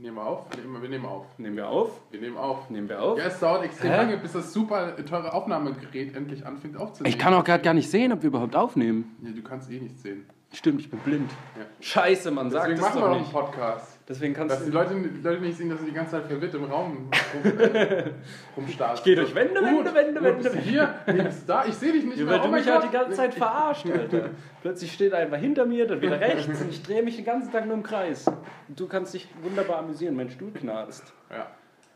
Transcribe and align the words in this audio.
Nehmen 0.00 0.16
wir 0.16 0.22
auf? 0.26 0.46
Nehmen- 0.56 0.82
Wir 0.82 0.88
nehmen 0.88 1.06
auf. 1.06 1.26
Nehmen 1.38 1.56
wir 1.56 1.68
auf? 1.68 2.00
Wir 2.10 2.20
nehmen 2.20 2.36
auf. 2.36 2.70
Nehmen 2.70 2.88
wir 2.88 3.02
auf? 3.02 3.18
Ja, 3.18 3.24
es 3.26 3.40
dauert 3.40 3.64
extrem 3.64 3.90
Hä? 3.90 3.96
lange, 3.96 4.16
bis 4.18 4.32
das 4.32 4.52
super 4.52 4.94
teure 5.04 5.32
Aufnahmegerät 5.32 6.14
endlich 6.14 6.46
anfängt 6.46 6.76
aufzunehmen. 6.76 7.12
Ich 7.12 7.18
kann 7.18 7.34
auch 7.34 7.42
gerade 7.42 7.64
gar 7.64 7.74
nicht 7.74 7.90
sehen, 7.90 8.12
ob 8.12 8.22
wir 8.22 8.28
überhaupt 8.28 8.54
aufnehmen. 8.54 9.16
Ja, 9.22 9.30
du 9.32 9.42
kannst 9.42 9.70
eh 9.70 9.80
nichts 9.80 10.02
sehen. 10.02 10.24
Stimmt, 10.52 10.80
ich 10.80 10.88
bin 10.90 11.00
blind. 11.00 11.30
Ja. 11.58 11.64
Scheiße, 11.80 12.30
man 12.30 12.50
sagt 12.50 12.66
Deswegen 12.68 12.78
es 12.80 12.86
machen 12.86 12.94
wir 12.96 13.00
doch 13.00 13.08
noch 13.08 13.14
einen 13.16 13.22
nicht. 13.24 13.32
Podcast. 13.32 13.97
Deswegen 14.08 14.32
Dass 14.32 14.48
kannst 14.48 14.66
die 14.66 14.70
du... 14.70 14.76
Leute, 14.78 14.94
die 14.94 15.20
Leute 15.20 15.40
nicht 15.42 15.58
sehen, 15.58 15.68
dass 15.68 15.80
sie 15.80 15.86
die 15.86 15.92
ganze 15.92 16.12
Zeit 16.12 16.24
verwirrt 16.26 16.54
im 16.54 16.64
Raum 16.64 16.96
rum, 16.96 17.10
rumstarren. 18.56 18.96
Ich 18.96 19.02
geh 19.04 19.14
durch 19.14 19.34
Wände, 19.34 19.54
Wände, 19.60 19.94
Wände, 19.94 20.22
Wände, 20.22 20.42
Bist 20.42 20.54
du 20.54 20.58
hier? 20.60 20.94
Nee, 21.06 21.22
bist 21.24 21.42
du 21.42 21.46
da? 21.46 21.64
Ich 21.66 21.74
sehe 21.74 21.92
dich 21.92 22.04
nicht 22.04 22.16
Ja, 22.18 22.24
mehr. 22.24 22.34
weil 22.34 22.40
du 22.40 22.46
Oh 22.46 22.50
mein 22.50 22.60
mich 22.64 22.70
halt 22.70 22.80
Gott. 22.82 22.90
die 22.90 22.96
ganze 22.96 23.16
Zeit 23.16 23.34
verarscht, 23.34 23.86
Alter. 23.90 24.30
Plötzlich 24.62 24.92
steht 24.94 25.12
er 25.12 25.18
einfach 25.18 25.36
hinter 25.36 25.66
mir, 25.66 25.86
dann 25.86 26.00
wieder 26.00 26.18
rechts 26.18 26.46
und 26.60 26.70
ich 26.70 26.82
drehe 26.82 27.02
mich 27.02 27.16
den 27.16 27.26
ganzen 27.26 27.52
Tag 27.52 27.66
nur 27.66 27.74
im 27.74 27.82
Kreis. 27.82 28.26
Und 28.26 28.80
du 28.80 28.86
kannst 28.88 29.12
dich 29.12 29.28
wunderbar 29.42 29.80
amüsieren, 29.80 30.16
mein 30.16 30.30
Stuhl 30.30 30.52
knarzt. 30.52 31.12
Ja. 31.30 31.46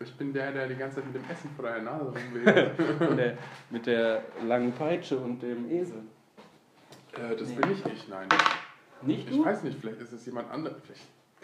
Ich 0.00 0.14
bin 0.16 0.32
der, 0.34 0.52
der 0.52 0.66
die 0.66 0.74
ganze 0.74 0.96
Zeit 0.96 1.06
mit 1.06 1.14
dem 1.14 1.30
Essen 1.30 1.48
vor 1.56 1.64
deiner 1.64 1.82
Nase 1.92 2.12
rumwedelt. 2.12 2.72
Mit 3.70 3.86
der, 3.86 4.22
langen 4.46 4.72
Peitsche 4.72 5.16
und 5.16 5.40
dem 5.42 5.70
Esel. 5.70 6.00
äh, 7.14 7.36
das 7.36 7.48
Nee. 7.48 7.54
bin 7.54 7.68
nicht 7.70 7.86
ich, 7.86 8.08
nein. 8.08 8.26
Nicht 9.02 9.30
Ich 9.30 9.36
du? 9.36 9.44
weiß 9.44 9.62
nicht, 9.62 9.78
vielleicht 9.80 10.00
ist 10.00 10.12
es 10.12 10.26
jemand 10.26 10.50
anderes. 10.50 10.76
Vielleicht, 10.84 11.00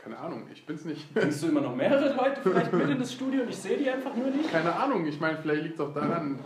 keine 0.08 0.20
Ahnung, 0.20 0.44
ich 0.50 0.64
bin's 0.64 0.86
nicht. 0.86 1.12
Bringst 1.12 1.42
du 1.42 1.48
immer 1.48 1.60
noch 1.60 1.76
mehrere 1.76 2.14
Leute 2.14 2.40
vielleicht 2.42 2.72
mit 2.72 2.88
in 2.88 2.98
das 2.98 3.12
Studio 3.12 3.42
und 3.42 3.50
ich 3.50 3.56
sehe 3.58 3.76
die 3.76 3.90
einfach 3.90 4.14
nur 4.16 4.30
nicht? 4.30 4.50
Keine 4.50 4.74
Ahnung, 4.74 5.06
ich 5.06 5.20
meine, 5.20 5.36
vielleicht 5.36 5.64
liegt 5.64 5.74
es 5.74 5.80
auch 5.82 5.92
daran, 5.92 6.38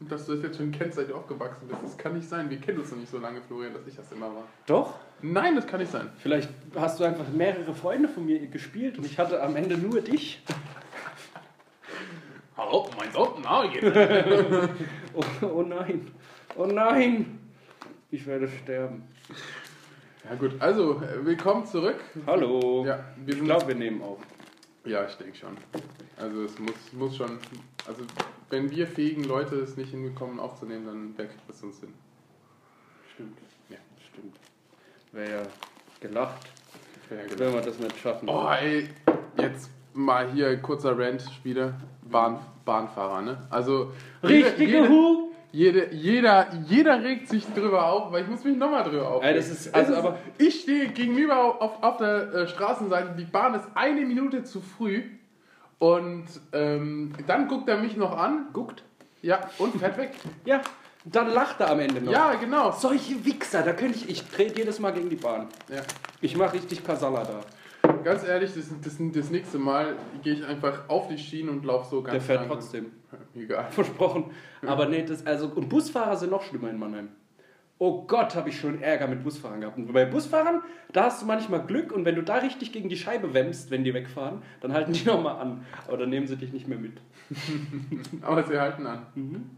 dass 0.00 0.26
du 0.26 0.34
das 0.34 0.42
jetzt 0.42 0.56
schon 0.56 0.72
kennst, 0.72 0.96
seit 0.96 1.08
du 1.08 1.14
aufgewachsen 1.14 1.68
bist. 1.68 1.80
Das 1.84 1.96
kann 1.96 2.14
nicht 2.14 2.28
sein. 2.28 2.50
Wir 2.50 2.58
kennen 2.58 2.80
uns 2.80 2.90
noch 2.90 2.98
nicht 2.98 3.10
so 3.10 3.18
lange, 3.18 3.40
Florian, 3.42 3.74
dass 3.74 3.86
ich 3.86 3.94
das 3.94 4.10
immer 4.10 4.26
war. 4.26 4.42
Doch. 4.66 4.94
Nein, 5.22 5.54
das 5.54 5.68
kann 5.68 5.78
nicht 5.78 5.92
sein. 5.92 6.10
Vielleicht 6.18 6.50
hast 6.74 6.98
du 6.98 7.04
einfach 7.04 7.28
mehrere 7.28 7.72
Freunde 7.74 8.08
von 8.08 8.26
mir 8.26 8.44
gespielt 8.48 8.98
und 8.98 9.06
ich 9.06 9.20
hatte 9.20 9.40
am 9.40 9.54
Ende 9.54 9.78
nur 9.78 10.00
dich. 10.00 10.42
Hallo, 12.56 12.88
mein 12.98 13.12
Sohn. 13.12 13.44
Oh, 15.14 15.46
oh 15.46 15.62
nein. 15.62 16.10
Oh 16.56 16.66
nein. 16.66 17.38
Ich 18.10 18.26
werde 18.26 18.48
sterben. 18.48 19.04
Ja 20.28 20.34
gut, 20.36 20.52
also, 20.60 21.00
willkommen 21.22 21.66
zurück. 21.66 22.00
Hallo. 22.26 22.84
Ja, 22.86 23.04
wir 23.24 23.34
Ich 23.34 23.44
glaube, 23.44 23.68
wir 23.68 23.74
nehmen 23.74 24.02
auf. 24.02 24.18
ja, 24.84 25.04
ich 25.06 25.14
denke 25.14 25.36
schon. 25.36 25.56
Also 26.16 26.44
es 26.44 26.58
muss, 26.58 26.74
muss 26.92 27.16
schon, 27.16 27.38
also 27.86 28.02
wenn 28.50 28.70
wir 28.70 28.86
fähigen 28.86 29.24
Leute 29.24 29.56
es 29.56 29.76
nicht 29.76 29.90
hinbekommen 29.90 30.40
aufzunehmen, 30.40 30.86
dann 30.86 31.14
wer 31.16 31.26
kriegt 31.26 31.48
es 31.50 31.62
uns 31.62 31.80
hin? 31.80 31.92
Stimmt. 33.14 33.38
Ja. 33.68 33.76
Stimmt. 34.10 34.36
Wäre 35.12 35.30
ja 35.30 35.42
gelacht, 36.00 36.48
Ja, 37.10 37.16
genau. 37.24 37.38
wenn 37.38 37.54
wir 37.54 37.60
das 37.60 37.78
nicht 37.78 37.98
schaffen. 37.98 38.28
Oh 38.28 38.48
ey, 38.50 38.88
jetzt 39.38 39.70
mal 39.94 40.30
hier 40.32 40.56
kurzer 40.58 40.98
Rant 40.98 41.24
wieder. 41.44 41.74
Bahn, 42.02 42.38
Bahnfahrer, 42.64 43.22
ne? 43.22 43.46
Also 43.50 43.92
Richtige 44.22 44.88
Hu! 44.88 45.32
Jede, 45.52 45.92
jeder, 45.94 46.46
jeder 46.66 47.02
regt 47.02 47.28
sich 47.28 47.46
drüber 47.54 47.86
auf, 47.90 48.12
weil 48.12 48.22
ich 48.24 48.28
muss 48.28 48.44
mich 48.44 48.56
nochmal 48.56 48.84
drüber 48.84 49.08
aufregen. 49.08 49.28
Ey, 49.28 49.34
das 49.36 49.48
ist- 49.50 49.74
also 49.74 49.94
aber- 49.94 50.18
ich 50.38 50.60
stehe 50.62 50.88
gegenüber 50.88 51.60
auf, 51.62 51.82
auf 51.82 51.96
der 51.98 52.32
äh, 52.34 52.46
Straßenseite, 52.48 53.14
die 53.18 53.24
Bahn 53.24 53.54
ist 53.54 53.64
eine 53.74 54.02
Minute 54.02 54.44
zu 54.44 54.60
früh 54.60 55.02
und 55.78 56.24
ähm, 56.52 57.12
dann 57.26 57.48
guckt 57.48 57.68
er 57.68 57.78
mich 57.78 57.96
noch 57.96 58.16
an, 58.16 58.46
Guckt. 58.52 58.82
ja, 59.22 59.40
und 59.58 59.74
fährt 59.78 59.96
weg. 59.98 60.12
Ja, 60.44 60.60
dann 61.04 61.30
lacht 61.32 61.60
er 61.60 61.70
am 61.70 61.78
Ende 61.80 62.00
noch. 62.00 62.12
Ja, 62.12 62.34
genau. 62.34 62.72
Solche 62.72 63.24
Wichser, 63.24 63.62
da 63.62 63.72
könnte 63.72 63.96
ich, 63.98 64.08
ich 64.08 64.24
trete 64.24 64.58
jedes 64.58 64.80
Mal 64.80 64.92
gegen 64.92 65.08
die 65.08 65.16
Bahn. 65.16 65.46
Ja. 65.68 65.82
Ich 66.20 66.36
mache 66.36 66.54
richtig 66.54 66.84
Kasala 66.84 67.22
da. 67.24 67.92
Ganz 68.02 68.24
ehrlich, 68.26 68.52
das, 68.54 68.64
das, 68.82 68.96
das 68.98 69.30
nächste 69.30 69.58
Mal 69.58 69.94
gehe 70.22 70.34
ich 70.34 70.44
einfach 70.44 70.88
auf 70.88 71.06
die 71.08 71.18
Schienen 71.18 71.48
und 71.50 71.64
laufe 71.64 71.88
so 71.88 72.02
ganz 72.02 72.12
Der 72.12 72.20
fährt 72.20 72.40
langsam. 72.40 72.58
trotzdem. 72.58 72.86
Egal. 73.36 73.66
Versprochen. 73.70 74.30
Aber 74.66 74.86
nee, 74.86 75.02
das, 75.04 75.26
also, 75.26 75.48
und 75.48 75.68
Busfahrer 75.68 76.16
sind 76.16 76.30
noch 76.30 76.42
schlimmer 76.42 76.70
in 76.70 76.78
Mannheim. 76.78 77.08
Oh 77.78 78.04
Gott, 78.06 78.34
habe 78.34 78.48
ich 78.48 78.58
schon 78.58 78.80
Ärger 78.80 79.06
mit 79.06 79.22
Busfahrern 79.22 79.60
gehabt. 79.60 79.76
Und 79.76 79.92
bei 79.92 80.06
Busfahrern, 80.06 80.62
da 80.94 81.04
hast 81.04 81.20
du 81.20 81.26
manchmal 81.26 81.66
Glück 81.66 81.92
und 81.92 82.06
wenn 82.06 82.14
du 82.14 82.22
da 82.22 82.36
richtig 82.36 82.72
gegen 82.72 82.88
die 82.88 82.96
Scheibe 82.96 83.34
wämmst, 83.34 83.70
wenn 83.70 83.84
die 83.84 83.92
wegfahren, 83.92 84.40
dann 84.62 84.72
halten 84.72 84.94
die 84.94 85.04
nochmal 85.06 85.36
an. 85.40 85.66
Aber 85.86 85.98
dann 85.98 86.08
nehmen 86.08 86.26
sie 86.26 86.36
dich 86.36 86.52
nicht 86.54 86.66
mehr 86.68 86.78
mit. 86.78 86.94
Aber 88.22 88.42
sie 88.44 88.58
halten 88.58 88.86
an. 88.86 89.06
Mhm. 89.14 89.50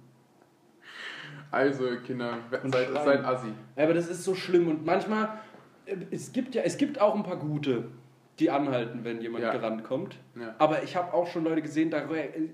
Also, 1.50 1.84
Kinder, 2.05 2.39
Und 2.62 2.72
seid, 2.72 2.89
schreien. 2.89 3.05
seid 3.05 3.25
assi. 3.25 3.47
Ja, 3.77 3.84
Aber 3.84 3.95
das 3.95 4.09
ist 4.09 4.25
so 4.25 4.34
schlimm 4.34 4.69
und 4.69 4.84
manchmal, 4.84 5.28
äh, 5.87 5.97
es 6.10 6.33
gibt 6.33 6.55
ja, 6.55 6.62
es 6.62 6.77
gibt 6.77 7.00
auch 7.00 7.15
ein 7.15 7.22
paar 7.22 7.37
gute, 7.39 7.84
die 8.41 8.50
anhalten, 8.50 9.00
wenn 9.04 9.21
jemand 9.21 9.44
Ja. 9.44 9.53
gerannt 9.53 9.84
kommt. 9.84 10.16
Ja. 10.38 10.54
Aber 10.59 10.82
ich 10.82 10.97
habe 10.97 11.12
auch 11.12 11.26
schon 11.26 11.44
Leute 11.44 11.62
gesehen, 11.62 11.91
da 11.91 11.99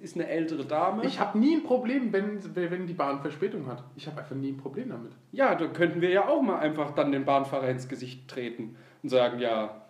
ist 0.02 0.16
eine 0.16 0.28
ältere 0.28 0.64
Dame. 0.64 1.04
Ich 1.04 1.20
habe 1.20 1.38
nie 1.38 1.56
ein 1.56 1.62
Problem, 1.62 2.12
wenn, 2.12 2.40
wenn 2.54 2.86
die 2.86 2.94
Bahn 2.94 3.20
Verspätung 3.20 3.66
hat. 3.66 3.84
Ich 3.96 4.06
habe 4.06 4.20
einfach 4.20 4.34
nie 4.36 4.52
ein 4.52 4.56
Problem 4.56 4.88
damit. 4.88 5.12
Ja, 5.32 5.54
da 5.54 5.66
könnten 5.66 6.00
wir 6.00 6.10
ja 6.10 6.26
auch 6.26 6.42
mal 6.42 6.58
einfach 6.58 6.92
dann 6.94 7.12
den 7.12 7.24
Bahnfahrer 7.24 7.68
ins 7.68 7.88
Gesicht 7.88 8.28
treten 8.28 8.76
und 9.02 9.08
sagen, 9.10 9.38
ja, 9.38 9.83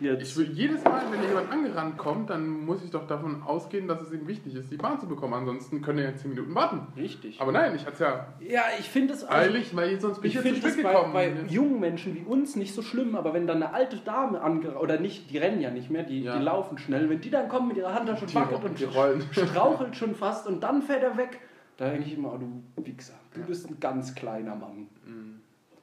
Ich 0.00 0.06
jetzt. 0.06 0.36
will 0.38 0.50
jedes 0.52 0.82
Mal, 0.84 1.02
wenn 1.10 1.22
jemand 1.22 1.50
angerannt 1.52 1.98
kommt, 1.98 2.30
dann 2.30 2.64
muss 2.64 2.82
ich 2.82 2.90
doch 2.90 3.06
davon 3.06 3.42
ausgehen, 3.42 3.86
dass 3.86 4.00
es 4.00 4.12
ihm 4.12 4.26
wichtig 4.26 4.54
ist, 4.54 4.70
die 4.70 4.76
Bahn 4.76 4.98
zu 4.98 5.06
bekommen. 5.06 5.34
Ansonsten 5.34 5.82
können 5.82 5.98
er 5.98 6.10
ja 6.10 6.16
10 6.16 6.30
Minuten 6.30 6.54
warten. 6.54 6.86
Richtig. 6.96 7.40
Aber 7.40 7.52
nein, 7.52 7.74
ich 7.76 7.82
hatte 7.82 7.92
es 7.92 7.98
ja 8.00 8.26
Ja, 8.40 8.62
ich 8.78 8.88
finde 8.88 9.14
es 9.14 9.24
also, 9.24 9.34
eilig, 9.50 9.76
weil 9.76 10.00
sonst 10.00 10.20
bin 10.20 10.30
ich, 10.30 10.36
ich 10.36 10.42
zu 10.62 10.70
spät 10.70 10.82
bei, 10.82 10.92
gekommen. 10.92 11.12
bei 11.12 11.32
jungen 11.48 11.80
Menschen 11.80 12.14
wie 12.14 12.22
uns 12.24 12.56
nicht 12.56 12.74
so 12.74 12.80
schlimm, 12.82 13.14
aber 13.14 13.34
wenn 13.34 13.46
dann 13.46 13.62
eine 13.62 13.74
alte 13.74 13.98
Dame 13.98 14.40
ange 14.40 14.78
oder 14.78 14.98
nicht, 14.98 15.30
die 15.30 15.38
rennen 15.38 15.60
ja 15.60 15.70
nicht 15.70 15.90
mehr, 15.90 16.02
die, 16.04 16.22
Ja. 16.22 16.36
die 16.38 16.42
laufen 16.44 16.78
schnell, 16.78 17.10
wenn 17.10 17.20
die 17.20 17.30
dann 17.30 17.48
kommen 17.48 17.68
mit 17.68 17.76
ihrer 17.76 17.92
Handtasche 17.94 18.24
und 18.24 18.34
wackelt 18.34 18.64
und 18.64 18.94
rollen. 18.96 19.22
strauchelt 19.32 19.96
schon 19.96 20.14
fast 20.14 20.46
und 20.46 20.62
dann 20.62 20.82
fährt 20.82 21.02
er 21.02 21.16
weg, 21.16 21.40
da 21.76 21.90
denke 21.90 22.06
ich 22.06 22.16
immer, 22.16 22.32
oh, 22.34 22.38
du 22.38 22.84
Wichser, 22.86 23.14
du 23.34 23.40
bist 23.42 23.68
ein 23.68 23.78
ganz 23.80 24.14
kleiner 24.14 24.54
Mann. 24.56 24.88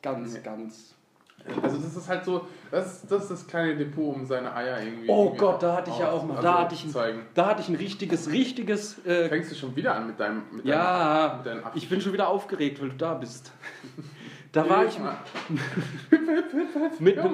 Ganz, 0.01 0.35
Ja. 0.35 0.41
ganz. 0.41 0.95
Also 1.63 1.77
das 1.77 1.95
ist 1.95 2.09
halt 2.09 2.25
so, 2.25 2.45
das, 2.71 3.07
das 3.07 3.23
ist 3.23 3.31
das 3.31 3.47
kleine 3.47 3.77
Depot, 3.77 4.13
um 4.15 4.25
seine 4.25 4.53
Eier 4.53 4.81
irgendwie 4.81 5.07
Oh 5.09 5.23
irgendwie 5.25 5.37
Gott, 5.37 5.63
da 5.63 5.77
hatte 5.77 5.91
ich 5.91 5.99
ja 5.99 6.11
auch 6.11 6.23
mal, 6.25 6.35
also 6.37 6.47
da 6.47 6.59
hatte 6.59 6.75
ich, 6.75 6.83
ein, 6.83 7.21
da 7.33 7.45
hatte 7.45 7.61
ich 7.61 7.69
ein 7.69 7.75
richtiges, 7.75 8.29
richtiges 8.29 9.05
äh, 9.05 9.29
Fängst 9.29 9.51
du 9.51 9.55
schon 9.55 9.75
wieder 9.75 9.95
an 9.95 10.07
mit 10.07 10.19
deinem 10.19 10.43
mit 10.51 10.65
Ja, 10.65 11.41
deinem, 11.43 11.57
mit 11.57 11.65
deinem 11.65 11.75
ich 11.75 11.87
bin 11.87 12.01
schon 12.01 12.11
wieder 12.11 12.27
aufgeregt, 12.27 12.81
weil 12.81 12.89
du 12.89 12.95
da 12.97 13.13
bist. 13.13 13.51
Da 14.53 14.67
war 14.67 14.85
ich 14.85 14.97
mit 14.99 15.11
mit 16.99 17.19
einem, 17.19 17.33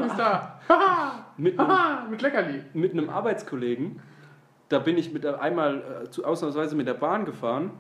mit 1.38 1.60
einem, 1.60 2.10
mit 2.10 2.22
Leckerli. 2.22 2.64
mit 2.74 2.92
einem 2.92 3.10
Arbeitskollegen. 3.10 4.02
Da 4.68 4.80
bin 4.80 4.98
ich 4.98 5.14
mit 5.14 5.26
einmal 5.26 6.04
äh, 6.06 6.10
zu, 6.10 6.26
ausnahmsweise 6.26 6.76
mit 6.76 6.88
der 6.88 6.96
Bahn 6.96 7.26
gefahren, 7.26 7.72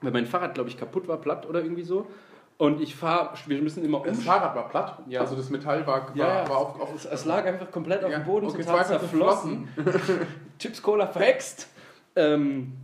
weil 0.00 0.10
mein 0.12 0.26
Fahrrad, 0.26 0.54
glaube 0.54 0.70
ich, 0.70 0.78
kaputt 0.78 1.06
war, 1.06 1.18
platt 1.18 1.46
oder 1.46 1.62
irgendwie 1.62 1.82
so. 1.82 2.06
Und 2.60 2.82
ich 2.82 2.94
fahre, 2.94 3.30
wir 3.46 3.62
müssen 3.62 3.82
immer 3.82 4.02
Das 4.04 4.18
um. 4.18 4.24
Fahrrad 4.24 4.54
war 4.54 4.68
platt. 4.68 4.98
Ja. 5.08 5.22
Also 5.22 5.34
das 5.34 5.48
Metall 5.48 5.86
war, 5.86 6.08
war, 6.08 6.14
Ja, 6.14 6.46
war 6.46 6.58
auf, 6.58 6.78
auf 6.78 6.94
es, 6.94 7.06
es 7.06 7.24
lag 7.24 7.46
einfach 7.46 7.70
komplett 7.70 8.04
auf 8.04 8.10
Ja, 8.10 8.18
dem 8.18 8.26
Boden, 8.26 8.48
okay, 8.48 8.62
total 8.62 8.84
zerflossen. 8.84 9.66
Chips 10.58 10.82
Cola 10.82 11.06
verhext. 11.06 11.68
Ähm, 12.16 12.74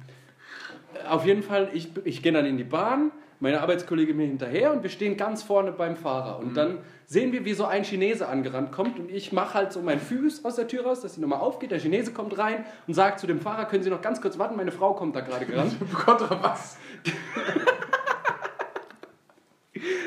auf 1.10 1.26
jeden 1.26 1.42
Fall, 1.42 1.68
ich, 1.74 1.90
ich 2.04 2.22
gehe 2.22 2.32
dann 2.32 2.46
in 2.46 2.56
die 2.56 2.64
Bahn, 2.64 3.10
meine 3.38 3.60
Arbeitskollegin 3.60 4.16
mir 4.16 4.24
hinterher 4.26 4.72
und 4.72 4.82
wir 4.82 4.88
stehen 4.88 5.18
ganz 5.18 5.42
vorne 5.42 5.72
beim 5.72 5.94
Fahrer. 5.96 6.38
Und 6.38 6.56
dann 6.56 6.78
sehen 7.04 7.32
wir, 7.32 7.44
wie 7.44 7.52
so 7.52 7.66
ein 7.66 7.84
Chinese 7.84 8.28
angerannt 8.28 8.72
kommt 8.72 8.98
und 8.98 9.10
ich 9.10 9.30
mache 9.34 9.52
halt 9.52 9.74
so 9.74 9.82
meinen 9.82 10.00
Fuß 10.00 10.42
aus 10.46 10.56
der 10.56 10.68
Tür 10.68 10.86
raus, 10.86 11.02
dass 11.02 11.16
die 11.16 11.20
Nummer 11.20 11.42
aufgeht. 11.42 11.70
Der 11.70 11.80
Chinese 11.80 12.14
kommt 12.14 12.38
rein 12.38 12.64
und 12.86 12.94
sagt 12.94 13.20
zu 13.20 13.26
dem 13.26 13.40
Fahrer, 13.40 13.66
können 13.66 13.82
Sie 13.82 13.90
noch 13.90 14.00
ganz 14.00 14.22
kurz 14.22 14.38
warten, 14.38 14.56
meine 14.56 14.72
Frau 14.72 14.94
kommt 14.94 15.14
da 15.14 15.20
gerade 15.20 15.44
gerannt. 15.44 15.76
Kontra 15.92 16.42
was? 16.42 16.78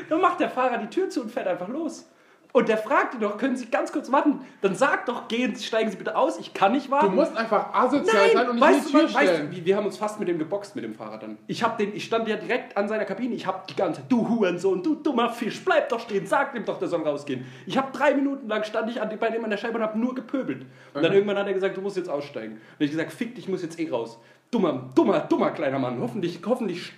Dann 0.08 0.20
macht 0.20 0.40
der 0.40 0.50
Fahrer 0.50 0.78
die 0.78 0.88
Tür 0.88 1.08
zu 1.10 1.22
und 1.22 1.30
fährt 1.30 1.46
einfach 1.46 1.68
los. 1.68 2.06
Und 2.52 2.68
der 2.68 2.78
fragt 2.78 3.14
ihn 3.14 3.20
doch, 3.20 3.38
können 3.38 3.54
Sie 3.54 3.66
ganz 3.66 3.92
kurz 3.92 4.10
warten? 4.10 4.40
Dann 4.60 4.74
sagt 4.74 5.08
doch, 5.08 5.28
gehen, 5.28 5.54
steigen 5.54 5.88
Sie 5.88 5.96
bitte 5.96 6.16
aus, 6.16 6.36
ich 6.40 6.52
kann 6.52 6.72
nicht 6.72 6.90
warten. 6.90 7.06
Du 7.06 7.12
musst 7.12 7.36
einfach 7.36 7.72
asozial 7.72 8.16
Nein, 8.26 8.30
sein 8.34 8.48
und 8.48 8.54
nicht 8.56 8.64
weißt 8.64 8.78
in 8.80 8.84
die 8.86 8.90
Tür 8.90 9.02
weißt 9.04 9.14
du, 9.14 9.18
stellen. 9.34 9.50
wir, 9.52 9.64
wir 9.66 9.76
haben 9.76 9.86
uns 9.86 9.96
fast 9.96 10.18
mit 10.18 10.26
dem 10.28 10.36
geboxt, 10.40 10.74
mit 10.74 10.82
dem 10.82 10.92
Fahrer 10.92 11.18
dann. 11.18 11.38
Ich, 11.46 11.62
hab 11.62 11.78
den, 11.78 11.94
ich 11.94 12.02
stand 12.06 12.26
ja 12.26 12.34
direkt 12.34 12.76
an 12.76 12.88
seiner 12.88 13.04
Kabine, 13.04 13.36
ich 13.36 13.46
hab 13.46 13.68
die 13.68 13.76
ganze 13.76 14.00
Zeit, 14.00 14.10
du 14.10 14.28
Hurensohn, 14.28 14.82
du 14.82 14.96
dummer 14.96 15.30
Fisch, 15.30 15.64
bleib 15.64 15.90
doch 15.90 16.00
stehen, 16.00 16.26
sag 16.26 16.52
dem 16.54 16.64
doch, 16.64 16.80
der 16.80 16.88
soll 16.88 17.02
rausgehen. 17.06 17.46
Ich 17.66 17.78
hab 17.78 17.92
drei 17.92 18.14
Minuten 18.14 18.48
lang 18.48 18.64
stand 18.64 18.90
ich 18.90 19.00
an, 19.00 19.16
bei 19.20 19.30
dem 19.30 19.44
an 19.44 19.50
der 19.50 19.56
Scheibe 19.56 19.76
und 19.78 19.84
hab 19.84 19.94
nur 19.94 20.16
gepöbelt. 20.16 20.62
Und 20.92 21.02
dann 21.04 21.12
Mhm. 21.12 21.18
irgendwann 21.18 21.38
hat 21.38 21.46
er 21.46 21.54
gesagt, 21.54 21.76
du 21.76 21.82
musst 21.82 21.98
jetzt 21.98 22.10
aussteigen. 22.10 22.54
Und 22.54 22.84
ich 22.84 22.90
gesagt, 22.90 23.12
fick 23.12 23.36
dich, 23.36 23.44
ich 23.44 23.48
muss 23.48 23.62
jetzt 23.62 23.78
eh 23.78 23.88
raus. 23.88 24.18
Dummer, 24.50 24.90
dummer, 24.96 25.20
dummer 25.20 25.52
kleiner 25.52 25.78
Mann, 25.78 26.00
hoffentlich, 26.00 26.40
hoffentlich 26.44 26.92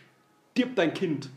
stirbt 0.53 0.79
dein 0.79 0.95
Kind. 0.95 1.29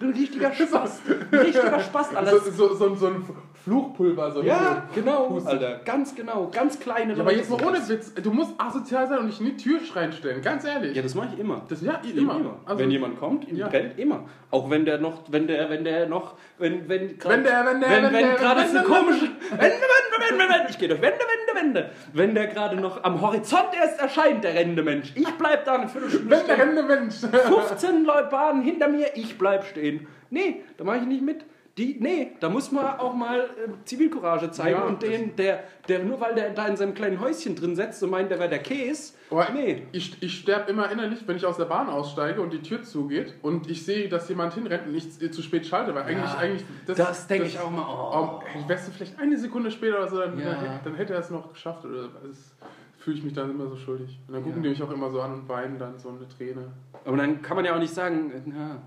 Ein 0.00 0.10
richtiger 0.10 0.52
Spaß. 0.52 1.02
Richtiger 1.32 1.80
Spaß, 1.80 2.16
Alter. 2.16 2.38
So, 2.40 2.50
so, 2.50 2.74
so, 2.74 2.94
so 2.94 3.06
ein 3.08 3.24
Fluchpulver 3.64 4.30
so 4.30 4.42
Ja, 4.42 4.84
genau. 4.94 5.38
Alter. 5.44 5.80
Ganz 5.84 6.14
genau. 6.14 6.48
Ganz 6.52 6.80
kleine 6.80 7.14
Ja, 7.14 7.20
aber 7.20 7.32
jetzt 7.32 7.50
mal 7.50 7.62
ohne. 7.64 7.78
Witz, 7.88 8.14
du 8.14 8.30
musst 8.32 8.52
asozial 8.58 9.06
sein 9.08 9.18
und 9.18 9.26
dich 9.28 9.40
in 9.40 9.46
die 9.46 9.56
Tür 9.56 9.78
reinstellen, 9.94 10.40
ganz 10.42 10.64
ehrlich. 10.64 10.96
Ja, 10.96 11.02
das 11.02 11.14
mache 11.14 11.28
ich 11.34 11.38
immer. 11.40 11.62
das, 11.68 11.82
ja, 11.82 12.00
immer. 12.14 12.56
Also, 12.64 12.82
wenn 12.82 12.90
jemand 12.90 13.18
kommt, 13.18 13.48
im 13.48 13.56
ja. 13.56 13.68
Feld 13.68 13.98
immer. 13.98 14.24
Auch 14.50 14.70
wenn 14.70 14.84
der 14.84 14.98
noch, 14.98 15.24
wenn 15.28 15.46
der, 15.46 15.68
wenn 15.70 15.84
der 15.84 16.06
noch, 16.08 16.34
wenn, 16.58 16.88
wenn 16.88 17.18
grad- 17.18 17.32
Wenn 17.32 17.44
der- 17.44 17.64
wenn 17.66 17.80
der- 17.80 17.90
wenn, 17.90 18.02
wenn 18.04 18.12
wenn 18.14 18.26
der- 18.26 18.34
gerade 18.36 18.60
wenn 18.60 18.68
so 18.68 18.74
der- 18.74 18.82
komische, 18.84 19.22
Wände, 19.50 19.62
Wände, 19.62 20.30
Wände, 20.30 20.38
Wände, 20.54 20.66
ich 20.70 20.78
gehe 20.78 20.88
durch 20.88 21.02
Wände, 21.02 21.18
Wände, 21.18 21.60
Wände. 21.60 21.90
Wenn 22.12 22.34
der 22.34 22.46
gerade 22.46 22.76
noch 22.76 23.04
am 23.04 23.20
Horizont 23.20 23.68
erst 23.78 24.00
erscheint, 24.00 24.42
der 24.42 24.54
rennende 24.54 24.82
Mensch, 24.82 25.12
ich 25.14 25.28
bleib 25.36 25.64
da 25.66 25.74
eine 25.74 25.88
Viertelstunde 25.88 26.30
wenn 26.30 26.46
der 26.46 26.58
rennende 26.58 26.82
Mensch. 26.82 27.16
15 27.16 28.04
Leute 28.04 28.28
Bahnen 28.30 28.62
hinter 28.62 28.88
mir, 28.88 29.08
ich 29.14 29.36
bleib 29.38 29.64
stehen. 29.66 30.06
Nee, 30.30 30.62
da 30.76 30.84
mache 30.84 30.98
ich 30.98 31.06
nicht 31.06 31.22
mit. 31.22 31.44
Die, 31.80 31.96
nee, 31.98 32.32
da 32.40 32.50
muss 32.50 32.70
man 32.70 32.84
auch 32.98 33.14
mal 33.14 33.40
äh, 33.40 33.46
Zivilcourage 33.86 34.50
zeigen 34.50 34.76
Ja, 34.78 34.84
und 34.84 35.02
den, 35.02 35.34
der, 35.36 35.64
der, 35.88 36.04
nur 36.04 36.20
weil 36.20 36.34
der 36.34 36.50
da 36.50 36.66
in 36.66 36.76
seinem 36.76 36.92
kleinen 36.92 37.18
Häuschen 37.20 37.56
drin 37.56 37.74
setzt 37.74 38.02
und 38.02 38.10
meint, 38.10 38.30
der 38.30 38.38
wäre 38.38 38.50
der 38.50 38.58
Käse. 38.58 39.14
Aber 39.30 39.48
nee. 39.54 39.86
Ich, 39.92 40.22
ich 40.22 40.40
sterbe 40.40 40.70
immer 40.70 40.90
innerlich, 40.92 41.26
wenn 41.26 41.36
ich 41.36 41.46
aus 41.46 41.56
der 41.56 41.64
Bahn 41.64 41.88
aussteige 41.88 42.42
und 42.42 42.52
die 42.52 42.60
Tür 42.60 42.82
zugeht 42.82 43.34
und 43.40 43.70
ich 43.70 43.82
sehe, 43.86 44.10
dass 44.10 44.28
jemand 44.28 44.52
hinrennt 44.52 44.88
und 44.88 44.94
ich 44.94 45.32
zu 45.32 45.40
spät 45.40 45.66
schalte, 45.66 45.94
weil 45.94 46.02
eigentlich, 46.02 46.30
eigentlich 46.32 46.64
Das 46.86 47.26
denke 47.26 47.46
ich 47.46 47.58
auch 47.58 47.70
mal. 47.70 47.86
Oh. 47.88 48.42
Oh, 48.42 48.68
wärst 48.68 48.88
du 48.88 48.92
vielleicht 48.92 49.18
eine 49.18 49.38
Sekunde 49.38 49.70
später 49.70 49.96
oder 50.00 50.08
so, 50.08 50.18
dann, 50.18 50.38
Ja. 50.38 50.50
dann, 50.50 50.60
hätte, 50.60 50.80
dann 50.84 50.94
hätte 50.96 51.14
er 51.14 51.20
es 51.20 51.30
noch 51.30 51.50
geschafft. 51.50 51.86
Oder 51.86 52.08
das 52.28 52.54
fühle 52.98 53.16
ich 53.16 53.24
mich 53.24 53.32
dann 53.32 53.48
immer 53.50 53.66
so 53.68 53.76
schuldig. 53.76 54.18
Und 54.28 54.34
dann 54.34 54.42
gucken 54.42 54.58
Ja. 54.58 54.64
die 54.64 54.68
mich 54.68 54.82
auch 54.82 54.90
immer 54.92 55.08
so 55.10 55.22
an 55.22 55.32
und 55.32 55.48
weinen 55.48 55.78
dann 55.78 55.98
so 55.98 56.10
eine 56.10 56.28
Träne. 56.28 56.72
Aber 57.06 57.16
dann 57.16 57.40
kann 57.40 57.56
man 57.56 57.64
ja 57.64 57.74
auch 57.74 57.80
nicht 57.80 57.94
sagen, 57.94 58.30
na, 58.44 58.82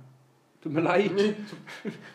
tut 0.63 0.73
mir 0.73 0.81
leid, 0.81 1.11
Nee, 1.13 1.35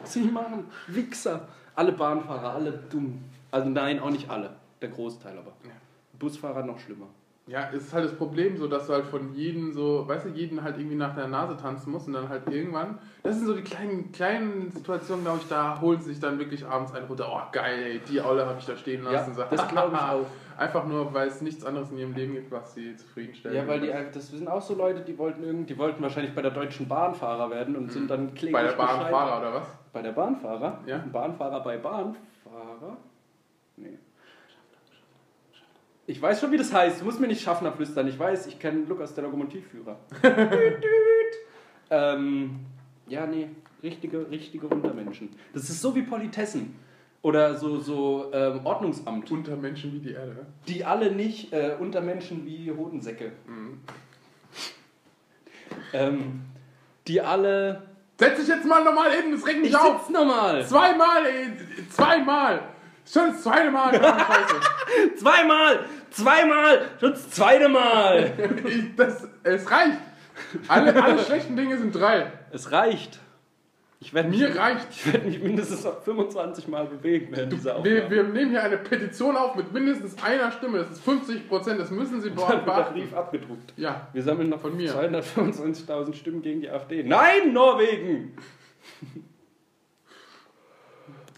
was 0.00 0.14
soll 0.14 0.24
ich 0.24 0.32
machen? 0.32 0.64
Wichser. 0.88 1.48
Alle 1.74 1.92
Bahnfahrer, 1.92 2.54
alle 2.54 2.72
dumm. 2.72 3.22
Also 3.50 3.68
nein, 3.68 4.00
auch 4.00 4.10
nicht 4.10 4.28
alle. 4.28 4.50
Der 4.80 4.88
Großteil 4.88 5.38
aber. 5.38 5.52
Ja. 5.64 5.72
Busfahrer 6.18 6.64
noch 6.64 6.78
schlimmer. 6.80 7.06
Ja, 7.46 7.70
es 7.72 7.84
ist 7.84 7.92
halt 7.94 8.04
das 8.04 8.14
Problem, 8.14 8.58
so 8.58 8.66
dass 8.66 8.86
du 8.86 8.92
halt 8.92 9.06
von 9.06 9.34
jedem 9.34 9.72
so, 9.72 10.06
weißt 10.06 10.26
du, 10.26 10.28
jeden 10.30 10.62
halt 10.62 10.76
irgendwie 10.76 10.96
nach 10.96 11.14
der 11.14 11.28
Nase 11.28 11.56
tanzen 11.56 11.90
musst 11.90 12.06
und 12.06 12.12
dann 12.12 12.28
halt 12.28 12.42
irgendwann, 12.50 12.98
das 13.22 13.36
sind 13.36 13.46
so 13.46 13.54
die 13.54 13.62
kleinen, 13.62 14.12
kleinen 14.12 14.70
Situationen, 14.70 15.24
glaube 15.24 15.38
ich, 15.40 15.48
da 15.48 15.80
holen 15.80 15.98
sie 15.98 16.10
sich 16.10 16.20
dann 16.20 16.38
wirklich 16.38 16.66
abends 16.66 16.92
einen 16.92 17.06
runter, 17.06 17.26
oh 17.32 17.50
geil, 17.50 17.82
ey, 17.82 18.00
die 18.00 18.20
Aule 18.20 18.44
habe 18.44 18.58
ich 18.58 18.66
da 18.66 18.76
stehen 18.76 19.02
lassen. 19.02 19.30
Ja, 19.30 19.48
so, 19.48 19.56
das 19.56 19.68
glaube 19.68 19.96
ich 19.96 20.02
auch. 20.02 20.26
Einfach 20.58 20.84
nur, 20.86 21.14
weil 21.14 21.28
es 21.28 21.40
nichts 21.40 21.64
anderes 21.64 21.92
in 21.92 21.98
ihrem 21.98 22.14
Leben 22.14 22.34
gibt, 22.34 22.50
was 22.50 22.74
sie 22.74 22.96
zufriedenstellt. 22.96 23.54
Ja, 23.54 23.68
weil 23.68 23.80
die, 23.80 23.92
das 24.12 24.28
sind 24.28 24.48
auch 24.48 24.60
so 24.60 24.74
Leute, 24.74 25.02
die 25.02 25.16
wollten 25.16 25.44
irgend, 25.44 25.70
die 25.70 25.78
wollten 25.78 26.02
wahrscheinlich 26.02 26.34
bei 26.34 26.42
der 26.42 26.50
Deutschen 26.50 26.88
Bahn 26.88 27.14
Fahrer 27.14 27.48
werden 27.50 27.76
und 27.76 27.92
sind 27.92 28.10
dann 28.10 28.34
kläglich. 28.34 28.52
Bei 28.52 28.64
der. 28.64 28.72
Bahnfahrer 28.72 29.38
oder 29.38 29.54
was? 29.54 29.66
Bei 29.92 30.02
der 30.02 30.10
Bahnfahrer? 30.10 30.80
Ja. 30.84 30.98
Bahnfahrer 31.12 31.62
bei 31.62 31.78
Bahnfahrer? 31.78 32.96
Nee. 33.76 33.98
Ich 36.06 36.20
weiß 36.20 36.40
schon, 36.40 36.50
wie 36.50 36.56
das 36.56 36.72
heißt. 36.72 37.02
Du 37.02 37.04
musst 37.04 37.20
mir 37.20 37.28
nicht 37.28 37.40
Schaffner 37.40 37.70
flüstern. 37.70 38.08
Ich 38.08 38.18
weiß, 38.18 38.48
ich 38.48 38.58
kenne 38.58 38.84
Lukas, 38.88 39.14
der 39.14 39.24
Lokomotivführer. 39.24 39.96
Ähm, 41.90 42.66
ja, 43.06 43.26
nee. 43.26 43.48
Richtige, 43.82 44.30
richtige 44.30 44.66
Untermenschen. 44.66 45.30
Das 45.54 45.70
ist 45.70 45.80
so 45.80 45.94
wie 45.94 46.02
Politessen. 46.02 46.76
Oder 47.22 47.56
so, 47.56 47.80
so 47.80 48.30
ähm, 48.32 48.64
Ordnungsamt. 48.64 49.30
Unter 49.30 49.56
Menschen 49.56 49.92
wie 49.92 49.98
die 49.98 50.12
Erde. 50.12 50.46
Die 50.68 50.84
alle 50.84 51.10
nicht 51.12 51.52
äh, 51.52 51.76
Untermenschen 51.78 52.46
wie 52.46 52.70
Hodensäcke. 52.70 53.32
Mhm. 53.46 53.80
Ähm, 55.92 56.40
die 57.06 57.20
alle. 57.20 57.82
Setz 58.18 58.38
dich 58.38 58.48
jetzt 58.48 58.66
mal 58.66 58.82
nochmal 58.82 59.10
hin, 59.12 59.32
das 59.32 59.46
regt 59.46 59.60
mich 59.60 59.70
Ich 59.70 59.76
auf! 59.76 60.02
sitz 60.06 60.10
nochmal! 60.10 60.66
Zweimal, 60.66 61.24
ey! 61.24 61.52
Zweimal! 61.88 62.60
Schon 63.06 63.28
das 63.28 63.42
zweite 63.44 63.70
Mal! 63.70 63.92
Zweimal! 65.16 65.84
Zweimal! 66.10 66.80
Schon 66.98 67.10
das 67.12 67.30
zweite 67.30 67.68
Mal! 67.68 68.32
Ich, 68.66 68.96
das, 68.96 69.28
es 69.44 69.70
reicht! 69.70 69.98
Alle, 70.66 71.00
alle 71.00 71.18
schlechten 71.20 71.56
Dinge 71.56 71.78
sind 71.78 71.94
drei. 71.94 72.32
Es 72.50 72.72
reicht. 72.72 73.20
Ich 74.00 74.14
werde 74.14 74.28
mich, 74.28 74.38
Mir 74.38 74.54
reicht. 74.56 74.86
ich 74.90 75.12
werde 75.12 75.26
mich 75.26 75.42
mindestens 75.42 75.82
noch 75.82 76.00
25 76.02 76.68
Mal 76.68 76.86
bewegen 76.86 77.28
während 77.34 77.52
dieser 77.52 77.82
Wir, 77.82 78.04
Aufnahme. 78.04 78.10
wir 78.14 78.22
nehmen 78.24 78.50
hier 78.52 78.62
eine 78.62 78.78
Petition 78.78 79.36
auf 79.36 79.56
mit 79.56 79.72
mindestens 79.72 80.22
einer 80.22 80.52
Stimme. 80.52 80.78
Das 80.78 80.90
ist 80.92 81.00
50 81.02 81.48
Prozent. 81.48 81.80
Das 81.80 81.90
müssen 81.90 82.20
Sie 82.20 82.28
Dann 82.30 82.38
wird 82.38 82.50
der 82.50 82.56
beachten. 82.58 82.94
Brief 82.94 83.12
abgedruckt. 83.12 83.74
Ja. 83.76 84.06
Wir 84.12 84.22
sammeln 84.22 84.50
noch 84.50 84.60
Von 84.60 84.76
mir. 84.76 84.94
225.000 84.94 86.14
Stimmen 86.14 86.42
gegen 86.42 86.60
die 86.60 86.70
AfD. 86.70 87.02
Nein, 87.02 87.52
Norwegen! 87.52 88.36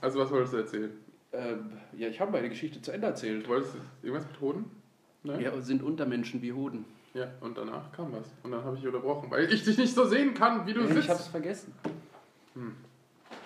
Also 0.02 0.18
was 0.18 0.30
wolltest 0.30 0.54
du 0.54 0.56
erzählen? 0.56 0.90
Ähm, 1.32 1.72
ja, 1.92 2.08
ich 2.08 2.18
habe 2.20 2.32
meine 2.32 2.48
Geschichte 2.48 2.80
zu 2.80 2.90
Ende 2.90 3.06
erzählt. 3.08 3.44
Du 3.44 3.50
wolltest 3.50 3.74
irgendwas 4.02 4.26
mit 4.26 4.40
Hoden? 4.40 4.64
Nein? 5.22 5.40
Ja, 5.40 5.60
sind 5.60 5.82
Untermenschen 5.82 6.40
wie 6.40 6.54
Hoden. 6.54 6.86
Ja, 7.12 7.26
und 7.40 7.58
danach 7.58 7.92
kam 7.92 8.10
was. 8.12 8.26
Und 8.42 8.52
dann 8.52 8.64
habe 8.64 8.76
ich 8.78 8.86
unterbrochen, 8.86 9.30
weil 9.30 9.52
ich 9.52 9.62
dich 9.62 9.76
nicht 9.76 9.94
so 9.94 10.06
sehen 10.06 10.32
kann, 10.32 10.66
wie 10.66 10.72
du 10.72 10.80
Ich 10.84 10.88
sitzt. 10.94 11.08
habe 11.10 11.20
es 11.20 11.26
vergessen. 11.28 11.74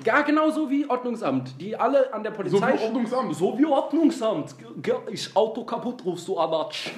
Ja, 0.05 0.23
genau 0.23 0.51
so 0.51 0.69
wie 0.71 0.89
Ordnungsamt. 0.89 1.61
Die 1.61 1.77
alle 1.77 2.13
an 2.13 2.23
der 2.23 2.33
so 2.33 2.37
Polizei... 2.39 2.75
wie 2.79 2.85
Ordnungsamt. 2.85 3.35
So 3.37 3.59
wie 3.59 3.65
Ordnungsamt. 3.67 4.55
Ist 5.11 5.37
Auto 5.37 5.65
kaputt, 5.65 6.05
rufst 6.05 6.27
du 6.29 6.39
Abatsch. 6.39 6.93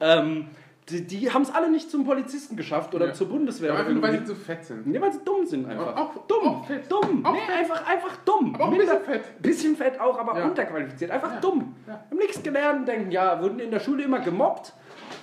Ähm, 0.00 0.48
die 0.88 1.06
die 1.06 1.30
haben 1.32 1.42
es 1.42 1.54
alle 1.54 1.70
nicht 1.70 1.88
zum 1.90 2.04
Polizisten 2.04 2.56
geschafft 2.56 2.92
oder 2.94 3.06
Ja. 3.08 3.12
zur 3.12 3.28
Bundeswehr. 3.28 3.68
Ja, 3.72 3.80
oder 3.80 3.88
einfach 3.90 4.02
weil 4.02 4.18
sie 4.18 4.24
zu 4.24 4.34
fett 4.34 4.64
sind. 4.64 4.86
Nee, 4.88 5.00
weil 5.00 5.12
sie 5.12 5.20
dumm 5.24 5.46
sind 5.46 5.66
einfach. 5.66 5.86
Aber 5.88 6.00
auch- 6.02 6.26
dumm. 6.26 6.48
auch 6.48 6.66
fett. 6.66 6.90
Dumm. 6.90 7.24
Auch 7.24 7.32
nee, 7.32 7.38
fett. 7.46 7.56
einfach, 7.56 7.86
einfach 7.88 8.16
dumm. 8.24 8.54
Aber 8.56 8.64
auch 8.64 8.68
ein 8.72 8.76
Minder- 8.78 8.96
bisschen 8.96 9.04
fett. 9.20 9.42
Bisschen 9.42 9.76
fett 9.76 10.00
auch, 10.00 10.18
aber 10.18 10.36
Ja. 10.38 10.44
unterqualifiziert. 10.46 11.10
Einfach 11.12 11.34
Ja. 11.34 11.40
dumm. 11.40 11.76
Ja. 11.86 11.92
Haben 12.10 12.16
nichts 12.18 12.42
gelernt, 12.42 12.88
denken, 12.88 13.12
ja, 13.12 13.40
wurden 13.40 13.60
in 13.60 13.70
der 13.70 13.78
Schule 13.80 14.02
immer 14.02 14.18
gemobbt. 14.18 14.72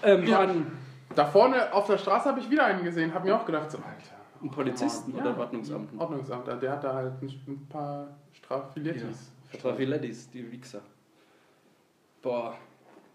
Ähm, 0.03 0.25
waren 0.31 0.67
Da 1.15 1.25
vorne 1.25 1.73
auf 1.73 1.87
der 1.87 1.97
Straße 1.97 2.29
habe 2.29 2.39
ich 2.39 2.49
wieder 2.49 2.63
einen 2.63 2.83
gesehen, 2.83 3.13
habe 3.13 3.27
mir 3.27 3.35
auch 3.35 3.45
gedacht, 3.45 3.69
so, 3.71 3.79
Alter. 3.79 4.15
Ein 4.41 4.51
Polizisten 4.51 5.15
Ja. 5.15 5.21
oder 5.21 5.37
Ordnungsamt. 5.37 5.99
Ordnungsamt, 5.99 6.47
der 6.47 6.71
hat 6.71 6.83
da 6.83 6.93
halt 6.93 7.21
ein, 7.21 7.67
paar 7.69 8.17
Straffilettis. 8.33 9.31
Trafilettis, 9.61 10.29
die 10.29 10.51
Wichser. 10.51 10.81
Boah, 12.21 12.55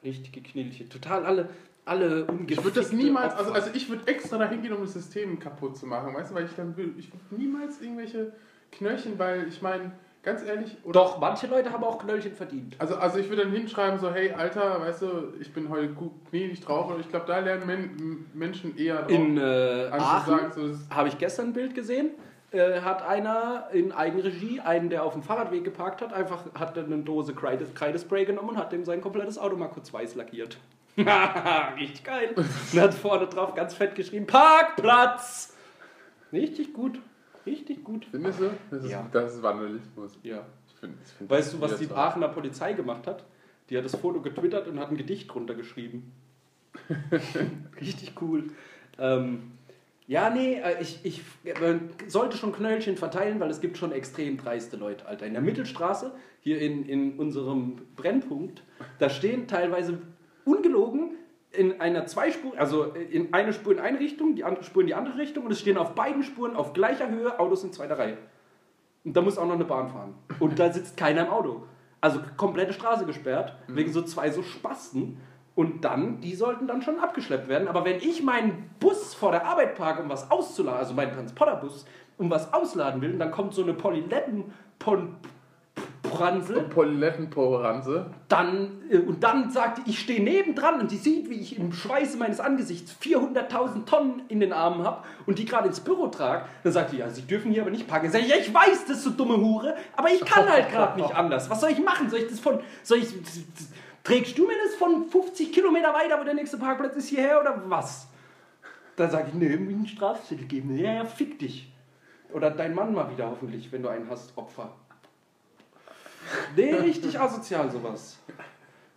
richtige 0.02 0.40
Knilche. 0.40 0.88
Total 0.88 1.24
alle, 1.24 1.48
alle 1.84 2.26
Ich 2.48 2.62
würde 2.62 2.80
das 2.80 2.92
niemals, 2.92 3.34
also, 3.34 3.52
also 3.52 3.70
ich 3.74 3.88
würde 3.88 4.06
extra 4.06 4.38
dahin 4.38 4.62
gehen, 4.62 4.72
um 4.72 4.80
das 4.80 4.94
System 4.94 5.38
kaputt 5.38 5.76
zu 5.76 5.86
machen, 5.86 6.14
weißt 6.14 6.30
du, 6.30 6.34
weil 6.34 6.46
ich 6.46 6.54
dann 6.54 6.76
will, 6.76 6.94
ich 6.98 7.12
würde 7.12 7.42
niemals 7.42 7.80
irgendwelche 7.80 8.32
Knöllchen, 8.72 9.18
weil 9.18 9.48
ich 9.48 9.62
meine, 9.62 9.92
ganz 10.24 10.42
ehrlich, 10.42 10.76
oder 10.84 11.00
Doch, 11.00 11.18
manche 11.18 11.46
Leute 11.46 11.70
haben 11.70 11.84
auch 11.84 11.98
Knöllchen 11.98 12.34
verdient. 12.34 12.74
Also, 12.78 12.96
also 12.96 13.18
ich 13.18 13.28
würde 13.28 13.42
dann 13.42 13.52
hinschreiben, 13.52 13.98
so, 13.98 14.12
hey, 14.12 14.32
Alter, 14.32 14.80
weißt 14.80 15.02
du, 15.02 15.34
ich 15.40 15.52
bin 15.52 15.68
heute 15.68 15.88
gut 15.88 16.12
gnädig 16.30 16.60
drauf 16.60 16.90
und 16.90 17.00
ich 17.00 17.08
glaube, 17.08 17.26
da 17.26 17.38
lernen 17.38 17.66
Men 17.66 18.26
Menschen 18.34 18.76
eher 18.76 19.02
drauf. 19.02 19.10
In 19.10 19.38
äh, 19.38 19.88
Aachen 19.92 20.52
so, 20.52 20.94
habe 20.94 21.08
ich 21.08 21.18
gestern 21.18 21.48
ein 21.48 21.52
Bild 21.52 21.74
gesehen. 21.74 22.10
Äh, 22.50 22.80
hat 22.80 23.02
einer 23.02 23.68
in 23.72 23.92
Eigenregie, 23.92 24.60
einen, 24.60 24.88
der 24.88 25.02
auf 25.02 25.12
dem 25.12 25.22
Fahrradweg 25.22 25.64
geparkt 25.64 26.00
hat, 26.00 26.12
einfach 26.12 26.44
hat 26.54 26.76
dann 26.76 26.86
eine 26.86 27.02
Dose 27.02 27.34
Kreide, 27.34 27.66
Kreidespray 27.66 28.24
genommen 28.24 28.50
und 28.50 28.58
hat 28.58 28.72
dem 28.72 28.84
sein 28.84 29.00
komplettes 29.00 29.38
Auto 29.38 29.56
mal 29.56 29.68
kurz 29.68 29.92
weiß 29.92 30.14
lackiert. 30.14 30.56
Richtig 30.96 32.04
geil. 32.04 32.30
Und 32.36 32.80
hat 32.80 32.94
vorne 32.94 33.26
drauf 33.26 33.56
ganz 33.56 33.74
fett 33.74 33.96
geschrieben: 33.96 34.28
Parkplatz! 34.28 35.56
Richtig 36.32 36.72
gut. 36.72 37.00
Richtig 37.46 37.84
gut. 37.84 38.06
Findest 38.10 38.40
du? 38.40 38.50
Das 38.70 38.84
ist, 38.84 38.90
Ja. 38.90 39.08
das 39.12 39.34
ist 39.34 39.42
Vandalismus. 39.42 40.18
Ja. 40.22 40.46
Ich 40.68 40.74
find, 40.74 40.94
ich 41.04 41.12
find 41.12 41.30
Weißt 41.30 41.52
du, 41.54 41.60
was 41.60 41.78
die 41.78 41.90
Aachener 41.90 42.28
Polizei 42.28 42.72
gemacht 42.72 43.06
hat? 43.06 43.24
Die 43.70 43.76
hat 43.78 43.84
das 43.84 43.96
Foto 43.96 44.20
getwittert 44.20 44.68
und 44.68 44.78
hat 44.78 44.90
ein 44.90 44.96
Gedicht 44.96 45.32
drunter 45.32 45.54
geschrieben. 45.54 46.12
Richtig 47.80 48.12
cool. 48.20 48.44
Ähm, 48.98 49.52
ja, 50.06 50.28
nee, 50.28 50.56
äh, 50.56 50.82
ich, 50.82 51.00
ich 51.04 51.22
sollte 52.08 52.36
schon 52.36 52.52
Knöllchen 52.52 52.96
verteilen, 52.96 53.40
weil 53.40 53.50
es 53.50 53.60
gibt 53.60 53.78
schon 53.78 53.92
extrem 53.92 54.36
dreiste 54.36 54.76
Leute, 54.76 55.06
Alter. 55.06 55.26
In 55.26 55.32
der 55.32 55.42
Mittelstraße, 55.42 56.12
hier 56.40 56.60
in, 56.60 56.86
in 56.86 57.18
unserem 57.18 57.76
Brennpunkt, 57.96 58.62
da 58.98 59.08
stehen 59.08 59.48
teilweise 59.48 59.98
ungelogen 60.44 61.12
in 61.56 61.80
einer 61.80 62.06
Zweispur, 62.06 62.52
also 62.58 62.84
in 62.84 63.32
eine 63.32 63.52
Spur 63.52 63.72
in 63.72 63.78
eine 63.78 63.98
Richtung, 63.98 64.34
die 64.34 64.44
andere 64.44 64.64
Spur 64.64 64.82
in 64.82 64.88
die 64.88 64.94
andere 64.94 65.18
Richtung 65.18 65.44
und 65.44 65.50
es 65.50 65.60
stehen 65.60 65.76
auf 65.76 65.94
beiden 65.94 66.22
Spuren 66.22 66.56
auf 66.56 66.72
gleicher 66.72 67.08
Höhe 67.08 67.38
Autos 67.38 67.64
in 67.64 67.72
zweiter 67.72 67.98
Reihe. 67.98 68.18
Und 69.04 69.16
da 69.16 69.20
muss 69.20 69.38
auch 69.38 69.46
noch 69.46 69.54
eine 69.54 69.64
Bahn 69.64 69.88
fahren. 69.88 70.14
Und 70.40 70.58
da 70.58 70.72
sitzt 70.72 70.96
keiner 70.96 71.26
im 71.26 71.32
Auto. 71.32 71.64
Also 72.00 72.20
komplette 72.36 72.72
Straße 72.72 73.06
gesperrt, 73.06 73.54
wegen 73.68 73.92
so 73.92 74.02
zwei 74.02 74.30
so 74.30 74.42
Spasten. 74.42 75.20
Und 75.54 75.84
dann, 75.84 76.20
die 76.20 76.34
sollten 76.34 76.66
dann 76.66 76.82
schon 76.82 76.98
abgeschleppt 76.98 77.48
werden. 77.48 77.68
Aber 77.68 77.84
wenn 77.84 77.98
ich 77.98 78.22
meinen 78.22 78.70
Bus 78.80 79.14
vor 79.14 79.30
der 79.30 79.46
Arbeit 79.46 79.76
parke, 79.76 80.02
um 80.02 80.08
was 80.08 80.30
auszuladen, 80.30 80.80
also 80.80 80.94
meinen 80.94 81.12
Transporterbus, 81.12 81.86
um 82.18 82.30
was 82.30 82.52
ausladen 82.52 83.00
will, 83.02 83.12
und 83.12 83.18
dann 83.18 83.30
kommt 83.30 83.54
so 83.54 83.62
eine 83.62 83.74
Polyletten 83.74 84.52
Poranze. 86.16 86.62
Polettenporanze. 86.62 88.10
Dann, 88.28 88.82
äh, 88.90 88.98
und 88.98 89.22
dann 89.22 89.50
sagt 89.50 89.78
die, 89.78 89.90
ich 89.90 89.98
stehe 90.00 90.22
nebendran 90.22 90.80
und 90.80 90.90
sie 90.90 90.96
sieht, 90.96 91.28
wie 91.30 91.40
ich 91.40 91.58
im 91.58 91.72
Schweiße 91.72 92.16
meines 92.16 92.40
Angesichts 92.40 92.96
400.000 93.02 93.84
Tonnen 93.84 94.22
in 94.28 94.40
den 94.40 94.52
Armen 94.52 94.84
habe 94.84 95.04
und 95.26 95.38
die 95.38 95.44
gerade 95.44 95.68
ins 95.68 95.80
Büro 95.80 96.08
trage. 96.08 96.46
Dann 96.62 96.72
sagt 96.72 96.92
die, 96.92 96.98
ja, 96.98 97.10
sie 97.10 97.22
dürfen 97.22 97.52
hier 97.52 97.62
aber 97.62 97.70
nicht 97.70 97.86
packen. 97.86 98.10
Sag 98.10 98.22
ich, 98.22 98.28
ja, 98.28 98.36
ich 98.36 98.52
weiß, 98.52 98.86
das 98.86 98.98
ist 98.98 99.04
so 99.04 99.10
dumme 99.10 99.36
Hure, 99.36 99.74
aber 99.96 100.10
ich 100.10 100.24
kann 100.24 100.48
halt 100.48 100.70
gerade 100.70 101.00
nicht 101.00 101.14
anders. 101.14 101.50
Was 101.50 101.60
soll 101.60 101.70
ich 101.70 101.82
machen? 101.82 102.08
Soll 102.10 102.20
ich 102.20 102.28
das 102.28 102.40
von, 102.40 102.60
soll 102.82 102.98
ich, 102.98 103.08
trägst 104.02 104.38
du 104.38 104.46
mir 104.46 104.56
das 104.64 104.74
von 104.76 105.08
50 105.08 105.52
Kilometer 105.52 105.92
weiter, 105.92 106.18
wo 106.20 106.24
der 106.24 106.34
nächste 106.34 106.58
Parkplatz 106.58 106.96
ist, 106.96 107.08
hierher 107.08 107.40
oder 107.40 107.62
was? 107.66 108.08
Dann 108.96 109.10
sage 109.10 109.28
ich, 109.28 109.34
nee, 109.34 109.56
mir 109.56 109.74
einen 109.74 109.86
Strafzettel 109.86 110.46
geben. 110.46 110.76
Ja, 110.76 110.92
ja, 110.92 111.04
fick 111.04 111.38
dich. 111.38 111.72
Oder 112.32 112.50
dein 112.50 112.74
Mann 112.74 112.94
mal 112.94 113.10
wieder 113.10 113.30
hoffentlich, 113.30 113.70
wenn 113.72 113.82
du 113.82 113.88
einen 113.88 114.08
hast, 114.08 114.36
Opfer. 114.36 114.72
Nee, 116.56 116.74
richtig 116.74 117.18
asozial 117.18 117.70
sowas. 117.70 118.18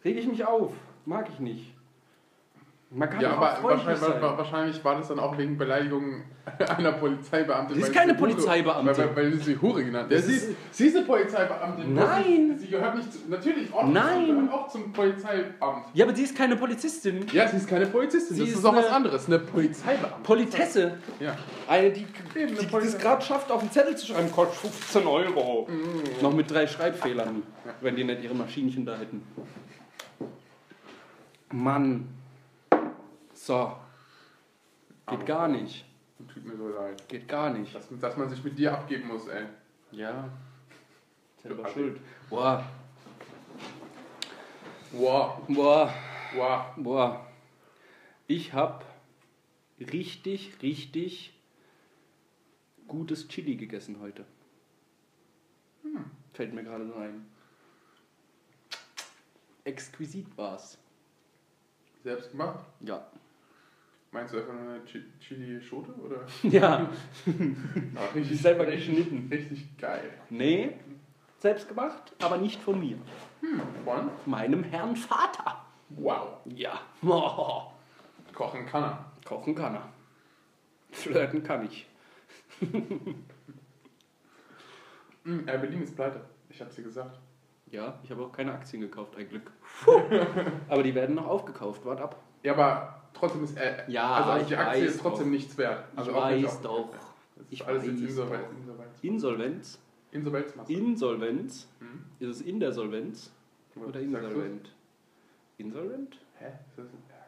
Reg 0.04 0.18
ich 0.18 0.28
mich 0.28 0.46
auf. 0.46 0.74
Mag 1.06 1.30
ich 1.30 1.40
nicht. 1.40 1.77
Man 2.90 3.10
kann 3.10 3.20
Ja, 3.20 3.32
aber 3.34 3.60
wahrscheinlich, 3.64 4.22
wahrscheinlich 4.22 4.86
war 4.86 4.96
das 4.96 5.10
dann 5.10 5.20
auch 5.20 5.38
wegen 5.38 5.58
Beleidigung 5.58 6.24
einer 6.78 6.94
Polizeibeamtin. 6.94 7.76
Sie 7.76 7.82
ist 7.82 7.94
keine 7.94 8.14
sie 8.14 8.18
Hure- 8.20 8.30
Polizeibeamtin. 8.32 8.98
Weil, 8.98 9.16
weil 9.18 9.32
du 9.32 9.38
sie 9.40 9.58
Hure 9.62 9.84
genannt 9.84 10.10
hast. 10.10 10.26
Ja, 10.30 10.34
sie, 10.40 10.56
sie 10.72 10.88
ist 10.88 10.96
eine 10.96 11.06
Polizeibeamtin. 11.06 11.94
Nein. 11.94 12.54
Sie, 12.58 12.64
sie 12.66 12.72
gehört 12.72 12.96
nicht 12.96 13.12
zu, 13.12 13.20
natürlich 13.28 13.74
auch, 13.74 13.86
Nein. 13.86 14.26
Sie 14.28 14.32
gehört 14.32 14.54
auch 14.54 14.68
zum 14.70 14.94
Polizeiamt. 14.94 15.56
Ja, 15.94 16.06
aber 16.06 16.16
sie 16.16 16.24
ist 16.24 16.38
keine 16.38 16.56
Polizistin. 16.56 17.26
Ja, 17.34 17.46
sie 17.50 17.58
ist 17.58 17.68
keine 17.68 17.88
Polizistin. 17.88 18.38
Sie 18.38 18.42
das 18.44 18.52
ist, 18.52 18.60
ist 18.60 18.66
auch 18.66 18.76
was 18.76 18.88
anderes. 18.88 19.28
Eine 19.28 19.40
Polizeibeamtin. 19.40 20.24
Politesse. 20.24 20.98
ja. 21.20 21.36
Eine, 21.68 21.92
die, 21.92 22.02
Eben, 22.36 22.56
die, 22.56 22.60
eine 22.60 22.68
die 22.68 22.72
das 22.72 22.98
gerade 22.98 23.22
schafft, 23.22 23.52
auf 23.52 23.60
den 23.60 23.70
Zettel 23.72 23.98
zu 23.98 24.08
schreiben, 24.08 24.32
kostet 24.32 24.56
15 24.72 25.06
Euro. 25.06 25.68
Noch 26.22 26.32
mit 26.34 26.50
drei 26.50 26.66
Schreibfehlern, 26.66 27.44
wenn 27.82 27.98
die 27.98 28.06
nicht 28.06 28.24
ihre 28.24 28.34
Maschinchen 28.34 28.86
da 28.86 28.96
hätten. 28.98 29.24
Mann. 31.52 32.08
So. 33.48 33.78
Geht 35.08 35.26
gar 35.26 35.48
nicht. 35.48 35.86
Tut 36.34 36.44
mir 36.44 36.58
so 36.58 36.68
leid. 36.68 37.08
Geht 37.08 37.30
gar 37.30 37.50
nicht. 37.50 37.74
Dass, 37.74 37.88
dass 38.02 38.18
man 38.18 38.28
sich 38.28 38.44
mit 38.44 38.60
dir 38.60 38.74
abgeben 38.74 39.08
muss, 39.08 39.26
ey. 39.30 39.46
Ja. 39.92 40.30
Selber 41.42 41.64
Du 41.64 41.70
schuld. 41.72 42.02
Boah. 42.30 42.70
Wow. 44.92 45.48
Boah. 45.48 45.94
Wow. 46.36 46.66
Boah. 46.76 47.26
Ich 48.28 48.52
hab 48.52 48.84
richtig, 49.80 50.62
richtig 50.62 51.34
gutes 52.86 53.30
Chili 53.30 53.56
gegessen 53.56 54.02
heute. 54.02 54.26
Fällt 56.34 56.54
mir 56.54 56.66
gerade 56.66 56.86
so 56.86 56.96
ein. 56.96 57.26
Exquisit 59.64 60.38
war's. 60.38 60.78
Selbst 62.04 62.32
gemacht? 62.32 62.60
Ja. 62.82 63.10
Meinst 64.12 64.34
du 64.34 64.38
einfach 64.40 64.54
nur 64.54 64.62
eine 64.74 64.86
Chi- 64.86 65.04
Chili-Schote? 65.20 65.92
Oder? 65.94 66.26
Ja. 66.44 66.90
Ja, 67.26 68.06
richtig, 68.16 68.42
selber 68.42 68.66
geschnitten. 68.66 69.28
Richtig 69.32 69.78
geil. 69.78 70.12
Nee, 70.30 70.72
selbst 71.40 71.68
gemacht, 71.68 72.14
aber 72.22 72.38
nicht 72.38 72.62
von 72.62 72.80
mir. 72.80 72.98
Von? 73.84 74.10
Meinem 74.26 74.64
Herrn 74.64 74.96
Vater. 74.96 75.62
Wow. 75.90 76.38
Ja. 76.46 76.80
Oh. 77.04 77.64
Kochen 78.34 78.66
kann 78.66 78.84
er. 78.84 79.06
Kochen 79.26 79.56
kann 79.56 79.76
er. 79.76 79.90
Flirten 80.92 81.44
kann 81.44 81.66
ich. 81.66 81.88
Hm, 85.24 85.46
Berlin 85.46 85.84
ist 85.84 85.96
pleite. 85.96 86.22
Ich 86.50 86.62
hab's 86.62 86.76
dir 86.76 86.84
gesagt. 86.84 87.20
Ja, 87.70 88.00
ich 88.04 88.12
habe 88.12 88.24
auch 88.24 88.32
keine 88.32 88.54
Aktien 88.54 88.82
gekauft, 88.82 89.16
ein 89.18 89.28
Glück. 89.28 89.52
aber 90.70 90.84
die 90.84 90.96
werden 90.96 91.16
noch 91.16 91.28
aufgekauft, 91.28 91.84
wart 91.86 92.00
ab. 92.00 92.16
Ja, 92.44 92.54
aber 92.54 93.02
trotzdem 93.18 93.44
ist 93.44 93.58
er. 93.58 93.90
Ja, 93.90 94.14
also 94.14 94.48
die 94.48 94.56
Aktie 94.56 94.86
ist 94.86 95.00
trotzdem 95.00 95.28
doch. 95.28 95.32
nichts 95.32 95.58
wert. 95.58 95.86
Also 95.96 96.12
ich 96.12 96.18
weiß 96.18 96.62
doch. 96.62 96.90
Ich 97.50 97.66
alles 97.66 97.84
weiß 97.84 97.90
Insolvenz. 97.90 98.44
Insolvenz. 98.58 99.00
Insolvenz. 99.02 99.80
Insolvenzmasse. 100.12 100.74
Insolvenz. 100.74 101.68
Hm? 101.80 102.04
Ist 102.20 102.30
es 102.30 102.42
in 102.42 102.60
der 102.60 102.72
Solvenz 102.72 103.32
oder 103.76 104.00
insolvent? 104.00 104.74
Insolvent? 105.58 106.20
Hä? 106.40 106.52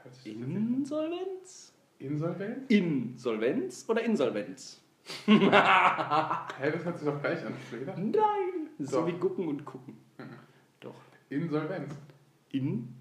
Das, 0.04 0.26
Insolvenz? 0.26 1.74
Insolvenz? 2.00 2.66
Insolvenz 2.70 3.86
oder 3.88 4.04
Insolvenz? 4.04 4.82
Hä, 5.26 5.40
das 5.40 6.86
hört 6.86 6.98
sich 6.98 7.08
doch 7.08 7.22
gleich 7.22 7.46
an. 7.46 7.54
Gedacht? 7.72 7.98
Nein. 7.98 8.70
So 8.80 9.02
Doch. 9.02 9.08
wie 9.08 9.14
gucken 9.14 9.48
und 9.48 9.66
gucken. 9.66 9.98
Mhm. 10.18 10.24
Doch. 10.80 10.96
Insolvenz. 11.30 11.94
Insolvenz. 12.52 12.99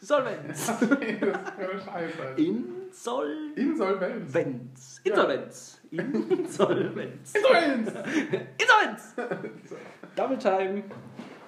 Scheiße. 0.00 0.72
Alter. 1.92 2.36
Insolvenz. 2.36 3.56
Insolvenz. 3.56 5.00
Insolvenz. 5.02 5.80
Insolvenz. 5.90 7.34
Insolvenz! 7.34 7.92
Insolvenz. 8.58 9.14
Double 10.14 10.38
Time. 10.38 10.82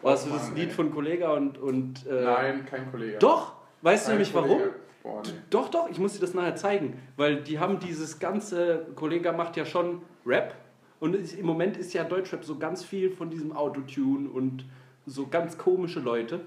Oh, 0.03 0.11
hast 0.11 0.27
du 0.27 0.31
das 0.31 0.53
Lied 0.53 0.73
von 0.73 0.93
Kollega 0.93 1.33
und. 1.33 1.59
und 1.59 2.07
äh, 2.07 2.23
Nein, 2.25 2.65
kein 2.65 2.91
Kollege. 2.91 3.19
Doch. 3.19 3.55
Weißt 3.83 4.07
du 4.07 4.11
Kein 4.11 4.17
nämlich 4.19 4.33
Kollege. 4.33 4.55
warum? 4.55 4.71
Boah, 5.03 5.23
nee. 5.25 5.33
Doch, 5.51 5.69
doch, 5.71 5.89
ich 5.91 5.99
muss 5.99 6.15
dir 6.15 6.21
das 6.21 6.35
nachher 6.35 6.57
zeigen. 6.57 7.01
Weil 7.17 7.43
die 7.43 7.59
haben 7.59 7.79
dieses 7.79 8.19
ganze, 8.19 8.87
Kollega 8.95 9.33
macht 9.33 9.57
ja 9.57 9.65
schon 9.65 10.03
Rap. 10.27 10.55
Und 11.01 11.15
im 11.15 11.47
Moment 11.47 11.77
ist 11.77 11.93
ja 11.95 12.03
Deutschrap 12.05 12.45
so 12.45 12.59
ganz 12.59 12.85
viel 12.85 13.11
von 13.11 13.31
diesem 13.31 13.53
Autotune 13.53 14.29
und 14.29 14.65
so 15.07 15.29
ganz 15.29 15.57
komische 15.57 16.01
Leute. 16.01 16.41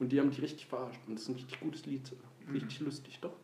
Und 0.00 0.10
die 0.10 0.18
haben 0.18 0.30
die 0.30 0.40
richtig 0.40 0.66
verarscht. 0.66 1.00
Und 1.06 1.14
das 1.14 1.22
ist 1.22 1.28
ein 1.28 1.34
richtig 1.34 1.60
gutes 1.60 1.86
Lied. 1.86 2.10
Richtig 2.52 2.80
lustig, 2.80 3.20
doch. 3.20 3.34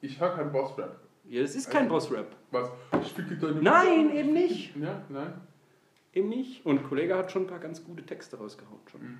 Ich 0.00 0.18
höre 0.18 0.34
kein 0.34 0.50
Bossrap. 0.50 0.98
Ja, 1.24 1.42
das 1.42 1.54
ist 1.54 1.70
kein 1.70 1.88
Boss-Rap. 1.88 2.34
Was? 2.50 2.70
Ich 3.00 3.12
ficke 3.12 3.36
deine 3.36 3.62
Nein, 3.62 4.04
Mutter. 4.06 4.14
eben 4.16 4.32
nicht. 4.32 4.76
Ja, 4.76 5.02
nein. 5.08 5.40
Eben 6.12 6.28
nicht. 6.28 6.66
Und 6.66 6.82
Kollege 6.84 7.16
hat 7.16 7.30
schon 7.30 7.42
ein 7.44 7.46
paar 7.48 7.60
ganz 7.60 7.84
gute 7.84 8.04
Texte 8.04 8.36
rausgehauen. 8.36 8.80
Schon. 8.90 9.00
Mhm. 9.02 9.18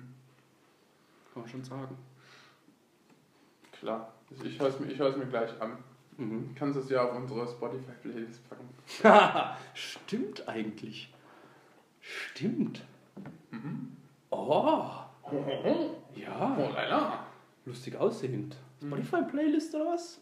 Kann 1.33 1.41
man 1.43 1.47
schon 1.47 1.63
sagen. 1.63 1.97
Klar. 3.71 4.13
Ich, 4.29 4.43
ich 4.43 4.59
höre 4.59 4.67
es 4.67 4.79
mir, 4.79 4.91
ich 4.91 4.99
mir 4.99 5.25
gleich 5.25 5.61
an. 5.61 5.77
Mhm. 6.17 6.49
Du 6.49 6.59
kannst 6.59 6.77
es 6.77 6.89
ja 6.89 7.03
auf 7.09 7.15
unsere 7.15 7.47
Spotify-Playlist 7.47 8.41
packen. 8.49 8.69
Stimmt 9.73 10.47
eigentlich. 10.47 11.13
Stimmt. 12.01 12.83
Mhm. 13.51 13.95
Oh. 14.29 14.89
Oh, 16.15 16.19
Ja. 16.19 16.55
lala. 16.73 17.25
Lustig 17.65 17.95
aussehend. 17.95 18.55
Mhm. 18.81 18.87
Spotify-Playlist 18.89 19.75
oder 19.75 19.85
was? 19.93 20.19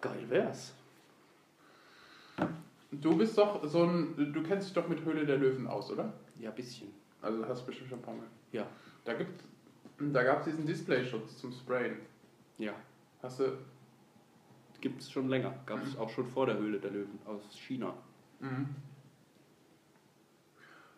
Geil 0.00 0.28
wär's. 0.28 0.74
Du 2.90 3.16
bist 3.16 3.36
doch 3.36 3.64
so 3.66 3.84
ein. 3.84 4.32
Du 4.32 4.42
kennst 4.42 4.68
dich 4.68 4.74
doch 4.74 4.88
mit 4.88 5.04
Höhle 5.04 5.26
der 5.26 5.36
Löwen 5.36 5.66
aus, 5.66 5.90
oder? 5.90 6.12
Ja, 6.38 6.50
bisschen. 6.50 6.88
Also 7.20 7.46
hast 7.46 7.62
du 7.62 7.66
bestimmt 7.66 7.90
schon 7.90 7.98
ein 7.98 8.02
paar 8.02 8.14
Mal. 8.14 8.26
Ja. 8.52 8.66
Da 9.04 9.14
gibt 9.14 9.42
da 10.00 10.22
gab 10.22 10.38
es 10.40 10.44
diesen 10.46 10.64
Displayschutz 10.66 11.38
zum 11.38 11.52
Sprayen. 11.52 11.98
Ja. 12.56 12.72
Hast 13.22 13.40
du. 13.40 13.58
Gibt 14.80 15.00
es 15.00 15.10
schon 15.10 15.28
länger. 15.28 15.52
Gab 15.66 15.82
es 15.84 15.96
auch 15.98 16.08
schon 16.08 16.26
vor 16.26 16.46
der 16.46 16.56
Höhle 16.56 16.78
der 16.78 16.92
Löwen 16.92 17.18
aus 17.26 17.42
China. 17.58 17.94
Mhm. 18.40 18.68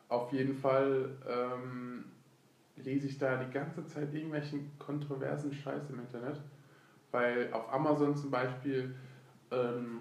Auf 0.09 0.33
jeden 0.33 0.55
Fall 0.55 1.17
ähm, 1.29 2.05
lese 2.85 3.09
ich 3.09 3.19
da 3.19 3.37
die 3.37 3.53
ganze 3.53 3.87
Zeit 3.87 4.13
irgendwelchen 4.15 4.71
kontroversen 4.79 5.53
Scheiß 5.53 5.91
im 5.91 6.01
Internet. 6.01 6.41
Weil 7.11 7.53
auf 7.53 7.73
Amazon 7.73 8.17
zum 8.17 8.31
Beispiel 8.31 8.95
ähm, 9.51 10.01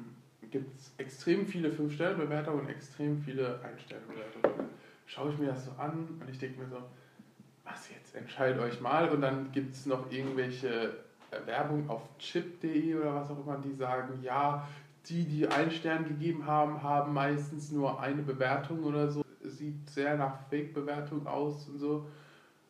gibt 0.52 0.80
es 0.80 0.94
extrem 0.98 1.46
viele 1.48 1.70
5-Sterne-Bewertungen 1.70 2.62
und 2.62 2.70
extrem 2.70 3.20
viele 3.20 3.60
Ein-Sterne-Bewertungen. 3.64 4.70
Schaue 5.06 5.32
ich 5.32 5.40
mir 5.40 5.48
das 5.48 5.66
so 5.66 5.72
an 5.72 6.08
und 6.20 6.30
ich 6.30 6.38
denke 6.38 6.62
mir 6.62 6.68
so, 6.68 6.78
was 7.64 7.90
jetzt, 7.90 8.16
entscheidet 8.16 8.60
euch 8.60 8.80
mal. 8.80 9.10
Und 9.10 9.22
dann 9.22 9.52
gibt 9.52 9.74
es 9.74 9.86
noch 9.86 10.12
irgendwelche 10.12 10.94
Werbung 11.46 11.90
auf 11.90 12.02
chip.de 12.18 12.96
oder 12.96 13.16
was 13.16 13.30
auch 13.30 13.40
immer, 13.40 13.58
die 13.58 13.74
sagen, 13.74 14.20
ja, 14.22 14.68
die, 15.08 15.26
die 15.26 15.48
einen 15.48 15.72
Stern 15.72 16.08
gegeben 16.08 16.46
haben, 16.46 16.84
haben 16.84 17.14
meistens 17.14 17.72
nur 17.72 18.00
eine 18.00 18.22
Bewertung 18.22 18.84
oder 18.84 19.10
so. 19.10 19.24
Sieht 19.44 19.90
sehr 19.90 20.18
nach 20.18 20.48
Fake-Bewertung 20.50 21.26
aus 21.26 21.68
und 21.70 21.80
so. 21.80 22.06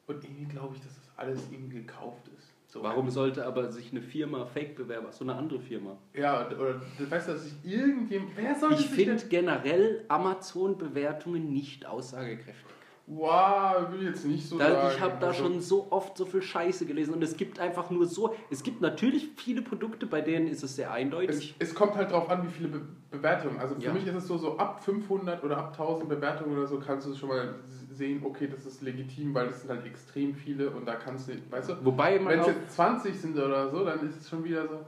Und 0.09 0.23
irgendwie 0.23 0.45
glaube 0.45 0.75
ich, 0.75 0.81
dass 0.81 0.95
das 0.95 1.09
alles 1.17 1.47
irgendwie 1.51 1.81
gekauft 1.81 2.27
ist. 2.37 2.47
So. 2.67 2.83
Warum 2.83 3.09
sollte 3.09 3.45
aber 3.45 3.71
sich 3.71 3.91
eine 3.91 4.01
Firma 4.01 4.45
fake 4.45 4.75
bewerben? 4.75 5.07
So 5.11 5.23
eine 5.23 5.35
andere 5.35 5.59
Firma. 5.59 5.97
Ja, 6.13 6.47
oder 6.49 6.81
du 6.97 7.09
weißt, 7.09 7.29
dass 7.29 7.43
sich 7.43 7.53
irgendjemand. 7.63 8.31
Wer 8.35 8.55
soll 8.55 8.73
Ich 8.73 8.87
finde 8.87 9.23
generell 9.27 10.03
Amazon-Bewertungen 10.07 11.51
nicht 11.51 11.85
aussagekräftig. 11.85 12.65
Wow, 13.07 13.91
will 13.91 14.03
jetzt 14.05 14.23
nicht 14.25 14.47
so 14.47 14.59
Da, 14.59 14.69
sagen. 14.69 14.87
ich 14.93 14.99
habe 15.01 15.17
da 15.19 15.27
Also, 15.27 15.43
schon 15.45 15.61
so 15.61 15.87
oft 15.91 16.15
so 16.15 16.27
viel 16.27 16.43
Scheiße 16.43 16.85
gelesen 16.85 17.15
und 17.15 17.23
es 17.23 17.35
gibt 17.37 17.59
einfach 17.59 17.89
nur 17.89 18.05
so, 18.05 18.35
es 18.51 18.61
gibt 18.61 18.81
natürlich 18.81 19.29
viele 19.35 19.63
Produkte, 19.63 20.05
bei 20.05 20.21
denen 20.21 20.47
ist 20.47 20.61
es 20.63 20.75
sehr 20.75 20.89
Es, 20.89 20.93
eindeutig. 20.93 21.55
es 21.57 21.73
kommt 21.73 21.95
halt 21.95 22.11
drauf 22.11 22.29
an, 22.29 22.43
wie 22.47 22.51
viele 22.51 22.67
Be 22.69 22.81
Bewertungen. 23.09 23.57
Also 23.57 23.73
für 23.73 23.81
Ja. 23.81 23.93
mich 23.93 24.05
ist 24.05 24.13
es 24.13 24.27
so, 24.27 24.37
so 24.37 24.59
ab 24.59 24.83
500 24.83 25.43
oder 25.43 25.57
ab 25.57 25.71
1000 25.71 26.07
Bewertungen 26.07 26.55
oder 26.55 26.67
so 26.67 26.79
kannst 26.79 27.07
du 27.07 27.15
schon 27.15 27.29
mal 27.29 27.55
sehen, 27.99 28.21
okay, 28.25 28.47
das 28.47 28.65
ist 28.65 28.81
legitim, 28.81 29.35
weil 29.35 29.47
es 29.49 29.61
sind 29.61 29.69
halt 29.69 29.85
extrem 29.85 30.33
viele 30.33 30.71
und 30.71 30.87
da 30.87 30.95
kannst 30.95 31.29
du, 31.29 31.33
weißt 31.51 31.69
du, 31.69 31.85
Wobei 31.85 32.17
man 32.17 32.33
wenn 32.33 32.39
es 32.39 32.47
jetzt 32.47 32.71
20 32.73 33.21
sind 33.21 33.37
oder 33.37 33.69
so, 33.69 33.85
dann 33.85 34.09
ist 34.09 34.21
es 34.21 34.29
schon 34.29 34.43
wieder 34.43 34.67
so, 34.67 34.85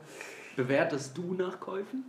bewertest 0.56 1.16
du 1.16 1.36
nach 1.36 1.60
Käufen? 1.60 2.06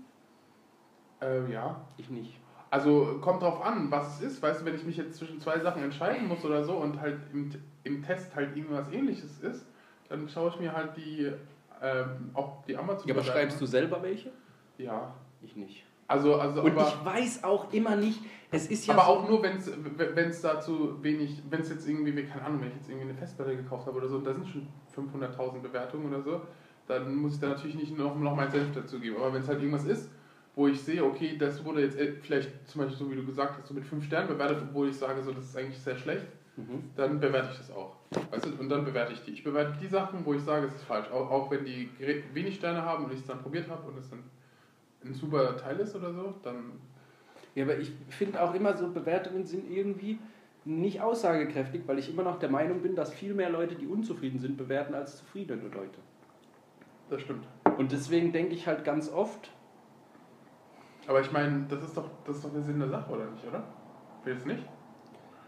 äh, 1.20 1.50
ja. 1.52 1.80
Ich 1.98 2.10
nicht. 2.10 2.38
Also 2.70 3.18
kommt 3.20 3.42
drauf 3.42 3.62
an, 3.62 3.90
was 3.90 4.16
es 4.16 4.32
ist. 4.32 4.42
Weißt 4.42 4.62
du, 4.62 4.64
wenn 4.64 4.74
ich 4.74 4.84
mich 4.84 4.96
jetzt 4.96 5.18
zwischen 5.18 5.38
zwei 5.40 5.60
Sachen 5.60 5.82
entscheiden 5.82 6.26
muss 6.26 6.44
oder 6.44 6.64
so 6.64 6.74
und 6.74 7.00
halt 7.00 7.20
im, 7.32 7.50
im 7.84 8.02
Test 8.02 8.34
halt 8.34 8.56
irgendwas 8.56 8.90
ähnliches 8.90 9.40
ist, 9.40 9.66
dann 10.08 10.28
schaue 10.28 10.50
ich 10.50 10.58
mir 10.58 10.72
halt 10.72 10.96
die, 10.96 11.30
ähm, 11.82 12.30
auch 12.32 12.64
die 12.64 12.76
Amazon 12.76 13.08
Ja, 13.08 13.14
aber 13.14 13.24
schreibst 13.24 13.60
du 13.60 13.66
selber 13.66 14.02
welche? 14.02 14.32
Ja. 14.78 15.14
Ich 15.42 15.54
nicht. 15.54 15.84
Also, 16.08 16.36
also 16.36 16.62
Und 16.62 16.72
aber, 16.72 16.88
ich 16.88 17.04
weiß 17.04 17.44
auch 17.44 17.72
immer 17.72 17.96
nicht, 17.96 18.20
es 18.50 18.66
ist 18.66 18.86
ja 18.86 18.94
aber 18.94 19.04
so, 19.04 19.10
auch 19.12 19.28
nur, 19.28 19.42
wenn 19.42 20.28
es 20.28 20.42
dazu 20.42 21.02
wenig, 21.02 21.42
wenn 21.48 21.60
es 21.62 21.70
jetzt 21.70 21.88
irgendwie, 21.88 22.12
keine 22.24 22.44
Ahnung, 22.44 22.60
wenn 22.60 22.68
ich 22.68 22.74
jetzt 22.74 22.88
irgendwie 22.90 23.08
eine 23.08 23.18
Festplatte 23.18 23.56
gekauft 23.56 23.86
habe 23.86 23.96
oder 23.96 24.08
so, 24.08 24.18
da 24.18 24.34
sind 24.34 24.46
schon 24.46 24.68
500.000 24.94 25.60
Bewertungen 25.60 26.12
oder 26.12 26.22
so, 26.22 26.42
dann 26.86 27.14
muss 27.14 27.34
ich 27.34 27.40
da 27.40 27.48
natürlich 27.48 27.76
nicht 27.76 27.96
noch, 27.96 28.14
noch 28.18 28.36
meinen 28.36 28.50
Senf 28.50 28.74
dazu 28.74 29.00
geben. 29.00 29.16
Aber 29.16 29.32
wenn 29.32 29.40
es 29.42 29.48
halt 29.48 29.60
irgendwas 29.60 29.84
ist, 29.84 30.10
wo 30.54 30.68
ich 30.68 30.82
sehe, 30.82 31.02
okay, 31.02 31.38
das 31.38 31.64
wurde 31.64 31.80
jetzt 31.80 31.98
äh, 31.98 32.12
vielleicht 32.20 32.68
zum 32.68 32.82
Beispiel 32.82 32.98
so 32.98 33.10
wie 33.10 33.16
du 33.16 33.24
gesagt 33.24 33.56
hast, 33.58 33.68
so 33.68 33.72
mit 33.72 33.86
5 33.86 34.04
Sternen 34.04 34.28
bewertet, 34.28 34.58
obwohl 34.68 34.88
ich 34.90 34.96
sage, 34.96 35.22
so 35.22 35.32
das 35.32 35.44
ist 35.44 35.56
eigentlich 35.56 35.78
sehr 35.78 35.96
schlecht, 35.96 36.26
Mhm. 36.54 36.90
dann 36.96 37.18
bewerte 37.18 37.48
ich 37.52 37.56
das 37.56 37.70
auch. 37.70 37.96
Weißt 38.30 38.44
du? 38.44 38.50
Und 38.60 38.68
dann 38.68 38.84
bewerte 38.84 39.14
ich 39.14 39.22
die. 39.22 39.30
Ich 39.30 39.42
bewerte 39.42 39.72
die 39.80 39.86
Sachen, 39.86 40.22
wo 40.26 40.34
ich 40.34 40.42
sage, 40.42 40.66
es 40.66 40.74
ist 40.74 40.84
falsch. 40.84 41.10
Auch, 41.10 41.30
auch 41.30 41.50
wenn 41.50 41.64
die 41.64 41.88
wenig 42.34 42.56
Sterne 42.56 42.82
haben 42.82 43.04
und 43.06 43.12
ich 43.14 43.20
es 43.20 43.26
dann 43.26 43.40
probiert 43.40 43.70
habe 43.70 43.88
und 43.88 43.96
es 43.96 44.10
dann 44.10 44.22
ein 45.04 45.14
super 45.14 45.56
Teil 45.56 45.78
ist 45.80 45.94
oder 45.96 46.12
so, 46.12 46.34
dann 46.42 46.72
Ja, 47.54 47.64
aber 47.64 47.76
ich 47.78 47.92
finde 48.08 48.42
auch 48.42 48.54
immer 48.54 48.76
so, 48.76 48.88
Bewertungen 48.90 49.44
sind 49.44 49.70
irgendwie 49.70 50.18
nicht 50.64 51.00
aussagekräftig, 51.00 51.82
weil 51.86 51.98
ich 51.98 52.08
immer 52.08 52.22
noch 52.22 52.38
der 52.38 52.48
Meinung 52.50 52.82
bin, 52.82 52.94
dass 52.94 53.12
viel 53.12 53.34
mehr 53.34 53.50
Leute, 53.50 53.74
die 53.74 53.86
unzufrieden 53.86 54.38
sind, 54.38 54.56
bewerten 54.56 54.94
als 54.94 55.16
zufriedene 55.18 55.62
Leute. 55.64 55.98
das 57.10 57.20
stimmt. 57.22 57.44
Und 57.78 57.90
deswegen 57.92 58.32
denke 58.32 58.54
ich 58.54 58.66
halt 58.66 58.84
ganz 58.84 59.10
oft, 59.10 59.50
Aber 61.08 61.20
ich 61.20 61.32
meine, 61.32 61.66
das 61.68 61.82
ist 61.82 61.96
doch 61.96 62.08
das 62.24 62.36
ist 62.36 62.44
doch 62.44 62.52
der 62.52 62.62
Sinn 62.62 62.78
der 62.78 62.88
Sache, 62.88 63.10
oder 63.12 63.24
nicht, 63.30 63.44
oder? 63.46 63.64
Willst 64.24 64.44
du 64.44 64.50
nicht? 64.50 64.64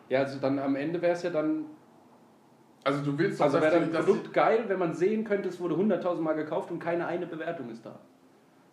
ja, 0.08 0.18
also 0.20 0.38
dann 0.40 0.58
am 0.58 0.74
Ende 0.76 1.00
wäre 1.00 1.12
es 1.12 1.22
ja 1.22 1.30
dann, 1.30 1.64
Also 2.82 3.02
du 3.02 3.16
willst 3.16 3.38
doch, 3.40 3.44
also 3.46 3.60
wäre 3.60 3.80
dann 3.80 3.84
ein 3.84 4.04
Produkt 4.04 4.32
geil, 4.32 4.64
wenn 4.66 4.78
man 4.80 4.94
sehen 4.94 5.24
könnte, 5.24 5.48
es 5.48 5.60
wurde 5.60 5.76
100.000 5.76 6.20
Mal 6.20 6.34
gekauft 6.34 6.70
und 6.72 6.80
keine 6.80 7.06
eine 7.06 7.26
Bewertung 7.26 7.70
ist 7.70 7.86
da. 7.86 8.00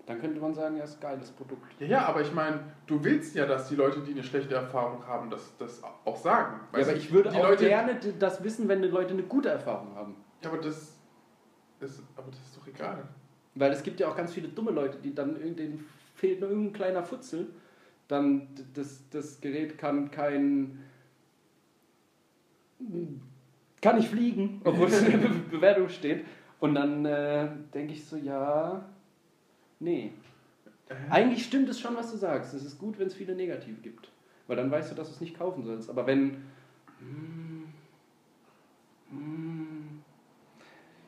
Dann 0.06 0.20
könnte 0.20 0.40
man 0.40 0.54
sagen, 0.54 0.78
ja, 0.78 0.84
ist 0.84 0.96
ein 0.96 1.02
geiles 1.02 1.32
Produkt. 1.32 1.80
ja, 1.80 1.88
ja, 1.88 2.06
aber 2.06 2.22
ich 2.22 2.34
meine, 2.34 2.60
du 2.88 3.04
willst 3.04 3.36
ja, 3.36 3.46
dass 3.46 3.70
die 3.70 3.76
Leute, 3.76 4.02
die 4.02 4.12
eine 4.12 4.24
schlechte 4.24 4.56
Erfahrung 4.56 5.06
haben, 5.06 5.30
das, 5.30 5.56
das 5.58 5.82
auch 6.06 6.18
sagen. 6.18 6.60
Ja, 6.74 6.82
aber 6.82 6.96
ich 6.96 7.12
würde 7.12 7.30
die 7.30 7.38
auch 7.38 7.50
Leute, 7.50 7.68
gerne 7.68 8.00
das 8.18 8.44
wissen, 8.44 8.68
wenn 8.68 8.82
die 8.82 8.88
Leute 8.88 9.14
eine 9.14 9.24
gute 9.24 9.50
Erfahrung 9.50 9.96
haben. 9.96 10.16
Ja, 10.44 10.50
aber 10.50 10.60
das, 10.60 10.98
ist, 11.80 12.04
aber 12.16 12.32
das 12.32 12.40
ist 12.40 12.58
doch 12.58 12.68
egal. 12.68 13.08
Weil 13.54 13.72
es 13.72 13.84
gibt 13.84 14.00
ja 14.00 14.08
auch 14.08 14.16
ganz 14.16 14.34
viele 14.34 14.48
dumme 14.48 14.72
Leute, 14.72 14.98
die 14.98 15.14
dann 15.14 15.36
denen 15.36 15.86
fehlt 16.16 16.40
nur 16.40 16.50
irgendein 16.50 16.74
kleiner 16.74 17.04
Futzel. 17.04 17.48
Dann 18.08 18.48
das, 18.74 19.08
das 19.10 19.40
Gerät 19.40 19.78
kann 19.78 20.10
kein. 20.10 20.80
kann 23.82 23.98
nicht 23.98 24.10
fliegen, 24.10 24.62
obwohl 24.64 24.88
es 24.88 25.02
in 25.02 25.12
der 25.12 25.28
Be 25.28 25.30
Bewertung 25.52 25.90
steht. 25.90 26.26
Und 26.60 26.76
dann 26.76 27.06
äh, 27.06 27.50
denke 27.74 27.94
ich 27.94 28.06
so, 28.06 28.18
ja, 28.18 28.86
nee. 29.82 30.14
Eigentlich 31.10 31.46
stimmt 31.46 31.70
es 31.70 31.80
schon, 31.80 31.96
was 31.96 32.12
du 32.12 32.18
sagst. 32.18 32.54
Es 32.54 32.66
ist 32.66 32.78
gut, 32.78 33.00
wenn 33.00 33.08
es 33.08 33.14
viele 33.14 33.36
Negative 33.36 33.80
gibt. 33.82 34.10
Weil 34.48 34.58
dann 34.58 34.70
weißt 34.72 34.92
du, 34.92 34.96
dass 34.96 35.08
du 35.08 35.14
es 35.16 35.22
nicht 35.22 35.38
kaufen 35.38 35.64
sollst. 35.64 35.90
Aber 35.90 36.06
wenn. 36.06 36.44
Hm, 37.00 37.66
hm, 39.10 40.02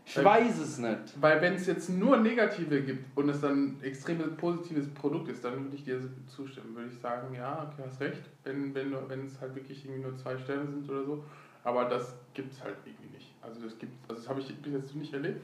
ich 0.06 0.18
Weil- 0.18 0.26
weiß 0.26 0.60
es 0.60 0.78
nicht. 0.78 1.22
Weil 1.22 1.42
wenn 1.42 1.56
es 1.56 1.66
jetzt 1.66 1.90
nur 1.90 2.18
Negative 2.18 2.82
gibt 2.82 3.18
und 3.18 3.30
es 3.30 3.42
dann 3.42 3.78
ein 3.78 3.84
extrem 3.84 4.38
positives 4.38 4.88
Produkt 4.94 5.30
ist, 5.30 5.44
dann 5.44 5.64
würde 5.64 5.76
ich 5.76 5.84
dir 5.84 6.00
zustimmen. 6.28 6.76
Würde 6.76 6.90
ich 6.90 7.00
sagen, 7.00 7.34
ja, 7.36 7.70
okay, 7.72 7.84
hast 7.88 8.00
recht, 8.02 8.22
wenn, 8.44 8.74
wenn, 8.76 8.94
wenn 9.10 9.26
es 9.26 9.40
halt 9.42 9.56
wirklich 9.56 9.84
irgendwie 9.86 10.04
nur 10.04 10.16
zwei 10.18 10.38
Sterne 10.38 10.68
sind 10.68 10.90
oder 10.90 11.04
so. 11.04 11.24
Aber 11.64 11.86
das 11.86 12.16
gibt 12.34 12.54
es 12.54 12.64
halt 12.64 12.76
irgendwie 12.86 13.16
nicht. 13.16 13.34
Also 13.42 13.62
das 13.62 13.78
gibt 13.78 13.94
also 14.10 14.22
das 14.22 14.30
habe 14.30 14.42
ich 14.42 14.56
bis 14.58 14.74
jetzt 14.74 14.96
nicht 14.96 15.14
erlebt. 15.14 15.42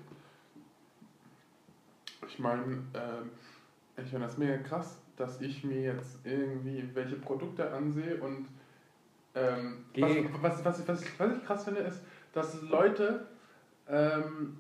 Ich 2.28 2.40
meine, 2.40 2.64
ähm, 2.64 3.30
ich 3.98 4.10
finde 4.10 4.26
das 4.26 4.38
mega 4.38 4.58
krass, 4.58 5.00
dass 5.18 5.42
ich 5.42 5.64
mir 5.64 5.82
jetzt 5.82 6.20
irgendwie 6.24 6.84
welche 6.94 7.16
Produkte 7.16 7.72
ansehe 7.72 8.18
und 8.22 8.48
ähm, 9.36 9.86
was, 10.42 10.64
was, 10.64 10.66
was, 10.66 10.88
was, 10.88 11.04
ich, 11.04 11.20
was 11.20 11.38
ich 11.38 11.46
krass 11.46 11.64
finde, 11.66 11.82
ist, 11.82 12.02
dass 12.34 12.62
Leute 12.64 13.28
ähm, 13.88 14.58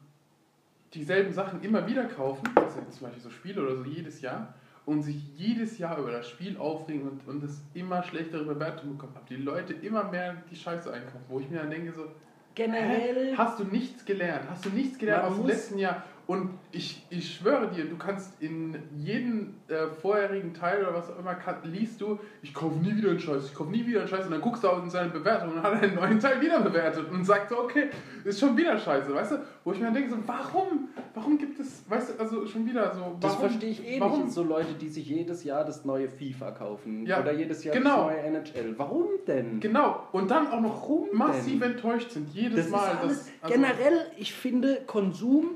dieselben 0.94 1.34
Sachen 1.34 1.62
immer 1.62 1.86
wieder 1.88 2.06
kaufen, 2.06 2.48
also 2.56 2.82
zum 2.89 3.08
Beispiel 3.08 3.22
so 3.22 3.30
Spiele 3.30 3.62
oder 3.62 3.76
so 3.78 3.84
jedes 3.84 4.22
Jahr, 4.22 4.54
und 4.86 5.04
sich 5.04 5.22
jedes 5.38 5.78
Jahr 5.78 6.00
über 6.00 6.12
das 6.12 6.28
Spiel 6.28 6.58
aufregen 6.58 7.08
und, 7.08 7.28
und 7.28 7.43
es 7.43 7.62
immer 7.76 8.02
schlechtere 8.02 8.43
Bewertungen 8.43 8.98
bekommen 8.98 9.15
haben. 9.15 9.26
Die 9.30 9.36
Leute 9.36 9.74
immer 9.74 10.04
mehr 10.06 10.41
die 10.50 10.56
Scheiße 10.56 10.91
einkaufen, 10.91 11.26
wo 11.28 11.39
ich 11.39 11.50
mir 11.50 11.60
dann 11.60 11.69
denke 11.69 11.91
so, 11.91 12.08
Generell. 12.56 13.32
Hä? 13.32 13.36
Hast 13.38 13.60
du 13.60 13.63
nichts 13.63 14.04
gelernt? 14.04 14.50
Hast 14.50 14.65
du 14.65 14.69
nichts 14.69 14.98
gelernt 14.98 15.24
Man 15.24 15.32
aus 15.32 15.38
dem 15.38 15.48
letzten 15.48 15.78
Jahr? 15.78 16.04
Und 16.30 16.52
ich, 16.72 17.04
ich 17.10 17.38
schwöre 17.38 17.72
dir, 17.72 17.86
du 17.86 17.98
kannst 17.98 18.39
in 18.39 18.78
jedem 18.96 19.56
äh, 19.68 19.88
vorherigen 20.00 20.54
Teil 20.54 20.84
oder 20.84 20.94
was 20.94 21.10
auch 21.10 21.18
immer 21.18 21.34
kann, 21.34 21.56
liest 21.63 22.00
du, 22.02 22.20
ich 22.44 22.54
kaufe 22.54 22.78
nie 22.78 22.96
wieder 22.96 23.10
einen 23.10 23.20
Scheiß, 23.20 23.46
ich 23.48 23.56
kaufe 23.56 23.72
nie 23.72 23.84
wieder 23.84 24.02
einen 24.02 24.08
Scheiß 24.08 24.26
und 24.26 24.34
dann 24.34 24.42
guckst 24.42 24.63
du 24.63 24.68
auch 24.68 24.84
in 24.84 24.92
seine 24.92 25.10
Bewertung 25.10 25.54
und 25.54 25.63
hat 25.63 25.74
er 25.74 25.82
einen 25.82 25.96
neuen 25.96 26.20
Teil 26.20 26.39
wieder 26.39 26.62
bewertet 26.62 27.10
und 27.12 27.26
sagt 27.26 27.50
so, 27.50 27.58
okay, 27.63 27.86
ist 28.24 28.39
schon 28.39 28.56
wieder 28.56 28.78
Scheiße, 28.78 29.12
weißt 29.12 29.32
du? 29.32 29.36
Wo 29.63 29.72
ich 29.72 29.80
mir 29.80 29.86
dann 29.86 29.96
denke 29.96 30.12
so, 30.12 30.18
warum? 30.28 30.89
Warum 31.15 31.39
gibt 31.39 31.60
es, 31.60 31.89
weißt 31.89 32.12
du, 32.12 32.22
also 32.22 32.46
schon 32.46 32.63
wieder 32.68 32.94
so, 32.94 33.02
warum? 33.02 33.20
Das 33.20 33.36
verstehe 33.36 33.72
ich 33.72 33.84
eh 33.88 34.00
warum? 34.00 34.26
nicht. 34.26 34.32
So 34.34 34.44
Leute, 34.44 34.74
die 34.80 34.88
sich 34.89 35.08
jedes 35.08 35.44
Jahr 35.44 35.65
das 35.65 35.84
neue 35.84 36.10
FIFA 36.10 36.52
kaufen 36.52 37.08
Ja, 37.08 37.22
oder 37.22 37.34
jedes 37.34 37.63
Jahr 37.63 37.76
genau. 37.76 38.08
das 38.08 38.18
neue 38.18 38.20
NHL. 38.22 38.76
Warum 38.78 39.08
denn? 39.26 39.60
Genau, 39.62 40.04
und 40.12 40.30
dann 40.30 40.46
auch 40.50 40.62
noch 40.62 40.80
Warum 40.84 41.08
massiv 41.12 41.60
denn? 41.60 41.72
enttäuscht 41.72 42.12
sind, 42.12 42.30
jedes 42.30 42.65
Das 42.65 42.70
Mal. 42.70 42.88
alles, 43.02 43.18
das, 43.18 43.32
also- 43.42 43.56
generell, 43.56 44.12
ich 44.18 44.32
finde 44.32 44.82
Konsum, 44.86 45.56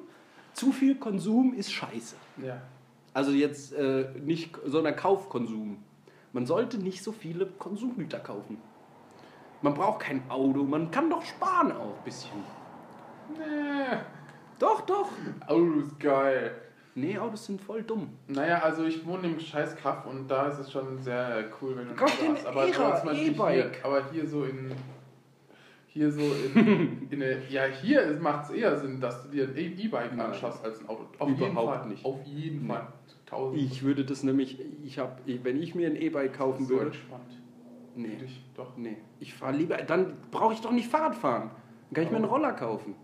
zu 0.53 0.71
viel 0.71 0.95
Konsum 0.95 1.53
ist 1.53 1.71
scheiße. 1.71 2.15
Ja. 2.43 2.61
Also 3.13 3.31
jetzt 3.31 3.73
äh, 3.73 4.05
nicht, 4.23 4.57
sondern 4.65 4.95
Kaufkonsum. 4.95 5.77
Man 6.31 6.45
sollte 6.45 6.77
nicht 6.77 7.03
so 7.03 7.11
viele 7.11 7.45
Konsumgüter 7.45 8.19
kaufen. 8.19 8.57
Man 9.61 9.73
braucht 9.73 10.01
kein 10.01 10.29
Auto, 10.29 10.63
man 10.63 10.91
kann 10.91 11.09
doch 11.09 11.23
sparen 11.23 11.71
auch 11.71 11.97
ein 11.97 12.03
bisschen. 12.03 12.43
Nee. 13.37 13.97
Doch, 14.59 14.81
doch. 14.81 15.09
Auto 15.47 15.79
ist 15.79 15.99
geil. 15.99 16.51
Nee, 16.95 17.17
Autos 17.17 17.45
sind 17.45 17.59
voll 17.61 17.81
dumm. 17.81 18.09
Naja, 18.27 18.59
also 18.59 18.83
ich 18.83 19.03
wohne 19.05 19.27
im 19.27 19.39
scheiß 19.39 19.75
Kaff 19.77 20.05
und 20.05 20.27
da 20.27 20.47
ist 20.47 20.59
es 20.59 20.71
schon 20.71 20.99
sehr 20.99 21.45
cool, 21.61 21.75
wenn 21.75 21.87
du 21.87 21.93
ein 21.93 21.99
Auto 21.99 22.47
aber 22.47 22.71
zum 22.71 23.07
Beispiel 23.07 23.31
E-Bike. 23.31 23.75
Hier, 23.75 23.85
aber 23.85 24.03
hier 24.11 24.27
so 24.27 24.43
in 24.43 24.71
hier 25.93 26.11
so 26.11 26.21
in, 26.21 27.07
in 27.11 27.21
eine, 27.21 27.37
ja 27.49 27.65
hier 27.65 28.17
macht 28.19 28.49
es 28.49 28.55
eher 28.55 28.75
Sinn, 28.77 28.99
dass 28.99 29.23
du 29.23 29.29
dir 29.29 29.47
ein 29.47 29.55
E-Bike 29.55 30.17
anschaffst 30.17 30.63
als 30.65 30.79
ein 30.79 30.89
Auto. 30.89 31.05
Auf 31.19 31.29
jeden 31.29 31.51
Überhaupt 31.51 31.79
Fall. 31.81 31.87
nicht. 31.87 32.03
Auf 32.03 32.25
jeden. 32.25 32.67
Fall. 32.67 32.87
Tausend. 33.27 33.61
Ich 33.61 33.83
würde 33.83 34.03
das 34.03 34.23
nämlich, 34.23 34.59
ich 34.83 34.99
habe, 34.99 35.21
wenn 35.25 35.61
ich 35.61 35.75
mir 35.75 35.87
ein 35.87 35.95
E-Bike 35.95 36.33
kaufen 36.33 36.65
so 36.65 36.73
würde, 36.75 36.87
entspannt. 36.87 37.39
Nee, 37.95 38.15
dich, 38.15 38.43
doch. 38.55 38.75
nee, 38.75 38.97
ich 39.19 39.35
fahre 39.35 39.55
lieber, 39.55 39.77
dann 39.77 40.17
brauche 40.31 40.53
ich 40.53 40.61
doch 40.61 40.71
nicht 40.71 40.87
Fahrrad 40.87 41.15
fahren. 41.15 41.51
Dann 41.89 41.93
kann 41.93 42.03
ich 42.05 42.09
mir 42.09 42.17
einen 42.17 42.25
Roller 42.25 42.53
kaufen. 42.53 42.95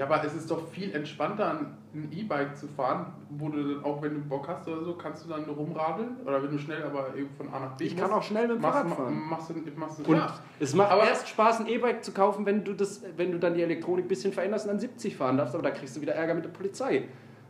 Ja, 0.00 0.06
aber 0.06 0.24
es 0.24 0.32
ist 0.34 0.50
doch 0.50 0.66
viel 0.68 0.94
entspannter, 0.94 1.60
ein 1.94 2.08
E-Bike 2.10 2.56
zu 2.56 2.66
fahren, 2.68 3.12
wo 3.28 3.50
du 3.50 3.74
dann 3.74 3.84
auch, 3.84 4.00
wenn 4.00 4.14
du 4.14 4.20
Bock 4.22 4.48
hast 4.48 4.66
oder 4.66 4.82
so, 4.82 4.94
kannst 4.94 5.26
du 5.26 5.28
dann 5.28 5.44
rumradeln. 5.44 6.16
Oder 6.24 6.42
wenn 6.42 6.50
du 6.50 6.58
schnell 6.58 6.82
aber 6.84 7.14
eben 7.14 7.28
von 7.36 7.48
A 7.52 7.60
nach 7.60 7.76
B 7.76 7.84
Ich 7.84 7.98
kann 7.98 8.10
auch 8.10 8.22
schnell 8.22 8.48
mit 8.48 8.56
dem 8.56 8.62
machst, 8.62 8.78
Fahrrad 8.78 8.96
fahren. 8.96 9.20
Machst 9.28 9.50
du, 9.50 9.54
machst 9.78 9.98
du, 9.98 10.04
Und 10.10 10.16
klar. 10.16 10.38
es 10.58 10.74
macht 10.74 10.90
Aber- 10.90 11.04
erst 11.06 11.28
Spaß, 11.28 11.60
ein 11.60 11.66
E-Bike 11.66 12.02
zu 12.02 12.12
kaufen, 12.12 12.46
wenn 12.46 12.64
du, 12.64 12.72
das, 12.72 13.02
wenn 13.18 13.30
du 13.30 13.38
dann 13.38 13.52
die 13.52 13.60
Elektronik 13.62 14.06
ein 14.06 14.08
bisschen 14.08 14.32
veränderst 14.32 14.64
und 14.64 14.70
dann 14.72 14.80
70 14.80 15.14
fahren 15.18 15.36
darfst, 15.36 15.54
aber 15.54 15.64
da 15.64 15.70
kriegst 15.70 15.94
du 15.94 16.00
wieder 16.00 16.14
Ärger 16.14 16.32
mit 16.34 16.46
der 16.46 16.50
Polizei. 16.50 17.06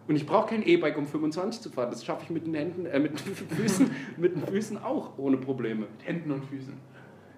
Und 0.09 0.17
ich 0.17 0.27
brauche 0.27 0.49
kein 0.49 0.65
E-Bike, 0.67 0.99
um 0.99 1.07
25 1.07 1.61
zu 1.61 1.71
fahren. 1.71 1.91
Das 1.93 2.05
schaffe 2.05 2.25
ich 2.25 2.31
mit 2.31 2.45
den 2.49 2.55
Händen, 2.55 2.85
äh, 2.87 2.99
mit 2.99 3.13
den 3.13 3.17
Füßen, 3.57 3.89
mit 4.17 4.35
den 4.35 4.45
Füßen 4.45 4.83
auch 4.83 5.17
ohne 5.19 5.37
Probleme. 5.37 5.83
Mit 5.83 6.05
Händen 6.05 6.33
und 6.33 6.45
Füßen. 6.47 6.75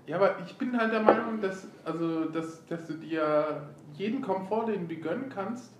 Ja, 0.06 0.16
aber 0.16 0.36
ich 0.44 0.56
bin 0.58 0.76
halt 0.76 0.92
der 0.92 1.00
Meinung, 1.02 1.40
dass, 1.40 1.68
also, 1.84 2.24
dass, 2.26 2.64
dass 2.66 2.86
du 2.86 2.94
dir 2.94 3.68
jeden 3.94 4.20
Komfort, 4.20 4.66
den 4.66 4.88
du 4.88 4.96
gönnen 4.96 5.28
kannst, 5.32 5.72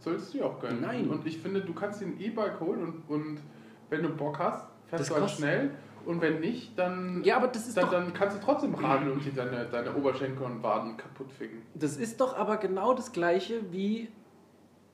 solltest 0.00 0.34
du 0.34 0.38
dir 0.38 0.46
auch 0.46 0.58
gönnen. 0.60 0.80
Nein. 0.80 1.08
Und 1.08 1.26
ich 1.26 1.38
finde, 1.38 1.60
du 1.60 1.72
kannst 1.72 2.00
dir 2.00 2.06
ein 2.06 2.20
E-Bike 2.20 2.58
holen 2.60 2.82
und, 2.82 3.08
und 3.08 3.38
wenn 3.90 4.02
du 4.02 4.08
Bock 4.10 4.38
hast, 4.38 4.66
fährst 4.88 5.02
Das 5.02 5.08
du 5.08 5.14
halt 5.14 5.22
kostet- 5.24 5.38
schnell 5.40 5.70
und 6.04 6.20
wenn 6.20 6.40
nicht, 6.40 6.78
dann, 6.78 7.22
Ja, 7.24 7.36
aber 7.36 7.46
das 7.48 7.66
ist 7.68 7.76
dann, 7.76 7.84
doch- 7.84 7.92
dann 7.92 8.12
kannst 8.12 8.36
du 8.36 8.40
trotzdem 8.44 8.74
radeln 8.74 9.12
und 9.12 9.24
dir 9.24 9.32
deine, 9.32 9.66
deine 9.66 9.94
Oberschenkel 9.94 10.44
und 10.44 10.62
Waden 10.62 10.96
kaputt 10.96 11.30
ficken. 11.32 11.62
Das 11.74 11.96
ist 11.96 12.20
doch 12.20 12.36
aber 12.36 12.56
genau 12.58 12.92
das 12.92 13.12
gleiche 13.12 13.72
wie 13.72 14.08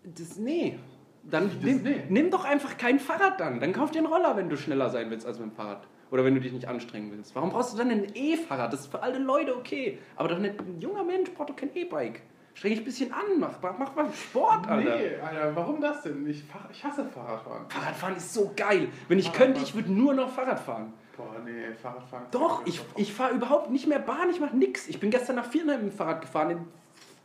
das. 0.04 0.36
Nee. 0.38 0.78
Dann 1.22 1.50
Wie 1.62 1.72
das 1.72 1.82
nimm, 1.82 1.82
Nee? 1.82 2.04
nimm 2.08 2.30
doch 2.30 2.44
einfach 2.44 2.78
kein 2.78 2.98
Fahrrad 2.98 3.40
dann. 3.40 3.60
Dann 3.60 3.72
kauf 3.74 3.90
dir 3.90 3.98
einen 3.98 4.06
Roller, 4.06 4.36
wenn 4.36 4.48
du 4.48 4.56
schneller 4.56 4.88
sein 4.90 5.10
willst 5.10 5.26
als 5.26 5.38
mit 5.38 5.48
dem 5.50 5.52
Fahrrad. 5.52 5.86
Oder 6.10 6.24
wenn 6.24 6.34
du 6.34 6.40
dich 6.40 6.52
nicht 6.52 6.66
anstrengen 6.66 7.10
willst. 7.12 7.34
Warum 7.34 7.50
brauchst 7.50 7.72
du 7.72 7.78
dann 7.78 7.90
ein 7.90 8.06
E-Fahrrad? 8.14 8.72
Das 8.72 8.80
ist 8.80 8.90
für 8.90 9.02
alte 9.02 9.18
Leute 9.18 9.56
okay. 9.56 9.98
Aber 10.16 10.28
doch 10.28 10.38
nicht 10.38 10.58
ein 10.58 10.80
junger 10.80 11.04
Mensch 11.04 11.30
braucht 11.30 11.50
doch 11.50 11.56
kein 11.56 11.74
E-Bike. 11.74 12.22
Streng 12.54 12.72
dich 12.72 12.80
ein 12.80 12.84
bisschen 12.84 13.12
an, 13.12 13.38
mach, 13.38 13.62
mach, 13.62 13.78
mach 13.78 13.94
mal 13.94 14.12
Sport, 14.12 14.68
Alter. 14.68 14.96
Nee, 14.96 15.16
Alter, 15.16 15.54
warum 15.54 15.80
das 15.80 16.02
denn? 16.02 16.28
Ich, 16.28 16.42
ich 16.72 16.84
hasse 16.84 17.04
Fahrradfahren. 17.06 17.70
Fahrradfahren 17.70 18.16
ist 18.16 18.34
so 18.34 18.52
geil. 18.56 18.88
Wenn 19.08 19.18
ich 19.18 19.32
könnte, 19.32 19.60
ich 19.62 19.74
würde 19.74 19.92
nur 19.92 20.14
noch 20.14 20.30
Fahrrad 20.30 20.58
fahren. 20.58 20.92
Boah, 21.16 21.36
nee, 21.44 21.72
Fahrradfahren. 21.80 22.26
Doch, 22.32 22.66
ich, 22.66 22.80
ich 22.96 23.12
fahre 23.12 23.34
überhaupt 23.34 23.70
nicht 23.70 23.86
mehr 23.86 24.00
Bahn, 24.00 24.30
ich 24.30 24.40
mache 24.40 24.56
nix. 24.56 24.88
Ich 24.88 24.98
bin 24.98 25.10
gestern 25.10 25.36
nach 25.36 25.46
Vierheim 25.46 25.84
mit 25.84 25.92
dem 25.92 25.96
Fahrrad 25.96 26.22
gefahren 26.22 26.50
in 26.50 26.58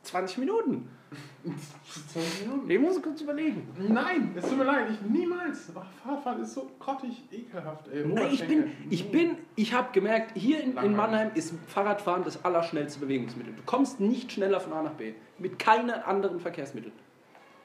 20 0.03 0.37
Minuten. 0.37 0.89
20 2.13 2.47
Minuten. 2.47 2.69
Ich 2.69 2.79
muss 2.79 3.01
kurz 3.01 3.21
überlegen. 3.21 3.67
Nein, 3.77 4.33
es 4.35 4.47
tut 4.47 4.57
mir 4.57 4.63
leid, 4.63 4.87
ich 4.91 5.01
niemals. 5.01 5.71
Ach, 5.75 5.85
Fahrradfahren 6.03 6.41
ist 6.41 6.53
so 6.53 6.71
grottig 6.79 7.23
ekelhaft, 7.31 7.87
ey. 7.89 8.05
Nein, 8.05 8.29
ich 8.31 8.47
bin, 8.47 8.71
ich 8.89 9.11
bin, 9.11 9.37
ich 9.55 9.73
habe 9.73 9.89
gemerkt, 9.91 10.35
hier 10.35 10.61
in, 10.61 10.77
in. 10.77 10.95
Mannheim 10.95 11.31
ist 11.35 11.53
Fahrradfahren 11.67 12.23
das 12.23 12.43
allerschnellste 12.43 12.99
Bewegungsmittel. 12.99 13.53
Du 13.53 13.63
kommst 13.65 13.99
nicht 13.99 14.31
schneller 14.31 14.59
von 14.59 14.73
A 14.73 14.83
nach 14.83 14.93
B. 14.93 15.13
Mit 15.37 15.59
keinem 15.59 15.95
anderen 16.05 16.39
Verkehrsmittel. 16.39 16.91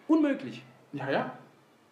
Unmöglich. 0.08 0.62
Ja, 0.92 1.10
ja. 1.10 1.38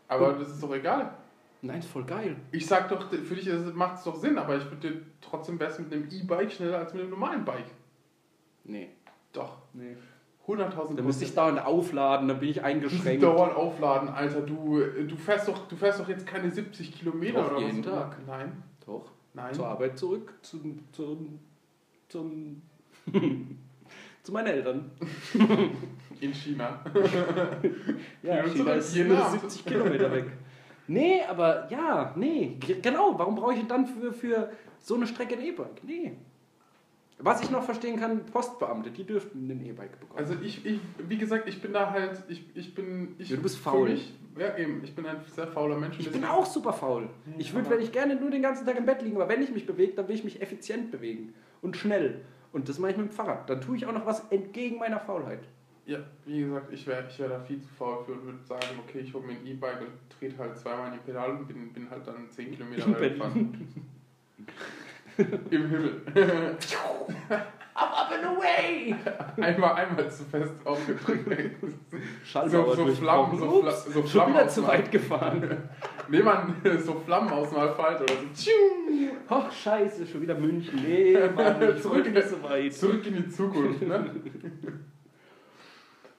Aber 0.08 0.32
das 0.34 0.50
ist 0.50 0.62
doch 0.62 0.74
egal. 0.74 1.12
Nein, 1.60 1.80
ist 1.80 1.88
voll 1.88 2.04
geil. 2.04 2.36
Ich 2.52 2.66
sag 2.66 2.88
doch, 2.88 3.10
für 3.10 3.34
dich 3.34 3.50
macht 3.74 3.98
es 3.98 4.04
doch 4.04 4.16
Sinn, 4.16 4.38
aber 4.38 4.56
ich 4.56 4.64
würde 4.64 4.90
dir 4.90 5.02
trotzdem 5.20 5.58
besser 5.58 5.82
mit 5.82 5.92
einem 5.92 6.08
E-Bike 6.10 6.52
schneller 6.52 6.78
als 6.78 6.92
mit 6.92 7.02
einem 7.02 7.10
normalen 7.10 7.44
Bike. 7.44 7.66
Nee. 8.64 8.90
Doch. 9.32 9.58
nee. 9.72 9.96
100.000 10.48 10.96
Da 10.96 11.02
müsste 11.02 11.24
ich 11.26 11.34
dauernd 11.34 11.64
aufladen, 11.64 12.26
dann 12.26 12.40
bin 12.40 12.48
ich 12.48 12.64
eingeschränkt. 12.64 13.22
dauernd 13.22 13.54
aufladen, 13.54 14.08
Alter. 14.08 14.40
Du, 14.40 14.80
du, 14.80 15.16
fährst 15.16 15.46
doch, 15.46 15.68
du 15.68 15.76
fährst 15.76 16.00
doch 16.00 16.08
jetzt 16.08 16.26
keine 16.26 16.50
70 16.50 16.98
Kilometer 16.98 17.42
Doch, 17.42 17.52
oder 17.52 17.66
jeden 17.66 17.84
was? 17.84 17.92
Tag. 17.92 18.16
Nein, 18.26 18.62
Doch. 18.86 19.10
nein. 19.34 19.52
Zur 19.52 19.66
Arbeit 19.66 19.98
zurück, 19.98 20.32
zum, 20.40 20.78
zum, 20.90 21.38
zum, 22.08 22.62
zu 24.22 24.32
meinen 24.32 24.46
Eltern. 24.46 24.90
In 26.20 26.32
China. 26.34 26.80
Ja, 28.22 28.42
China 28.42 28.54
zurück, 28.54 28.76
ist 28.76 28.96
je 28.96 29.04
nur 29.04 29.16
nach. 29.18 29.30
70 29.30 29.64
Kilometer 29.66 30.10
weg. 30.10 30.32
Nee, 30.88 31.20
aber 31.28 31.70
ja, 31.70 32.12
nee. 32.16 32.56
Genau, 32.82 33.14
warum 33.18 33.34
brauche 33.34 33.52
ich 33.54 33.66
dann 33.66 33.86
für, 33.86 34.12
für 34.12 34.50
so 34.80 34.94
eine 34.94 35.06
Strecke 35.06 35.36
ein 35.36 35.42
E-Bike? 35.44 35.84
Nee. 35.84 36.16
Was 37.20 37.42
ich 37.42 37.50
noch 37.50 37.64
verstehen 37.64 37.98
kann, 37.98 38.24
Postbeamte, 38.26 38.90
die 38.90 39.04
dürften 39.04 39.50
ein 39.50 39.64
E-Bike 39.64 39.98
bekommen. 39.98 40.18
Also 40.18 40.34
ich, 40.40 40.64
ich, 40.64 40.78
wie 41.08 41.18
gesagt, 41.18 41.48
ich 41.48 41.60
bin 41.60 41.72
da 41.72 41.90
halt, 41.90 42.22
ich, 42.28 42.44
ich 42.54 42.74
bin... 42.74 43.16
Ich, 43.18 43.30
Ja, 43.30 43.36
du 43.36 43.42
bist 43.42 43.58
faul. 43.58 43.88
Mich, 43.88 44.14
ja 44.38 44.56
eben, 44.56 44.82
ich 44.84 44.94
bin 44.94 45.04
ein 45.04 45.16
sehr 45.26 45.48
fauler 45.48 45.76
Mensch. 45.76 45.98
ich 45.98 46.10
bin 46.10 46.24
auch 46.24 46.46
super 46.46 46.72
faul. 46.72 47.08
Ich 47.36 47.52
würde, 47.54 47.70
wenn 47.70 47.80
ich 47.80 47.90
gerne 47.90 48.14
nur 48.14 48.30
den 48.30 48.42
ganzen 48.42 48.64
Tag 48.64 48.78
im 48.78 48.86
Bett 48.86 49.02
liegen, 49.02 49.16
aber 49.16 49.28
wenn 49.28 49.42
ich 49.42 49.50
mich 49.50 49.66
bewege, 49.66 49.94
dann 49.94 50.06
will 50.06 50.14
ich 50.14 50.22
mich 50.22 50.40
effizient 50.40 50.92
bewegen 50.92 51.34
und 51.60 51.76
schnell. 51.76 52.20
Und 52.52 52.68
das 52.68 52.78
mache 52.78 52.92
ich 52.92 52.96
mit 52.96 53.08
dem 53.08 53.12
Fahrrad. 53.12 53.50
Dann 53.50 53.60
tue 53.60 53.76
ich 53.76 53.84
auch 53.84 53.92
noch 53.92 54.06
was 54.06 54.20
entgegen 54.30 54.78
meiner 54.78 55.00
Faulheit. 55.00 55.40
Ja, 55.86 55.98
wie 56.24 56.40
gesagt, 56.42 56.72
ich 56.72 56.86
wäre 56.86 57.06
ich 57.08 57.18
wär 57.18 57.28
da 57.28 57.40
viel 57.40 57.60
zu 57.60 57.68
faul 57.68 58.04
für 58.04 58.12
und 58.12 58.24
würde 58.26 58.44
sagen, 58.44 58.78
okay, 58.86 59.00
ich 59.00 59.12
hole 59.12 59.26
mir 59.26 59.32
ein 59.32 59.46
E-Bike 59.46 59.80
und 59.80 59.90
trete 60.18 60.38
halt 60.38 60.56
zweimal 60.56 60.88
in 60.88 60.92
die 60.94 60.98
Pedale 60.98 61.32
und 61.32 61.48
bin, 61.48 61.72
bin 61.72 61.90
halt 61.90 62.06
dann 62.06 62.30
10 62.30 62.52
Kilometer 62.52 63.00
weit 63.00 63.14
gefahren. 63.14 63.68
Im 65.50 65.68
Himmel. 65.68 66.02
Up, 67.80 67.92
up 67.96 68.10
and 68.10 68.24
away! 68.36 68.92
einmal, 69.40 69.74
einmal 69.74 70.10
zu 70.10 70.24
fest 70.24 70.52
aufgedrückt. 70.64 71.30
Schallmauer 72.24 72.74
So- 72.74 72.86
so 72.86 72.92
Flammen, 72.94 73.38
so 73.38 73.44
Ups, 73.46 73.84
Fla- 73.84 73.92
so 73.92 74.00
schon 74.00 74.08
Flammen 74.08 74.34
wieder 74.34 74.44
aus 74.46 74.54
zu 74.54 74.66
weit 74.66 74.90
gefahren. 74.90 75.68
Nee, 76.10 76.22
man, 76.22 76.56
so 76.80 76.94
Flammen 77.04 77.28
aus 77.30 77.50
dem 77.50 77.58
Asphalt 77.58 78.00
oder 78.00 78.14
so. 78.32 78.50
Ach, 79.28 79.52
scheiße, 79.52 80.06
schon 80.06 80.22
wieder 80.22 80.34
München. 80.34 80.82
Nee, 80.82 81.16
Mann, 81.36 81.60
Zurück- 81.80 82.10
nicht 82.12 82.28
so 82.28 82.42
weit. 82.42 82.72
Zurück 82.74 83.06
in 83.06 83.14
die 83.14 83.28
Zukunft, 83.28 83.82
ne? 83.82 84.10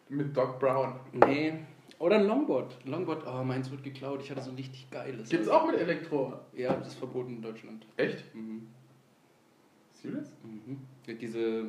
Mit 0.10 0.38
Doc 0.38 0.60
Brown. 0.60 0.94
Nee. 1.26 1.54
Oder 1.98 2.18
ein 2.18 2.26
Longboard. 2.28 2.78
Longboard, 2.86 3.24
oh, 3.28 3.44
meins 3.44 3.70
wird 3.70 3.84
geklaut. 3.84 4.22
Ich 4.24 4.32
hatte 4.32 4.42
so 4.44 4.52
ein 4.52 4.56
richtig 4.56 4.90
geiles. 4.92 5.28
Gibt's 5.30 5.50
auch 5.50 5.66
mit 5.68 5.78
Elektro? 5.80 6.40
Ja, 6.54 6.74
das 6.76 6.90
ist 6.90 6.96
verboten 7.00 7.36
in 7.38 7.42
Deutschland. 7.42 7.86
Echt? 7.98 8.24
Mhm. 8.34 8.68
Serious? 10.02 10.34
Mhm. 10.44 10.78
Diese, 11.20 11.66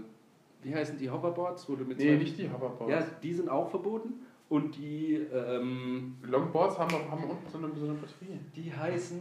wie 0.63 0.75
heißen 0.75 0.99
die 0.99 1.11
Hoverboards? 1.11 1.69
Wo 1.69 1.75
du 1.77 1.85
mit 1.85 1.99
Nee, 1.99 2.17
nicht 2.17 2.39
die 2.39 2.49
Hoverboards. 2.51 2.91
Ja, 2.91 3.07
die 3.23 3.33
sind 3.33 3.49
auch 3.49 3.71
verboten. 3.71 4.15
Und 4.49 4.77
die, 4.77 5.15
ähm, 5.15 6.17
Longboards 6.23 6.79
haben, 6.79 6.93
haben 6.93 7.25
unten 7.25 7.49
so 7.51 7.59
eine, 7.59 7.69
so 7.75 7.85
eine 7.85 7.95
Batterie. 7.95 8.39
die 8.57 8.73
heißen. 8.73 9.21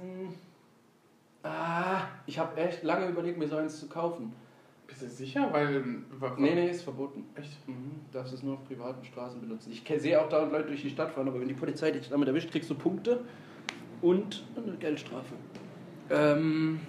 Ah, 1.43 2.01
ich 2.25 2.37
habe 2.37 2.59
echt 2.59 2.83
lange 2.83 3.07
überlegt, 3.07 3.37
mir 3.37 3.47
so 3.47 3.55
eins 3.55 3.79
zu 3.79 3.87
kaufen. 3.87 4.33
Bist 4.87 5.03
du 5.03 5.07
sicher? 5.07 5.47
Weil. 5.53 5.83
wa- 6.19 6.35
Nee, 6.37 6.55
nee, 6.55 6.69
ist 6.71 6.81
verboten. 6.81 7.23
Echt? 7.35 7.65
Mhm, 7.67 7.91
darfst 8.11 8.33
es 8.33 8.43
nur 8.43 8.55
auf 8.55 8.65
privaten 8.65 9.05
Straßen 9.05 9.39
benutzen. 9.39 9.71
Ich 9.71 9.83
sehe 10.01 10.19
auch 10.19 10.27
dauernd 10.29 10.51
Leute 10.51 10.67
durch 10.69 10.81
die 10.81 10.89
Stadt 10.89 11.11
fahren, 11.11 11.27
aber 11.27 11.39
wenn 11.39 11.47
die 11.47 11.53
Polizei 11.53 11.91
dich 11.91 12.09
damit 12.09 12.27
erwischt, 12.27 12.51
kriegst 12.51 12.69
du 12.69 12.75
Punkte 12.75 13.21
und 14.01 14.43
eine 14.57 14.75
Geldstrafe. 14.77 15.35
Ähm. 16.09 16.79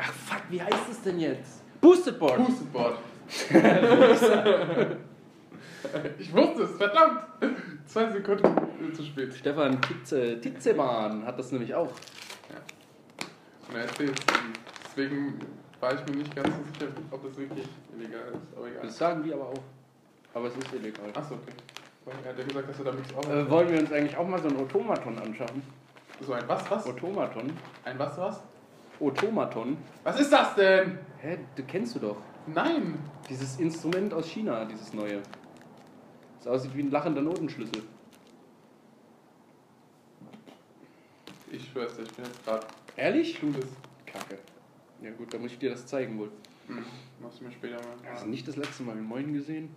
Ach 0.00 0.12
fuck, 0.12 0.42
wie 0.48 0.62
heißt 0.62 0.88
es 0.90 1.02
denn 1.02 1.20
jetzt? 1.20 1.62
Boosted 1.80 2.18
Board. 2.18 2.38
Boosted 2.38 2.72
Board. 2.72 2.98
ich 6.18 6.32
wusste 6.32 6.62
es, 6.62 6.76
verdammt! 6.76 7.20
Zwei 7.86 8.10
Sekunden 8.10 8.94
zu 8.94 9.02
spät. 9.04 9.34
Stefan 9.34 9.80
Titze, 9.82 10.40
Titzemann 10.40 11.24
hat 11.24 11.38
das 11.38 11.52
nämlich 11.52 11.74
auch. 11.74 11.92
Und 13.68 13.76
er 13.76 13.82
erzählt 13.82 14.20
Deswegen 14.84 15.38
war 15.78 15.94
ich 15.94 16.00
mir 16.06 16.16
nicht 16.16 16.34
ganz 16.34 16.48
so 16.48 16.62
sicher, 16.72 16.92
ob 17.10 17.22
das 17.22 17.38
wirklich 17.38 17.68
illegal 17.96 18.32
ist. 18.32 18.56
Aber 18.56 18.66
egal. 18.68 18.82
Das 18.82 18.98
sagen 18.98 19.22
die 19.22 19.32
aber 19.32 19.48
auch. 19.48 19.62
Aber 20.34 20.48
es 20.48 20.56
ist 20.56 20.72
illegal. 20.72 21.06
Achso, 21.14 21.34
okay. 21.34 21.52
Er 22.24 22.30
hat 22.30 22.38
ja 22.38 22.44
gesagt, 22.44 22.68
dass 22.68 22.78
er 22.78 22.84
damit 22.86 23.04
auch. 23.16 23.28
Äh, 23.30 23.48
wollen 23.48 23.70
wir 23.70 23.78
uns 23.78 23.92
eigentlich 23.92 24.16
auch 24.16 24.26
mal 24.26 24.40
so 24.40 24.48
ein 24.48 24.56
Automaton 24.56 25.18
anschaffen? 25.18 25.62
so 26.20 26.32
ein 26.32 26.42
was, 26.48 26.70
was? 26.70 26.86
Automaton? 26.86 27.52
Ein 27.84 27.98
was, 27.98 28.18
was? 28.18 28.42
Automaton? 29.00 29.76
Was 30.04 30.20
ist 30.20 30.32
das 30.32 30.54
denn? 30.54 30.98
Hä, 31.18 31.38
du 31.56 31.62
kennst 31.64 31.94
du 31.94 32.00
doch. 32.00 32.16
Nein! 32.46 32.98
Dieses 33.28 33.58
Instrument 33.58 34.12
aus 34.14 34.26
China, 34.26 34.64
dieses 34.64 34.92
neue. 34.92 35.22
Das 36.38 36.46
aussieht 36.46 36.74
wie 36.74 36.82
ein 36.82 36.90
lachender 36.90 37.20
Notenschlüssel. 37.22 37.82
Ich 41.50 41.68
schwör's 41.68 41.98
ich 41.98 42.12
bin 42.12 42.24
jetzt 42.24 42.44
gerade 42.44 42.66
Ehrlich? 42.96 43.34
clueless. 43.36 43.66
Kacke. 44.06 44.38
Ja 45.02 45.10
gut, 45.12 45.32
dann 45.32 45.42
muss 45.42 45.52
ich 45.52 45.58
dir 45.58 45.70
das 45.70 45.86
zeigen 45.86 46.18
wohl. 46.18 46.30
Hm, 46.66 46.84
machst 47.20 47.40
du 47.40 47.44
mir 47.44 47.52
später 47.52 47.76
mal. 47.76 48.12
Hast 48.12 48.24
du 48.24 48.28
nicht 48.28 48.46
das 48.46 48.56
letzte 48.56 48.82
Mal 48.82 48.96
in 48.96 49.04
Moin 49.04 49.32
gesehen? 49.32 49.74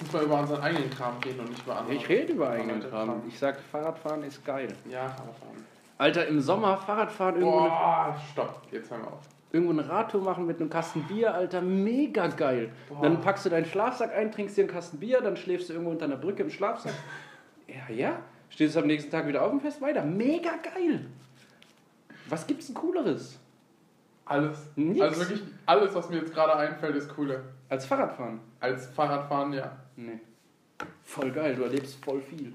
Lass 0.00 0.12
mal 0.12 0.22
über 0.24 0.40
unseren 0.40 0.60
eigenen 0.62 0.90
Kram 0.90 1.14
reden 1.24 1.40
und 1.40 1.50
nicht 1.50 1.62
über 1.64 1.76
andere. 1.78 1.94
Ich 1.94 2.08
rede 2.08 2.32
über 2.32 2.50
eigenen 2.50 2.76
andere 2.76 2.90
Kram. 2.90 3.22
Ich 3.26 3.38
sag, 3.38 3.58
Fahrradfahren 3.60 4.22
ist 4.22 4.44
geil. 4.44 4.68
Ja, 4.90 5.08
Fahrradfahren. 5.08 5.64
Alter, 5.98 6.26
im 6.28 6.40
Sommer 6.40 6.76
Fahrradfahren 6.76 7.36
irgendwo, 7.36 7.58
Boah, 7.60 8.16
stopp. 8.32 8.62
Jetzt 8.70 8.90
hören 8.90 9.02
wir 9.02 9.08
auf. 9.08 9.20
irgendwo 9.50 9.72
eine 9.72 9.88
Radtour 9.88 10.22
machen 10.22 10.46
mit 10.46 10.60
einem 10.60 10.70
Kasten 10.70 11.02
Bier, 11.04 11.34
Alter, 11.34 11.60
mega 11.60 12.28
geil. 12.28 12.70
Boah. 12.88 13.02
Dann 13.02 13.20
packst 13.20 13.46
du 13.46 13.50
deinen 13.50 13.64
Schlafsack 13.66 14.14
ein, 14.14 14.30
trinkst 14.30 14.56
dir 14.56 14.62
einen 14.64 14.70
Kasten 14.72 14.98
Bier, 14.98 15.20
dann 15.20 15.36
schläfst 15.36 15.68
du 15.68 15.72
irgendwo 15.72 15.90
unter 15.90 16.04
einer 16.04 16.16
Brücke 16.16 16.42
im 16.42 16.50
Schlafsack. 16.50 16.94
Ja, 17.66 17.94
ja. 17.94 18.18
Stehst 18.48 18.76
du 18.76 18.80
am 18.80 18.86
nächsten 18.86 19.10
Tag 19.10 19.26
wieder 19.28 19.42
auf 19.42 19.52
und 19.52 19.60
fährst 19.60 19.82
weiter. 19.82 20.02
Mega 20.02 20.52
geil. 20.74 21.04
Was 22.30 22.46
gibt's 22.46 22.64
denn 22.68 22.74
Cooleres 22.76 23.38
Alles. 24.24 24.70
Nix. 24.74 25.02
Also 25.02 25.20
wirklich 25.20 25.42
alles, 25.66 25.94
was 25.94 26.08
mir 26.08 26.16
jetzt 26.16 26.32
gerade 26.32 26.56
einfällt, 26.56 26.96
ist 26.96 27.14
cooler. 27.14 27.40
Als 27.68 27.86
Fahrradfahren? 27.86 28.40
Als 28.60 28.86
Fahrradfahren, 28.86 29.52
ja. 29.52 29.76
Nee. 29.96 30.18
Voll 31.04 31.30
geil, 31.32 31.54
du 31.56 31.62
erlebst 31.64 32.02
voll 32.04 32.20
viel. 32.22 32.52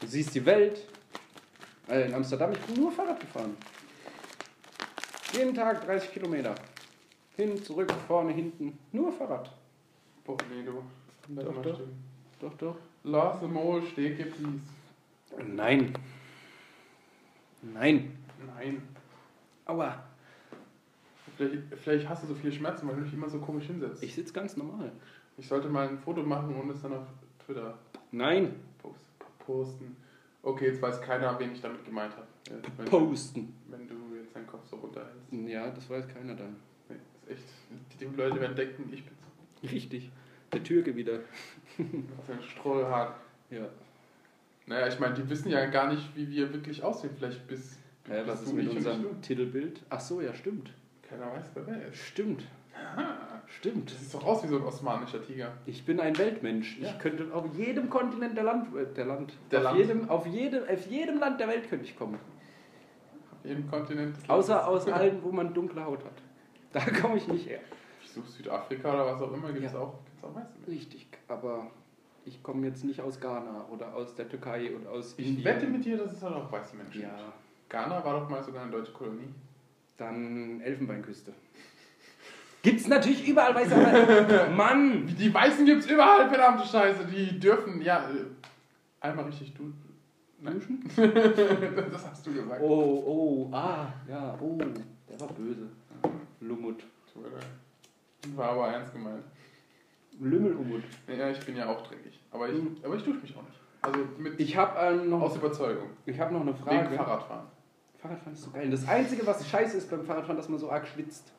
Du 0.00 0.06
siehst 0.06 0.34
die 0.34 0.44
Welt. 0.44 0.80
Äh, 1.88 2.06
In 2.06 2.14
Amsterdam, 2.14 2.52
ich 2.52 2.58
bin 2.60 2.80
nur 2.82 2.92
Fahrrad 2.92 3.20
gefahren. 3.20 3.56
Jeden 5.32 5.54
Tag 5.54 5.84
30 5.84 6.12
Kilometer. 6.12 6.54
Hin, 7.36 7.62
zurück, 7.62 7.92
vorne, 8.06 8.32
hinten. 8.32 8.78
Nur 8.92 9.12
Fahrrad. 9.12 9.50
Boah, 10.24 10.36
nee, 10.50 10.64
du. 10.64 10.82
Doch, 11.28 11.54
mal 11.54 11.62
doch. 11.62 11.74
stehen. 11.74 12.04
Doch, 12.40 12.54
doch. 12.54 12.76
Lass 13.04 13.40
dem 13.40 13.52
Mol 13.52 13.82
stehen, 13.86 14.16
please. 14.16 15.46
Nein. 15.46 15.94
Nein. 17.62 18.18
Nein. 18.56 18.82
Aua. 19.66 20.05
Vielleicht, 21.36 21.62
vielleicht 21.76 22.08
hast 22.08 22.22
du 22.24 22.28
so 22.28 22.34
viele 22.34 22.52
Schmerzen, 22.52 22.88
weil 22.88 22.96
du 22.96 23.02
dich 23.02 23.12
immer 23.12 23.28
so 23.28 23.38
komisch 23.38 23.66
hinsetzt. 23.66 24.02
Ich 24.02 24.14
sitze 24.14 24.32
ganz 24.32 24.56
normal. 24.56 24.92
Ich 25.36 25.46
sollte 25.46 25.68
mal 25.68 25.88
ein 25.88 25.98
Foto 25.98 26.22
machen 26.22 26.54
und 26.54 26.70
es 26.70 26.80
dann 26.82 26.94
auf 26.94 27.06
Twitter 27.44 27.78
Nein. 28.10 28.54
post- 28.78 28.98
posten. 29.38 29.96
Okay, 30.42 30.66
jetzt 30.68 30.80
weiß 30.80 31.00
keiner, 31.00 31.38
wen 31.38 31.52
ich 31.52 31.60
damit 31.60 31.84
gemeint 31.84 32.12
habe. 32.14 32.26
Ja, 32.48 32.54
wenn, 32.76 32.86
Posten. 32.86 33.52
wenn 33.68 33.86
du 33.88 33.94
jetzt 34.16 34.34
deinen 34.34 34.46
Kopf 34.46 34.64
so 34.70 34.76
runterhältst. 34.76 35.32
Ja, 35.32 35.70
das 35.70 35.90
weiß 35.90 36.06
keiner 36.08 36.34
dann. 36.34 36.56
Nee, 36.88 36.96
ist 37.26 37.42
echt. 37.90 38.00
Die, 38.00 38.04
Leute 38.16 38.40
werden 38.40 38.54
denken, 38.56 38.88
ich 38.92 39.04
bin's. 39.04 39.72
Richtig. 39.72 40.10
Der 40.52 40.62
Türke 40.62 40.94
wieder. 40.94 41.18
Was 41.78 42.30
ein 42.30 42.42
Strollhart. 42.42 43.16
Ja. 43.50 43.68
Naja, 44.66 44.86
ich 44.88 44.98
meine, 45.00 45.14
die 45.14 45.28
wissen 45.28 45.50
ja 45.50 45.66
gar 45.66 45.92
nicht, 45.92 46.14
wie 46.16 46.30
wir 46.30 46.52
wirklich 46.52 46.82
aussehen. 46.82 47.10
Vielleicht 47.16 47.46
bis. 47.46 47.78
Bis 48.04 48.26
was 48.26 48.42
ist 48.42 48.52
du, 48.52 48.56
mit 48.56 48.68
unserem. 48.68 49.20
Titelbild? 49.22 49.82
Ach 49.90 50.00
so, 50.00 50.20
ja, 50.20 50.32
stimmt. 50.32 50.72
Keiner 51.18 51.32
weiß, 51.32 51.50
wer 51.54 51.66
wer 51.66 51.86
ist. 51.88 51.96
Stimmt. 51.98 52.44
Stimmt. 53.46 53.90
Das 53.92 54.00
sieht 54.10 54.14
doch 54.14 54.26
aus 54.26 54.42
wie 54.44 54.48
so 54.48 54.56
ein 54.56 54.62
osmanischer 54.64 55.22
Tiger. 55.24 55.52
Ich 55.66 55.84
bin 55.84 56.00
ein 56.00 56.16
Weltmensch. 56.18 56.78
Ja. 56.78 56.90
Ich 56.90 56.98
könnte 56.98 57.32
auf 57.32 57.44
jedem 57.56 57.88
Kontinent 57.88 58.36
der 58.36 58.44
Land, 58.44 58.74
äh, 58.76 58.86
der 58.92 59.06
Land, 59.06 59.32
Der 59.50 59.60
auf, 59.60 59.64
Land. 59.64 59.78
Jedem, 59.78 60.10
auf, 60.10 60.26
jedem, 60.26 60.62
auf 60.68 60.86
jedem 60.86 61.18
Land 61.18 61.40
der 61.40 61.48
Welt 61.48 61.68
könnte 61.68 61.84
ich 61.84 61.96
kommen. 61.96 62.14
Auf 63.32 63.44
jedem 63.44 63.68
Kontinent. 63.70 64.16
Außer 64.28 64.66
aus 64.66 64.86
allen, 64.92 65.22
wo 65.22 65.30
man 65.32 65.54
dunkle 65.54 65.84
Haut 65.84 66.04
hat. 66.04 66.12
Da 66.72 66.80
komme 67.00 67.16
ich 67.16 67.28
nicht 67.28 67.48
her. 67.48 67.60
Wieso 68.02 68.20
Südafrika 68.22 68.92
oder 68.92 69.06
was 69.14 69.22
auch 69.22 69.32
immer 69.32 69.52
gibt 69.52 69.64
es 69.66 69.72
Ja. 69.72 69.78
auch, 69.78 69.94
gibt's 70.04 70.24
auch 70.24 70.34
meistens. 70.34 70.66
Richtig, 70.68 71.06
aber 71.28 71.70
ich 72.24 72.42
komme 72.42 72.66
jetzt 72.66 72.84
nicht 72.84 73.00
aus 73.00 73.20
Ghana 73.20 73.66
oder 73.70 73.94
aus 73.94 74.14
der 74.16 74.28
Türkei 74.28 74.72
oder 74.76 74.90
aus 74.90 75.14
Ich 75.16 75.28
Indien. 75.28 75.44
wette 75.44 75.66
mit 75.66 75.84
dir, 75.84 75.96
dass 75.96 76.12
es 76.12 76.22
halt 76.22 76.34
auch 76.34 76.50
weiße 76.50 76.76
Menschen 76.76 77.02
Ja, 77.02 77.08
gibt. 77.16 77.70
Ghana 77.70 78.04
war 78.04 78.20
doch 78.20 78.28
mal 78.28 78.42
sogar 78.42 78.62
eine 78.62 78.72
deutsche 78.72 78.92
Kolonie. 78.92 79.28
Dann 79.96 80.60
Elfenbeinküste. 80.60 81.32
Gibt's 82.62 82.88
natürlich 82.88 83.26
überall 83.28 83.54
weiße 83.54 83.74
aber 83.76 84.50
Mann! 84.56 85.06
Die 85.06 85.32
Weißen 85.32 85.64
gibt 85.66 85.82
es 85.84 85.90
überall, 85.90 86.28
verdammte 86.28 86.66
Scheiße. 86.66 87.06
Die 87.06 87.38
dürfen, 87.38 87.80
ja, 87.80 88.08
äh, 88.10 88.24
einmal 89.00 89.26
richtig 89.26 89.54
du. 89.54 89.72
Nein. 90.40 90.60
das 90.96 92.06
hast 92.10 92.26
du 92.26 92.32
gesagt. 92.32 92.60
Oh, 92.60 93.48
oh, 93.50 93.54
ah, 93.54 93.86
ja, 94.08 94.36
oh, 94.40 94.58
der 94.58 95.20
war 95.20 95.28
böse. 95.28 95.68
Lumut. 96.40 96.82
War 98.34 98.50
aber 98.50 98.68
ernst 98.68 98.92
gemeint. 98.92 99.22
Lümmelumut. 100.20 100.82
Ja, 101.06 101.30
ich 101.30 101.40
bin 101.40 101.56
ja 101.56 101.68
auch 101.68 101.86
dreckig. 101.86 102.18
Aber 102.30 102.48
ich, 102.48 102.54
Mhm. 102.62 102.76
aber 102.82 102.96
ich 102.96 103.02
dusche 103.04 103.20
mich 103.20 103.34
auch 103.36 103.42
nicht. 103.42 103.60
Also 103.82 104.00
mit 104.18 104.40
Ich 104.40 104.56
habe 104.56 104.78
ähm, 104.80 105.10
noch, 105.10 105.20
aus 105.22 105.36
Überzeugung. 105.36 105.90
ich 106.04 106.18
hab 106.18 106.32
noch 106.32 106.40
eine 106.40 106.52
Wegen 106.52 106.64
Frage. 106.64 106.96
Fahrradfahren. 106.96 107.46
Fahrradfahren 107.98 108.32
ist 108.34 108.42
so 108.42 108.50
geil. 108.50 108.70
Das 108.70 108.86
Einzige, 108.88 109.26
was 109.26 109.48
scheiße 109.48 109.76
ist 109.78 109.90
beim 109.90 110.04
Fahrradfahren, 110.04 110.36
dass 110.36 110.48
man 110.48 110.58
so 110.58 110.70
arg 110.70 110.86
schwitzt. 110.86 111.32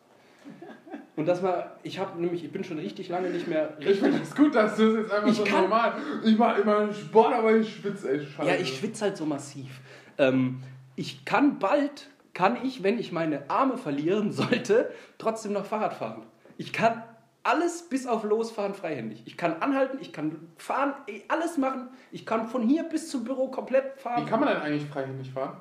Und 1.15 1.25
dass 1.27 1.41
man, 1.41 1.63
ich 1.83 1.99
habe 1.99 2.19
nämlich, 2.21 2.43
ich 2.43 2.51
bin 2.51 2.63
schon 2.63 2.77
richtig 2.79 3.09
lange 3.09 3.29
nicht 3.29 3.47
mehr 3.47 3.73
Ich 3.79 3.87
richtig. 3.87 4.03
finde 4.11 4.21
es 4.23 4.35
gut, 4.35 4.55
dass 4.55 4.77
du 4.77 4.83
es 4.91 4.97
jetzt 5.03 5.11
einfach 5.11 5.27
Ich 5.29 5.35
so 5.35 5.43
kann- 5.43 5.61
normal. 5.63 5.93
Ich 6.23 6.37
mache 6.37 6.61
immer 6.61 6.93
Sport, 6.93 7.33
aber 7.33 7.55
ich 7.55 7.75
schwitze 7.75 8.11
echt 8.11 8.31
scheiße. 8.31 8.49
Ja, 8.49 8.55
ich 8.55 8.77
schwitze 8.77 9.05
halt 9.05 9.17
so 9.17 9.25
massiv. 9.25 9.81
Ähm, 10.17 10.61
ich 10.95 11.25
kann 11.25 11.59
bald, 11.59 12.09
kann 12.33 12.57
ich, 12.63 12.81
wenn 12.83 12.97
ich 12.99 13.11
meine 13.11 13.49
Arme 13.49 13.77
verlieren 13.77 14.31
sollte, 14.31 14.91
trotzdem 15.17 15.53
noch 15.53 15.65
Fahrrad 15.65 15.93
fahren. 15.95 16.23
Ich 16.57 16.71
kann 16.71 17.03
alles 17.43 17.83
bis 17.89 18.05
auf 18.07 18.23
Losfahren 18.23 18.73
freihändig. 18.73 19.23
Ich 19.25 19.37
kann 19.37 19.61
anhalten, 19.61 19.97
ich 20.01 20.13
kann 20.13 20.47
fahren, 20.57 20.93
eh, 21.07 21.21
alles 21.29 21.57
machen. 21.57 21.89
Ich 22.11 22.25
kann 22.25 22.47
von 22.47 22.61
hier 22.61 22.83
bis 22.83 23.09
zum 23.09 23.23
Büro 23.23 23.47
komplett 23.49 23.99
fahren. 23.99 24.25
Wie 24.25 24.29
kann 24.29 24.39
man 24.39 24.49
denn 24.49 24.57
eigentlich 24.61 24.85
freihändig 24.85 25.31
fahren? 25.31 25.57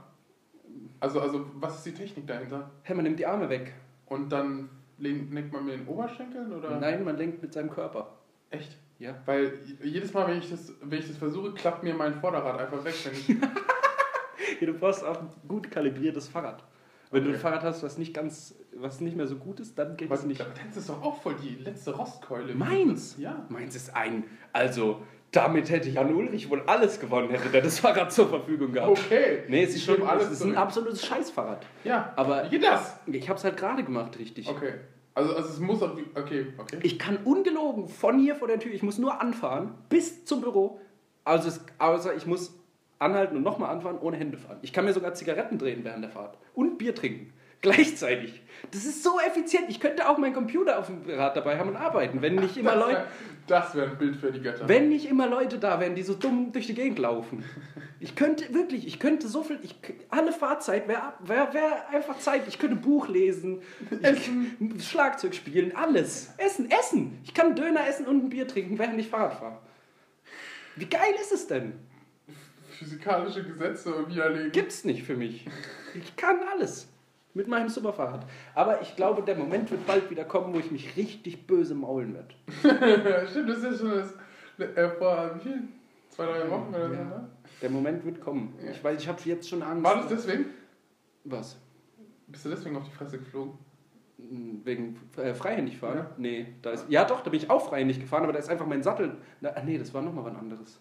Also, 1.01 1.21
also, 1.21 1.47
was 1.55 1.77
ist 1.77 1.87
die 1.87 1.95
Technik 1.95 2.27
dahinter? 2.27 2.71
Hey, 2.83 2.95
man 2.97 3.05
nimmt 3.05 3.19
die 3.19 3.27
Arme 3.27 3.49
weg. 3.49 3.75
Und 4.07 4.31
dann 4.31 4.69
len- 4.99 5.31
lenkt 5.33 5.53
man 5.53 5.65
mit 5.65 5.75
den 5.75 5.87
Oberschenkeln 5.87 6.53
oder? 6.53 6.79
Nein, 6.79 7.05
man 7.05 7.17
lenkt 7.17 7.43
mit 7.43 7.53
seinem 7.53 7.71
Körper. 7.71 8.15
Echt? 8.51 8.77
Ja. 8.99 9.15
Weil 9.27 9.59
jedes 9.83 10.15
Mal, 10.15 10.27
wenn 10.29 10.39
ich 10.39 10.49
das, 10.49 10.73
wenn 10.81 10.99
ich 10.99 11.07
das 11.09 11.17
versuche, 11.19 11.53
klappt 11.53 11.83
mir 11.83 11.95
mein 11.95 12.15
Vorderrad 12.15 12.59
einfach 12.61 12.83
weg. 12.85 12.95
Wenn 13.05 13.13
ich, 13.13 13.41
Du 14.67 14.73
brauchst 14.75 15.05
auch 15.05 15.21
ein 15.21 15.29
gut 15.47 15.71
kalibriertes 15.71 16.29
Fahrrad. 16.29 16.63
Wenn 17.11 17.23
du 17.25 17.29
Okay. 17.31 17.37
ein 17.37 17.41
Fahrrad 17.43 17.63
hast, 17.63 17.83
was 17.83 17.99
nicht 17.99 18.15
ganz, 18.15 18.55
was 18.75 19.01
nicht 19.01 19.17
mehr 19.17 19.27
so 19.27 19.37
gut 19.37 19.61
ist, 19.61 19.79
dann 19.79 19.97
geht 19.97 20.11
es 20.11 20.25
nicht. 20.25 20.41
Das 20.41 20.77
ist 20.77 20.89
doch 20.89 21.03
auch 21.03 21.21
voll 21.23 21.35
die 21.43 21.57
letzte 21.57 21.95
Rostkeule. 21.95 22.55
Meins? 22.55 23.17
Ja. 23.19 23.45
Meins 23.49 23.77
ist 23.77 23.95
ein, 23.95 24.25
also 24.53 25.03
damit 25.37 25.71
hätte 25.71 25.91
Jan 25.91 26.15
Ulrich 26.15 26.49
wohl 26.49 26.63
alles 26.67 26.99
gewonnen, 26.99 27.31
hätte 27.31 27.51
der 27.51 27.61
das 27.63 27.79
Fahrrad 27.79 28.13
zur 28.13 28.29
Verfügung 28.29 28.73
gehabt. 28.73 28.91
Okay. 28.91 29.43
Nee, 29.49 29.65
es 29.65 29.75
ist 29.75 29.85
schon 29.85 30.03
alles 30.03 30.27
es 30.27 30.33
ist 30.33 30.43
ein 30.43 30.57
absolutes 30.57 31.05
Scheißfahrrad. 31.05 31.67
Ja. 31.85 32.13
Aber 32.17 32.45
Wie 32.47 32.51
geht 32.51 32.65
das? 32.65 32.99
ich 33.07 33.29
habe 33.29 33.39
es 33.39 33.45
halt 33.45 33.57
gerade 33.57 33.85
gemacht, 33.85 34.19
richtig. 34.19 34.49
Okay. 34.49 34.75
Also, 35.15 35.35
also 35.35 35.49
es 35.49 35.61
muss 35.61 35.83
auch. 35.83 35.97
Okay, 36.15 36.47
okay. 36.59 36.79
Ich 36.83 36.99
kann 36.99 37.19
ungelogen 37.25 37.89
von 37.89 38.19
hier 38.19 38.35
vor 38.35 38.49
der 38.49 38.59
Tür, 38.59 38.73
ich 38.73 38.83
muss 38.83 38.99
nur 38.99 39.21
anfahren 39.21 39.75
bis 39.89 40.25
zum 40.25 40.41
Büro. 40.41 40.81
Also 41.25 41.49
es, 41.49 41.61
außer 41.79 42.15
ich 42.15 42.27
muss 42.27 42.55
anhalten 42.99 43.37
und 43.37 43.43
nochmal 43.43 43.71
anfahren, 43.71 43.99
ohne 43.99 44.17
Hände 44.17 44.39
fahren. 44.39 44.59
Ich 44.63 44.73
kann 44.73 44.85
mir 44.85 44.93
sogar 44.93 45.15
Zigaretten 45.15 45.59
drehen 45.59 45.85
während 45.85 46.03
der 46.03 46.11
Fahrt 46.11 46.39
und 46.55 46.79
Bier 46.79 46.95
trinken. 46.95 47.33
Gleichzeitig. 47.73 48.43
Das 48.71 48.85
ist 48.85 49.03
so 49.03 49.19
effizient. 49.21 49.65
Ich 49.69 49.81
könnte 49.81 50.09
auch 50.09 50.19
meinen 50.19 50.35
Computer 50.35 50.79
auf 50.79 50.87
dem 50.87 51.03
Rad 51.09 51.37
dabei 51.37 51.59
haben 51.59 51.71
und 51.71 51.77
arbeiten, 51.77 52.23
wenn 52.23 52.37
nicht 52.37 52.57
immer 52.57 52.73
das 52.73 52.81
Leute. 52.81 52.97
wäre 52.97 53.07
das 53.47 53.75
wär 53.75 53.85
ein 53.85 53.99
Bild 53.99 54.17
für 54.17 54.33
die 54.33 54.41
Götter. 54.41 54.69
Wenn 54.69 54.89
nicht 54.89 55.09
immer 55.09 55.29
Leute 55.29 55.59
da 55.59 55.79
wären, 55.81 55.95
die 55.95 56.03
so 56.03 56.15
dumm 56.15 56.53
durch 56.53 56.67
die 56.67 56.75
Gegend 56.75 56.99
laufen. 56.99 57.45
Ich 58.01 58.15
könnte 58.15 58.53
wirklich, 58.53 58.87
ich 58.87 58.99
könnte 58.99 59.29
so 59.29 59.43
viel, 59.43 59.59
ich, 59.63 59.77
alle 60.11 60.33
Fahrzeit 60.33 60.87
wäre 60.87 61.15
wär, 61.21 61.55
wär 61.55 61.89
einfach 61.91 62.19
Zeit. 62.19 62.43
Ich 62.47 62.59
könnte 62.59 62.77
Buch 62.77 63.09
lesen, 63.09 63.63
Essen. 64.03 64.75
ich, 64.77 64.87
Schlagzeug 64.87 65.35
spielen, 65.35 65.75
alles. 65.75 66.35
Essen, 66.37 66.71
essen. 66.71 67.19
Ich 67.25 67.35
kann 67.35 67.55
Döner 67.55 67.89
essen 67.89 68.07
und 68.07 68.25
ein 68.25 68.29
Bier 68.29 68.47
trinken, 68.47 68.79
während 68.79 68.99
ich 69.01 69.09
Fahrrad 69.09 69.35
fahre. 69.35 69.59
Wie 70.77 70.87
geil 70.87 71.15
ist 71.21 71.33
es 71.33 71.47
denn? 71.47 71.73
Physikalische 72.69 73.43
Gesetze 73.43 74.07
widerlegen. 74.09 74.53
Gibt's 74.53 74.85
nicht 74.85 75.05
für 75.05 75.17
mich. 75.17 75.47
Ich 75.95 76.17
kann 76.17 76.37
alles. 76.53 76.89
Mit 77.37 77.49
meinem 77.49 77.69
Superfahrrad. 77.69 78.25
Aber 78.55 78.81
ich 78.81 78.97
glaube, 78.97 79.21
der 79.21 79.37
Moment 79.37 79.71
wird 79.71 79.87
bald 79.87 80.09
wieder 80.09 80.25
kommen, 80.25 80.55
wo 80.55 80.59
ich 80.59 80.71
mich 80.71 80.97
richtig 80.97 81.47
böse 81.47 81.75
maulen 81.75 82.15
werde. 82.15 83.27
Stimmt, 83.29 83.51
das 83.51 83.59
ist 83.59 83.65
ja 83.65 83.77
schon 83.77 83.91
das. 83.91 84.15
Äh, 84.75 84.89
vor 84.89 85.33
wie 85.35 85.41
viel? 85.41 85.63
Zwei, 86.09 86.25
drei 86.25 86.51
Wochen 86.51 86.71
oder 86.71 86.89
so, 86.89 86.95
Ja. 86.95 87.05
ne? 87.05 87.29
Der 87.61 87.69
Moment 87.69 88.03
wird 88.07 88.23
kommen. 88.23 88.55
Ja. 88.65 88.71
Ich 88.71 88.83
weiß, 88.83 88.99
ich 89.03 89.07
habe 89.07 89.21
jetzt 89.27 89.51
schon 89.51 89.63
Angst. 89.63 89.85
War 89.85 89.97
das 89.97 90.09
deswegen? 90.09 90.47
Was? 91.25 91.59
Bist 92.27 92.47
du 92.47 92.49
deswegen 92.49 92.75
auf 92.75 92.85
die 92.85 92.91
Fresse 92.91 93.19
geflogen? 93.19 93.53
Wegen 94.17 94.99
äh, 95.19 95.35
freihändig 95.35 95.77
fahren? 95.77 95.99
Ja. 95.99 96.11
Nee, 96.17 96.47
da 96.63 96.71
ist. 96.71 96.87
Ja 96.89 97.05
doch, 97.05 97.21
da 97.21 97.29
bin 97.29 97.39
ich 97.39 97.51
auch 97.51 97.69
freihändig 97.69 98.01
gefahren, 98.01 98.23
aber 98.23 98.33
da 98.33 98.39
ist 98.39 98.49
einfach 98.49 98.67
mein 98.67 98.83
Sattel. 98.83 99.15
Na, 99.43 99.51
ah, 99.51 99.63
nee, 99.63 99.77
das 99.77 99.93
war 99.93 100.01
nochmal 100.01 100.25
was 100.25 100.37
anderes. 100.37 100.81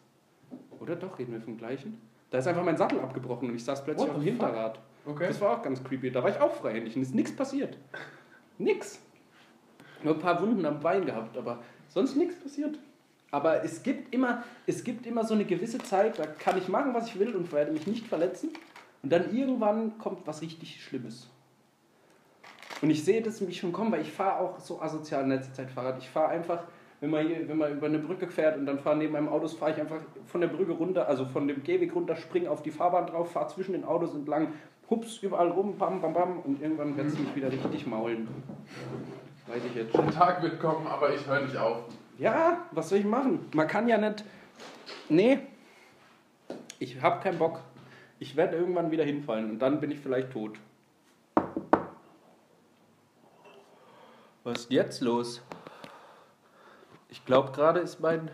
Oder 0.79 0.95
doch, 0.95 1.19
reden 1.19 1.33
wir 1.33 1.41
vom 1.41 1.57
gleichen? 1.57 1.99
Da 2.29 2.37
ist 2.37 2.47
einfach 2.47 2.63
mein 2.63 2.77
Sattel 2.77 3.01
abgebrochen 3.01 3.49
und 3.49 3.55
ich 3.55 3.63
saß 3.65 3.83
plötzlich 3.83 4.09
auf 4.09 4.15
dem 4.15 4.23
the 4.23 4.31
fuck? 4.31 4.75
Okay. 5.05 5.27
Das 5.27 5.39
war 5.41 5.57
auch 5.57 5.61
ganz 5.61 5.83
creepy. 5.83 6.11
Da 6.11 6.23
war 6.23 6.29
ich 6.29 6.39
auch 6.39 6.53
freihändig 6.53 6.95
und 6.95 7.01
ist 7.01 7.13
nichts 7.13 7.35
passiert. 7.35 7.77
Nix. 8.57 8.99
Nur 10.03 10.15
ein 10.15 10.19
paar 10.19 10.41
Wunden 10.41 10.65
am 10.65 10.79
Bein 10.79 11.05
gehabt, 11.05 11.37
aber 11.37 11.63
sonst 11.87 12.15
nichts 12.15 12.35
passiert. 12.35 12.77
Aber 13.31 13.63
es 13.63 13.83
gibt, 13.83 14.13
immer, 14.13 14.43
es 14.65 14.83
gibt 14.83 15.05
immer 15.05 15.23
so 15.23 15.33
eine 15.33 15.45
gewisse 15.45 15.79
Zeit, 15.79 16.19
da 16.19 16.25
kann 16.25 16.57
ich 16.57 16.67
machen, 16.67 16.93
was 16.93 17.07
ich 17.07 17.19
will 17.19 17.35
und 17.35 17.51
werde 17.51 17.71
mich 17.71 17.87
nicht 17.87 18.07
verletzen. 18.07 18.51
Und 19.03 19.11
dann 19.11 19.35
irgendwann 19.35 19.97
kommt 19.97 20.25
was 20.25 20.41
richtig 20.41 20.83
Schlimmes. 20.83 21.29
Und 22.81 22.89
ich 22.89 23.03
sehe 23.03 23.21
das 23.21 23.41
mich 23.41 23.59
schon 23.59 23.71
kommen, 23.71 23.91
weil 23.91 24.01
ich 24.01 24.11
fahre 24.11 24.39
auch 24.39 24.59
so 24.59 24.81
asozial 24.81 25.23
in 25.23 25.29
letzter 25.29 25.53
Zeit 25.53 25.71
Fahrrad. 25.71 25.97
Ich 25.97 26.09
fahre 26.09 26.29
einfach, 26.29 26.63
wenn 26.99 27.09
man, 27.09 27.27
hier, 27.27 27.47
wenn 27.47 27.57
man 27.57 27.73
über 27.73 27.87
eine 27.87 27.99
Brücke 27.99 28.27
fährt 28.27 28.57
und 28.57 28.65
dann 28.65 28.79
fahren 28.79 28.99
neben 28.99 29.15
einem 29.15 29.29
Autos, 29.29 29.53
fahre 29.53 29.71
ich 29.71 29.79
einfach 29.79 30.01
von 30.25 30.41
der 30.41 30.47
Brücke 30.47 30.71
runter, 30.71 31.07
also 31.07 31.25
von 31.25 31.47
dem 31.47 31.63
Gehweg 31.63 31.95
runter, 31.95 32.15
springe 32.15 32.49
auf 32.49 32.63
die 32.63 32.71
Fahrbahn 32.71 33.07
drauf, 33.07 33.31
fahre 33.31 33.47
zwischen 33.47 33.73
den 33.73 33.85
Autos 33.85 34.13
entlang, 34.13 34.53
hups 34.89 35.17
überall 35.19 35.49
rum, 35.49 35.77
bam, 35.77 36.01
bam, 36.01 36.13
bam 36.13 36.39
und 36.39 36.61
irgendwann 36.61 36.95
wird 36.97 37.07
es 37.07 37.17
mich 37.17 37.35
wieder 37.35 37.51
richtig 37.51 37.87
maulen. 37.87 38.27
Weiß 39.47 39.61
ich 39.65 39.75
jetzt 39.75 39.95
schon. 39.95 40.05
Der 40.05 40.15
Tag 40.15 40.41
wird 40.41 40.59
kommen, 40.59 40.87
aber 40.87 41.13
ich 41.13 41.25
höre 41.25 41.41
nicht 41.41 41.57
auf. 41.57 41.83
Ja, 42.17 42.65
was 42.71 42.89
soll 42.89 42.99
ich 42.99 43.05
machen? 43.05 43.47
Man 43.53 43.67
kann 43.67 43.87
ja 43.87 43.97
nicht. 43.97 44.23
Nee, 45.09 45.39
ich 46.79 47.01
habe 47.01 47.21
keinen 47.21 47.37
Bock. 47.37 47.61
Ich 48.19 48.35
werde 48.35 48.57
irgendwann 48.57 48.91
wieder 48.91 49.03
hinfallen 49.03 49.51
und 49.51 49.59
dann 49.59 49.79
bin 49.79 49.91
ich 49.91 49.99
vielleicht 49.99 50.31
tot. 50.31 50.57
Was 54.43 54.59
ist 54.59 54.71
jetzt 54.71 55.01
los? 55.01 55.41
Ich 57.09 57.25
glaube, 57.25 57.51
gerade 57.51 57.79
ist 57.79 57.99
mein. 57.99 58.29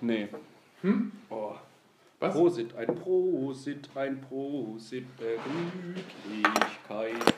Nee. 0.00 0.28
Hm? 0.82 1.12
Oh. 1.30 1.52
Was? 2.24 2.34
Prosit, 2.34 2.74
ein 2.74 2.94
Prosit, 2.94 3.90
ein 3.94 4.20
Prosit 4.22 5.04
der 5.20 5.36
Gemütlichkeit. 5.44 7.34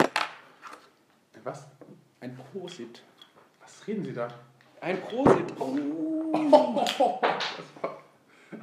Was? 1.43 1.67
Ein 2.21 2.37
Prosit. 2.37 3.03
Was 3.61 3.85
reden 3.89 4.05
Sie 4.05 4.13
da? 4.13 4.29
Ein 4.81 5.01
Prosit. 5.01 5.53
Oh. 5.59 6.33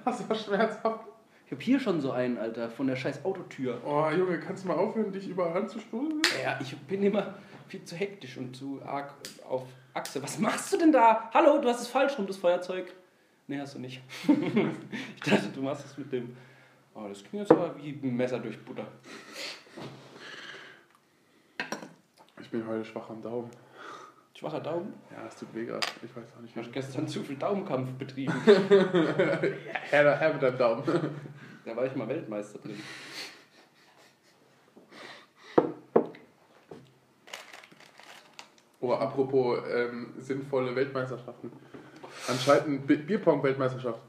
Das 0.06 0.28
war 0.28 0.36
schmerzhaft. 0.36 1.06
Ich 1.46 1.52
habe 1.52 1.62
hier 1.62 1.80
schon 1.80 2.02
so 2.02 2.12
einen, 2.12 2.38
Alter, 2.38 2.70
von 2.70 2.88
der 2.88 2.96
scheiß 2.96 3.24
Autotür. 3.26 3.82
Oh, 3.86 4.10
Junge, 4.10 4.40
kannst 4.40 4.64
du 4.64 4.70
mal 4.70 4.78
aufhören, 4.78 5.12
dich 5.12 5.28
überall 5.28 5.56
anzuspulen? 5.56 6.22
Ja, 6.42 6.58
ich 6.62 6.78
bin 6.78 7.04
immer 7.04 7.36
viel 7.68 7.84
zu 7.84 7.96
hektisch 7.96 8.38
und 8.38 8.56
zu 8.56 8.82
arg 8.86 9.14
auf 9.48 9.64
Achse. 9.94 10.24
Was 10.24 10.40
machst 10.40 10.72
du 10.74 10.78
denn 10.78 10.92
da? 10.92 11.30
Hallo, 11.34 11.60
du 11.60 11.68
hast 11.68 11.82
es 11.82 11.88
falsch 11.88 12.18
rum, 12.18 12.28
das 12.28 12.38
Feuerzeug. 12.38 12.94
Nee, 13.48 13.60
hast 13.60 13.76
du 13.76 13.80
nicht. 13.80 14.02
ich 15.16 15.22
dachte, 15.22 15.50
du 15.54 15.62
machst 15.62 15.86
es 15.86 15.98
mit 15.98 16.12
dem. 16.12 16.36
Oh, 16.94 17.08
das 17.10 17.24
klingt 17.24 17.48
jetzt 17.48 17.52
aber 17.52 17.76
wie 17.78 17.90
ein 17.90 18.16
Messer 18.16 18.40
durch 18.40 18.58
Butter. 18.64 18.88
Ich 22.42 22.50
bin 22.50 22.66
heute 22.68 22.86
schwach 22.86 23.10
am 23.10 23.22
Daumen. 23.22 23.50
Schwacher 24.36 24.60
Daumen. 24.60 24.94
Ja, 25.12 25.26
es 25.28 25.36
tut 25.36 25.54
weh 25.54 25.66
gerade. 25.66 25.86
Ich 26.04 26.16
weiß 26.16 26.26
auch 26.36 26.42
nicht. 26.42 26.52
Ich 26.52 26.62
habe 26.62 26.70
gestern 26.70 27.08
zu 27.08 27.24
viel 27.24 27.36
Daumenkampf 27.36 27.92
betrieben. 27.94 28.34
Herr, 29.90 30.20
Herr 30.20 30.34
mit 30.34 30.42
deinem 30.42 30.58
Daumen. 30.58 30.84
da 31.66 31.76
war 31.76 31.86
ich 31.86 31.96
mal 31.96 32.08
Weltmeister 32.08 32.60
drin. 32.60 32.82
Oh, 38.82 38.92
apropos 38.92 39.60
ähm, 39.74 40.14
sinnvolle 40.18 40.76
Weltmeisterschaften. 40.76 41.52
Anscheinend 42.28 42.88
Bi- 42.88 42.98
Bierpong-Weltmeisterschaft. 42.98 44.00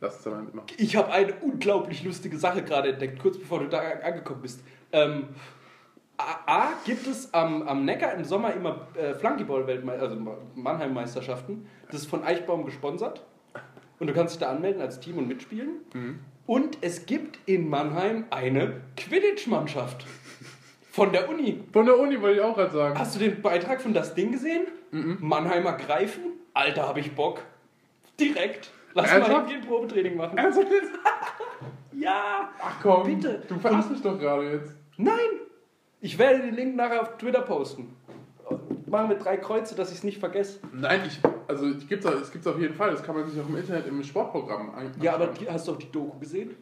Lass 0.00 0.16
uns 0.16 0.24
da 0.24 0.30
mal 0.30 0.42
mitmachen. 0.42 0.66
Ich 0.78 0.96
habe 0.96 1.12
eine 1.12 1.34
unglaublich 1.34 2.02
lustige 2.02 2.36
Sache 2.36 2.62
gerade 2.62 2.92
entdeckt, 2.92 3.20
kurz 3.20 3.38
bevor 3.38 3.60
du 3.60 3.68
da 3.68 3.78
angekommen 3.80 4.42
bist. 4.42 4.60
Ähm, 4.90 5.28
A, 6.16 6.34
A 6.46 6.68
gibt 6.84 7.06
es 7.06 7.32
am, 7.32 7.62
am 7.62 7.84
Neckar 7.84 8.14
im 8.14 8.24
Sommer 8.24 8.52
immer 8.52 8.88
äh, 8.96 9.14
Flunkyball-Weltmeister, 9.14 10.02
also 10.02 10.16
Mannheim-Meisterschaften. 10.56 11.66
Das 11.90 12.00
ist 12.02 12.10
von 12.10 12.24
Eichbaum 12.24 12.64
gesponsert. 12.64 13.22
Und 14.00 14.08
du 14.08 14.12
kannst 14.12 14.34
dich 14.34 14.40
da 14.40 14.50
anmelden 14.50 14.82
als 14.82 14.98
Team 14.98 15.18
und 15.18 15.28
mitspielen. 15.28 15.76
Und 16.46 16.78
es 16.80 17.06
gibt 17.06 17.38
in 17.46 17.68
Mannheim 17.68 18.24
eine 18.30 18.80
Quidditch-Mannschaft. 18.96 20.04
Von 20.90 21.12
der 21.12 21.28
Uni. 21.30 21.62
Von 21.72 21.86
der 21.86 21.96
Uni 21.98 22.20
wollte 22.20 22.40
ich 22.40 22.44
auch 22.44 22.56
gerade 22.56 22.72
sagen. 22.72 22.98
Hast 22.98 23.14
du 23.14 23.20
den 23.20 23.40
Beitrag 23.40 23.80
von 23.80 23.94
das 23.94 24.14
Ding 24.14 24.32
gesehen? 24.32 24.66
Mannheimer 25.20 25.74
Greifen? 25.74 26.31
Alter, 26.54 26.88
hab 26.88 26.96
ich 26.98 27.14
Bock. 27.14 27.42
Direkt. 28.18 28.70
Lass 28.94 29.06
mal 29.06 29.12
Ernsthaft? 29.16 29.36
irgendwie 29.50 29.54
ein 29.54 29.66
Probetraining 29.68 30.16
machen. 30.16 30.38
Ernsthaft 30.38 30.70
jetzt? 30.70 30.92
Ja! 31.94 32.48
Ach 32.60 32.76
komm, 32.82 33.04
Bitte. 33.04 33.42
du 33.46 33.58
verarschst 33.60 33.90
mich 33.90 34.02
doch 34.02 34.18
gerade 34.18 34.50
jetzt. 34.50 34.74
Nein! 34.96 35.14
Ich 36.00 36.18
werde 36.18 36.40
den 36.42 36.54
Link 36.54 36.74
nachher 36.74 37.02
auf 37.02 37.16
Twitter 37.18 37.42
posten. 37.42 37.94
Machen 38.86 39.10
wir 39.10 39.16
drei 39.18 39.36
Kreuze, 39.36 39.76
dass 39.76 39.90
ich 39.92 39.98
es 39.98 40.04
nicht 40.04 40.18
vergesse. 40.18 40.58
Nein, 40.72 41.02
ich, 41.06 41.20
also 41.46 41.66
es 41.68 41.86
gibt 41.86 42.04
es 42.04 42.32
gibt's 42.32 42.46
auf 42.46 42.58
jeden 42.58 42.74
Fall. 42.74 42.90
Das 42.90 43.02
kann 43.04 43.14
man 43.14 43.28
sich 43.28 43.40
auch 43.40 43.48
im 43.48 43.56
Internet 43.56 43.86
im 43.86 44.02
Sportprogramm 44.02 44.74
ein- 44.74 44.90
Ja, 45.00 45.14
aber 45.14 45.28
anschauen. 45.28 45.46
die, 45.46 45.52
hast 45.52 45.68
du 45.68 45.72
auch 45.72 45.76
die 45.78 45.92
Doku 45.92 46.18
gesehen? 46.18 46.56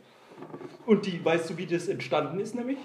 Und 0.85 1.07
die, 1.07 1.24
weißt 1.24 1.48
du, 1.50 1.57
wie 1.57 1.66
das 1.66 1.88
entstanden 1.88 2.38
ist 2.40 2.55
nämlich? 2.55 2.79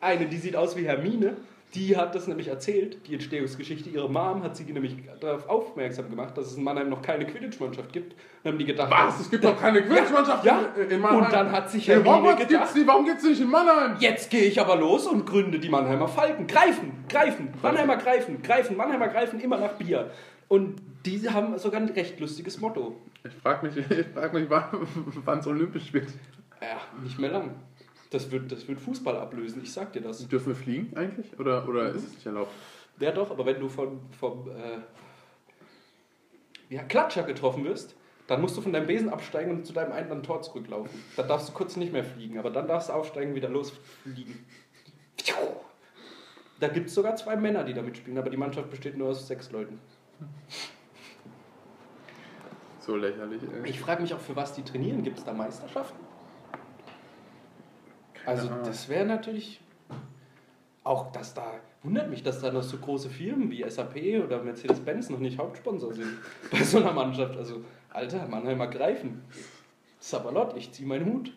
Eine, 0.00 0.26
die 0.26 0.38
sieht 0.38 0.56
aus 0.56 0.76
wie 0.76 0.84
Hermine, 0.86 1.36
die 1.74 1.96
hat 1.96 2.14
das 2.14 2.26
nämlich 2.26 2.48
erzählt, 2.48 3.06
die 3.06 3.14
Entstehungsgeschichte. 3.14 3.90
Ihre 3.90 4.08
Mom 4.10 4.42
hat 4.42 4.56
sie 4.56 4.64
nämlich 4.64 4.96
darauf 5.20 5.48
aufmerksam 5.48 6.10
gemacht, 6.10 6.36
dass 6.36 6.46
es 6.48 6.56
in 6.56 6.64
Mannheim 6.64 6.88
noch 6.88 7.00
keine 7.02 7.24
Quidditch-Mannschaft 7.26 7.92
gibt. 7.92 8.14
Dann 8.42 8.52
haben 8.54 8.58
die 8.58 8.64
gedacht, 8.64 8.90
Was? 8.90 9.20
Es 9.20 9.30
gibt 9.30 9.44
doch 9.44 9.58
keine 9.60 9.82
Quidditch-Mannschaft 9.82 10.44
Ja, 10.44 10.60
in, 10.76 10.90
in 10.90 11.00
Mannheim. 11.00 11.24
und 11.24 11.32
dann 11.32 11.52
hat 11.52 11.70
sich 11.70 11.88
in 11.88 11.94
Hermine 11.94 12.14
Hogwarts 12.16 12.38
gedacht- 12.40 12.50
gibt's 12.50 12.74
die, 12.74 12.86
warum 12.86 13.04
gibt's 13.04 13.22
die 13.22 13.28
nicht 13.30 13.40
in 13.40 13.50
Mannheim? 13.50 13.96
Jetzt 14.00 14.30
gehe 14.30 14.44
ich 14.44 14.60
aber 14.60 14.76
los 14.76 15.06
und 15.06 15.24
gründe 15.26 15.58
die 15.60 15.68
Mannheimer 15.68 16.08
Falken. 16.08 16.46
Greifen, 16.46 17.04
greifen, 17.08 17.48
Mannheimer 17.62 17.96
greifen, 17.96 18.42
greifen, 18.42 18.76
Mannheimer 18.76 19.08
greifen 19.08 19.38
immer 19.40 19.58
nach 19.58 19.72
Bier. 19.74 20.10
Und 20.48 20.80
die 21.06 21.28
haben 21.30 21.56
sogar 21.58 21.80
ein 21.80 21.88
recht 21.90 22.18
lustiges 22.18 22.60
Motto. 22.60 22.96
Ich 23.24 23.32
frage 23.42 23.66
mich, 23.66 23.76
ich 23.90 24.06
frag 24.12 24.32
mich 24.34 24.50
wann 24.50 25.38
es 25.38 25.46
olympisch 25.46 25.92
wird. 25.92 26.08
Ja, 26.60 26.78
nicht 27.02 27.18
mehr 27.18 27.30
lang. 27.30 27.50
Das 28.10 28.30
wird, 28.32 28.50
das 28.50 28.66
wird 28.66 28.80
Fußball 28.80 29.16
ablösen, 29.16 29.62
ich 29.62 29.72
sag 29.72 29.92
dir 29.92 30.02
das. 30.02 30.26
Dürfen 30.26 30.48
wir 30.48 30.56
fliegen 30.56 30.96
eigentlich? 30.96 31.38
Oder, 31.38 31.66
oder 31.68 31.90
ist 31.90 32.04
es 32.04 32.14
nicht 32.14 32.26
erlaubt? 32.26 32.52
Ja 32.98 33.12
doch, 33.12 33.30
aber 33.30 33.46
wenn 33.46 33.60
du 33.60 33.68
von, 33.68 34.00
vom 34.18 34.48
äh, 34.50 34.78
ja, 36.74 36.82
Klatscher 36.82 37.22
getroffen 37.22 37.64
wirst, 37.64 37.94
dann 38.26 38.40
musst 38.40 38.56
du 38.56 38.60
von 38.60 38.72
deinem 38.72 38.86
Besen 38.86 39.08
absteigen 39.08 39.50
und 39.52 39.66
zu 39.66 39.72
deinem 39.72 39.92
eigenen 39.92 40.22
Tor 40.22 40.42
zurücklaufen. 40.42 41.02
Dann 41.16 41.28
darfst 41.28 41.48
du 41.48 41.52
kurz 41.52 41.76
nicht 41.76 41.92
mehr 41.92 42.04
fliegen, 42.04 42.38
aber 42.38 42.50
dann 42.50 42.68
darfst 42.68 42.88
du 42.88 42.92
aufsteigen 42.92 43.30
und 43.30 43.36
wieder 43.36 43.48
losfliegen. 43.48 44.44
Da 46.60 46.68
gibt 46.68 46.88
es 46.88 46.94
sogar 46.94 47.16
zwei 47.16 47.36
Männer, 47.36 47.64
die 47.64 47.74
da 47.74 47.82
mitspielen, 47.82 48.18
aber 48.18 48.30
die 48.30 48.36
Mannschaft 48.36 48.70
besteht 48.70 48.96
nur 48.96 49.08
aus 49.08 49.26
sechs 49.26 49.50
Leuten. 49.50 49.80
So 52.80 52.96
lächerlich. 52.96 53.42
Ey. 53.42 53.70
Ich 53.70 53.80
frage 53.80 54.02
mich 54.02 54.12
auch, 54.14 54.20
für 54.20 54.36
was 54.36 54.52
die 54.52 54.62
trainieren. 54.62 55.02
Gibt 55.02 55.18
es 55.18 55.24
da 55.24 55.32
Meisterschaften? 55.32 56.09
Also 58.26 58.48
Ahnung. 58.48 58.64
das 58.64 58.88
wäre 58.88 59.04
natürlich 59.04 59.60
auch, 60.84 61.12
dass 61.12 61.34
da, 61.34 61.54
wundert 61.82 62.10
mich, 62.10 62.22
dass 62.22 62.40
da 62.40 62.50
noch 62.52 62.62
so 62.62 62.78
große 62.78 63.10
Firmen 63.10 63.50
wie 63.50 63.68
SAP 63.68 64.24
oder 64.24 64.42
Mercedes-Benz 64.42 65.10
noch 65.10 65.18
nicht 65.18 65.38
Hauptsponsor 65.38 65.94
sind 65.94 66.18
bei 66.50 66.62
so 66.62 66.78
einer 66.78 66.92
Mannschaft. 66.92 67.36
Also, 67.36 67.64
Alter, 67.90 68.26
Mannheimer 68.26 68.66
greifen. 68.66 69.22
Sabalot, 69.98 70.56
ich 70.56 70.72
zieh 70.72 70.84
meinen 70.84 71.06
Hut. 71.06 71.32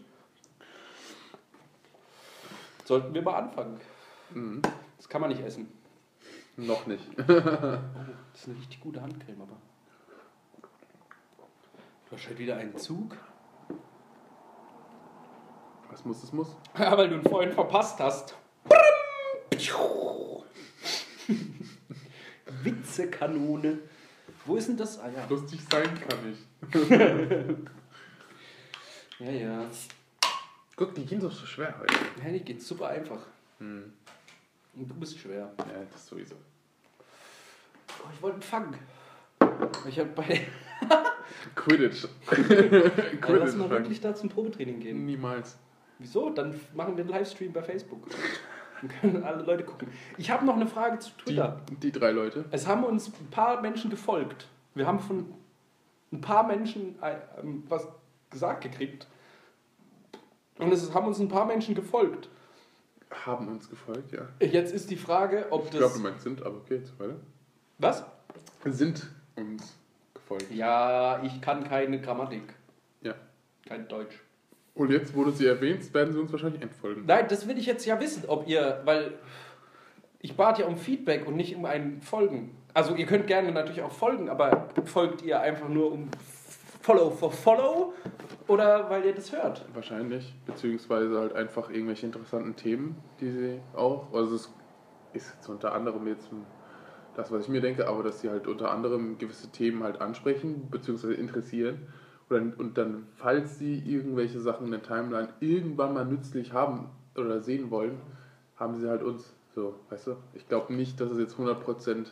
Sollten 2.85 3.13
wir 3.13 3.21
mal 3.21 3.35
anfangen. 3.35 3.79
Mhm. 4.33 4.61
Das 4.97 5.09
kann 5.09 5.21
man 5.21 5.29
nicht 5.29 5.43
essen. 5.43 5.67
Noch 6.55 6.85
nicht. 6.85 7.03
Oh, 7.17 7.23
das 7.23 8.41
ist 8.41 8.47
eine 8.47 8.57
richtig 8.57 8.79
gute 8.79 9.01
Handcreme, 9.01 9.41
aber. 9.41 9.57
Du 12.09 12.15
hast 12.15 12.27
halt 12.27 12.39
wieder 12.39 12.57
einen 12.57 12.77
Zug. 12.77 13.17
Was 15.93 16.05
muss, 16.05 16.21
das 16.21 16.33
muss. 16.33 16.47
Ja, 16.79 16.97
weil 16.97 17.09
du 17.09 17.15
ihn 17.15 17.23
vorhin 17.23 17.51
verpasst 17.51 17.99
hast. 17.99 18.35
Witzekanone. 22.63 23.77
Wo 24.45 24.55
ist 24.55 24.69
denn 24.69 24.77
das? 24.77 24.99
Ah 24.99 25.09
ja. 25.09 25.25
Lustig 25.29 25.61
sein 25.71 25.89
kann 26.07 26.17
ich. 26.31 27.57
Ja, 29.19 29.31
ja. 29.31 29.65
Guck, 30.75 30.95
die 30.95 31.05
gehen 31.05 31.19
doch 31.21 31.31
so 31.31 31.45
schwer 31.45 31.73
heute. 31.79 31.93
Ja, 32.25 32.31
die 32.31 32.41
geht 32.41 32.61
super 32.61 32.89
einfach. 32.89 33.19
Hm. 33.59 33.93
Und 34.75 34.89
du 34.89 34.95
bist 34.95 35.17
schwer. 35.19 35.53
Ja, 35.59 35.85
das 35.89 36.07
sowieso. 36.07 36.35
Oh, 37.87 38.09
ich 38.13 38.21
wollte 38.21 38.33
einen 38.33 38.41
Fang. 38.41 38.75
Ich 39.87 39.99
habe 39.99 40.09
bei. 40.09 40.41
Quidditch. 41.55 42.03
Ja, 42.03 42.07
lass 42.31 43.21
Quidditch. 43.21 43.55
mal 43.55 43.69
wirklich 43.69 44.01
da 44.01 44.13
zum 44.13 44.27
Probetraining 44.29 44.79
gehen. 44.81 45.05
Niemals. 45.05 45.57
Wieso? 46.03 46.29
Dann 46.29 46.59
machen 46.73 46.97
wir 46.97 47.03
einen 47.05 47.11
Livestream 47.13 47.53
bei 47.53 47.63
Facebook. 47.63 48.05
Dann 48.81 48.89
können 48.99 49.23
alle 49.23 49.41
Leute 49.43 49.63
gucken. 49.63 49.87
Ich 50.17 50.29
habe 50.29 50.45
noch 50.45 50.55
eine 50.55 50.67
Frage 50.67 50.99
zu 50.99 51.11
Die, 51.19 51.23
Twitter. 51.23 51.61
die 51.81 51.91
drei 51.93 52.11
Leute. 52.11 52.43
Es 52.51 52.67
haben 52.67 52.83
uns 52.83 53.07
ein 53.07 53.27
paar 53.31 53.61
Menschen 53.61 53.89
gefolgt. 53.89 54.47
Wir 54.75 54.85
haben 54.85 54.99
von 54.99 55.33
ein 56.11 56.19
paar 56.19 56.45
Menschen 56.45 57.01
äh, 57.01 57.15
ähm, 57.41 57.63
was 57.69 57.87
gesagt 58.29 58.61
gekriegt. 58.61 59.07
Und 60.59 60.71
es 60.73 60.93
haben 60.93 61.07
uns 61.07 61.19
ein 61.19 61.29
paar 61.29 61.45
Menschen 61.45 61.73
gefolgt. 61.73 62.27
Haben 63.25 63.47
uns 63.47 63.69
gefolgt, 63.69 64.11
ja. 64.11 64.27
Jetzt 64.45 64.73
ist 64.73 64.89
die 64.91 64.97
Frage, 64.97 65.47
ob 65.51 65.65
Ich 65.65 65.71
glaube, 65.71 65.85
das. 65.85 65.93
du 65.93 65.99
meinst 66.01 66.21
sind, 66.23 66.43
aber 66.43 66.57
okay, 66.57 66.75
jetzt 66.75 66.99
weiter. 66.99 67.15
Was? 67.77 68.03
Sind 68.65 69.07
uns 69.35 69.77
gefolgt. 70.13 70.51
Ja, 70.51 71.21
ich 71.23 71.39
kann 71.41 71.63
keine 71.63 72.01
Grammatik. 72.01 72.53
Ja. 73.01 73.13
Kein 73.65 73.87
Deutsch. 73.87 74.19
Und 74.75 74.91
jetzt, 74.91 75.15
wo 75.15 75.23
du 75.23 75.31
sie 75.31 75.45
erwähnst, 75.45 75.93
werden 75.93 76.13
sie 76.13 76.19
uns 76.19 76.31
wahrscheinlich 76.31 76.61
entfolgen. 76.61 77.03
Nein, 77.05 77.25
das 77.29 77.47
will 77.47 77.57
ich 77.57 77.65
jetzt 77.65 77.85
ja 77.85 77.99
wissen, 77.99 78.23
ob 78.27 78.47
ihr, 78.47 78.81
weil 78.85 79.13
ich 80.19 80.35
bat 80.35 80.57
ja 80.57 80.65
um 80.65 80.77
Feedback 80.77 81.27
und 81.27 81.35
nicht 81.35 81.55
um 81.55 81.65
ein 81.65 82.01
Folgen. 82.01 82.55
Also 82.73 82.95
ihr 82.95 83.05
könnt 83.05 83.27
gerne 83.27 83.51
natürlich 83.51 83.83
auch 83.83 83.91
folgen, 83.91 84.29
aber 84.29 84.69
folgt 84.85 85.21
ihr 85.21 85.39
einfach 85.39 85.69
nur 85.69 85.91
um 85.91 86.09
Follow 86.81 87.11
for 87.11 87.31
Follow 87.31 87.93
oder 88.47 88.89
weil 88.89 89.05
ihr 89.05 89.13
das 89.13 89.31
hört? 89.31 89.63
Wahrscheinlich. 89.73 90.33
Beziehungsweise 90.45 91.19
halt 91.19 91.33
einfach 91.33 91.69
irgendwelche 91.69 92.07
interessanten 92.07 92.55
Themen, 92.55 92.95
die 93.19 93.31
sie 93.31 93.59
auch. 93.75 94.11
Also 94.13 94.35
es 94.35 94.51
ist 95.13 95.33
jetzt 95.35 95.47
unter 95.49 95.73
anderem 95.73 96.07
jetzt 96.07 96.29
das, 97.15 97.31
was 97.31 97.43
ich 97.43 97.49
mir 97.49 97.61
denke, 97.61 97.87
aber 97.87 98.01
dass 98.01 98.21
sie 98.21 98.29
halt 98.29 98.47
unter 98.47 98.71
anderem 98.71 99.17
gewisse 99.17 99.51
Themen 99.51 99.83
halt 99.83 100.01
ansprechen, 100.01 100.67
beziehungsweise 100.71 101.13
interessieren. 101.13 101.87
Oder, 102.29 102.41
und 102.57 102.77
dann, 102.77 103.07
falls 103.15 103.59
sie 103.59 103.77
irgendwelche 103.79 104.39
Sachen 104.39 104.65
in 104.65 104.71
der 104.71 104.83
Timeline 104.83 105.29
irgendwann 105.39 105.93
mal 105.93 106.05
nützlich 106.05 106.53
haben 106.53 106.89
oder 107.15 107.41
sehen 107.41 107.69
wollen, 107.69 107.99
haben 108.57 108.75
sie 108.75 108.89
halt 108.89 109.03
uns. 109.03 109.33
So, 109.55 109.75
weißt 109.89 110.07
du? 110.07 110.15
Ich 110.33 110.47
glaube 110.47 110.73
nicht, 110.73 110.99
dass 110.99 111.11
es 111.11 111.19
jetzt 111.19 111.35
100% 111.37 112.07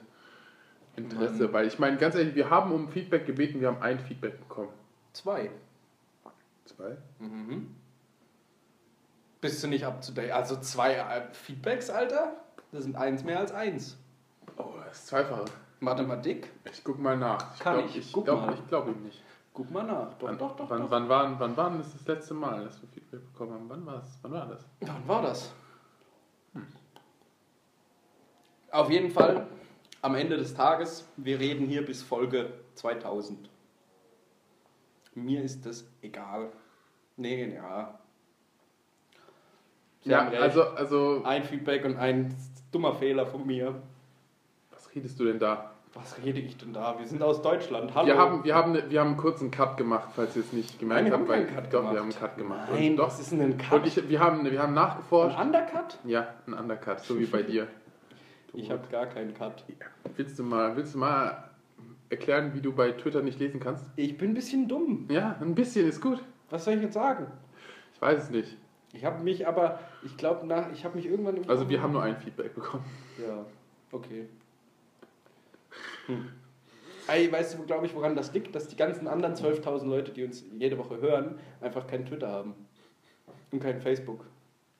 Interesse, 0.95 1.43
Mann. 1.45 1.54
weil 1.54 1.67
ich 1.67 1.80
meine, 1.80 1.97
ganz 1.97 2.15
ehrlich, 2.15 2.36
wir 2.36 2.50
haben 2.50 2.71
um 2.71 2.89
Feedback 2.89 3.26
gebeten, 3.26 3.62
wir 3.62 3.69
haben 3.69 3.82
ein 3.82 4.00
Feedback 4.00 4.38
bekommen. 4.39 4.69
Zwei. 5.13 5.50
Zwei? 6.65 6.97
Mhm. 7.19 7.74
Bist 9.39 9.63
du 9.63 9.67
nicht 9.67 9.86
up 9.86 10.02
to 10.02 10.12
date? 10.12 10.32
Also 10.32 10.58
zwei 10.60 10.93
äh, 10.95 11.34
Feedbacks, 11.34 11.89
Alter? 11.89 12.34
Das 12.71 12.84
sind 12.84 12.95
eins 12.95 13.24
mehr 13.24 13.39
als 13.39 13.52
eins. 13.52 13.97
Oh, 14.58 14.74
das 14.86 15.00
ist 15.00 15.08
zweifache. 15.08 15.45
Mathematik? 15.80 16.50
Ich 16.71 16.84
guck 16.84 17.00
mal 17.00 17.17
nach. 17.17 17.56
Ich 17.56 17.60
Kann 17.60 17.78
glaub, 17.78 17.89
ich? 17.89 17.97
Ich 17.97 18.12
Guck 18.13 18.26
glaube 18.26 18.45
mal. 18.45 18.54
ich 18.54 18.67
glaub 18.67 18.88
ihm 18.88 19.02
nicht. 19.04 19.21
Guck 19.53 19.69
mal 19.69 19.83
nach. 19.83 20.13
Doch, 20.13 20.27
wann, 20.27 20.37
doch, 20.37 20.55
doch. 20.55 20.69
wann, 20.69 20.81
doch. 20.81 20.91
Wann, 20.91 21.09
waren, 21.09 21.39
wann 21.39 21.57
waren 21.57 21.77
das 21.77 21.91
das 21.91 22.07
letzte 22.07 22.33
Mal, 22.33 22.63
dass 22.63 22.81
wir 22.81 22.89
Feedback 22.89 23.21
bekommen 23.33 23.53
haben? 23.53 23.69
Wann, 23.69 23.85
war's? 23.85 24.17
wann 24.21 24.31
war 24.31 24.47
das? 24.47 24.65
Wann 24.79 25.07
war 25.07 25.21
das? 25.21 25.53
Auf 28.71 28.89
jeden 28.89 29.11
Fall, 29.11 29.47
am 30.01 30.15
Ende 30.15 30.37
des 30.37 30.53
Tages, 30.53 31.07
wir 31.17 31.39
reden 31.39 31.67
hier 31.67 31.85
bis 31.85 32.01
Folge 32.01 32.53
2000. 32.75 33.49
Mir 35.13 35.43
ist 35.43 35.65
das 35.65 35.85
egal. 36.01 36.51
Nee, 37.17 37.54
ja. 37.54 37.99
Sie 40.02 40.10
Ja, 40.10 40.29
also, 40.29 40.63
also, 40.63 41.21
Ein 41.25 41.43
Feedback 41.43 41.83
und 41.83 41.97
ein 41.97 42.33
dummer 42.71 42.93
Fehler 42.93 43.25
von 43.25 43.45
mir. 43.45 43.81
was 44.71 44.95
redest 44.95 45.19
du 45.19 45.25
denn 45.25 45.37
da? 45.37 45.71
Was 45.94 46.17
rede 46.23 46.39
ich 46.39 46.56
denn 46.58 46.71
da? 46.73 46.98
Wir 46.98 47.06
sind 47.06 47.21
aus 47.21 47.42
Deutschland. 47.42 47.94
Hallo. 47.94 48.08
Wir 48.08 48.17
haben, 48.17 48.44
wir, 48.46 48.56
haben, 48.56 48.73
wir 48.89 49.00
haben 49.00 49.08
einen 49.10 49.17
kurzen 49.17 49.52
Cut 49.52 49.75
gemacht, 49.75 50.08
falls 50.15 50.35
ihr 50.37 50.42
es 50.42 50.54
nicht 50.54 50.79
gemerkt 50.79 51.04
Nein, 51.04 51.12
wir 51.12 51.19
habt. 51.19 51.29
haben 51.29 51.48
weil- 51.50 51.54
Cut 51.54 51.65
doch, 51.73 51.79
gemacht. 51.79 51.94
wir 51.94 52.00
haben 52.00 52.10
einen 52.10 52.19
Cut 52.19 52.37
gemacht. 52.37 52.69
Nein, 52.71 52.89
und 52.92 52.96
doch. 52.98 53.08
was 53.08 53.19
ist 53.19 53.31
denn 53.33 53.42
ein 53.42 53.58
Cut? 53.58 53.73
Und 53.81 53.87
ich, 53.87 54.10
wir, 54.10 54.19
haben, 54.21 54.50
wir 54.50 54.62
haben 54.62 54.73
nachgeforscht. 54.73 55.37
ein 55.37 55.48
Undercut? 55.48 55.98
Ja, 56.06 56.27
ein 56.48 56.54
Undercut, 56.54 57.00
so 57.02 57.19
wie 57.19 57.25
bei 57.25 57.44
dir. 57.44 57.67
Ich 58.54 58.69
habe 58.69 58.81
gar 58.92 59.06
keinen 59.06 59.33
Cut. 59.33 59.63
Willst 60.17 60.37
du 60.37 60.44
mal, 60.44 60.75
willst 60.75 60.94
du 60.94 60.98
mal 60.98 61.46
erklären, 62.10 62.54
wie 62.54 62.60
du 62.60 62.73
bei 62.73 62.92
Twitter 62.92 63.21
nicht 63.21 63.39
lesen 63.39 63.62
kannst? 63.62 63.85
Ich 63.96 64.17
bin 64.17 64.31
ein 64.31 64.33
bisschen 64.33 64.67
dumm. 64.67 65.08
Ja, 65.10 65.37
ein 65.39 65.56
bisschen 65.56 65.87
ist 65.87 66.02
gut. 66.02 66.21
Was 66.50 66.65
soll 66.65 66.73
ich 66.73 66.81
jetzt 66.81 66.96
sagen? 66.96 67.27
Ich 67.94 68.02
weiß 68.02 68.23
es 68.23 68.29
nicht. 68.29 68.58
Ich 68.92 69.06
habe 69.06 69.23
mich 69.23 69.48
aber, 69.48 69.79
ich 70.04 70.17
glaube, 70.17 70.46
nach, 70.46 70.69
ich 70.73 70.83
habe 70.83 70.98
mich 70.98 71.06
irgendwann. 71.06 71.48
Also 71.48 71.69
wir 71.69 71.81
haben 71.81 71.94
nur 71.94 72.04
ein 72.04 72.17
Feedback 72.17 72.54
bekommen. 72.54 72.83
Ja, 73.25 73.46
okay. 73.94 74.25
Hm. 76.17 76.29
Ey, 77.07 77.31
weißt 77.31 77.57
du, 77.57 77.63
glaube 77.65 77.85
ich, 77.87 77.95
woran 77.95 78.15
das 78.15 78.31
liegt? 78.33 78.53
Dass 78.55 78.67
die 78.67 78.75
ganzen 78.75 79.07
anderen 79.07 79.35
12.000 79.35 79.85
Leute, 79.87 80.12
die 80.12 80.23
uns 80.23 80.43
jede 80.57 80.77
Woche 80.77 81.01
hören, 81.01 81.39
einfach 81.59 81.87
kein 81.87 82.05
Twitter 82.05 82.27
haben. 82.29 82.53
Und 83.51 83.59
kein 83.62 83.81
Facebook. 83.81 84.25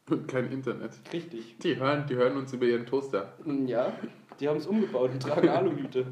Und 0.09 0.27
kein 0.27 0.51
Internet. 0.51 0.91
Richtig. 1.11 1.57
Die 1.59 1.75
hören, 1.77 2.05
die 2.07 2.15
hören 2.15 2.38
uns 2.38 2.53
über 2.53 2.65
ihren 2.65 2.86
Toaster. 2.86 3.34
Hm, 3.43 3.67
Ja, 3.67 3.93
die 4.39 4.47
haben 4.47 4.57
es 4.57 4.67
umgebaut 4.67 5.11
und 5.11 5.21
tragen 5.21 5.49
Aluhüte. 5.49 6.05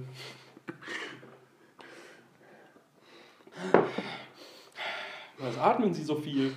Was 5.37 5.57
atmen 5.57 5.93
sie 5.93 6.03
so 6.03 6.15
viel? 6.15 6.53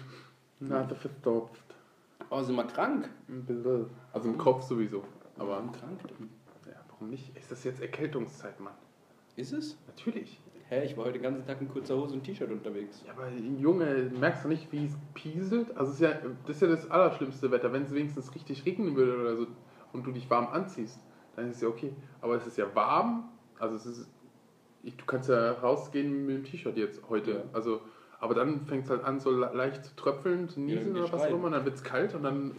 Nase 0.60 0.94
verstopft. 0.94 1.62
Oh, 2.30 2.42
sind 2.42 2.56
wir 2.56 2.64
krank? 2.64 3.08
Ein 3.28 3.44
bisschen. 3.44 3.86
Also 4.12 4.28
im 4.28 4.38
Kopf 4.38 4.62
sowieso. 4.64 5.04
Aber 5.38 5.56
krank. 5.56 5.98
warum 6.02 6.30
nicht? 7.10 7.36
Ist 7.36 7.50
das 7.50 7.64
jetzt 7.64 7.80
Erkältungszeit, 7.80 8.58
Mann? 8.60 8.74
Ist 9.36 9.52
es? 9.52 9.78
Natürlich. 9.86 10.40
Hä, 10.68 10.84
ich 10.84 10.96
war 10.96 11.04
heute 11.04 11.14
den 11.14 11.22
ganzen 11.22 11.46
Tag 11.46 11.60
in 11.60 11.68
kurzer 11.68 11.96
Hose 11.96 12.14
und 12.14 12.24
T-Shirt 12.24 12.50
unterwegs. 12.50 13.02
Ja, 13.06 13.12
aber 13.12 13.28
Junge, 13.30 14.10
merkst 14.18 14.44
du 14.44 14.48
nicht, 14.48 14.70
wie 14.72 14.86
es 14.86 14.96
pieselt? 15.14 15.76
Also 15.76 15.90
es 15.92 15.96
ist 15.96 16.00
ja, 16.00 16.12
das 16.46 16.56
ist 16.56 16.62
ja 16.62 16.68
das 16.68 16.90
allerschlimmste 16.90 17.50
Wetter. 17.50 17.72
Wenn 17.72 17.82
es 17.82 17.92
wenigstens 17.94 18.34
richtig 18.34 18.64
regnen 18.64 18.96
würde 18.96 19.20
oder 19.20 19.36
so 19.36 19.46
und 19.92 20.06
du 20.06 20.12
dich 20.12 20.28
warm 20.30 20.48
anziehst, 20.48 20.98
dann 21.36 21.48
ist 21.50 21.56
es 21.56 21.62
ja 21.62 21.68
okay. 21.68 21.92
Aber 22.22 22.36
es 22.36 22.46
ist 22.46 22.56
ja 22.56 22.74
warm. 22.74 23.28
Also 23.58 23.76
es 23.76 23.84
ist, 23.86 24.08
ich, 24.82 24.96
du 24.96 25.04
kannst 25.04 25.28
ja 25.28 25.52
rausgehen 25.52 26.26
mit 26.26 26.36
dem 26.36 26.44
T-Shirt 26.44 26.76
jetzt 26.76 27.02
heute. 27.08 27.30
Ja. 27.32 27.42
Also, 27.52 27.80
aber 28.18 28.34
dann 28.34 28.64
fängt 28.66 28.84
es 28.84 28.90
halt 28.90 29.04
an, 29.04 29.20
so 29.20 29.30
le- 29.30 29.50
leicht 29.52 29.84
zu 29.84 29.94
tröpfeln, 29.96 30.48
zu 30.48 30.60
Ja, 30.60 30.66
niesen 30.76 30.94
dann 30.94 31.02
oder 31.04 31.12
was 31.12 31.22
auch 31.22 31.28
immer. 31.30 31.44
Und 31.46 31.52
dann 31.52 31.64
wird 31.66 31.74
es 31.74 31.82
kalt 31.84 32.14
und 32.14 32.22
dann, 32.22 32.50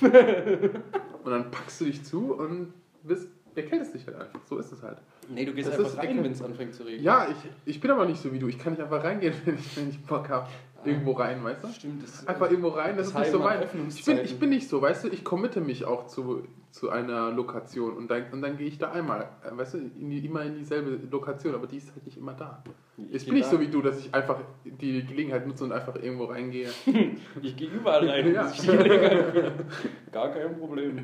und 0.00 1.30
dann 1.30 1.50
packst 1.50 1.80
du 1.80 1.84
dich 1.86 2.04
zu 2.04 2.34
und 2.34 2.72
bist, 3.02 3.28
erkältest 3.58 3.94
dich 3.94 4.06
halt 4.06 4.16
einfach. 4.16 4.40
So 4.46 4.58
ist 4.58 4.72
es 4.72 4.82
halt. 4.82 4.98
Nee, 5.28 5.44
du 5.44 5.52
gehst 5.52 5.68
Das 5.68 5.78
einfach 5.78 5.98
rein, 5.98 6.22
wenn 6.24 6.32
es 6.32 6.42
anfängt 6.42 6.74
zu 6.74 6.84
regnen. 6.84 7.02
Ja, 7.04 7.28
ich, 7.30 7.36
ich 7.66 7.80
bin 7.80 7.90
aber 7.90 8.06
nicht 8.06 8.20
so 8.20 8.32
wie 8.32 8.38
du. 8.38 8.48
Ich 8.48 8.58
kann 8.58 8.72
nicht 8.72 8.82
einfach 8.82 9.04
reingehen, 9.04 9.34
wenn 9.44 9.54
ich, 9.56 9.76
wenn 9.76 9.90
ich 9.90 10.02
Bock 10.04 10.28
habe. 10.28 10.48
Irgendwo 10.84 11.12
rein, 11.12 11.42
weißt 11.42 11.64
du? 11.64 11.68
Stimmt, 11.72 12.04
das 12.04 12.26
Einfach 12.26 12.48
irgendwo 12.50 12.68
rein, 12.68 12.96
das, 12.96 13.12
Das 13.12 13.14
ist 13.14 13.18
nicht 13.18 13.32
so 13.32 13.38
mein. 13.40 13.62
Ich 13.88 14.04
bin, 14.04 14.18
ich 14.18 14.38
bin 14.38 14.50
nicht 14.50 14.68
so, 14.68 14.80
weißt 14.80 15.04
du, 15.04 15.08
ich 15.08 15.24
committe 15.24 15.60
mich 15.60 15.84
auch 15.84 16.06
zu, 16.06 16.46
zu 16.70 16.90
einer 16.90 17.32
Lokation 17.32 17.96
und 17.96 18.08
dann, 18.08 18.26
und 18.32 18.42
dann 18.42 18.56
gehe 18.56 18.68
ich 18.68 18.78
da 18.78 18.92
einmal, 18.92 19.28
äh, 19.42 19.56
weißt 19.56 19.74
du, 19.74 19.78
in 19.78 20.08
die, 20.08 20.24
immer 20.24 20.44
in 20.44 20.54
dieselbe 20.54 21.00
Lokation, 21.10 21.56
aber 21.56 21.66
die 21.66 21.78
ist 21.78 21.92
halt 21.92 22.06
nicht 22.06 22.16
immer 22.16 22.32
da. 22.32 22.62
Ich 23.10 23.24
bin 23.24 23.34
nicht 23.34 23.46
so 23.50 23.60
wie 23.60 23.66
du, 23.66 23.82
dass 23.82 23.98
ich 23.98 24.14
einfach 24.14 24.38
die 24.64 25.04
Gelegenheit 25.04 25.48
nutze 25.48 25.64
und 25.64 25.72
einfach 25.72 25.96
irgendwo 25.96 26.26
reingehe. 26.26 26.68
Ich 27.42 27.56
gehe 27.56 27.68
überall 27.70 28.08
rein, 28.08 28.32
Ja. 28.32 28.48
ich. 28.48 28.66
Gar 30.12 30.30
kein 30.30 30.58
Problem. 30.58 30.98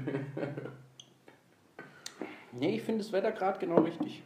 Nee, 2.58 2.76
ich 2.76 2.82
finde 2.82 3.02
das 3.02 3.12
Wetter 3.12 3.32
gerade 3.32 3.58
genau 3.58 3.80
richtig. 3.80 4.22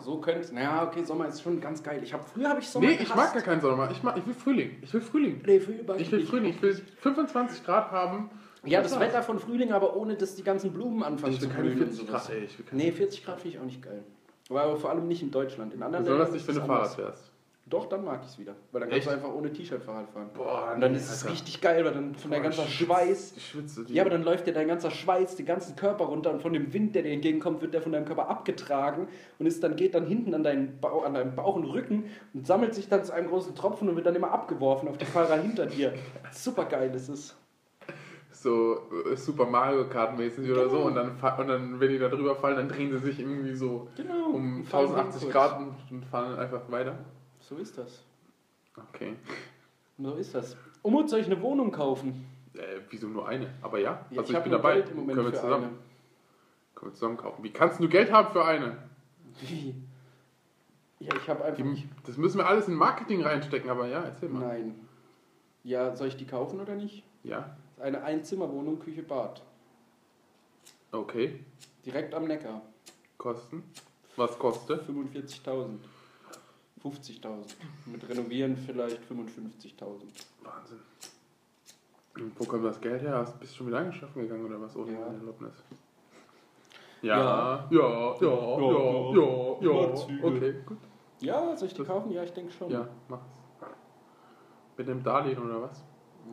So 0.00 0.18
könnte 0.18 0.40
es. 0.40 0.52
Naja, 0.52 0.86
okay, 0.86 1.02
Sommer 1.02 1.26
ist 1.26 1.42
schon 1.42 1.60
ganz 1.60 1.82
geil. 1.82 2.00
Ich 2.02 2.12
hab, 2.12 2.28
früher 2.28 2.48
habe 2.48 2.60
ich 2.60 2.68
Sommer 2.68 2.86
nee, 2.86 2.94
ich 2.94 3.08
mag 3.08 3.16
gehasst. 3.16 3.34
gar 3.34 3.42
keinen 3.42 3.60
Sommer. 3.60 3.90
Ich, 3.90 4.02
mag, 4.02 4.16
ich 4.16 4.26
will 4.26 4.34
Frühling. 4.34 4.76
Ich 4.82 4.92
will 4.92 5.00
Frühling. 5.00 5.42
Nee, 5.44 5.60
früher 5.60 5.82
mag 5.86 6.00
Ich 6.00 6.10
will 6.10 6.20
nicht. 6.20 6.28
Frühling. 6.28 6.50
Ich 6.50 6.62
will 6.62 6.74
25 6.74 7.64
Grad 7.64 7.90
haben. 7.90 8.30
Ja, 8.64 8.82
das. 8.82 8.98
Wetter 8.98 9.22
von 9.22 9.38
Frühling, 9.38 9.72
aber 9.72 9.96
ohne, 9.96 10.16
dass 10.16 10.34
die 10.34 10.42
ganzen 10.42 10.72
Blumen 10.72 11.02
anfangen 11.02 11.34
Ich 11.34 11.40
will 11.40 11.48
zu 11.48 11.54
keine 11.54 11.70
blühen 11.70 11.82
und 11.82 11.94
40 11.94 12.06
sowas. 12.06 12.26
Grad, 12.26 12.36
ey. 12.36 12.44
Ich 12.44 12.58
will 12.58 12.66
keine 12.66 12.82
Nee, 12.82 12.92
40 12.92 13.24
Grad 13.24 13.40
finde 13.40 13.56
ich 13.56 13.60
auch 13.60 13.66
nicht 13.66 13.82
geil. 13.82 14.02
Aber, 14.48 14.62
aber 14.62 14.76
vor 14.76 14.90
allem 14.90 15.06
nicht 15.08 15.22
in 15.22 15.30
Deutschland. 15.30 15.74
In 15.74 15.82
anderen 15.82 16.04
Ländern 16.04 16.32
nicht, 16.32 16.40
ist 16.40 16.48
wenn 16.48 16.54
du 16.56 16.66
Fahrrad 16.66 16.94
fährst. 16.94 17.30
Doch, 17.68 17.86
dann 17.88 18.04
mag 18.04 18.20
ich 18.22 18.28
es 18.28 18.38
wieder. 18.38 18.54
Weil 18.70 18.82
dann 18.82 18.90
kannst 18.90 19.08
Echt? 19.08 19.08
du 19.08 19.10
einfach 19.24 19.34
ohne 19.34 19.52
T-Shirt 19.52 19.82
Fahrrad 19.82 20.08
fahren. 20.10 20.30
Boah, 20.34 20.70
Und 20.74 20.80
dann 20.80 20.92
nee, 20.92 20.98
ist 20.98 21.10
es 21.10 21.22
Alter. 21.22 21.32
richtig 21.32 21.60
geil, 21.60 21.84
weil 21.84 21.94
dann 21.94 22.14
von 22.14 22.30
dein 22.30 22.40
Boah, 22.40 22.48
ganzer 22.50 22.62
ich 22.62 22.68
schwitze- 22.76 22.84
Schweiß. 22.84 23.34
Ich 23.36 23.48
schwitze. 23.50 23.84
die- 23.84 23.94
Ja, 23.94 24.02
aber 24.04 24.10
dann 24.10 24.22
läuft 24.22 24.46
dir 24.46 24.52
dein 24.52 24.68
ganzer 24.68 24.92
Schweiß, 24.92 25.34
den 25.34 25.46
ganzen 25.46 25.74
Körper 25.74 26.04
runter 26.04 26.30
und 26.32 26.40
von 26.42 26.52
dem 26.52 26.72
Wind, 26.72 26.94
der 26.94 27.02
dir 27.02 27.10
entgegenkommt, 27.12 27.62
wird 27.62 27.74
der 27.74 27.82
von 27.82 27.90
deinem 27.90 28.04
Körper 28.04 28.28
abgetragen 28.28 29.08
und 29.40 29.46
ist 29.46 29.64
dann, 29.64 29.74
geht 29.74 29.96
dann 29.96 30.06
hinten 30.06 30.32
an, 30.32 30.44
deinen 30.44 30.78
Bauch, 30.80 31.04
an 31.04 31.14
deinem 31.14 31.34
Bauch 31.34 31.56
und 31.56 31.64
Rücken 31.64 32.04
und 32.34 32.46
sammelt 32.46 32.72
sich 32.72 32.88
dann 32.88 33.02
zu 33.04 33.12
einem 33.12 33.26
großen 33.30 33.56
Tropfen 33.56 33.88
und 33.88 33.96
wird 33.96 34.06
dann 34.06 34.14
immer 34.14 34.30
abgeworfen 34.30 34.88
auf 34.88 34.96
die 34.98 35.04
Fahrer 35.04 35.36
hinter 35.40 35.66
dir. 35.66 35.92
Super 36.30 36.66
geil 36.66 36.92
ist 36.94 37.08
es. 37.08 37.34
so 38.30 38.76
äh, 39.10 39.16
Super 39.16 39.46
Mario 39.46 39.88
Kart 39.88 40.16
mäßig 40.16 40.48
oder 40.52 40.68
so 40.68 40.76
Genau. 40.84 40.86
und 40.88 40.94
dann, 40.94 41.38
und 41.40 41.48
dann, 41.48 41.80
wenn 41.80 41.88
die 41.88 41.98
da 41.98 42.08
drüber 42.08 42.36
fallen, 42.36 42.56
dann 42.56 42.68
drehen 42.68 42.92
sie 42.92 42.98
sich 42.98 43.18
irgendwie 43.18 43.54
so 43.56 43.88
Genau. 43.96 44.26
um 44.34 44.58
Und 44.58 44.64
fallen 44.66 44.86
1080 44.90 45.22
kurz. 45.22 45.32
Grad 45.32 45.58
und, 45.58 45.74
und 45.90 46.04
fahren 46.06 46.30
dann 46.30 46.38
einfach 46.38 46.60
weiter. 46.70 46.96
So 47.48 47.56
ist 47.56 47.78
das. 47.78 48.02
Okay. 48.76 49.14
So 49.98 50.14
ist 50.14 50.34
das. 50.34 50.56
Umut, 50.82 51.08
soll 51.08 51.20
ich 51.20 51.26
eine 51.26 51.40
Wohnung 51.40 51.70
kaufen? 51.70 52.26
Äh, 52.54 52.80
wieso 52.90 53.06
nur 53.08 53.28
eine? 53.28 53.52
Aber 53.62 53.78
ja, 53.78 54.04
Ja, 54.10 54.20
also 54.20 54.30
ich, 54.30 54.36
hab 54.36 54.42
bin 54.44 54.52
dabei. 54.52 54.82
Können 54.82 55.06
wir 55.06 55.32
zusammen, 55.34 55.64
eine. 55.64 55.72
können 56.74 56.90
wir 56.90 56.94
zusammen 56.94 57.16
kaufen. 57.16 57.44
Wie 57.44 57.50
kannst 57.52 57.80
du 57.80 57.88
Geld 57.88 58.10
haben 58.10 58.32
für 58.32 58.44
eine? 58.44 58.76
Wie? 59.40 59.74
Ja, 60.98 61.14
ich 61.14 61.28
habe 61.28 61.44
einfach 61.44 61.62
Die, 61.62 61.88
das 62.04 62.16
müssen 62.16 62.38
wir 62.38 62.46
alles 62.46 62.68
in 62.68 62.74
Marketing 62.74 63.22
reinstecken, 63.22 63.70
aber 63.70 63.86
ja, 63.86 64.02
erzähl 64.02 64.28
mal. 64.30 64.40
Nein. 64.46 64.74
Ja, 65.62 65.94
soll 65.94 66.08
ich 66.08 66.16
die 66.16 66.26
kaufen 66.26 66.58
oder 66.60 66.74
nicht? 66.74 67.04
Ja, 67.22 67.56
Eine 67.78 68.02
Einzimmerwohnung, 68.02 68.78
Küche, 68.78 69.02
Bad. 69.02 69.42
okay. 70.92 71.40
Direkt 71.84 72.14
am 72.14 72.24
Neckar. 72.26 72.62
Kosten? 73.18 73.62
Was 74.16 74.38
kostet? 74.38 74.88
45.000. 74.88 75.78
50.000. 76.90 77.54
Mit 77.86 78.08
Renovieren 78.08 78.56
vielleicht 78.56 79.00
55.000. 79.02 79.84
Wahnsinn. 80.42 80.78
Und 82.16 82.32
wo 82.40 82.44
kommt 82.44 82.64
das 82.64 82.80
Geld 82.80 83.02
her? 83.02 83.14
Hast- 83.18 83.38
Bist 83.40 83.52
du 83.52 83.56
schon 83.58 83.66
wieder 83.68 83.78
angeschaffen 83.78 84.22
gegangen 84.22 84.44
oder 84.46 84.60
was? 84.60 84.74
Ohne 84.76 84.92
Ja. 84.92 85.06
Erlaubnis? 85.06 85.52
Ja, 87.02 87.18
ja, 87.18 87.66
ja, 87.70 88.16
ja, 88.20 88.20
ja, 88.20 89.10
ja, 89.12 89.56
ja. 89.60 90.24
Okay, 90.24 90.54
gut. 90.64 90.78
Ja, 91.20 91.56
soll 91.56 91.68
ich 91.68 91.74
die 91.74 91.78
Das- 91.78 91.86
kaufen? 91.88 92.10
Ja, 92.10 92.22
ich 92.22 92.32
denke 92.32 92.52
schon. 92.52 92.70
Ja, 92.70 92.88
mach's. 93.08 93.28
Mit 94.78 94.88
dem 94.88 95.02
Darlehen 95.02 95.38
oder 95.38 95.62
was? 95.62 95.82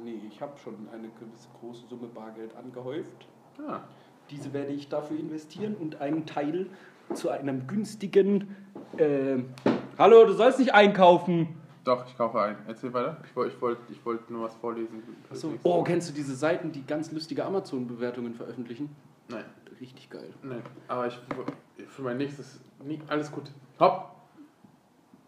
Nee, 0.03 0.19
ich 0.27 0.41
habe 0.41 0.57
schon 0.57 0.75
eine 0.91 1.09
gewisse 1.19 1.47
große 1.59 1.85
Summe 1.87 2.07
Bargeld 2.07 2.55
angehäuft. 2.55 3.27
Ja. 3.59 3.83
Diese 4.29 4.51
werde 4.53 4.71
ich 4.73 4.89
dafür 4.89 5.17
investieren 5.19 5.75
und 5.75 6.01
einen 6.01 6.25
Teil 6.25 6.67
zu 7.13 7.29
einem 7.29 7.67
günstigen. 7.67 8.55
Äh, 8.97 9.39
Hallo, 9.97 10.25
du 10.25 10.33
sollst 10.33 10.59
nicht 10.59 10.73
einkaufen! 10.73 11.55
Doch, 11.83 12.07
ich 12.07 12.17
kaufe 12.17 12.41
ein. 12.41 12.55
Erzähl 12.67 12.93
weiter. 12.93 13.17
Ich 13.25 13.35
wollte 13.35 13.53
ich 13.55 13.61
wollt, 13.61 13.77
ich 13.89 14.05
wollt 14.05 14.29
nur 14.29 14.45
was 14.45 14.55
vorlesen. 14.55 15.03
Achso. 15.29 15.53
Oh, 15.63 15.83
kennst 15.83 16.09
du 16.09 16.13
diese 16.13 16.33
Seiten, 16.35 16.71
die 16.71 16.85
ganz 16.85 17.11
lustige 17.11 17.43
Amazon-Bewertungen 17.45 18.33
veröffentlichen? 18.33 18.95
Nein, 19.27 19.43
Richtig 19.79 20.09
geil. 20.09 20.33
nein. 20.41 20.61
Aber 20.87 21.07
ich 21.07 21.19
für 21.89 22.01
mein 22.01 22.17
nächstes. 22.17 22.59
Nie, 22.83 23.01
alles 23.07 23.31
gut. 23.31 23.51
Hopp! 23.79 24.11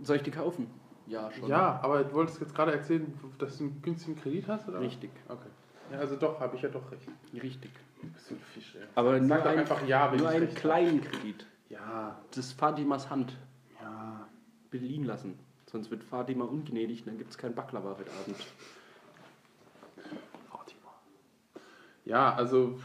Soll 0.01 0.17
ich 0.17 0.23
die 0.23 0.31
kaufen? 0.31 0.67
Ja, 1.07 1.29
schon. 1.31 1.49
Ja, 1.49 1.79
aber 1.83 2.03
du 2.03 2.13
wolltest 2.13 2.39
jetzt 2.39 2.55
gerade 2.55 2.71
erzählen, 2.71 3.13
dass 3.37 3.57
du 3.57 3.65
einen 3.65 3.81
günstigen 3.81 4.15
Kredit 4.15 4.47
hast, 4.47 4.67
oder? 4.67 4.79
Richtig. 4.79 5.11
Okay. 5.27 5.49
Ja, 5.91 5.99
also 5.99 6.15
doch, 6.15 6.39
habe 6.39 6.55
ich 6.55 6.61
ja 6.61 6.69
doch 6.69 6.89
recht. 6.91 7.07
Richtig. 7.33 7.71
Du 8.01 8.07
bist 8.07 8.27
so 8.27 8.35
ein 8.35 8.41
Fisch, 8.53 8.75
ey. 8.75 8.87
Aber 8.95 9.13
Sag 9.19 9.27
nur 9.27 9.45
ein, 9.45 9.59
einfach 9.59 9.85
ja, 9.85 10.11
wenn 10.11 10.19
nur 10.19 10.29
ich 10.29 10.35
einen 10.35 10.45
recht 10.45 10.57
kleinen 10.57 11.01
Kredit. 11.01 11.45
Ja, 11.69 12.17
Das 12.29 12.37
ist 12.45 12.53
Fatimas 12.53 13.09
Hand. 13.09 13.35
Beliehen 14.79 15.03
lassen. 15.03 15.37
Sonst 15.71 15.89
wird 15.91 16.03
Fatima 16.03 16.45
ungnädig 16.45 17.01
und 17.01 17.07
dann 17.07 17.17
gibt 17.17 17.31
es 17.31 17.37
kein 17.37 17.53
Baklava 17.55 17.95
heute 17.97 18.11
Abend. 18.11 18.37
Fatima. 20.49 20.91
Ja, 22.05 22.33
also 22.35 22.79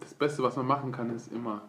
das 0.00 0.14
Beste, 0.14 0.42
was 0.42 0.56
man 0.56 0.66
machen 0.66 0.92
kann, 0.92 1.14
ist 1.14 1.32
immer 1.32 1.62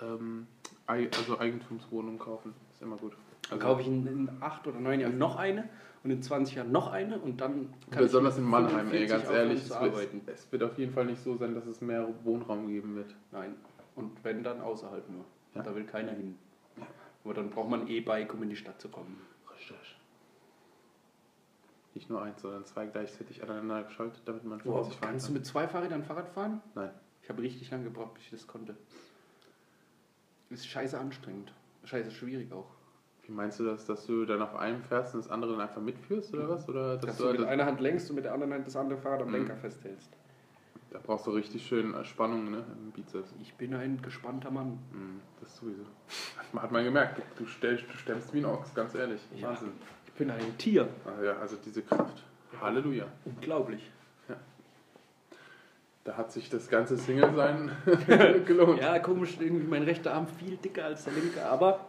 ähm, 0.00 0.46
also 0.86 1.38
Eigentumswohnung 1.38 2.18
kaufen. 2.18 2.54
Ist 2.72 2.82
immer 2.82 2.96
gut. 2.96 3.12
Dann 3.48 3.58
Also, 3.60 3.66
kaufe 3.66 3.82
ich 3.82 3.88
in, 3.88 4.06
in 4.06 4.30
8 4.40 4.66
oder 4.66 4.80
9 4.80 5.00
Jahren 5.00 5.18
noch 5.18 5.36
eine 5.36 5.68
und 6.02 6.10
in 6.10 6.22
20 6.22 6.54
Jahren 6.54 6.72
noch 6.72 6.90
eine 6.90 7.18
und 7.18 7.40
dann 7.40 7.70
kann 7.90 8.02
besonders 8.02 8.34
ich 8.34 8.42
in 8.42 8.48
Mannheim, 8.48 8.90
ey, 8.90 9.06
45 9.06 9.08
ganz 9.08 9.30
ehrlich, 9.30 9.62
es 9.62 9.70
wird, 9.70 10.28
es 10.28 10.52
wird 10.52 10.62
auf 10.62 10.78
jeden 10.78 10.92
Fall 10.92 11.06
nicht 11.06 11.22
so 11.22 11.36
sein, 11.36 11.54
dass 11.54 11.66
es 11.66 11.80
mehr 11.80 12.08
Wohnraum 12.24 12.68
geben 12.68 12.94
wird. 12.96 13.14
Nein. 13.32 13.54
Und 13.96 14.12
wenn 14.22 14.42
dann 14.42 14.60
außerhalb 14.60 15.08
nur. 15.10 15.24
Ja. 15.54 15.62
Da 15.62 15.74
will 15.74 15.84
keiner 15.84 16.12
hin. 16.12 16.36
Aber 17.24 17.34
dann 17.34 17.50
braucht 17.50 17.70
man 17.70 17.82
ein 17.82 17.88
E-Bike, 17.88 18.32
um 18.34 18.42
in 18.42 18.50
die 18.50 18.56
Stadt 18.56 18.80
zu 18.80 18.88
kommen. 18.88 19.20
Richtig. 19.54 19.76
Nicht 21.94 22.10
nur 22.10 22.20
eins, 22.22 22.42
sondern 22.42 22.64
zwei 22.66 22.86
gleichzeitig 22.86 23.42
aneinander 23.42 23.84
geschaltet, 23.84 24.20
damit 24.26 24.44
man 24.44 24.58
Boah, 24.58 24.82
50 24.84 24.98
fahren 24.98 25.10
kannst 25.10 25.26
du 25.26 25.28
kann. 25.28 25.34
mit 25.34 25.46
zwei 25.46 25.68
Fahrrädern 25.68 26.02
Fahrrad 26.04 26.28
fahren? 26.28 26.60
Nein. 26.74 26.90
Ich 27.22 27.28
habe 27.28 27.40
richtig 27.40 27.70
lange 27.70 27.84
gebraucht, 27.84 28.14
bis 28.14 28.24
ich 28.24 28.30
das 28.30 28.46
konnte. 28.46 28.76
Ist 30.50 30.66
scheiße 30.66 30.98
anstrengend. 30.98 31.54
Scheiße 31.84 32.10
schwierig 32.10 32.52
auch. 32.52 32.66
Wie 33.22 33.32
meinst 33.32 33.58
du 33.58 33.64
das, 33.64 33.86
dass 33.86 34.04
du 34.06 34.26
dann 34.26 34.42
auf 34.42 34.54
einem 34.56 34.82
fährst 34.82 35.14
und 35.14 35.24
das 35.24 35.30
andere 35.30 35.52
dann 35.52 35.62
einfach 35.62 35.80
mitführst 35.80 36.34
oder 36.34 36.48
was? 36.50 36.68
Oder 36.68 36.96
dass 36.98 37.06
Dass 37.06 37.16
du, 37.16 37.22
du 37.24 37.30
mit 37.30 37.38
halt- 37.40 37.48
einer 37.48 37.64
Hand 37.64 37.80
längst 37.80 38.10
und 38.10 38.16
mit 38.16 38.24
der 38.26 38.34
anderen 38.34 38.52
Hand 38.52 38.66
das 38.66 38.76
andere 38.76 38.98
Fahrrad 38.98 39.22
am 39.22 39.28
Mhm. 39.28 39.34
Lenker 39.36 39.56
festhältst. 39.56 40.10
Da 40.94 41.00
brauchst 41.02 41.26
du 41.26 41.32
richtig 41.32 41.66
schön 41.66 41.92
Spannung 42.04 42.52
ne, 42.52 42.64
im 42.78 42.92
Bizeps. 42.92 43.34
Ich 43.42 43.52
bin 43.54 43.74
ein 43.74 44.00
gespannter 44.00 44.52
Mann. 44.52 44.78
Mhm, 44.92 45.20
das 45.40 45.56
sowieso. 45.56 45.82
Hat 46.56 46.70
man, 46.70 46.84
gemerkt, 46.84 47.20
du, 47.36 47.46
stellst, 47.46 47.84
du 47.92 47.98
stemmst 47.98 48.32
wie 48.32 48.38
ein 48.38 48.44
Ochs, 48.44 48.72
ganz 48.72 48.94
ehrlich. 48.94 49.20
Ja. 49.34 49.48
Wahnsinn. 49.48 49.72
Ich 50.06 50.12
bin 50.12 50.30
ein 50.30 50.56
Tier. 50.56 50.88
Ah, 51.04 51.20
ja, 51.20 51.36
also 51.38 51.56
diese 51.56 51.82
Kraft. 51.82 52.22
Halleluja. 52.60 53.06
Unglaublich. 53.24 53.90
Da 56.04 56.16
hat 56.18 56.30
sich 56.30 56.48
das 56.48 56.68
ganze 56.68 56.96
Single-Sein 56.96 57.72
gelohnt. 58.46 58.80
Ja, 58.80 58.98
komisch, 59.00 59.36
irgendwie 59.40 59.66
mein 59.66 59.82
rechter 59.82 60.14
Arm 60.14 60.28
viel 60.28 60.56
dicker 60.58 60.84
als 60.84 61.04
der 61.04 61.14
linke, 61.14 61.44
aber. 61.44 61.80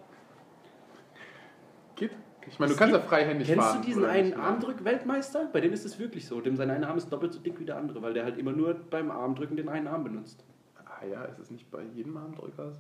Ich 2.47 2.59
meine, 2.59 2.69
du 2.69 2.73
Es 2.73 2.79
kannst 2.79 2.93
ja 2.93 3.01
freihändig 3.01 3.47
Kennst 3.47 3.65
fahren. 3.65 3.81
du 3.81 3.85
diesen 3.87 4.05
einen 4.05 4.29
ne? 4.29 4.37
Armdrück-Weltmeister? 4.37 5.49
Bei 5.51 5.61
dem 5.61 5.73
ist 5.73 5.85
es 5.85 5.97
wirklich 5.99 6.25
so. 6.27 6.41
Dem 6.41 6.55
sein 6.55 6.69
einer 6.69 6.87
Arm 6.87 6.97
ist 6.97 7.11
doppelt 7.11 7.33
so 7.33 7.39
dick 7.39 7.59
wie 7.59 7.65
der 7.65 7.77
andere, 7.77 8.01
weil 8.01 8.13
der 8.13 8.23
halt 8.23 8.37
immer 8.37 8.51
nur 8.51 8.73
beim 8.89 9.09
Armdrücken 9.11 9.57
den 9.57 9.69
einen 9.69 9.87
Arm 9.87 10.03
benutzt. 10.03 10.43
Ah 10.85 11.05
ja, 11.05 11.23
ist 11.25 11.39
es 11.39 11.51
nicht 11.51 11.69
bei 11.71 11.81
jedem 11.93 12.15
Armdrücker 12.17 12.71
so? 12.71 12.79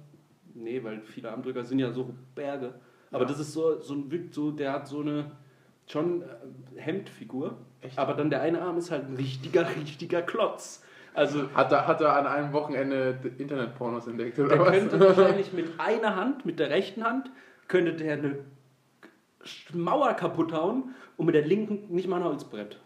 Nee, 0.53 0.83
weil 0.83 1.01
viele 1.01 1.31
Armdrücker 1.31 1.63
sind 1.63 1.79
ja 1.79 1.91
so 1.91 2.13
Berge. 2.35 2.75
Aber 3.11 3.23
Ja. 3.23 3.29
das 3.29 3.39
ist 3.39 3.53
so, 3.53 3.79
so 3.81 3.93
ein 3.95 4.29
so, 4.31 4.51
der 4.51 4.71
hat 4.73 4.87
so 4.87 5.01
eine 5.01 5.31
schon 5.87 6.21
äh, 6.21 6.25
Hemdfigur. 6.77 7.57
Echt? 7.81 7.97
Aber 7.99 8.13
dann 8.13 8.29
der 8.29 8.41
eine 8.41 8.61
Arm 8.61 8.77
ist 8.77 8.91
halt 8.91 9.07
ein 9.09 9.15
richtiger, 9.15 9.67
richtiger 9.75 10.21
Klotz. 10.21 10.83
Also 11.13 11.49
Hat 11.53 11.71
er, 11.71 11.87
hat 11.87 12.01
er 12.01 12.13
an 12.15 12.27
einem 12.27 12.51
Wochenende 12.53 13.17
Internetpornos 13.37 14.07
entdeckt 14.07 14.37
oder 14.39 14.49
der 14.49 14.59
was? 14.59 14.71
könnte 14.71 14.99
wahrscheinlich 14.99 15.53
mit 15.53 15.79
einer 15.79 16.15
Hand, 16.15 16.45
mit 16.45 16.59
der 16.59 16.69
rechten 16.69 17.03
Hand, 17.03 17.29
könnte 17.67 17.93
der 17.93 18.13
eine 18.13 18.39
Mauer 19.73 20.13
kaputt 20.13 20.51
hauen 20.53 20.95
und 21.17 21.25
mit 21.25 21.35
der 21.35 21.45
linken 21.45 21.93
nicht 21.93 22.07
mal 22.07 22.17
ein 22.17 22.23
Holzbrett. 22.23 22.79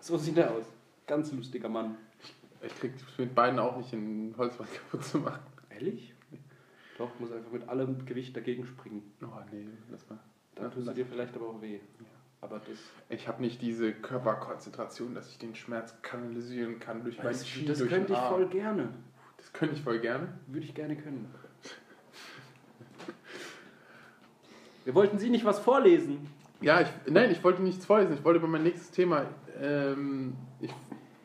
So 0.00 0.16
sieht 0.16 0.36
er 0.36 0.52
aus. 0.52 0.64
Ganz 1.06 1.32
lustiger 1.32 1.68
Mann. 1.68 1.96
Ich 2.62 2.74
krieg 2.78 2.92
mit 3.18 3.34
beiden 3.34 3.58
auch 3.58 3.76
nicht 3.76 3.92
in 3.92 4.34
Holzwand 4.36 4.72
kaputt 4.72 5.04
zu 5.04 5.18
machen. 5.18 5.42
Ehrlich? 5.70 6.14
Doch, 6.98 7.10
muss 7.18 7.32
einfach 7.32 7.50
mit 7.50 7.68
allem 7.68 8.06
Gewicht 8.06 8.36
dagegen 8.36 8.64
springen. 8.64 9.02
Oh 9.22 9.40
nee, 9.50 9.66
lass 9.90 10.08
mal. 10.08 10.18
Dann 10.54 10.70
tust 10.70 10.86
du 10.86 10.92
dir 10.92 11.06
vielleicht 11.06 11.34
aber 11.34 11.48
auch 11.48 11.60
weh. 11.60 11.80
Aber 12.40 12.58
das, 12.58 12.78
Ich 13.08 13.26
habe 13.26 13.42
nicht 13.42 13.62
diese 13.62 13.92
Körperkonzentration, 13.92 15.14
dass 15.14 15.30
ich 15.30 15.38
den 15.38 15.54
Schmerz 15.54 16.00
kanalisieren 16.02 16.78
kann 16.78 17.02
durch 17.02 17.16
mein 17.18 17.28
das, 17.28 17.44
Chi, 17.44 17.64
das 17.64 17.84
könnte 17.86 18.12
ich 18.12 18.18
voll 18.18 18.46
gerne. 18.48 18.90
Das 19.38 19.52
könnte 19.52 19.74
ich 19.74 19.82
voll 19.82 19.98
gerne. 19.98 20.28
Würde 20.46 20.66
ich 20.66 20.74
gerne 20.74 20.96
können. 20.96 21.28
Wir 24.84 24.94
wollten 24.94 25.18
Sie 25.18 25.30
nicht 25.30 25.44
was 25.44 25.58
vorlesen. 25.58 26.28
Ja, 26.60 26.80
ich, 26.80 26.88
nein, 27.06 27.30
ich 27.30 27.42
wollte 27.42 27.62
nichts 27.62 27.86
vorlesen. 27.86 28.14
Ich 28.14 28.24
wollte 28.24 28.38
über 28.38 28.48
mein 28.48 28.62
nächstes 28.62 28.90
Thema 28.90 29.26
ähm, 29.60 30.34
ich, 30.60 30.70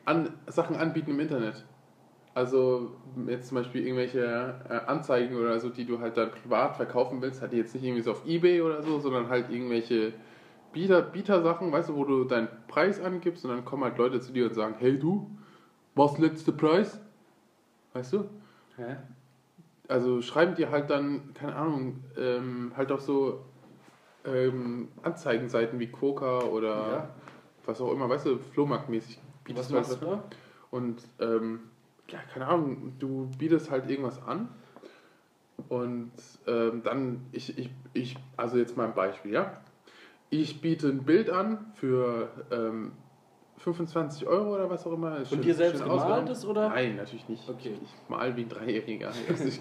an, 0.04 0.30
Sachen 0.46 0.76
anbieten 0.76 1.10
im 1.10 1.20
Internet. 1.20 1.64
Also 2.34 2.92
jetzt 3.26 3.48
zum 3.48 3.56
Beispiel 3.56 3.86
irgendwelche 3.86 4.54
äh, 4.68 4.86
Anzeigen 4.86 5.36
oder 5.36 5.58
so, 5.58 5.68
die 5.68 5.84
du 5.84 5.98
halt 5.98 6.16
dann 6.16 6.30
privat 6.30 6.76
verkaufen 6.76 7.20
willst, 7.20 7.42
halt 7.42 7.52
jetzt 7.52 7.74
nicht 7.74 7.84
irgendwie 7.84 8.02
so 8.02 8.12
auf 8.12 8.26
Ebay 8.26 8.62
oder 8.62 8.82
so, 8.82 9.00
sondern 9.00 9.28
halt 9.28 9.50
irgendwelche 9.50 10.12
Bieter, 10.72 11.02
Bietersachen, 11.02 11.72
weißt 11.72 11.88
du, 11.88 11.96
wo 11.96 12.04
du 12.04 12.24
deinen 12.24 12.48
Preis 12.68 13.00
angibst 13.00 13.44
und 13.44 13.50
dann 13.50 13.64
kommen 13.64 13.82
halt 13.82 13.98
Leute 13.98 14.20
zu 14.20 14.32
dir 14.32 14.46
und 14.46 14.54
sagen, 14.54 14.76
hey 14.78 14.98
du, 14.98 15.28
was 15.96 16.18
letzter 16.18 16.52
Preis? 16.52 17.00
Weißt 17.92 18.12
du? 18.12 18.24
Hä? 18.76 18.96
also 19.90 20.22
schreiben 20.22 20.54
die 20.54 20.68
halt 20.68 20.88
dann, 20.88 21.34
keine 21.34 21.56
Ahnung, 21.56 22.04
ähm, 22.16 22.72
halt 22.76 22.92
auch 22.92 23.00
so 23.00 23.44
ähm, 24.24 24.88
Anzeigenseiten 25.02 25.78
wie 25.78 25.86
Koka 25.88 26.40
oder 26.42 26.68
Ja. 26.68 27.08
was 27.66 27.80
auch 27.80 27.92
immer, 27.92 28.08
weißt 28.08 28.26
du, 28.26 28.38
Flohmarktmäßig. 28.38 29.18
Was 29.18 29.44
bietest 29.44 29.72
halt 29.74 30.02
du 30.02 30.06
da? 30.06 30.24
Und 30.70 31.02
ähm, 31.20 31.60
ja, 32.08 32.18
keine 32.32 32.46
Ahnung, 32.46 32.92
du 32.98 33.28
bietest 33.38 33.70
halt 33.70 33.88
irgendwas 33.90 34.22
an 34.22 34.48
und 35.68 36.12
ähm, 36.46 36.82
dann, 36.82 37.26
ich, 37.32 37.56
ich, 37.58 37.70
ich, 37.92 38.16
also 38.36 38.56
jetzt 38.58 38.76
mal 38.76 38.86
ein 38.86 38.94
Beispiel, 38.94 39.32
ja. 39.32 39.60
Ich 40.30 40.60
biete 40.60 40.88
ein 40.88 41.02
Bild 41.04 41.28
an 41.30 41.72
für 41.74 42.28
ähm, 42.50 42.92
25 43.58 44.26
Euro 44.26 44.54
oder 44.54 44.70
was 44.70 44.86
auch 44.86 44.92
immer. 44.92 45.18
Ist 45.18 45.30
schön- 45.30 45.42
dir 45.42 45.54
selbst 45.54 45.82
gemaltes 45.82 46.46
oder? 46.46 46.68
Nein, 46.70 46.96
natürlich 46.96 47.28
nicht. 47.28 47.48
Okay. 47.48 47.74
Ich 47.82 48.08
mal 48.08 48.34
wie 48.36 48.42
ein 48.42 48.48
Dreijähriger. 48.48 49.10
Also 49.28 49.44
ich, 49.44 49.60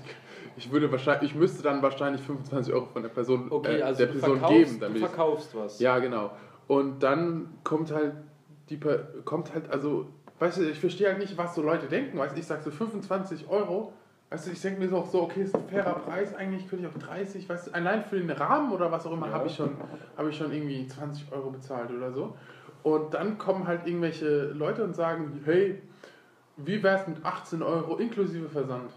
ich 0.57 0.71
würde 0.71 0.91
wahrscheinlich, 0.91 1.31
ich 1.31 1.35
müsste 1.37 1.63
dann 1.63 1.81
wahrscheinlich 1.81 2.21
25 2.21 2.73
Euro 2.73 2.85
von 2.87 3.01
der 3.03 3.09
Person, 3.09 3.47
Okay, 3.51 3.79
äh, 3.79 3.81
also 3.83 3.97
der 4.05 4.13
du 4.13 4.19
Person 4.19 4.41
geben, 4.47 4.73
du 4.73 4.79
damit 4.79 4.97
ich, 4.97 5.05
verkaufst 5.05 5.55
was. 5.55 5.79
Ja, 5.79 5.99
genau. 5.99 6.31
Und 6.67 7.01
dann 7.03 7.49
kommt 7.63 7.91
halt 7.91 8.13
die, 8.69 8.77
Per- 8.77 9.07
kommt 9.25 9.53
halt, 9.53 9.69
also, 9.71 10.05
weißt 10.39 10.57
du, 10.59 10.69
ich 10.69 10.79
verstehe 10.79 11.07
halt 11.07 11.17
nicht, 11.19 11.37
was 11.37 11.55
so 11.55 11.61
Leute 11.61 11.87
denken. 11.87 12.17
Weißt 12.17 12.35
du, 12.35 12.39
ich 12.39 12.45
sag 12.45 12.61
so 12.63 12.69
25 12.71 13.49
Euro. 13.49 13.93
Weißt 14.29 14.45
du, 14.45 14.51
ich 14.51 14.61
denke 14.61 14.79
mir 14.81 14.89
so, 14.89 15.03
so, 15.11 15.23
okay, 15.23 15.41
ist 15.41 15.55
ein 15.55 15.67
fairer 15.67 15.95
Preis, 15.95 16.35
eigentlich 16.35 16.69
könnte 16.69 16.85
ich 16.87 16.93
auch 16.95 16.99
30, 17.07 17.49
weißt 17.49 17.67
du, 17.67 17.71
allein 17.73 18.03
für 18.03 18.19
den 18.19 18.29
Rahmen 18.29 18.71
oder 18.71 18.91
was 18.91 19.07
auch 19.07 19.13
immer 19.13 19.25
Ja. 19.25 19.33
habe 19.33 19.47
ich, 19.47 19.55
schon, 19.55 19.71
habe 20.15 20.29
ich 20.29 20.37
schon 20.37 20.53
irgendwie 20.53 20.87
20 20.87 21.31
Euro 21.31 21.49
bezahlt 21.49 21.89
oder 21.89 22.11
so. 22.11 22.35
Und 22.83 23.15
dann 23.15 23.39
kommen 23.39 23.65
halt 23.65 23.87
irgendwelche 23.87 24.49
Leute 24.51 24.83
und 24.83 24.95
sagen, 24.95 25.41
hey, 25.45 25.81
wie 26.57 26.83
wär's 26.83 27.07
mit 27.07 27.25
18 27.25 27.63
Euro 27.63 27.95
inklusive 27.97 28.49
Versand? 28.49 28.91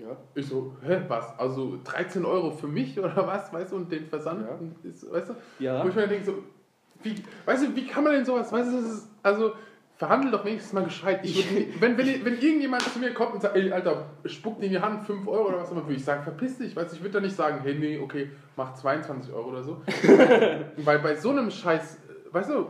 Ja. 0.00 0.16
Ich 0.34 0.46
so, 0.46 0.76
hä, 0.82 1.02
was? 1.08 1.38
Also 1.38 1.78
13 1.84 2.24
Euro 2.24 2.50
für 2.50 2.66
mich 2.68 2.98
oder 2.98 3.26
was, 3.26 3.52
weißt 3.52 3.72
du, 3.72 3.76
und 3.76 3.90
den 3.92 4.06
Versand, 4.06 4.44
Ja. 4.46 4.58
ist, 4.90 5.10
weißt 5.10 5.30
du? 5.30 5.34
Ja. 5.58 5.84
Wo 5.84 5.88
ich 5.88 5.94
mir 5.94 6.06
denke, 6.08 6.24
so, 6.24 6.34
wie, 7.02 7.14
weißt 7.46 7.64
du, 7.66 7.76
wie 7.76 7.86
kann 7.86 8.04
man 8.04 8.12
denn 8.14 8.24
sowas, 8.24 8.50
weißt 8.52 8.72
du, 8.72 8.76
das 8.80 8.84
ist, 8.92 9.08
also, 9.22 9.52
verhandel 9.96 10.32
doch 10.32 10.44
wenigstens 10.44 10.72
mal 10.72 10.82
gescheit. 10.84 11.20
Ich 11.22 11.46
wenn, 11.80 11.96
wenn, 11.96 12.24
wenn 12.24 12.34
irgendjemand 12.40 12.82
zu 12.82 12.98
mir 12.98 13.14
kommt 13.14 13.34
und 13.34 13.42
sagt, 13.42 13.54
ey, 13.56 13.70
Alter, 13.70 14.06
spuck 14.24 14.58
dir 14.58 14.66
in 14.66 14.72
die 14.72 14.80
Hand 14.80 15.06
5 15.06 15.26
Euro 15.28 15.48
oder 15.48 15.58
was 15.58 15.68
auch 15.68 15.72
immer, 15.72 15.82
würde 15.84 15.94
ich 15.94 16.04
sagen, 16.04 16.22
verpiss 16.24 16.58
dich, 16.58 16.74
weißt 16.74 16.90
du, 16.92 16.96
ich 16.96 17.02
würde 17.02 17.12
da 17.12 17.20
nicht 17.20 17.36
sagen, 17.36 17.60
hey, 17.62 17.74
nee, 17.78 17.98
okay, 18.00 18.30
mach 18.56 18.74
22 18.74 19.32
Euro 19.32 19.50
oder 19.50 19.62
so. 19.62 19.80
Weil 20.78 20.98
bei 20.98 21.14
so 21.14 21.30
einem 21.30 21.50
Scheiß, 21.50 21.98
weißt 22.32 22.50
du, 22.50 22.66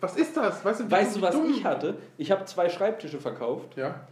was 0.00 0.16
ist 0.16 0.36
das? 0.36 0.64
Weißt 0.64 0.80
du, 0.80 0.90
Weißt 0.90 1.16
du, 1.16 1.22
was 1.22 1.34
dumm- 1.36 1.48
ich 1.50 1.64
hatte? 1.64 1.94
Ich 2.18 2.32
habe 2.32 2.44
zwei 2.46 2.68
Schreibtische 2.68 3.20
verkauft 3.20 3.76
Ja, 3.76 4.06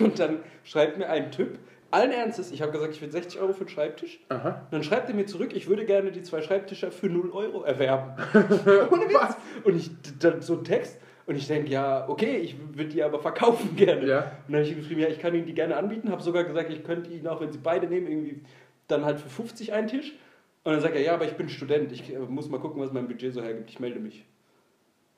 und 0.00 0.18
dann 0.18 0.38
schreibt 0.64 0.98
mir 0.98 1.08
ein 1.08 1.30
Typ, 1.30 1.58
allen 1.90 2.10
Ernstes, 2.10 2.50
ich 2.52 2.62
habe 2.62 2.72
gesagt, 2.72 2.94
ich 2.94 3.02
will 3.02 3.10
60 3.10 3.40
Euro 3.40 3.52
für 3.52 3.64
den 3.64 3.70
Schreibtisch. 3.70 4.20
aha. 4.28 4.66
Dann 4.70 4.82
schreibt 4.82 5.08
er 5.08 5.14
mir 5.14 5.26
zurück, 5.26 5.50
ich 5.54 5.68
würde 5.68 5.84
gerne 5.84 6.12
die 6.12 6.22
zwei 6.22 6.42
Schreibtische 6.42 6.90
für 6.90 7.08
0 7.08 7.30
Euro 7.30 7.62
erwerben. 7.62 8.12
Ohne 8.34 9.08
Witz. 9.08 9.36
Und 9.64 9.76
ich 9.76 9.90
dann 10.18 10.42
so 10.42 10.54
ein 10.54 10.64
Text 10.64 10.98
und 11.26 11.36
ich 11.36 11.46
denke, 11.46 11.70
ja, 11.70 12.08
okay, 12.08 12.36
ich 12.36 12.56
würde 12.74 12.90
die 12.90 13.02
aber 13.02 13.18
verkaufen 13.18 13.74
gerne. 13.76 14.06
Ja. 14.06 14.18
Und 14.18 14.52
dann 14.52 14.56
habe 14.56 14.62
ich 14.62 14.72
ihm 14.72 14.78
geschrieben, 14.78 15.00
ja, 15.00 15.08
ich 15.08 15.18
kann 15.18 15.34
Ihnen 15.34 15.46
die 15.46 15.54
gerne 15.54 15.76
anbieten, 15.76 16.10
habe 16.10 16.22
sogar 16.22 16.44
gesagt, 16.44 16.70
ich 16.70 16.84
könnte 16.84 17.10
Ihnen 17.10 17.26
auch, 17.26 17.40
wenn 17.40 17.50
Sie 17.50 17.58
beide 17.58 17.88
nehmen, 17.88 18.06
irgendwie 18.06 18.42
dann 18.86 19.04
halt 19.04 19.20
für 19.20 19.28
50 19.28 19.72
einen 19.72 19.88
Tisch. 19.88 20.12
Und 20.62 20.72
dann 20.72 20.80
sagt 20.80 20.94
er, 20.94 21.02
ja, 21.02 21.14
aber 21.14 21.24
ich 21.24 21.34
bin 21.34 21.48
Student, 21.48 21.92
ich 21.92 22.12
äh, 22.12 22.18
muss 22.18 22.48
mal 22.48 22.60
gucken, 22.60 22.80
was 22.80 22.92
mein 22.92 23.08
Budget 23.08 23.34
so 23.34 23.42
hergibt, 23.42 23.70
ich 23.70 23.80
melde 23.80 24.00
mich. 24.00 24.24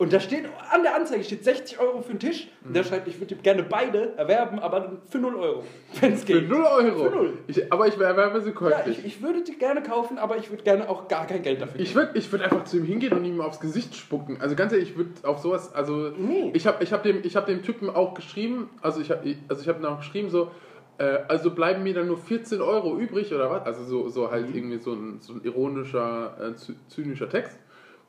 Und 0.01 0.12
da 0.12 0.20
steht 0.20 0.44
an 0.72 0.84
der 0.84 0.94
Anzeige 0.94 1.24
steht 1.24 1.42
60 1.42 1.80
Euro 1.80 2.03
für 2.03 2.12
den 2.12 2.20
Tisch. 2.20 2.46
Und 2.64 2.72
der 2.76 2.84
schreibt, 2.84 3.09
ich 3.09 3.18
würde 3.18 3.34
gerne 3.34 3.64
beide 3.64 4.16
erwerben, 4.16 4.61
aber 4.61 4.99
für 5.11 5.18
0 5.18 5.34
Euro, 5.34 5.64
wenn 6.01 6.12
es 6.12 6.20
Für 6.22 6.40
geht. 6.40 6.49
0 6.49 6.62
Euro. 6.64 7.05
Für 7.11 7.16
null. 7.16 7.38
Ich, 7.49 7.72
aber 7.72 7.88
ich 7.88 7.94
so 7.94 8.03
Ja, 8.05 8.53
käuflich. 8.53 8.99
ich, 9.01 9.05
ich 9.07 9.22
würde 9.22 9.42
die 9.42 9.59
gerne 9.59 9.82
kaufen, 9.82 10.16
aber 10.18 10.36
ich 10.36 10.51
würde 10.51 10.62
gerne 10.62 10.88
auch 10.88 11.09
gar 11.09 11.26
kein 11.26 11.42
Geld 11.42 11.61
dafür 11.61 11.80
Ich 11.80 11.96
würde 11.96 12.16
ich 12.16 12.30
würd 12.30 12.42
einfach 12.42 12.62
zu 12.62 12.76
ihm 12.76 12.84
hingehen 12.84 13.12
und 13.12 13.24
ihm 13.24 13.40
aufs 13.40 13.59
Gesicht 13.59 13.96
spucken. 13.96 14.36
Also 14.40 14.55
ganz 14.55 14.72
ehrlich, 14.72 14.90
ich 14.90 14.96
würde 14.96 15.11
auf 15.24 15.40
sowas, 15.40 15.74
also 15.74 16.11
Nee. 16.16 16.53
ich 16.55 16.68
habe 16.68 16.84
ich 16.84 16.92
hab 16.92 17.03
dem, 17.03 17.18
ich 17.24 17.34
hab 17.34 17.46
dem 17.46 17.64
Typen 17.64 17.90
auch 17.90 18.14
geschrieben, 18.14 18.70
also 18.80 19.01
ich 19.01 19.11
habe 19.11 19.34
also 19.49 19.62
ich 19.62 19.68
hab 19.68 19.80
ihm 19.80 19.84
auch 19.86 19.99
geschrieben 19.99 20.30
so, 20.30 20.53
äh, 20.99 21.18
also 21.26 21.51
bleiben 21.51 21.82
mir 21.82 21.94
dann 21.94 22.07
nur 22.07 22.18
14 22.18 22.61
Euro 22.62 22.96
übrig 22.96 23.34
oder 23.34 23.51
was? 23.51 23.66
Also 23.66 23.82
so, 23.82 24.09
so 24.09 24.30
halt 24.30 24.46
irgendwie 24.55 24.78
so 24.78 24.92
ein, 24.92 25.16
so 25.20 25.32
ein 25.32 25.40
ironischer, 25.42 26.36
äh, 26.40 26.51
zy- 26.57 26.76
zynischer 26.86 27.28
Text. 27.28 27.59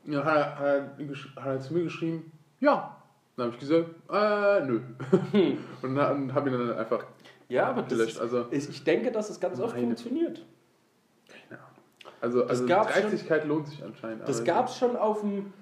Ja, 0.04 0.24
hat, 0.24 0.36
er, 0.36 0.58
hat, 0.58 0.66
er, 0.98 1.42
hat 1.42 1.46
er 1.54 1.60
zu 1.60 1.74
mir 1.74 1.84
geschrieben, 1.84 2.32
ja. 2.60 2.96
Dann 3.36 3.46
habe 3.46 3.54
ich 3.54 3.60
gesagt, 3.60 3.88
äh, 4.10 4.60
nö. 4.66 4.80
und 5.82 5.94
dann 5.94 6.34
habe 6.34 6.50
ich 6.50 6.56
dann 6.56 6.72
einfach 6.72 7.04
Ja, 7.48 7.68
aber 7.68 7.82
das 7.82 7.90
gelöscht. 7.90 8.14
ist, 8.16 8.20
Also, 8.20 8.46
ich 8.50 8.84
denke, 8.84 9.12
dass 9.12 9.30
es 9.30 9.40
ganz 9.40 9.60
oft 9.60 9.74
Meine- 9.74 9.86
funktioniert. 9.86 10.44
also, 12.20 12.44
also 12.44 12.66
gab's 12.66 12.92
schon- 12.94 13.02
Dreistigkeit 13.02 13.44
lohnt 13.46 13.68
sich 13.68 13.82
anscheinend. 13.82 14.28
Das 14.28 14.44
gab 14.44 14.68
es 14.68 14.76
schon 14.76 14.96
auf 14.96 15.20
dem, 15.20 15.52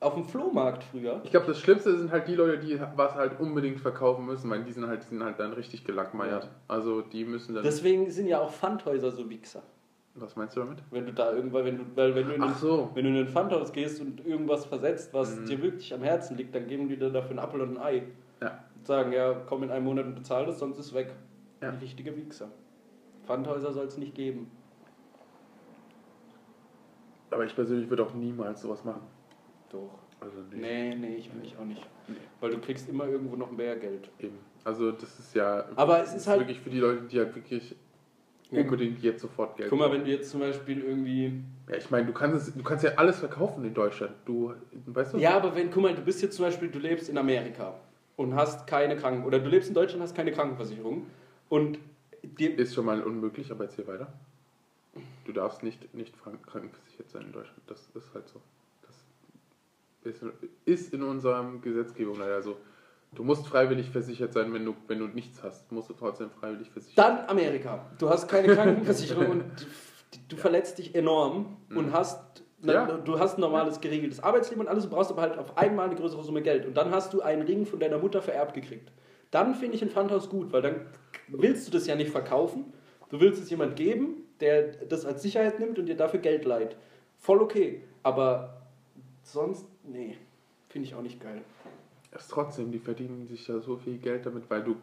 auf 0.00 0.14
dem 0.14 0.24
Flohmarkt 0.24 0.84
früher. 0.84 1.20
Ich 1.24 1.30
glaube, 1.30 1.46
das 1.46 1.58
Schlimmste 1.60 1.96
sind 1.96 2.10
halt 2.10 2.28
die 2.28 2.34
Leute, 2.34 2.58
die 2.58 2.78
was 2.96 3.14
halt 3.14 3.38
unbedingt 3.40 3.80
verkaufen 3.80 4.26
müssen, 4.26 4.50
weil 4.50 4.62
die 4.64 4.72
sind 4.72 4.86
halt, 4.86 5.04
die 5.04 5.08
sind 5.08 5.22
halt 5.24 5.38
dann 5.38 5.52
richtig 5.52 5.84
gelackmeiert. 5.84 6.48
Also 6.68 7.00
die 7.02 7.24
müssen 7.24 7.54
dann. 7.54 7.62
Deswegen 7.62 8.10
sind 8.10 8.26
ja 8.26 8.40
auch 8.40 8.50
Pfandhäuser 8.52 9.10
so 9.12 9.28
Wichser. 9.30 9.62
Was 10.14 10.36
meinst 10.36 10.54
du 10.56 10.60
damit? 10.60 10.78
Wenn 10.90 11.06
du 11.06 11.12
da 11.12 11.32
irgendwann, 11.32 11.64
wenn 11.64 11.78
du, 11.78 11.84
weil 11.94 12.14
wenn 12.14 12.26
du 12.28 12.34
in 12.34 12.42
Ach 12.42 12.56
so. 12.58 12.90
wenn 12.94 13.04
du 13.04 13.10
in 13.10 13.16
ein 13.16 13.28
Pfandhaus 13.28 13.72
gehst 13.72 14.00
und 14.00 14.24
irgendwas 14.26 14.66
versetzt, 14.66 15.12
was 15.14 15.34
Mhm. 15.38 15.46
dir 15.46 15.62
wirklich 15.62 15.94
am 15.94 16.02
Herzen 16.02 16.36
liegt, 16.36 16.54
dann 16.54 16.66
geben 16.66 16.88
die 16.88 16.96
dir 16.98 17.08
dafür 17.10 17.30
einen 17.30 17.38
Apfel 17.38 17.62
und 17.62 17.78
ein 17.78 17.82
Ei. 17.82 18.02
Ja. 18.42 18.62
Und 18.76 18.86
sagen, 18.86 19.12
ja, 19.12 19.32
komm 19.46 19.62
in 19.62 19.70
einem 19.70 19.86
Monat 19.86 20.04
und 20.04 20.14
bezahl 20.14 20.44
das, 20.44 20.58
sonst 20.58 20.78
ist 20.78 20.86
es 20.86 20.94
weg. 20.94 21.14
Ja. 21.62 21.70
Ein 21.70 21.78
richtiger 21.78 22.14
Wichser. 22.14 22.48
Pfandhäuser 23.24 23.72
soll 23.72 23.86
es 23.86 23.96
nicht 23.96 24.14
geben. 24.14 24.50
Aber 27.30 27.44
ich 27.46 27.54
persönlich 27.54 27.88
würde 27.88 28.04
auch 28.04 28.12
niemals 28.14 28.60
sowas 28.62 28.84
machen. 28.84 29.02
Doch. 29.70 29.98
Also 30.20 30.38
nicht. 30.50 30.60
Nee, 30.60 30.94
nee, 30.94 31.14
ich, 31.16 31.30
ich 31.42 31.56
auch 31.56 31.64
nicht. 31.64 31.82
Nee. 32.06 32.16
Weil 32.40 32.50
du 32.50 32.58
kriegst 32.58 32.88
immer 32.88 33.06
irgendwo 33.06 33.36
noch 33.36 33.50
mehr 33.50 33.76
Geld. 33.76 34.10
Eben. 34.18 34.38
Also 34.64 34.92
das 34.92 35.18
ist 35.18 35.34
ja 35.34 35.64
Aber 35.74 36.02
es 36.02 36.14
ist 36.14 36.26
halt- 36.26 36.40
wirklich 36.40 36.60
für 36.60 36.70
die 36.70 36.78
Leute, 36.78 37.02
die 37.04 37.18
halt 37.18 37.34
wirklich 37.34 37.74
unbedingt 38.60 39.02
jetzt 39.02 39.22
sofort 39.22 39.56
Geld 39.56 39.70
Guck 39.70 39.78
mal, 39.78 39.90
wenn 39.90 40.04
du 40.04 40.10
jetzt 40.10 40.30
zum 40.30 40.40
Beispiel 40.40 40.80
irgendwie. 40.82 41.32
Ja, 41.68 41.76
ich 41.76 41.90
meine, 41.90 42.06
du 42.06 42.12
kannst, 42.12 42.48
es, 42.48 42.54
du 42.54 42.62
kannst 42.62 42.84
ja 42.84 42.92
alles 42.96 43.18
verkaufen 43.18 43.64
in 43.64 43.74
Deutschland. 43.74 44.12
Du, 44.24 44.52
weißt 44.86 45.14
du? 45.14 45.18
Ja, 45.18 45.36
aber 45.36 45.54
wenn, 45.54 45.70
guck 45.70 45.82
mal, 45.82 45.94
du 45.94 46.02
bist 46.02 46.22
jetzt 46.22 46.36
zum 46.36 46.44
Beispiel, 46.44 46.68
du 46.68 46.78
lebst 46.78 47.08
in 47.08 47.16
Amerika 47.18 47.74
und 48.16 48.34
hast 48.34 48.66
keine 48.66 48.96
Kranken. 48.96 49.24
Oder 49.24 49.38
du 49.38 49.48
lebst 49.48 49.68
in 49.68 49.74
Deutschland 49.74 50.00
und 50.00 50.08
hast 50.08 50.14
keine 50.14 50.32
Krankenversicherung. 50.32 51.06
Und 51.48 51.78
dir. 52.22 52.58
Ist 52.58 52.74
schon 52.74 52.84
mal 52.84 53.02
unmöglich, 53.02 53.50
aber 53.50 53.64
erzähl 53.64 53.86
weiter. 53.86 54.12
Du 55.24 55.32
darfst 55.32 55.62
nicht, 55.62 55.94
nicht 55.94 56.14
krank- 56.22 56.46
krankenversichert 56.46 57.10
sein 57.10 57.22
in 57.22 57.32
Deutschland. 57.32 57.60
Das 57.66 57.88
ist 57.94 58.12
halt 58.12 58.28
so. 58.28 58.40
Das 58.82 60.14
ist, 60.14 60.22
ist 60.64 60.92
in 60.94 61.02
unserer 61.02 61.50
Gesetzgebung 61.62 62.18
leider 62.18 62.42
so. 62.42 62.56
Du 63.14 63.24
musst 63.24 63.46
freiwillig 63.46 63.90
versichert 63.90 64.32
sein, 64.32 64.52
wenn 64.54 64.64
du, 64.64 64.74
wenn 64.88 64.98
du 64.98 65.06
nichts 65.06 65.42
hast. 65.42 65.70
Musst 65.70 65.90
du 65.90 65.94
trotzdem 65.94 66.30
freiwillig 66.30 66.70
versichert 66.70 66.98
Dann 66.98 67.28
Amerika. 67.28 67.86
Du 67.98 68.08
hast 68.08 68.26
keine 68.26 68.54
Krankenversicherung 68.54 69.28
und 69.28 69.44
du, 70.28 70.36
verletzt 70.36 70.78
dich 70.78 70.94
enorm 70.94 71.58
und 71.74 71.92
hast. 71.92 72.42
Ja. 72.62 72.86
Du 72.86 73.18
hast 73.18 73.38
ein 73.38 73.40
normales 73.40 73.80
geregeltes 73.80 74.20
Arbeitsleben 74.20 74.64
und 74.64 74.68
alles, 74.68 74.84
du 74.84 74.90
brauchst 74.90 75.10
aber 75.10 75.22
halt 75.22 75.36
auf 75.36 75.58
einmal 75.58 75.86
eine 75.86 75.96
größere 75.96 76.22
Summe 76.22 76.42
Geld. 76.42 76.64
Und 76.64 76.76
dann 76.76 76.92
hast 76.92 77.12
du 77.12 77.20
einen 77.20 77.42
Ring 77.42 77.66
von 77.66 77.80
deiner 77.80 77.98
Mutter 77.98 78.22
vererbt 78.22 78.54
gekriegt. 78.54 78.92
Dann 79.32 79.54
finde 79.54 79.74
ich 79.76 79.82
ein 79.82 79.90
Pfandhaus 79.90 80.28
gut, 80.28 80.52
weil 80.52 80.62
dann 80.62 80.86
willst 81.26 81.66
du 81.66 81.72
das 81.72 81.86
ja 81.86 81.96
nicht 81.96 82.10
verkaufen. 82.10 82.72
Du 83.10 83.20
willst 83.20 83.42
es 83.42 83.50
jemand 83.50 83.74
geben, 83.74 84.28
der 84.40 84.68
das 84.86 85.04
als 85.04 85.22
Sicherheit 85.22 85.58
nimmt 85.58 85.78
und 85.78 85.86
dir 85.86 85.96
dafür 85.96 86.20
Geld 86.20 86.44
leiht. 86.44 86.76
Voll 87.18 87.42
okay. 87.42 87.82
Aber 88.04 88.62
sonst, 89.22 89.66
nee, 89.82 90.16
finde 90.68 90.88
ich 90.88 90.94
auch 90.94 91.02
nicht 91.02 91.20
geil. 91.20 91.42
Ist 92.14 92.30
trotzdem, 92.30 92.70
die 92.70 92.78
verdienen 92.78 93.26
sich 93.26 93.48
ja 93.48 93.58
so 93.60 93.76
viel 93.78 93.96
Geld 93.96 94.26
damit, 94.26 94.44
weil 94.50 94.62
du 94.62 94.76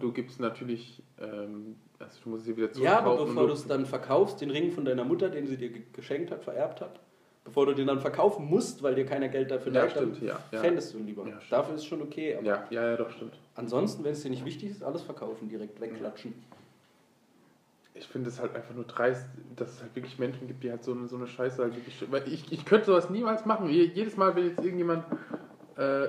du 0.00 0.12
gibst 0.12 0.40
natürlich, 0.40 1.02
ähm, 1.20 1.76
also 1.98 2.20
du 2.24 2.30
musst 2.30 2.44
sie 2.46 2.56
wieder 2.56 2.70
Ja, 2.78 2.98
aber 2.98 3.16
zurückkaufen. 3.16 3.34
bevor 3.34 3.46
du 3.48 3.52
es 3.52 3.66
dann 3.66 3.84
verkaufst, 3.86 4.40
den 4.40 4.50
Ring 4.50 4.70
von 4.72 4.84
deiner 4.86 5.04
Mutter, 5.04 5.28
den 5.28 5.46
sie 5.46 5.56
dir 5.58 5.68
ge- 5.68 5.82
geschenkt 5.92 6.30
hat, 6.30 6.42
vererbt 6.42 6.80
hat, 6.80 7.00
bevor 7.44 7.66
du 7.66 7.74
den 7.74 7.86
dann 7.86 8.00
verkaufen 8.00 8.46
musst, 8.46 8.82
weil 8.82 8.94
dir 8.94 9.04
keiner 9.04 9.28
Geld 9.28 9.50
dafür 9.50 9.72
Ja, 9.72 9.82
leiht, 9.82 9.90
stimmt, 9.90 10.22
ja, 10.22 10.38
ja. 10.52 10.60
fändest 10.60 10.94
du 10.94 10.98
ihn 10.98 11.06
lieber. 11.06 11.26
Ja. 11.28 11.38
Dafür 11.50 11.74
ist 11.74 11.82
es 11.82 11.86
schon 11.86 12.00
okay. 12.00 12.34
Aber 12.36 12.46
ja, 12.46 12.66
ja, 12.70 12.90
ja, 12.90 12.96
doch, 12.96 13.10
stimmt. 13.10 13.38
ansonsten, 13.56 14.02
wenn 14.02 14.12
es 14.12 14.22
dir 14.22 14.30
nicht 14.30 14.44
wichtig 14.46 14.70
ist, 14.70 14.82
alles 14.82 15.02
verkaufen, 15.02 15.48
direkt 15.50 15.78
wegklatschen. 15.82 16.32
Ich 17.96 18.06
finde 18.08 18.28
es 18.28 18.40
halt 18.40 18.54
einfach 18.56 18.74
nur 18.74 18.84
dreist, 18.84 19.26
dass 19.54 19.74
es 19.74 19.82
halt 19.82 19.94
wirklich 19.94 20.18
Menschen 20.18 20.48
gibt, 20.48 20.64
die 20.64 20.70
halt 20.70 20.82
so 20.82 20.92
eine, 20.92 21.06
so 21.06 21.16
eine 21.16 21.28
Scheiße 21.28 21.62
halt 21.62 21.76
wirklich. 21.76 22.02
Weil 22.10 22.26
ich, 22.26 22.50
ich 22.50 22.64
könnte 22.64 22.86
sowas 22.86 23.08
niemals 23.10 23.44
machen. 23.46 23.68
Je- 23.68 23.84
Jedes 23.94 24.16
Mal, 24.16 24.34
wenn 24.34 24.46
jetzt 24.48 24.58
irgendjemand. 24.64 25.04
Äh, 25.76 26.08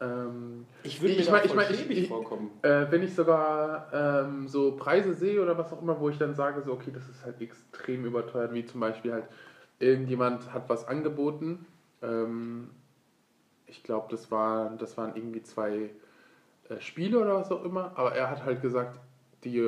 ähm, 0.00 0.66
Ich 0.82 1.00
würde 1.00 1.14
mir 1.14 1.20
Ich 1.20 1.30
mein- 1.30 1.44
ich 1.44 1.54
mein, 1.54 1.70
ich- 1.72 1.90
ich- 1.90 2.08
vorkommen. 2.08 2.50
äh, 2.62 2.86
wenn 2.90 3.02
ich 3.02 3.14
sogar 3.14 3.88
ähm, 3.92 4.48
so 4.48 4.72
Preise 4.76 5.14
sehe 5.14 5.42
oder 5.42 5.56
was 5.58 5.72
auch 5.72 5.82
immer, 5.82 5.98
wo 6.00 6.08
ich 6.08 6.18
dann 6.18 6.34
sage, 6.34 6.62
so, 6.62 6.72
okay, 6.72 6.90
das 6.92 7.08
ist 7.08 7.24
halt 7.24 7.40
extrem 7.40 8.04
überteuert, 8.04 8.52
wie 8.52 8.64
zum 8.64 8.80
Beispiel 8.80 9.12
halt, 9.12 9.24
irgendjemand 9.80 10.52
hat 10.52 10.68
was 10.68 10.86
angeboten. 10.88 11.66
Ähm, 12.02 12.70
ich 13.66 13.82
glaube, 13.82 14.06
das, 14.10 14.30
war, 14.30 14.70
das 14.78 14.96
waren 14.96 15.14
irgendwie 15.14 15.42
zwei 15.42 15.90
äh, 16.68 16.80
Spiele 16.80 17.18
oder 17.20 17.34
was 17.36 17.50
auch 17.52 17.64
immer, 17.64 17.92
aber 17.96 18.14
er 18.14 18.30
hat 18.30 18.44
halt 18.44 18.62
gesagt, 18.62 18.98
die 19.44 19.58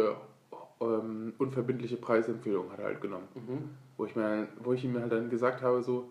ähm, 0.81 1.35
unverbindliche 1.39 1.97
Preisempfehlung 1.97 2.71
hat 2.73 2.79
er 2.79 2.87
halt 2.87 3.01
genommen. 3.01 3.29
Mhm. 3.35 3.71
Wo 3.97 4.07
ich, 4.07 4.17
mir, 4.17 4.49
wo 4.63 4.73
ich 4.73 4.85
ihm 4.85 4.99
halt 4.99 5.13
dann 5.13 5.29
gesagt 5.29 5.61
habe, 5.63 5.83
so, 5.83 6.11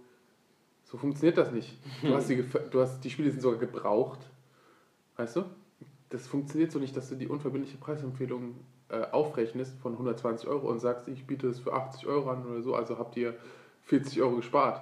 so 0.89 0.97
funktioniert 0.97 1.37
das 1.37 1.51
nicht. 1.51 1.77
Du 2.01 2.15
hast, 2.15 2.29
die, 2.29 2.43
du 2.71 2.81
hast 2.81 3.03
die 3.03 3.09
Spiele 3.09 3.29
sind 3.29 3.41
sogar 3.41 3.59
gebraucht. 3.59 4.19
Weißt 5.17 5.35
du? 5.35 5.43
Das 6.09 6.25
funktioniert 6.25 6.71
so 6.71 6.79
nicht, 6.79 6.97
dass 6.97 7.09
du 7.09 7.15
die 7.15 7.27
unverbindliche 7.27 7.77
Preisempfehlung 7.77 8.55
äh, 8.89 9.05
aufrechnest 9.11 9.77
von 9.79 9.93
120 9.93 10.49
Euro 10.49 10.67
und 10.67 10.79
sagst, 10.79 11.07
ich 11.07 11.27
biete 11.27 11.47
es 11.47 11.59
für 11.59 11.73
80 11.73 12.07
Euro 12.07 12.31
an 12.31 12.43
oder 12.47 12.61
so, 12.63 12.73
also 12.73 12.97
habt 12.97 13.15
ihr 13.17 13.35
40 13.83 14.19
Euro 14.21 14.37
gespart. 14.37 14.81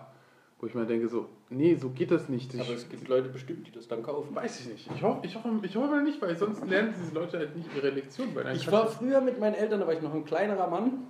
Wo 0.60 0.66
ich 0.66 0.74
mir 0.74 0.86
denke, 0.86 1.08
so, 1.08 1.28
nee, 1.50 1.76
so 1.76 1.90
geht 1.90 2.10
das 2.10 2.30
nicht. 2.30 2.54
Ich, 2.54 2.62
Aber 2.62 2.74
es 2.74 2.90
gibt 2.90 3.08
Leute 3.10 3.30
bestimmt, 3.30 3.68
die 3.68 3.72
das 3.72 3.88
dann 3.88 4.02
kaufen. 4.02 4.34
weiß 4.34 4.62
ich 4.62 4.68
nicht. 4.70 4.90
Ich 4.96 5.04
hoffe, 5.04 5.20
ich, 5.24 5.36
hoffe, 5.36 5.50
ich 5.62 5.76
hoffe 5.76 5.88
mal 5.88 6.04
nicht, 6.04 6.20
weil 6.22 6.36
sonst 6.36 6.66
lernen 6.66 6.96
diese 6.98 7.14
Leute 7.14 7.38
halt 7.38 7.56
nicht 7.56 7.70
ihre 7.76 7.90
Lektion. 7.90 8.30
Ich 8.56 8.72
war 8.72 8.88
früher 8.88 9.22
mit 9.22 9.40
meinen 9.40 9.54
Eltern, 9.54 9.82
da 9.82 9.86
war 9.86 9.94
ich 9.94 10.02
noch 10.02 10.14
ein 10.14 10.26
kleinerer 10.26 10.68
Mann. 10.68 11.06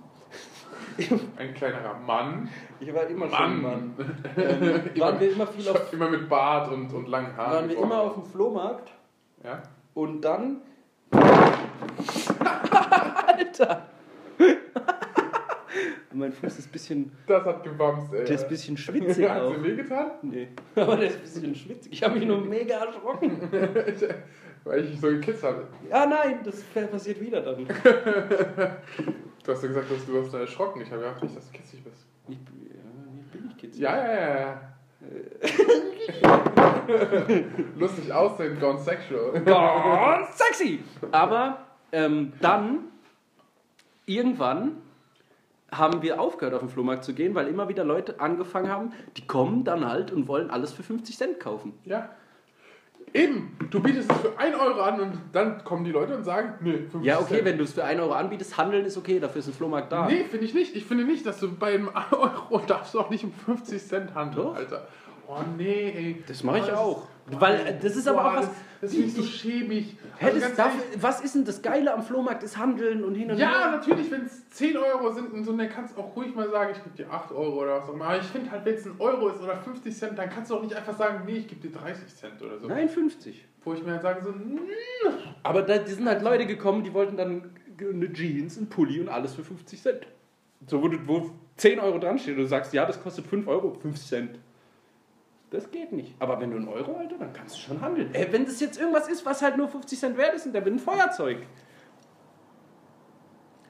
ein 1.36 1.54
kleinerer 1.54 1.94
Mann. 2.06 2.48
Ich 2.80 2.92
war 2.94 3.06
immer 3.06 3.28
schon 3.28 3.38
ein 3.38 3.62
Mann. 3.62 3.94
Mann. 3.96 4.14
Ähm, 4.36 5.00
waren 5.00 5.20
wir 5.20 5.32
immer 5.32 5.46
viel 5.46 5.68
auf, 5.68 5.92
Immer 5.92 6.10
mit 6.10 6.28
Bart 6.28 6.70
und, 6.72 6.92
und 6.92 7.08
langen 7.08 7.36
Haaren. 7.36 7.52
waren 7.52 7.68
wir 7.68 7.78
immer 7.78 8.00
auf 8.00 8.14
dem 8.14 8.24
Flohmarkt 8.24 8.92
Ja? 9.44 9.62
Und 9.94 10.20
dann. 10.22 10.58
Alter! 13.26 13.86
mein 16.12 16.32
Fuß 16.32 16.58
ist 16.58 16.68
ein 16.68 16.72
bisschen, 16.72 17.12
Das 17.26 17.44
hat 17.44 17.62
gebamst, 17.64 18.12
ey. 18.12 18.24
der 18.24 18.34
ist 18.34 18.42
ein 18.44 18.48
bisschen 18.48 18.76
schwitzig 18.76 19.28
Hat 19.28 19.40
auch. 19.42 19.54
sie 19.54 19.62
wehgetan? 19.62 20.10
Nee. 20.22 20.48
Aber 20.76 20.96
der 20.96 21.08
ist 21.08 21.16
ein 21.16 21.22
bisschen 21.22 21.54
schwitzig. 21.54 21.92
Ich 21.92 22.02
habe 22.02 22.14
mich 22.18 22.26
nur 22.26 22.40
mega 22.40 22.76
erschrocken. 22.84 23.40
Weil 24.64 24.84
ich 24.84 25.00
so 25.00 25.06
gekitzt 25.08 25.44
habe. 25.44 25.66
Ja, 25.88 26.04
nein, 26.06 26.40
das 26.44 26.62
passiert 26.90 27.20
wieder 27.20 27.40
dann. 27.40 27.66
Du 29.48 29.54
hast 29.54 29.62
ja 29.62 29.68
gesagt, 29.68 29.90
dass 29.90 30.04
du 30.04 30.22
hast 30.22 30.34
erschrocken. 30.34 30.82
Ich 30.82 30.90
habe 30.90 31.00
gedacht 31.00 31.22
nicht, 31.22 31.34
dass 31.34 31.46
du 31.46 31.52
kitzig 31.56 31.82
bist. 31.82 32.04
Ich, 32.28 32.36
ja, 32.36 32.82
ich 33.18 33.32
bin 33.32 33.46
nicht 33.46 33.56
kitzig. 33.56 33.80
Ja, 33.80 33.96
ja, 33.96 34.12
ja, 34.12 34.40
ja. 34.40 34.60
Lustig 37.78 38.12
aussehen, 38.12 38.60
gone 38.60 38.78
sexual. 38.78 39.40
Ganz 39.46 40.36
sexy! 40.36 40.84
Aber 41.12 41.64
ähm, 41.92 42.34
dann, 42.42 42.88
irgendwann, 44.04 44.82
haben 45.72 46.02
wir 46.02 46.20
aufgehört, 46.20 46.52
auf 46.52 46.60
den 46.60 46.68
Flohmarkt 46.68 47.04
zu 47.04 47.14
gehen, 47.14 47.34
weil 47.34 47.48
immer 47.48 47.70
wieder 47.70 47.84
Leute 47.84 48.20
angefangen 48.20 48.70
haben, 48.70 48.92
die 49.16 49.26
kommen 49.26 49.64
dann 49.64 49.88
halt 49.88 50.12
und 50.12 50.28
wollen 50.28 50.50
alles 50.50 50.74
für 50.74 50.82
50 50.82 51.16
Cent 51.16 51.40
kaufen. 51.40 51.72
Ja. 51.84 52.10
Eben, 53.14 53.56
du 53.70 53.80
bietest 53.80 54.10
es 54.12 54.18
für 54.18 54.38
1 54.38 54.54
Euro 54.58 54.80
an 54.80 55.00
und 55.00 55.12
dann 55.32 55.64
kommen 55.64 55.84
die 55.84 55.92
Leute 55.92 56.14
und 56.14 56.24
sagen, 56.24 56.54
nee, 56.60 56.78
50 56.78 57.02
Ja, 57.04 57.18
okay, 57.18 57.34
Cent. 57.36 57.44
wenn 57.46 57.58
du 57.58 57.64
es 57.64 57.72
für 57.72 57.84
1 57.84 58.00
Euro 58.00 58.12
anbietest, 58.12 58.56
handeln 58.58 58.84
ist 58.84 58.96
okay, 58.98 59.18
dafür 59.18 59.38
ist 59.40 59.48
ein 59.48 59.54
Flohmarkt 59.54 59.90
da. 59.90 60.06
Nee, 60.06 60.24
finde 60.24 60.44
ich 60.44 60.52
nicht. 60.54 60.76
Ich 60.76 60.84
finde 60.84 61.04
nicht, 61.04 61.24
dass 61.24 61.40
du 61.40 61.50
bei 61.54 61.74
einem 61.74 61.90
Euro 62.12 62.58
darfst 62.66 62.94
du 62.94 63.00
auch 63.00 63.10
nicht 63.10 63.24
um 63.24 63.32
50 63.32 63.82
Cent 63.82 64.14
handeln, 64.14 64.46
Doch. 64.46 64.56
Alter. 64.56 64.86
Oh 65.30 65.42
nee, 65.58 65.90
ey. 65.94 66.24
Das 66.26 66.42
mache 66.42 66.58
ich 66.60 66.72
auch. 66.72 67.06
ist- 67.30 67.40
Weil, 67.40 67.54
äh, 67.66 67.78
das 67.80 67.94
ist 67.96 68.08
aber 68.08 68.24
auch 68.24 68.36
was- 68.36 68.48
Das, 68.80 68.92
finde 68.92 69.06
ich 69.08 69.14
so 69.14 69.22
schäbig. 69.24 69.96
Hä, 70.18 70.26
Also 70.26 70.40
darf, 70.56 70.72
was 71.00 71.20
ist 71.20 71.34
denn 71.34 71.44
das 71.44 71.60
Geile 71.60 71.92
am 71.92 72.02
Flohmarkt? 72.02 72.42
Ist 72.44 72.56
Handeln 72.56 73.02
und 73.04 73.14
hin 73.16 73.30
und 73.30 73.36
Ja, 73.36 73.50
her. 73.50 73.70
natürlich, 73.72 74.08
wenn 74.10 74.24
es 74.24 74.48
10 74.50 74.76
Euro 74.78 75.12
sind 75.12 75.32
und 75.32 75.44
so, 75.44 75.54
dann 75.54 75.68
kannst 75.68 75.96
du 75.96 76.00
auch 76.00 76.14
ruhig 76.16 76.34
mal 76.34 76.48
sagen, 76.48 76.70
ich 76.76 76.82
gebe 76.84 76.96
dir 76.96 77.12
8 77.12 77.32
Euro 77.32 77.60
oder 77.62 77.80
was 77.82 77.88
auch 77.88 77.94
immer. 77.94 78.06
Aber 78.06 78.18
ich 78.18 78.24
finde 78.24 78.50
halt, 78.52 78.64
wenn 78.64 78.74
es 78.74 78.86
ein 78.86 78.94
Euro 79.00 79.28
ist 79.28 79.42
oder 79.42 79.56
50 79.56 79.94
Cent, 79.96 80.16
dann 80.18 80.30
kannst 80.30 80.50
du 80.50 80.54
auch 80.54 80.62
nicht 80.62 80.74
einfach 80.74 80.96
sagen, 80.96 81.24
nee, 81.26 81.38
ich 81.38 81.48
gebe 81.48 81.60
dir 81.68 81.76
30 81.76 82.06
Cent 82.16 82.40
oder 82.40 82.58
so. 82.58 82.68
Nein, 82.68 82.88
50. 82.88 83.44
Wo 83.64 83.74
ich 83.74 83.82
mir 83.84 83.92
halt 83.92 84.02
sage, 84.02 84.22
so, 84.22 84.30
mm, 84.30 84.60
Aber 85.42 85.62
da 85.62 85.76
die 85.78 85.90
sind 85.90 86.08
halt 86.08 86.22
Leute 86.22 86.46
gekommen, 86.46 86.84
die 86.84 86.94
wollten 86.94 87.16
dann 87.16 87.50
eine 87.80 88.12
Jeans, 88.12 88.56
einen 88.58 88.68
Pulli 88.68 89.00
und 89.00 89.08
alles 89.08 89.34
für 89.34 89.42
50 89.44 89.82
Cent. 89.82 90.06
So, 90.66 90.80
wo, 90.82 90.88
du, 90.88 90.98
wo 91.06 91.30
10 91.56 91.80
Euro 91.80 91.98
dran 91.98 92.18
steht 92.18 92.36
und 92.36 92.42
du 92.42 92.46
sagst, 92.48 92.72
ja, 92.72 92.86
das 92.86 93.02
kostet 93.02 93.26
5 93.26 93.46
Euro, 93.48 93.74
50 93.74 94.08
Cent. 94.08 94.38
Das 95.50 95.70
geht 95.70 95.92
nicht. 95.92 96.14
Aber 96.18 96.40
wenn 96.40 96.50
du 96.50 96.56
einen 96.56 96.68
Euro, 96.68 96.96
Alter, 96.96 97.16
dann 97.18 97.32
kannst 97.32 97.56
du 97.56 97.60
schon 97.60 97.80
handeln. 97.80 98.14
Äh, 98.14 98.28
wenn 98.30 98.44
das 98.44 98.60
jetzt 98.60 98.78
irgendwas 98.78 99.08
ist, 99.08 99.24
was 99.24 99.40
halt 99.40 99.56
nur 99.56 99.68
50 99.68 99.98
Cent 99.98 100.16
wert 100.18 100.34
ist 100.34 100.46
und 100.46 100.52
der 100.52 100.64
will 100.64 100.74
ein 100.74 100.78
Feuerzeug. 100.78 101.38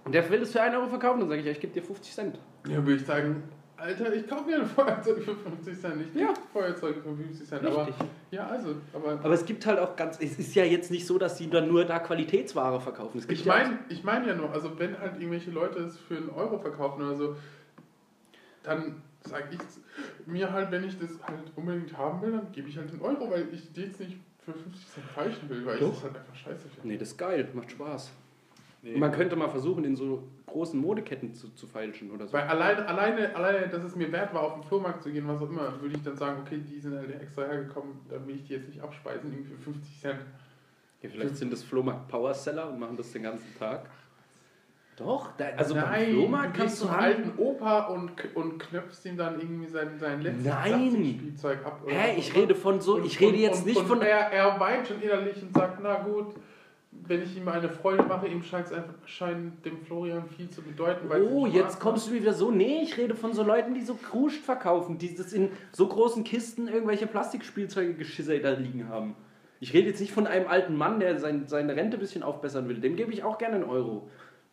Und 0.04 0.12
der 0.12 0.28
will 0.28 0.40
das 0.40 0.50
für 0.50 0.60
1 0.60 0.74
Euro 0.74 0.88
verkaufen, 0.88 1.20
dann 1.20 1.28
sage 1.28 1.40
ich, 1.40 1.46
ja, 1.46 1.52
ich 1.52 1.60
gebe 1.60 1.72
dir 1.72 1.82
50 1.82 2.14
Cent. 2.14 2.38
ja, 2.66 2.76
würde 2.76 2.94
ich 2.94 3.06
sagen, 3.06 3.42
Alter, 3.78 4.12
ich 4.12 4.26
kaufe 4.26 4.50
mir 4.50 4.58
ein 4.58 4.66
Feuerzeug 4.66 5.22
für 5.22 5.36
50 5.36 5.80
Cent. 5.80 6.02
Ich 6.02 6.20
Ja. 6.20 6.28
ja. 6.28 6.34
Feuerzeug 6.52 6.96
für 6.96 7.14
50 7.14 7.46
Cent. 7.46 7.64
Aber, 7.64 7.86
Richtig. 7.86 8.06
ja, 8.32 8.46
also, 8.48 8.74
aber. 8.92 9.12
Aber 9.12 9.34
es 9.34 9.44
gibt 9.46 9.64
halt 9.66 9.78
auch 9.78 9.94
ganz, 9.94 10.18
es 10.20 10.36
ist 10.36 10.54
ja 10.56 10.64
jetzt 10.64 10.90
nicht 10.90 11.06
so, 11.06 11.16
dass 11.16 11.38
sie 11.38 11.48
dann 11.48 11.68
nur 11.68 11.84
da 11.84 12.00
Qualitätsware 12.00 12.80
verkaufen. 12.80 13.18
Es 13.18 13.28
Ich 13.28 13.44
ja 13.44 13.54
meine 13.54 13.78
ich 13.88 14.02
mein 14.02 14.26
ja 14.26 14.34
nur, 14.34 14.50
also 14.50 14.76
wenn 14.80 14.98
halt 14.98 15.14
irgendwelche 15.16 15.52
Leute 15.52 15.78
es 15.78 15.96
für 15.96 16.16
einen 16.16 16.30
Euro 16.30 16.58
verkaufen 16.58 17.02
oder 17.02 17.14
so, 17.14 17.36
dann 18.64 19.02
sage 19.24 19.48
ich 19.52 20.26
mir 20.26 20.52
halt, 20.52 20.70
wenn 20.70 20.84
ich 20.84 20.98
das 20.98 21.10
halt 21.22 21.52
unbedingt 21.56 21.96
haben 21.96 22.22
will, 22.22 22.32
dann 22.32 22.52
gebe 22.52 22.68
ich 22.68 22.76
halt 22.76 22.90
einen 22.90 23.00
Euro, 23.00 23.30
weil 23.30 23.48
ich 23.52 23.72
die 23.72 23.82
jetzt 23.82 24.00
nicht 24.00 24.16
für 24.44 24.52
50 24.52 24.88
Cent 24.88 25.06
falschen 25.06 25.48
will, 25.48 25.66
weil 25.66 25.78
Doch. 25.78 25.88
ich 25.88 25.94
das 25.94 26.04
halt 26.04 26.16
einfach 26.16 26.34
scheiße 26.34 26.68
finde. 26.68 26.88
Nee, 26.88 26.98
das 26.98 27.08
ist 27.08 27.18
geil, 27.18 27.48
macht 27.52 27.70
Spaß. 27.70 28.12
Nee. 28.82 28.96
Man 28.96 29.10
könnte 29.10 29.34
mal 29.34 29.48
versuchen, 29.48 29.84
in 29.84 29.96
so 29.96 30.22
großen 30.46 30.80
Modeketten 30.80 31.34
zu, 31.34 31.52
zu 31.54 31.66
feilschen 31.66 32.10
oder 32.12 32.26
so. 32.26 32.32
Weil 32.32 32.44
alleine, 32.44 32.86
alleine, 32.86 33.34
alleine, 33.34 33.68
dass 33.68 33.82
es 33.82 33.96
mir 33.96 34.10
wert 34.12 34.32
war, 34.32 34.42
auf 34.42 34.54
den 34.54 34.62
Flohmarkt 34.62 35.02
zu 35.02 35.10
gehen, 35.10 35.26
was 35.26 35.42
auch 35.42 35.50
immer, 35.50 35.80
würde 35.80 35.96
ich 35.96 36.02
dann 36.02 36.16
sagen, 36.16 36.40
okay, 36.44 36.58
die 36.58 36.78
sind 36.78 36.96
halt 36.96 37.10
extra 37.20 37.42
hergekommen, 37.42 37.94
dann 38.08 38.26
will 38.26 38.36
ich 38.36 38.44
die 38.44 38.54
jetzt 38.54 38.68
nicht 38.68 38.80
abspeisen, 38.80 39.32
irgendwie 39.32 39.50
für 39.50 39.62
50 39.62 40.00
Cent. 40.00 40.20
Ja, 41.02 41.08
vielleicht 41.10 41.36
sind 41.36 41.52
das 41.52 41.62
Flohmarkt 41.62 42.08
Powerseller 42.08 42.70
und 42.70 42.78
machen 42.78 42.96
das 42.96 43.12
den 43.12 43.24
ganzen 43.24 43.56
Tag. 43.58 43.90
Doch, 44.98 45.30
da, 45.36 45.46
also 45.56 45.74
beim 45.74 45.84
Nein, 45.84 46.10
Flohmarkt 46.10 46.56
du 46.56 46.60
kannst 46.60 46.80
du 46.82 46.86
zum 46.86 46.94
alten 46.94 47.32
Opa 47.38 47.86
und, 47.86 48.10
und 48.34 48.58
knöpfst 48.58 49.04
ihm 49.04 49.16
dann 49.16 49.38
irgendwie 49.40 49.68
sein, 49.68 49.98
sein 49.98 50.22
letztes 50.22 50.44
Nein. 50.44 50.90
Plastikspielzeug 50.90 51.66
ab. 51.66 51.80
oder 51.84 51.94
Hä, 51.94 52.18
ich 52.18 52.34
rede 52.34 52.54
von 52.54 52.80
so, 52.80 52.96
Und- 52.96 53.06
ich 53.06 53.20
rede 53.20 53.36
jetzt 53.38 53.60
und, 53.60 53.66
nicht 53.66 53.78
und 53.78 53.86
von. 53.86 54.02
Er, 54.02 54.32
er 54.32 54.58
weint 54.58 54.88
schon 54.88 55.00
innerlich 55.00 55.40
und 55.42 55.54
sagt, 55.54 55.78
na 55.82 55.96
gut, 56.02 56.34
wenn 56.90 57.22
ich 57.22 57.36
ihm 57.36 57.46
eine 57.48 57.68
Freude 57.68 58.02
mache, 58.02 58.26
ihm 58.26 58.42
scheint 58.42 58.66
es 58.66 58.72
einfach 58.72 58.94
scheint 59.06 59.64
dem 59.64 59.78
Florian 59.78 60.26
viel 60.26 60.50
zu 60.50 60.62
bedeuten. 60.62 61.08
Oh, 61.32 61.46
jetzt 61.46 61.78
kommst 61.78 62.08
du 62.08 62.12
wieder 62.12 62.32
so. 62.32 62.50
Nee, 62.50 62.80
ich 62.82 62.96
rede 62.96 63.14
von 63.14 63.32
so 63.32 63.42
Leuten, 63.44 63.74
die 63.74 63.82
so 63.82 63.94
Kruscht 63.94 64.42
verkaufen, 64.44 64.98
die 64.98 65.14
das 65.14 65.32
in 65.32 65.50
so 65.72 65.86
großen 65.86 66.24
Kisten 66.24 66.66
irgendwelche 66.66 67.06
Plastikspielzeuge 67.06 67.94
geschissert 67.94 68.44
da 68.44 68.50
liegen 68.50 68.88
haben. 68.88 69.14
Ich 69.60 69.72
rede 69.74 69.88
jetzt 69.88 70.00
nicht 70.00 70.12
von 70.12 70.26
einem 70.26 70.46
alten 70.48 70.76
Mann, 70.76 71.00
der 71.00 71.18
sein, 71.18 71.46
seine 71.46 71.74
Rente 71.76 71.96
ein 71.96 72.00
bisschen 72.00 72.22
aufbessern 72.22 72.68
will. 72.68 72.80
Dem 72.80 72.96
gebe 72.96 73.12
ich 73.12 73.24
auch 73.24 73.38
gerne 73.38 73.56
einen 73.56 73.64
Euro. 73.64 74.08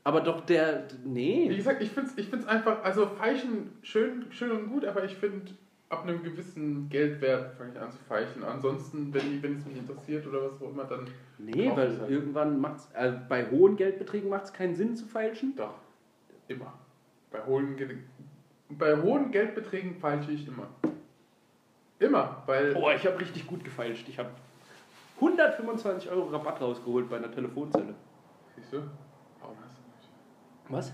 Aber 0.05 0.21
doch 0.21 0.45
der. 0.45 0.83
Wie 1.03 1.09
Nee. 1.09 1.55
gesagt, 1.55 1.81
ich 1.81 1.89
finde 1.89 2.11
es 2.11 2.17
ich 2.17 2.29
find's 2.29 2.45
einfach, 2.47 2.83
also 2.83 3.07
Feichen 3.07 3.71
schön, 3.81 4.27
schön 4.31 4.51
und 4.51 4.69
gut, 4.69 4.85
aber 4.85 5.03
ich 5.03 5.15
finde, 5.15 5.51
ab 5.89 6.03
einem 6.03 6.21
gewissen 6.23 6.87
Geldwert 6.89 7.57
fange 7.57 7.71
ich 7.73 7.79
an 7.81 7.91
zu 7.91 7.97
feichen. 8.07 8.43
Ansonsten, 8.43 9.11
wenn, 9.13 9.57
es 9.57 9.65
mich 9.65 9.77
interessiert 9.77 10.27
oder 10.27 10.43
was 10.51 10.61
auch 10.61 10.69
immer, 10.69 10.83
dann 10.85 11.07
Nee, 11.39 11.71
weil 11.75 11.99
halt. 11.99 12.09
irgendwann 12.11 12.61
macht 12.61 12.77
es. 12.77 12.91
Äh, 12.93 13.13
bei 13.27 13.49
hohen 13.49 13.75
Geldbeträgen 13.77 14.29
macht 14.29 14.45
es 14.45 14.53
keinen 14.53 14.75
Sinn 14.75 14.95
zu 14.95 15.05
feilschen. 15.07 15.55
doch. 15.55 15.73
Immer. 16.47 16.73
Bei 17.31 17.43
hohen, 17.43 17.75
bei 18.69 19.01
hohen 19.01 19.31
Geldbeträgen 19.31 19.95
feilsche 19.95 20.31
ich 20.31 20.47
immer. 20.47 20.67
Immer, 21.97 22.43
weil. 22.45 22.75
Boah, 22.75 22.93
ich 22.93 23.05
habe 23.07 23.19
richtig 23.19 23.47
gut 23.47 23.63
gefeilscht. 23.63 24.07
Ich 24.07 24.19
habe 24.19 24.29
125 25.19 26.11
Euro 26.11 26.27
Rabatt 26.29 26.61
rausgeholt 26.61 27.09
bei 27.09 27.17
einer 27.17 27.31
Telefonzelle. 27.31 27.95
Siehst 28.55 28.71
du? 28.73 28.77
Warum 29.41 29.55
hast 29.63 29.77
du 29.77 29.81
nicht? 29.81 30.09
Was? 30.69 30.93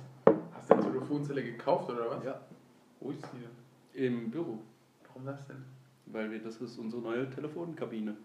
Hast 0.54 0.70
du 0.70 0.74
eine 0.76 0.84
Telefonzelle 0.84 1.44
gekauft 1.44 1.90
oder 1.90 2.10
was? 2.12 2.24
Ja. 2.24 2.40
Wo 3.00 3.12
ist 3.12 3.24
die 3.34 3.40
denn? 3.40 4.06
Im 4.06 4.32
Büro. 4.32 4.60
Warum 5.08 5.26
das 5.26 5.46
denn? 5.48 5.64
Weil 6.08 6.30
wir, 6.32 6.42
das 6.42 6.58
ist 6.58 6.78
unsere 6.78 7.02
neue 7.02 7.30
Telefonkabine. 7.30 8.16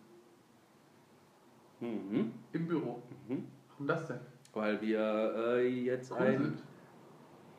Mhm. 1.81 2.33
Im 2.53 2.67
Büro. 2.67 3.03
Mhm. 3.29 3.45
Warum 3.71 3.87
das 3.87 4.07
denn? 4.07 4.19
Weil 4.53 4.81
wir 4.81 5.35
äh, 5.59 5.69
jetzt 5.69 6.11
Cool 6.13 6.19
ein 6.19 6.39
sind. 6.43 6.63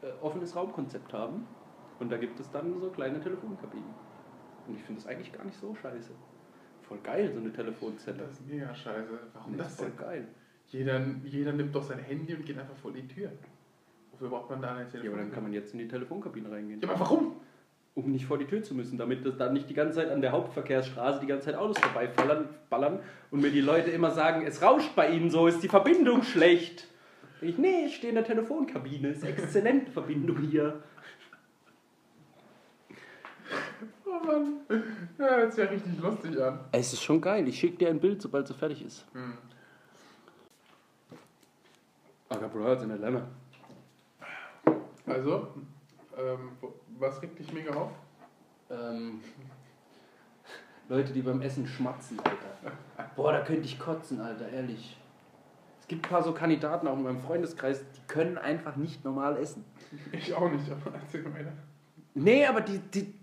äh, 0.01 0.11
offenes 0.21 0.55
Raumkonzept 0.55 1.13
haben. 1.13 1.45
Und 1.99 2.11
da 2.11 2.17
gibt 2.17 2.39
es 2.39 2.49
dann 2.51 2.79
so 2.79 2.89
kleine 2.89 3.19
Telefonkabinen. 3.19 3.89
Und 4.67 4.75
ich 4.75 4.83
finde 4.83 5.01
das 5.01 5.09
eigentlich 5.09 5.31
gar 5.31 5.45
nicht 5.45 5.57
so 5.57 5.73
scheiße. 5.75 6.11
Voll 6.83 6.99
geil, 7.03 7.31
so 7.33 7.39
eine 7.39 7.51
Telefonzelle. 7.51 8.17
Das 8.17 8.31
ist 8.33 8.47
mega 8.47 8.73
scheiße. 8.73 9.19
Warum 9.33 9.51
Nee, 9.51 9.57
das 9.57 9.71
ist 9.71 9.77
voll 9.79 9.89
denn? 9.89 9.97
geil. 9.97 10.27
Jeder, 10.67 10.99
jeder 11.25 11.53
nimmt 11.53 11.73
doch 11.75 11.83
sein 11.83 11.99
Handy 11.99 12.33
und 12.35 12.45
geht 12.45 12.57
einfach 12.59 12.75
vor 12.75 12.91
die 12.91 13.07
Tür. 13.07 13.31
Wofür 14.19 14.29
braucht 14.29 14.49
man 14.49 14.61
da 14.61 14.75
eine 14.75 14.87
Telefon? 14.87 15.05
Ja, 15.05 15.11
aber 15.11 15.21
dann 15.21 15.31
kann 15.31 15.43
man 15.43 15.53
jetzt 15.53 15.73
in 15.73 15.79
die 15.79 15.87
Telefonkabine 15.87 16.49
reingehen. 16.49 16.81
Ja, 16.81 16.89
aber 16.89 16.99
warum? 16.99 17.35
Um 17.93 18.11
nicht 18.11 18.25
vor 18.25 18.39
die 18.39 18.45
Tür 18.45 18.63
zu 18.63 18.73
müssen, 18.73 18.97
damit 18.97 19.25
das 19.25 19.37
dann 19.37 19.53
nicht 19.53 19.69
die 19.69 19.75
ganze 19.75 19.97
Zeit 19.97 20.09
an 20.09 20.21
der 20.21 20.31
Hauptverkehrsstraße 20.31 21.19
die 21.19 21.27
ganze 21.27 21.45
Zeit 21.45 21.55
Autos 21.55 21.77
vorbeifallern 21.79 22.49
ballern 22.69 22.99
und 23.31 23.41
mir 23.41 23.51
die 23.51 23.61
Leute 23.61 23.91
immer 23.91 24.11
sagen, 24.11 24.45
es 24.45 24.61
rauscht 24.61 24.95
bei 24.95 25.09
ihnen 25.09 25.29
so, 25.29 25.47
ist 25.47 25.61
die 25.61 25.67
Verbindung 25.67 26.23
schlecht. 26.23 26.87
Ich, 27.41 27.57
nee, 27.59 27.85
ich 27.85 27.95
stehe 27.95 28.09
in 28.09 28.15
der 28.15 28.23
Telefonkabine, 28.23 29.09
ist 29.09 29.23
exzellente 29.23 29.91
Verbindung 29.91 30.37
hier. 30.39 30.81
Oh 34.05 34.25
Mann. 34.25 34.57
Ja, 35.19 35.41
das 35.41 35.49
ist 35.49 35.57
ja 35.57 35.65
richtig 35.65 35.99
lustig 36.01 36.41
an. 36.41 36.59
Es 36.71 36.93
ist 36.93 37.03
schon 37.03 37.21
geil, 37.21 37.47
ich 37.47 37.59
schicke 37.59 37.77
dir 37.77 37.89
ein 37.89 37.99
Bild, 37.99 38.21
sobald 38.21 38.49
es 38.49 38.55
fertig 38.55 38.83
ist. 38.83 39.05
Hm. 39.13 39.33
Aber 42.29 42.47
Bro, 42.47 42.73
in 42.73 42.89
der 42.89 42.97
Lämmer. 42.97 43.27
Also, 45.07 45.47
ähm, 46.17 46.49
was 46.99 47.21
regt 47.21 47.39
dich 47.39 47.51
mega 47.53 47.71
auf? 47.73 47.91
Ähm, 48.69 49.21
Leute, 50.89 51.13
die 51.13 51.21
beim 51.21 51.41
Essen 51.41 51.67
schmatzen, 51.67 52.19
Alter. 52.19 52.77
Boah, 53.15 53.31
da 53.33 53.41
könnte 53.41 53.63
ich 53.63 53.79
kotzen, 53.79 54.19
Alter, 54.21 54.49
ehrlich. 54.49 54.97
Es 55.81 55.87
gibt 55.87 56.05
ein 56.05 56.09
paar 56.09 56.23
so 56.23 56.33
Kandidaten 56.33 56.87
auch 56.87 56.97
in 56.97 57.03
meinem 57.03 57.21
Freundeskreis, 57.21 57.79
die 57.95 58.01
können 58.07 58.37
einfach 58.37 58.75
nicht 58.75 59.03
normal 59.05 59.37
essen. 59.37 59.63
Ich 60.11 60.33
auch 60.33 60.49
nicht, 60.51 60.69
aber 60.69 60.93
erzähl 60.95 61.21
mir 61.23 61.33
weiter. 61.33 61.53
Nee, 62.13 62.45
aber 62.45 62.61
die, 62.61 62.79
die 62.79 63.13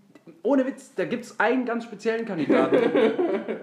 ohne 0.41 0.65
Witz, 0.65 0.93
da 0.95 1.05
gibt 1.05 1.25
es 1.25 1.39
einen 1.39 1.65
ganz 1.65 1.83
speziellen 1.83 2.25
Kandidaten. 2.25 2.77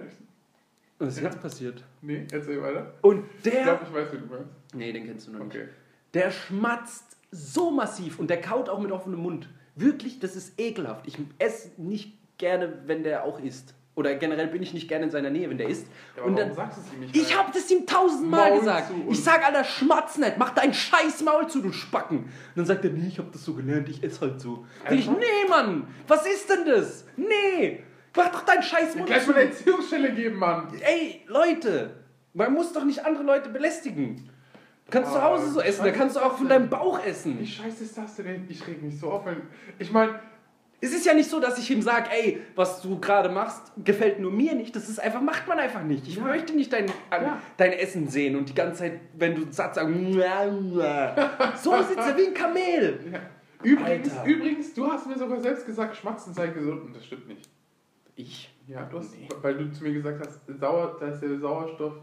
Was 0.99 1.17
ist 1.17 1.23
jetzt 1.23 1.41
passiert? 1.41 1.83
Nee, 2.01 2.25
erzähl 2.31 2.61
weiter. 2.61 2.93
Und 3.01 3.25
Ich 3.37 3.43
der. 3.51 3.63
glaube, 3.63 3.83
ich 3.89 3.93
weiß, 3.93 4.13
wie 4.13 4.17
du 4.19 4.25
meinst. 4.27 4.49
Nee, 4.73 4.93
den 4.93 5.05
kennst 5.05 5.27
du 5.27 5.31
noch 5.33 5.39
nicht. 5.43 5.55
Okay. 5.55 5.67
Der 6.13 6.31
schmatzt 6.31 7.17
so 7.33 7.71
massiv 7.71 8.19
und 8.19 8.29
der 8.29 8.39
kaut 8.39 8.69
auch 8.69 8.79
mit 8.79 8.91
offenem 8.91 9.19
Mund. 9.19 9.49
Wirklich, 9.75 10.19
das 10.19 10.35
ist 10.35 10.59
ekelhaft. 10.59 11.07
Ich 11.07 11.17
esse 11.39 11.71
nicht 11.77 12.17
gerne, 12.37 12.81
wenn 12.85 13.03
der 13.03 13.23
auch 13.23 13.39
isst. 13.39 13.73
Oder 13.95 14.15
generell 14.15 14.47
bin 14.47 14.63
ich 14.63 14.73
nicht 14.73 14.87
gerne 14.87 15.05
in 15.05 15.11
seiner 15.11 15.29
Nähe, 15.29 15.49
wenn 15.49 15.57
der 15.57 15.67
isst. 15.67 15.85
Ja, 16.17 16.23
und 16.23 16.35
warum 16.35 16.49
dann, 16.49 16.53
sagst 16.55 16.77
du 16.79 16.81
es 16.81 16.93
ihm 16.93 16.99
nicht? 17.01 17.15
ich 17.15 17.37
habe 17.37 17.51
das 17.53 17.69
ihm 17.69 17.85
tausendmal 17.85 18.49
Maul 18.49 18.59
gesagt. 18.59 18.91
Ich 19.09 19.23
sag, 19.23 19.45
Alter, 19.45 19.63
schmatz 19.63 20.17
nicht, 20.17 20.37
mach 20.37 20.49
dein 20.51 20.73
scheiß 20.73 21.21
Maul 21.23 21.47
zu, 21.47 21.61
du 21.61 21.71
Spacken. 21.71 22.19
Und 22.19 22.29
dann 22.55 22.65
sagt 22.65 22.83
er, 22.85 22.91
nee, 22.91 23.07
ich 23.07 23.19
habe 23.19 23.29
das 23.31 23.43
so 23.45 23.53
gelernt, 23.53 23.89
ich 23.89 24.03
esse 24.03 24.21
halt 24.21 24.41
so. 24.41 24.65
Sag 24.83 24.93
ich, 24.93 25.07
Einfach? 25.07 25.19
nee, 25.19 25.49
Mann, 25.49 25.87
was 26.07 26.25
ist 26.25 26.49
denn 26.49 26.65
das? 26.65 27.05
Nee, 27.17 27.83
mach 28.15 28.29
doch 28.31 28.41
deinen 28.45 28.63
scheiß 28.63 28.95
Mund 28.95 29.07
Gleich 29.07 29.23
zu. 29.25 29.31
mal 29.31 29.37
eine 29.39 29.49
Erziehungsstelle 29.49 30.11
geben, 30.13 30.37
Mann. 30.39 30.73
Ey, 30.81 31.21
Leute, 31.27 31.91
man 32.33 32.51
muss 32.51 32.73
doch 32.73 32.85
nicht 32.85 33.05
andere 33.05 33.23
Leute 33.23 33.49
belästigen. 33.49 34.27
Du 34.85 34.91
kannst 34.91 35.11
Ah, 35.11 35.13
zu 35.13 35.23
Hause 35.23 35.49
so 35.51 35.61
essen, 35.61 35.85
da 35.85 35.91
kannst 35.91 36.15
du 36.15 36.19
auch 36.19 36.37
von 36.37 36.47
deinem 36.49 36.69
Bauch 36.69 37.03
essen. 37.05 37.39
Wie 37.39 37.47
scheiße 37.47 37.83
ist 37.85 37.97
das 37.97 38.15
denn? 38.17 38.45
Ich 38.49 38.65
reg 38.67 38.81
mich 38.83 38.99
so 38.99 39.11
auf, 39.11 39.25
wenn. 39.25 39.41
Ich 39.79 39.91
meine, 39.91 40.19
Es 40.81 40.93
ist 40.93 41.05
ja 41.05 41.13
nicht 41.13 41.29
so, 41.29 41.39
dass 41.39 41.57
ich 41.57 41.71
ihm 41.71 41.81
sage, 41.81 42.09
ey, 42.11 42.41
was 42.55 42.81
du 42.81 42.99
gerade 42.99 43.29
machst, 43.29 43.71
gefällt 43.85 44.19
nur 44.19 44.31
mir 44.33 44.53
nicht. 44.53 44.75
Das 44.75 44.89
ist 44.89 44.99
einfach, 44.99 45.21
macht 45.21 45.47
man 45.47 45.57
einfach 45.57 45.81
nicht. 45.81 46.05
Ich 46.09 46.17
Ja. 46.17 46.23
möchte 46.23 46.53
nicht 46.53 46.73
dein, 46.73 46.87
Ja. 47.09 47.41
dein 47.55 47.71
Essen 47.71 48.09
sehen 48.09 48.35
und 48.35 48.49
die 48.49 48.53
ganze 48.53 48.79
Zeit, 48.79 48.99
wenn 49.17 49.33
du 49.33 49.49
satt 49.49 49.75
sagst, 49.75 49.89
so 51.63 51.81
sitzt 51.83 51.97
er 51.97 52.17
wie 52.17 52.27
ein 52.27 52.33
Kamel. 52.33 52.99
übrigens, 53.63 54.11
Alter. 54.17 54.29
übrigens, 54.29 54.73
du 54.73 54.85
hast 54.91 55.07
mir 55.07 55.17
sogar 55.17 55.39
selbst 55.39 55.65
gesagt, 55.65 55.95
Schmatzen 55.95 56.33
sei 56.33 56.47
gesund 56.47 56.83
und 56.83 56.93
das 56.97 57.05
stimmt 57.05 57.29
nicht. 57.29 57.47
Ich? 58.17 58.53
Ja, 58.67 58.83
du 58.83 58.97
hast, 58.99 59.17
Nee. 59.17 59.29
weil 59.41 59.55
du 59.55 59.71
zu 59.71 59.83
mir 59.85 59.93
gesagt 59.93 60.19
hast, 60.27 60.41
Sauer, 60.59 60.97
da 60.99 61.07
ist 61.07 61.21
der 61.21 61.39
Sauerstoff 61.39 61.93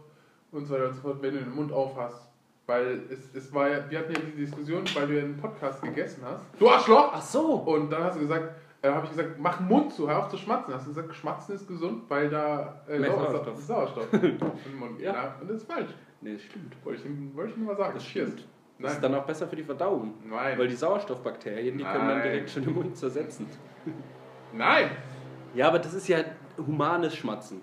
und 0.53 0.65
so 0.65 0.73
weiter 0.73 0.89
und 0.89 0.95
so 0.95 1.03
fort, 1.03 1.19
wenn 1.21 1.35
du 1.35 1.41
den 1.41 1.55
Mund 1.55 1.71
auf 1.71 1.95
hast. 1.99 2.30
Weil 2.71 3.01
es, 3.11 3.35
es 3.35 3.53
war 3.53 3.69
ja, 3.69 3.91
wir 3.91 3.99
hatten 3.99 4.13
ja 4.13 4.21
die 4.21 4.37
Diskussion, 4.43 4.85
weil 4.95 5.09
du 5.09 5.17
ja 5.17 5.25
einen 5.25 5.37
Podcast 5.37 5.83
gegessen 5.83 6.23
hast. 6.25 6.45
Du 6.57 6.71
Arschloch! 6.71 7.11
Ach 7.13 7.21
so. 7.21 7.55
Und 7.55 7.91
dann 7.91 8.05
hast 8.05 8.15
du 8.15 8.21
gesagt, 8.21 8.49
äh, 8.81 8.89
habe 8.91 9.05
ich 9.07 9.11
gesagt, 9.11 9.31
mach 9.41 9.57
den 9.59 9.67
Mund 9.67 9.93
zu, 9.93 10.09
hör 10.09 10.21
auf 10.21 10.29
zu 10.29 10.37
schmatzen. 10.37 10.73
Hast 10.73 10.85
du 10.87 10.91
gesagt, 10.91 11.13
schmatzen 11.17 11.57
ist 11.57 11.67
gesund, 11.67 12.05
weil 12.09 12.31
da 12.31 12.81
äh, 12.87 13.01
Sauerstoff, 13.05 13.61
Sauerstoff. 13.61 14.07
Sauerstoff 14.13 14.53
im 14.73 14.79
Mund. 14.79 15.01
Ja. 15.01 15.13
Ja. 15.15 15.35
Und 15.41 15.51
das 15.51 15.57
ist 15.57 15.67
falsch. 15.73 15.91
Nee, 16.21 16.35
das 16.35 16.43
stimmt. 16.43 16.77
Wollte 16.85 17.01
ich, 17.01 17.07
ihm- 17.07 17.33
wollte 17.35 17.51
ich 17.51 17.57
nur 17.57 17.67
mal 17.67 17.77
sagen. 17.77 17.95
Das 17.95 18.05
Cheers. 18.05 18.29
stimmt. 18.29 18.49
Das 18.79 18.93
ist 18.93 19.03
Nein. 19.03 19.13
dann 19.13 19.21
auch 19.21 19.27
besser 19.27 19.49
für 19.49 19.57
die 19.57 19.65
Verdauung. 19.65 20.15
Nein. 20.25 20.57
Weil 20.57 20.69
die 20.69 20.77
Sauerstoffbakterien, 20.77 21.77
die 21.77 21.83
können 21.83 22.07
dann 22.07 22.19
Nein. 22.19 22.23
direkt 22.23 22.51
schon 22.51 22.63
im 22.63 22.75
Mund 22.75 22.97
zersetzen. 22.97 23.47
Nein! 24.53 24.91
Ja, 25.55 25.67
aber 25.67 25.81
das 25.81 25.93
ist 25.93 26.07
ja 26.07 26.19
humanes 26.57 27.17
Schmatzen. 27.17 27.63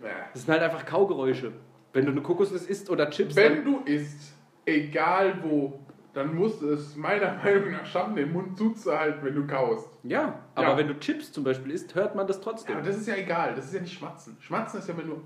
Ja. 0.00 0.08
Das 0.32 0.42
sind 0.44 0.52
halt 0.52 0.62
einfach 0.62 0.86
Kaugeräusche. 0.86 1.52
Wenn 1.92 2.06
du 2.06 2.12
eine 2.12 2.22
Kokosnuss 2.22 2.66
isst 2.66 2.88
oder 2.90 3.10
Chips, 3.10 3.36
Wenn 3.36 3.64
du 3.64 3.80
isst, 3.84 4.32
egal 4.64 5.42
wo, 5.42 5.78
dann 6.14 6.34
musst 6.34 6.62
du 6.62 6.70
es 6.70 6.96
meiner 6.96 7.34
Meinung 7.44 7.72
nach 7.72 7.86
schaffen, 7.86 8.16
den 8.16 8.32
Mund 8.32 8.56
zuzuhalten, 8.56 9.24
wenn 9.24 9.34
du 9.34 9.46
kaust. 9.46 9.88
ja, 10.02 10.38
aber 10.54 10.68
Ja. 10.68 10.76
wenn 10.78 10.88
du 10.88 10.98
Chips 11.00 11.32
zum 11.32 11.44
Beispiel 11.44 11.72
isst, 11.72 11.94
hört 11.94 12.14
man 12.14 12.26
das 12.26 12.40
trotzdem. 12.40 12.76
Aber 12.76 12.86
das 12.86 12.96
ist 12.96 13.08
ja 13.08 13.16
egal, 13.16 13.54
das 13.54 13.66
ist 13.66 13.74
ja 13.74 13.80
nicht 13.80 13.94
Schmatzen. 13.98 14.36
Schmatzen 14.40 14.80
ist 14.80 14.88
ja, 14.88 14.96
wenn 14.96 15.06
du 15.08 15.20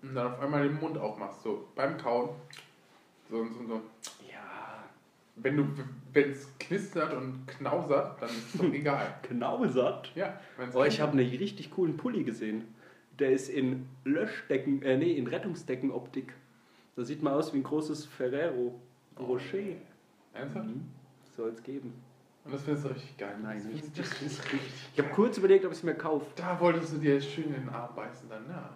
und 0.00 0.14
dann 0.14 0.32
auf 0.32 0.40
einmal 0.40 0.62
den 0.68 0.78
Mund 0.78 0.96
aufmachst, 0.96 1.42
so 1.42 1.66
beim 1.74 1.96
Kauen. 1.98 2.30
So 3.30 3.38
und 3.38 3.52
so 3.52 3.58
und 3.60 3.66
so. 3.68 3.74
ja, 4.30 4.84
Wenn 5.36 5.56
du, 5.56 5.66
wenn 6.12 6.30
es 6.30 6.48
knistert 6.60 7.12
und 7.14 7.46
knausert, 7.48 8.22
dann 8.22 8.28
ist 8.30 8.54
es 8.54 8.60
doch 8.60 8.64
egal. 8.72 9.14
knausert. 9.22 10.12
Ja, 10.14 10.38
Oh, 10.72 10.84
ich 10.84 11.00
habe 11.00 11.12
einen 11.12 11.28
richtig 11.28 11.70
coolen 11.72 11.96
Pulli 11.96 12.22
gesehen. 12.24 12.72
Der 13.18 13.32
ist 13.32 13.48
in 13.48 13.86
Löschdecken, 14.04 14.82
äh, 14.82 14.96
nee, 14.96 15.12
in 15.12 15.26
Rettungsdeckenoptik. 15.26 16.34
Da 16.96 17.04
sieht 17.04 17.22
man 17.22 17.34
aus 17.34 17.52
wie 17.52 17.58
ein 17.58 17.62
großes 17.62 18.06
Ferrero 18.06 18.80
Rocher. 19.18 19.76
Ernsthaft? 20.32 20.68
Soll 21.36 21.50
es 21.50 21.62
geben. 21.62 21.94
Und 22.44 22.54
das 22.54 22.62
findest 22.62 22.86
du 22.86 22.88
richtig 22.90 23.16
geil. 23.16 23.36
Nein, 23.42 23.56
das 23.56 23.66
nicht. 23.66 23.84
findest 23.96 24.38
du 24.38 24.52
richtig. 24.52 24.72
Ich 24.94 24.98
habe 24.98 25.10
kurz 25.10 25.38
überlegt, 25.38 25.64
ob 25.64 25.72
ich 25.72 25.78
es 25.78 25.84
mir 25.84 25.94
kaufe. 25.94 26.26
Da 26.36 26.58
wolltest 26.60 26.94
du 26.94 26.98
dir 26.98 27.20
schön 27.20 27.44
in 27.44 27.52
den 27.52 27.68
Arm 27.68 27.94
beißen, 27.94 28.28
dann 28.28 28.44
na. 28.48 28.70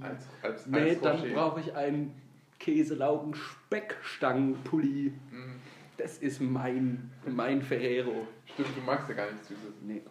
Als, 0.00 0.26
als, 0.42 0.66
Nee, 0.66 0.90
als 0.90 1.00
dann 1.00 1.32
brauche 1.32 1.60
ich 1.60 1.74
ein 1.74 2.12
Käselaugen 2.58 3.34
Speckstangenpulli. 3.34 5.12
Mhm. 5.30 5.54
Das 5.96 6.18
ist 6.18 6.40
mein, 6.40 7.10
mein 7.26 7.62
Ferrero. 7.62 8.26
Stimmt, 8.46 8.76
du 8.76 8.80
magst 8.80 9.08
ja 9.08 9.14
gar 9.14 9.30
nichts 9.30 9.48
Süßes. 9.48 9.74
Nee. 9.82 10.02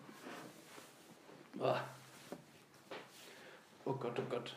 Ah. 1.60 1.82
Oh 3.86 3.94
Gott, 3.94 4.18
oh 4.20 4.30
Gott. 4.30 4.56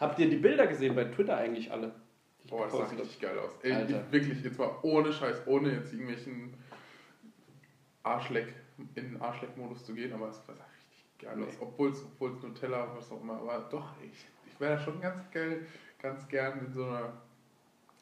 Habt 0.00 0.18
ihr 0.18 0.28
die 0.28 0.36
Bilder 0.36 0.66
gesehen 0.66 0.94
bei 0.94 1.04
Twitter 1.04 1.36
eigentlich 1.36 1.70
alle? 1.70 1.94
Boah, 2.48 2.64
das 2.64 2.72
sah 2.72 2.84
richtig 2.86 3.20
geil 3.20 3.38
aus. 3.38 3.52
Ey, 3.62 3.72
Alter. 3.72 4.10
wirklich, 4.10 4.42
jetzt 4.42 4.58
mal 4.58 4.74
ohne 4.82 5.12
Scheiß, 5.12 5.46
ohne 5.46 5.72
jetzt 5.72 5.92
irgendwelchen 5.92 6.54
Arschleck, 8.02 8.52
in 8.78 9.12
den 9.12 9.20
Arschleck-Modus 9.20 9.84
zu 9.84 9.94
gehen, 9.94 10.12
aber 10.12 10.28
es 10.30 10.36
sah 10.44 10.52
richtig 10.52 11.04
geil 11.18 11.36
Nee. 11.36 11.44
aus. 11.44 11.54
Obwohl 11.60 11.90
es 11.90 12.42
Nutella, 12.42 12.88
was 12.96 13.10
auch 13.12 13.20
immer, 13.20 13.34
aber 13.34 13.60
doch, 13.70 13.92
ich, 14.02 14.26
ich 14.50 14.58
wäre 14.60 14.76
da 14.76 14.80
schon 14.82 15.00
ganz 15.00 15.22
geil, 15.30 15.64
ganz 16.00 16.26
gern 16.28 16.66
in 16.66 16.72
so 16.72 16.84
einer. 16.84 17.12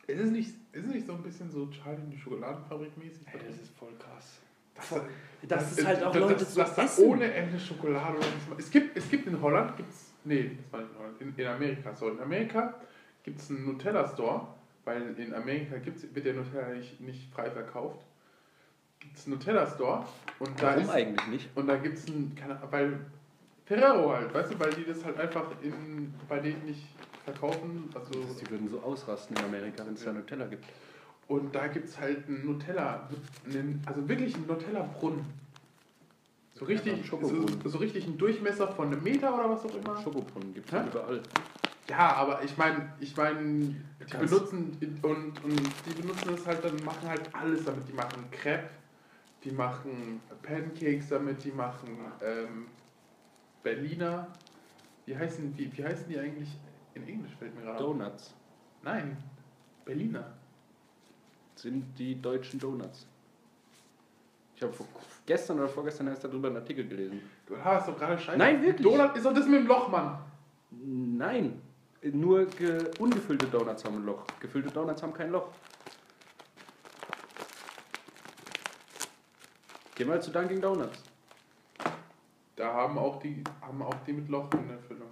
Ist 0.06 0.20
es 0.20 0.30
nicht, 0.30 0.54
ist 0.72 0.86
es 0.86 0.92
nicht 0.92 1.06
so 1.06 1.12
ein 1.12 1.22
bisschen 1.22 1.50
so 1.50 1.68
Charlie 1.68 2.00
und 2.02 2.10
die 2.10 2.18
Schokoladenfabrik 2.18 2.96
mäßig? 2.96 3.26
Ey, 3.32 3.40
das 3.46 3.58
ist 3.58 3.76
voll 3.78 3.92
krass. 3.98 4.40
Das, 4.80 5.00
Das 5.48 5.78
ist 5.78 5.86
halt 5.86 6.02
auch 6.02 6.12
das, 6.12 6.20
Leute 6.20 6.34
das, 6.34 6.54
so 6.54 6.60
das 6.60 6.74
da 6.74 6.84
essen. 6.84 7.04
ohne 7.06 7.32
Ende 7.32 7.58
Schokolade. 7.58 8.18
Es 8.58 8.70
gibt, 8.70 8.96
es 8.96 9.08
gibt 9.08 9.26
in 9.26 9.40
Holland, 9.40 9.76
gibt's, 9.76 10.12
nee, 10.24 10.50
das 10.62 10.72
war 10.72 10.80
nicht 10.80 10.92
in 10.92 10.98
Holland, 10.98 11.20
in, 11.20 11.34
in 11.36 11.46
Amerika, 11.46 11.94
so 11.94 12.08
in 12.10 12.20
Amerika 12.20 12.74
gibt 13.22 13.40
es 13.40 13.50
einen 13.50 13.64
Nutella-Store, 13.66 14.46
weil 14.84 15.14
in 15.18 15.34
Amerika 15.34 15.76
gibt's, 15.78 16.04
wird 16.14 16.26
der 16.26 16.34
Nutella 16.34 16.68
nicht, 16.74 17.00
nicht 17.00 17.32
frei 17.32 17.50
verkauft. 17.50 18.04
Gibt 18.98 19.16
es 19.16 19.26
einen 19.26 19.36
Nutella-Store 19.36 20.04
und 20.40 20.62
da 20.62 20.68
Warum 20.68 20.82
ist, 20.82 20.90
eigentlich 20.90 21.26
nicht? 21.28 21.48
und 21.56 21.66
da 21.66 21.76
gibt 21.76 21.96
es 21.98 22.06
einen, 22.06 22.34
keine 22.34 22.56
Ahnung, 22.56 22.68
weil 22.72 23.00
Ferrero 23.66 24.12
halt, 24.12 24.34
weißt 24.34 24.52
du, 24.52 24.60
weil 24.60 24.72
die 24.74 24.84
das 24.84 25.04
halt 25.04 25.18
einfach 25.18 25.46
in, 25.62 26.12
bei 26.28 26.38
denen 26.40 26.64
nicht 26.66 26.84
verkaufen, 27.24 27.88
also 27.94 28.10
Die 28.40 28.50
würden 28.50 28.68
so 28.68 28.80
ausrasten 28.80 29.36
in 29.36 29.44
Amerika, 29.44 29.86
wenn 29.86 29.94
es 29.94 30.04
da 30.04 30.12
Nutella 30.12 30.46
gibt. 30.46 30.64
Und 31.30 31.54
da 31.54 31.68
gibt 31.68 31.88
es 31.88 32.00
halt 32.00 32.26
einen 32.26 32.44
Nutella, 32.44 33.08
einen, 33.46 33.80
also 33.86 34.08
wirklich 34.08 34.34
einen 34.34 34.48
Nutella-Brunnen. 34.48 35.24
So 36.54 36.64
richtig, 36.64 37.08
so, 37.08 37.46
so 37.68 37.78
richtig 37.78 38.04
einen 38.04 38.18
Durchmesser 38.18 38.66
von 38.66 38.88
einem 38.88 39.02
Meter 39.04 39.32
oder 39.32 39.48
was 39.48 39.64
auch 39.64 39.74
immer. 39.76 40.02
Schokobrunnen 40.02 40.52
gibt 40.52 40.66
es 40.66 40.78
Hä? 40.78 40.88
überall. 40.90 41.22
Ja, 41.88 42.16
aber 42.16 42.42
ich 42.42 42.56
meine, 42.58 42.92
ich 42.98 43.16
meine, 43.16 43.60
die 43.60 43.76
kannst- 44.10 44.34
benutzen 44.34 44.76
und, 45.02 45.44
und 45.44 45.60
die 45.86 46.02
benutzen 46.02 46.34
es 46.34 46.44
halt 46.46 46.64
dann, 46.64 46.76
machen 46.84 47.08
halt 47.08 47.32
alles 47.32 47.64
damit. 47.64 47.88
Die 47.88 47.92
machen 47.92 48.24
Crepe, 48.32 48.68
die 49.44 49.52
machen 49.52 50.20
Pancakes 50.42 51.10
damit, 51.10 51.44
die 51.44 51.52
machen 51.52 51.96
ähm, 52.22 52.66
Berliner. 53.62 54.26
Wie 55.06 55.16
heißen, 55.16 55.56
wie, 55.56 55.70
wie 55.76 55.84
heißen 55.84 56.08
die 56.08 56.18
eigentlich 56.18 56.48
in 56.94 57.06
Englisch? 57.06 57.32
Fällt 57.38 57.54
mir 57.54 57.62
gerade. 57.62 57.78
Donuts 57.78 58.34
Nein, 58.82 59.16
Berliner. 59.84 60.39
Sind 61.60 61.98
die 61.98 62.20
deutschen 62.20 62.58
Donuts. 62.58 63.06
Ich 64.56 64.62
habe 64.62 64.74
gestern 65.26 65.58
oder 65.58 65.68
vorgestern 65.68 66.08
erst 66.08 66.24
darüber 66.24 66.48
einen 66.48 66.58
Artikel 66.58 66.86
gelesen. 66.86 67.22
Du 67.46 67.56
hast 67.56 67.88
doch 67.88 67.96
gerade 67.96 68.18
Scheiße. 68.18 68.38
Nein, 68.38 68.62
wirklich. 68.62 68.86
Donut 68.86 69.16
ist 69.16 69.24
doch 69.24 69.32
das 69.32 69.46
mit 69.46 69.60
dem 69.60 69.66
Loch, 69.66 69.88
Mann. 69.88 70.18
Nein, 70.70 71.60
nur 72.02 72.46
ge 72.46 72.90
ungefüllte 72.98 73.46
Donuts 73.46 73.84
haben 73.84 73.96
ein 73.96 74.06
Loch. 74.06 74.24
Gefüllte 74.38 74.70
Donuts 74.70 75.02
haben 75.02 75.14
kein 75.14 75.30
Loch. 75.30 75.48
Geh 79.94 80.04
mal 80.04 80.20
zu 80.22 80.30
Dunkin' 80.30 80.60
Donuts. 80.60 81.02
Da 82.56 82.72
haben 82.72 82.98
auch 82.98 83.18
die, 83.20 83.42
haben 83.60 83.82
auch 83.82 83.94
die 84.06 84.12
mit 84.12 84.28
Loch 84.28 84.50
in 84.52 84.68
der 84.68 84.78
Füllung. 84.78 85.08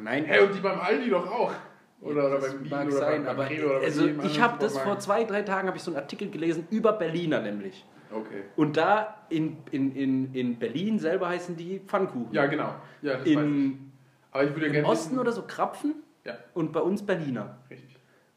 Nein, 0.00 0.24
Hey, 0.24 0.44
und 0.44 0.54
die 0.54 0.60
beim 0.60 0.80
Aldi 0.80 1.10
doch 1.10 1.30
auch. 1.30 1.52
Oder, 2.00 2.26
oder 2.26 2.40
das 2.40 2.52
beim 2.52 2.62
Lidl 2.62 2.70
mag 2.70 2.86
oder 2.86 2.96
sein, 2.96 3.22
beim, 3.24 3.30
aber 3.30 3.44
beim 3.44 3.48
Rewe 3.48 3.66
oder 3.66 3.84
also 3.84 4.06
ich 4.06 4.40
habe 4.40 4.58
das 4.60 4.78
vor 4.78 4.98
zwei, 5.00 5.24
drei 5.24 5.42
Tagen 5.42 5.66
habe 5.66 5.76
ich 5.76 5.82
so 5.82 5.90
einen 5.90 5.98
Artikel 5.98 6.30
gelesen 6.30 6.66
über 6.70 6.92
Berliner 6.92 7.40
nämlich. 7.40 7.84
Okay. 8.10 8.44
Und 8.56 8.76
da 8.76 9.22
in, 9.28 9.58
in, 9.70 9.94
in, 9.94 10.34
in 10.34 10.58
Berlin 10.58 10.98
selber 10.98 11.28
heißen 11.28 11.56
die 11.56 11.80
Pfannkuchen. 11.80 12.32
Ja, 12.32 12.46
genau. 12.46 12.74
Ja, 13.02 13.18
das 13.18 13.26
in, 13.26 13.92
Aber 14.30 14.44
ich 14.44 14.50
würde 14.54 14.66
Im 14.66 14.72
gerne 14.72 14.88
Osten 14.88 15.10
wissen- 15.10 15.18
oder 15.18 15.32
so 15.32 15.42
Krapfen 15.42 15.94
Ja, 16.24 16.38
und 16.54 16.72
bei 16.72 16.80
uns 16.80 17.04
Berliner. 17.04 17.58
richtig. 17.68 17.96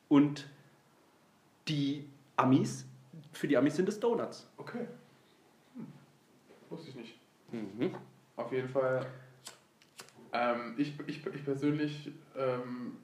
Und 0.10 0.48
die 1.68 2.10
Amis, 2.36 2.86
für 3.32 3.48
die 3.48 3.56
Amis 3.56 3.76
sind 3.76 3.88
es 3.88 4.00
Donuts. 4.00 4.50
Okay. 4.58 4.88
Hm. 5.76 5.86
Wusste 6.70 6.90
ich 6.90 6.96
nicht. 6.96 7.20
Mhm. 7.52 7.96
Auf 8.36 8.52
jeden 8.52 8.68
Fall. 8.68 9.06
Ähm, 10.34 10.76
ich, 10.78 10.94
ich, 11.08 11.26
ich 11.26 11.46
persönlich, 11.46 12.12
ähm, 12.38 12.98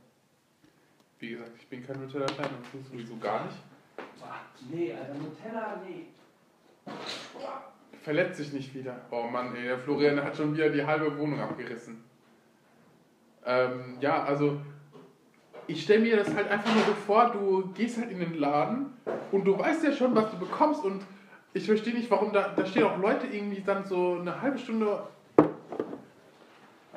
wie 1.19 1.29
gesagt, 1.29 1.51
ich 1.57 1.67
bin 1.67 1.85
kein 1.85 1.99
Nutella-Fan 2.01 2.45
und 2.45 2.71
tue 2.71 2.81
sowieso 2.91 3.17
gar 3.17 3.45
nicht. 3.45 3.57
Nee, 4.69 4.93
Alter, 4.93 5.13
Nutella, 5.13 5.81
nee. 5.87 6.05
Verletzt 8.01 8.37
sich 8.37 8.53
nicht 8.53 8.73
wieder. 8.73 9.01
Oh 9.11 9.23
Mann, 9.23 9.55
ey, 9.55 9.63
der 9.63 9.79
Florian 9.79 10.23
hat 10.23 10.35
schon 10.35 10.53
wieder 10.55 10.69
die 10.69 10.85
halbe 10.85 11.17
Wohnung 11.17 11.39
abgerissen. 11.39 12.03
Ähm, 13.45 13.97
ja, 13.99 14.23
also 14.23 14.59
ich 15.67 15.83
stelle 15.83 16.01
mir 16.01 16.17
das 16.17 16.33
halt 16.33 16.49
einfach 16.49 16.73
nur 16.73 16.83
so 16.83 16.93
vor, 16.93 17.31
du 17.31 17.71
gehst 17.73 17.97
halt 17.97 18.11
in 18.11 18.19
den 18.19 18.35
Laden 18.35 18.93
und 19.31 19.45
du 19.45 19.57
weißt 19.57 19.83
ja 19.83 19.91
schon, 19.91 20.15
was 20.15 20.31
du 20.31 20.39
bekommst 20.39 20.83
und 20.83 21.03
ich 21.53 21.65
verstehe 21.65 21.93
nicht, 21.93 22.09
warum 22.11 22.31
da, 22.31 22.49
da 22.49 22.65
stehen 22.65 22.83
auch 22.83 22.97
Leute 22.97 23.27
irgendwie 23.27 23.61
dann 23.61 23.85
so 23.85 24.17
eine 24.19 24.41
halbe 24.41 24.57
Stunde, 24.57 25.03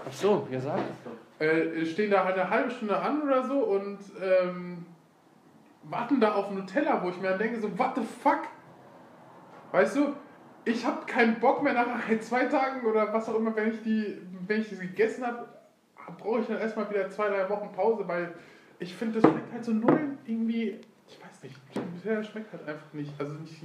Ach 0.07 0.13
so, 0.13 0.49
ja 0.51 0.61
sag 0.61 0.79
es 0.79 1.03
doch. 1.05 1.30
Äh, 1.41 1.87
stehen 1.87 2.11
da 2.11 2.25
halt 2.25 2.37
eine 2.37 2.51
halbe 2.51 2.71
Stunde 2.71 2.99
an 2.99 3.23
oder 3.23 3.43
so 3.45 3.61
und 3.61 3.99
ähm, 4.23 4.85
warten 5.85 6.21
da 6.21 6.35
auf 6.35 6.51
Nutella, 6.51 7.03
wo 7.03 7.09
ich 7.09 7.21
mir 7.21 7.31
dann 7.31 7.39
denke, 7.39 7.59
so, 7.61 7.79
what 7.79 7.97
the 7.97 8.03
fuck? 8.03 8.43
Weißt 9.73 9.97
du, 9.97 10.15
ich 10.67 10.85
habe 10.85 11.07
keinen 11.07 11.41
Bock 11.41 11.63
mehr 11.63 11.73
nach 11.73 11.87
zwei 12.21 12.45
Tagen 12.45 12.87
oder 12.87 13.13
was 13.15 13.29
auch 13.29 13.37
immer, 13.37 13.57
wenn 13.57 13.73
ich 13.73 13.83
die, 13.83 14.19
wenn 14.47 14.61
ich 14.61 14.69
die 14.69 14.77
gegessen 14.77 15.27
habe, 15.27 15.49
brauche 16.19 16.41
ich 16.41 16.47
dann 16.47 16.59
erstmal 16.59 16.91
wieder 16.91 17.09
zwei, 17.09 17.29
drei 17.29 17.49
Wochen 17.49 17.73
Pause, 17.73 18.07
weil 18.07 18.35
ich 18.79 18.95
finde, 18.95 19.21
das 19.21 19.31
schmeckt 19.31 19.53
halt 19.53 19.65
so 19.65 19.73
null 19.73 20.19
irgendwie, 20.27 20.79
ich 21.09 21.19
weiß 21.23 21.43
nicht, 21.43 21.57
Nutella 21.75 22.23
schmeckt 22.23 22.53
halt 22.53 22.69
einfach 22.69 22.93
nicht. 22.93 23.13
Also 23.19 23.33
nicht, 23.35 23.63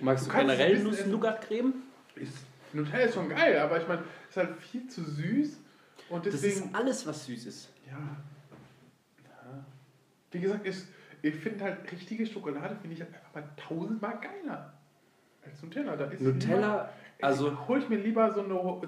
Magst 0.00 0.26
Du 0.26 0.32
du, 0.32 0.38
generell 0.38 0.78
Nuss-Nougat-Creme? 0.80 1.74
Nutella 2.72 3.04
ist 3.04 3.14
schon 3.14 3.28
geil, 3.28 3.60
aber 3.60 3.80
ich 3.80 3.86
meine, 3.86 4.02
ist 4.28 4.36
halt 4.36 4.56
viel 4.56 4.88
zu 4.88 5.04
süß 5.04 5.61
und 6.12 6.26
Das 6.26 6.34
deswegen. 6.34 6.66
ist 6.66 6.74
alles, 6.74 7.06
was 7.06 7.24
süß 7.24 7.46
ist. 7.46 7.70
Ja. 7.86 7.98
ja. 9.24 9.64
Wie 10.30 10.40
gesagt, 10.40 10.66
ich, 10.66 10.76
ich 11.22 11.34
finde 11.36 11.64
halt 11.64 11.90
richtige 11.90 12.26
Schokolade 12.26 12.76
finde 12.76 12.96
ich 12.96 13.02
einfach 13.02 13.34
mal 13.34 13.48
tausendmal 13.56 14.20
geiler 14.20 14.74
als 15.44 15.62
Nutella. 15.62 15.96
Da 15.96 16.04
ist 16.06 16.20
Nutella, 16.20 16.56
lieber, 16.56 16.92
also 17.22 17.52
ich 17.52 17.68
hol 17.68 17.78
ich 17.78 17.88
mir 17.88 17.96
lieber 17.96 18.30
so 18.30 18.42
eine 18.42 18.54
oh, 18.54 18.82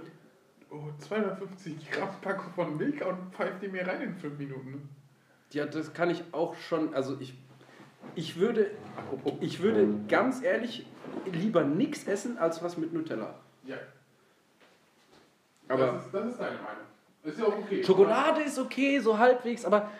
250 0.99 1.91
Gramm 1.91 2.21
Packung 2.21 2.53
von 2.53 2.77
Milka 2.77 3.07
und 3.07 3.35
pfeife 3.35 3.59
die 3.63 3.69
mir 3.69 3.87
rein 3.87 4.03
in 4.03 4.15
fünf 4.17 4.39
Minuten. 4.39 4.89
ja, 5.53 5.65
das 5.65 5.95
kann 5.95 6.11
ich 6.11 6.23
auch 6.33 6.55
schon. 6.57 6.95
Also 6.95 7.19
ich, 7.21 7.35
ich 8.15 8.37
würde, 8.37 8.71
ich 9.41 9.63
würde 9.63 9.89
ganz 10.09 10.43
ehrlich 10.43 10.87
lieber 11.33 11.65
nichts 11.65 12.07
essen 12.07 12.37
als 12.37 12.63
was 12.63 12.77
mit 12.77 12.93
Nutella. 12.93 13.35
Ja. 13.65 13.79
Aber 15.69 15.87
das, 15.87 16.05
ist, 16.05 16.15
das 16.15 16.27
ist 16.27 16.39
deine 16.39 16.57
Meinung. 16.57 16.94
Ist 17.25 17.39
ja 17.39 17.47
auch 17.47 17.57
okay. 17.59 17.83
Schokolade 17.83 18.43
ist 18.43 18.59
okay, 18.59 18.99
so 19.01 19.19
halbwegs, 19.19 19.65
aber 19.65 19.91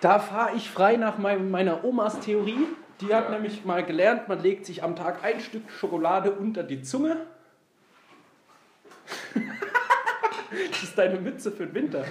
da 0.00 0.18
fahre 0.18 0.56
ich 0.56 0.70
frei 0.70 0.96
nach 0.96 1.18
mein, 1.18 1.50
meiner 1.50 1.84
Omas 1.84 2.20
Theorie. 2.20 2.66
Die 3.00 3.12
hat 3.14 3.24
Ja. 3.24 3.30
nämlich 3.30 3.64
mal 3.64 3.84
gelernt, 3.84 4.28
man 4.28 4.40
legt 4.40 4.64
sich 4.66 4.82
am 4.84 4.94
Tag 4.96 5.24
ein 5.24 5.40
Stück 5.40 5.70
Schokolade 5.70 6.32
unter 6.32 6.62
die 6.62 6.82
Zunge. 6.82 7.16
das 10.70 10.82
ist 10.82 10.96
deine 10.98 11.18
Mütze 11.18 11.50
für 11.50 11.66
den 11.66 11.74
Winter. 11.74 12.04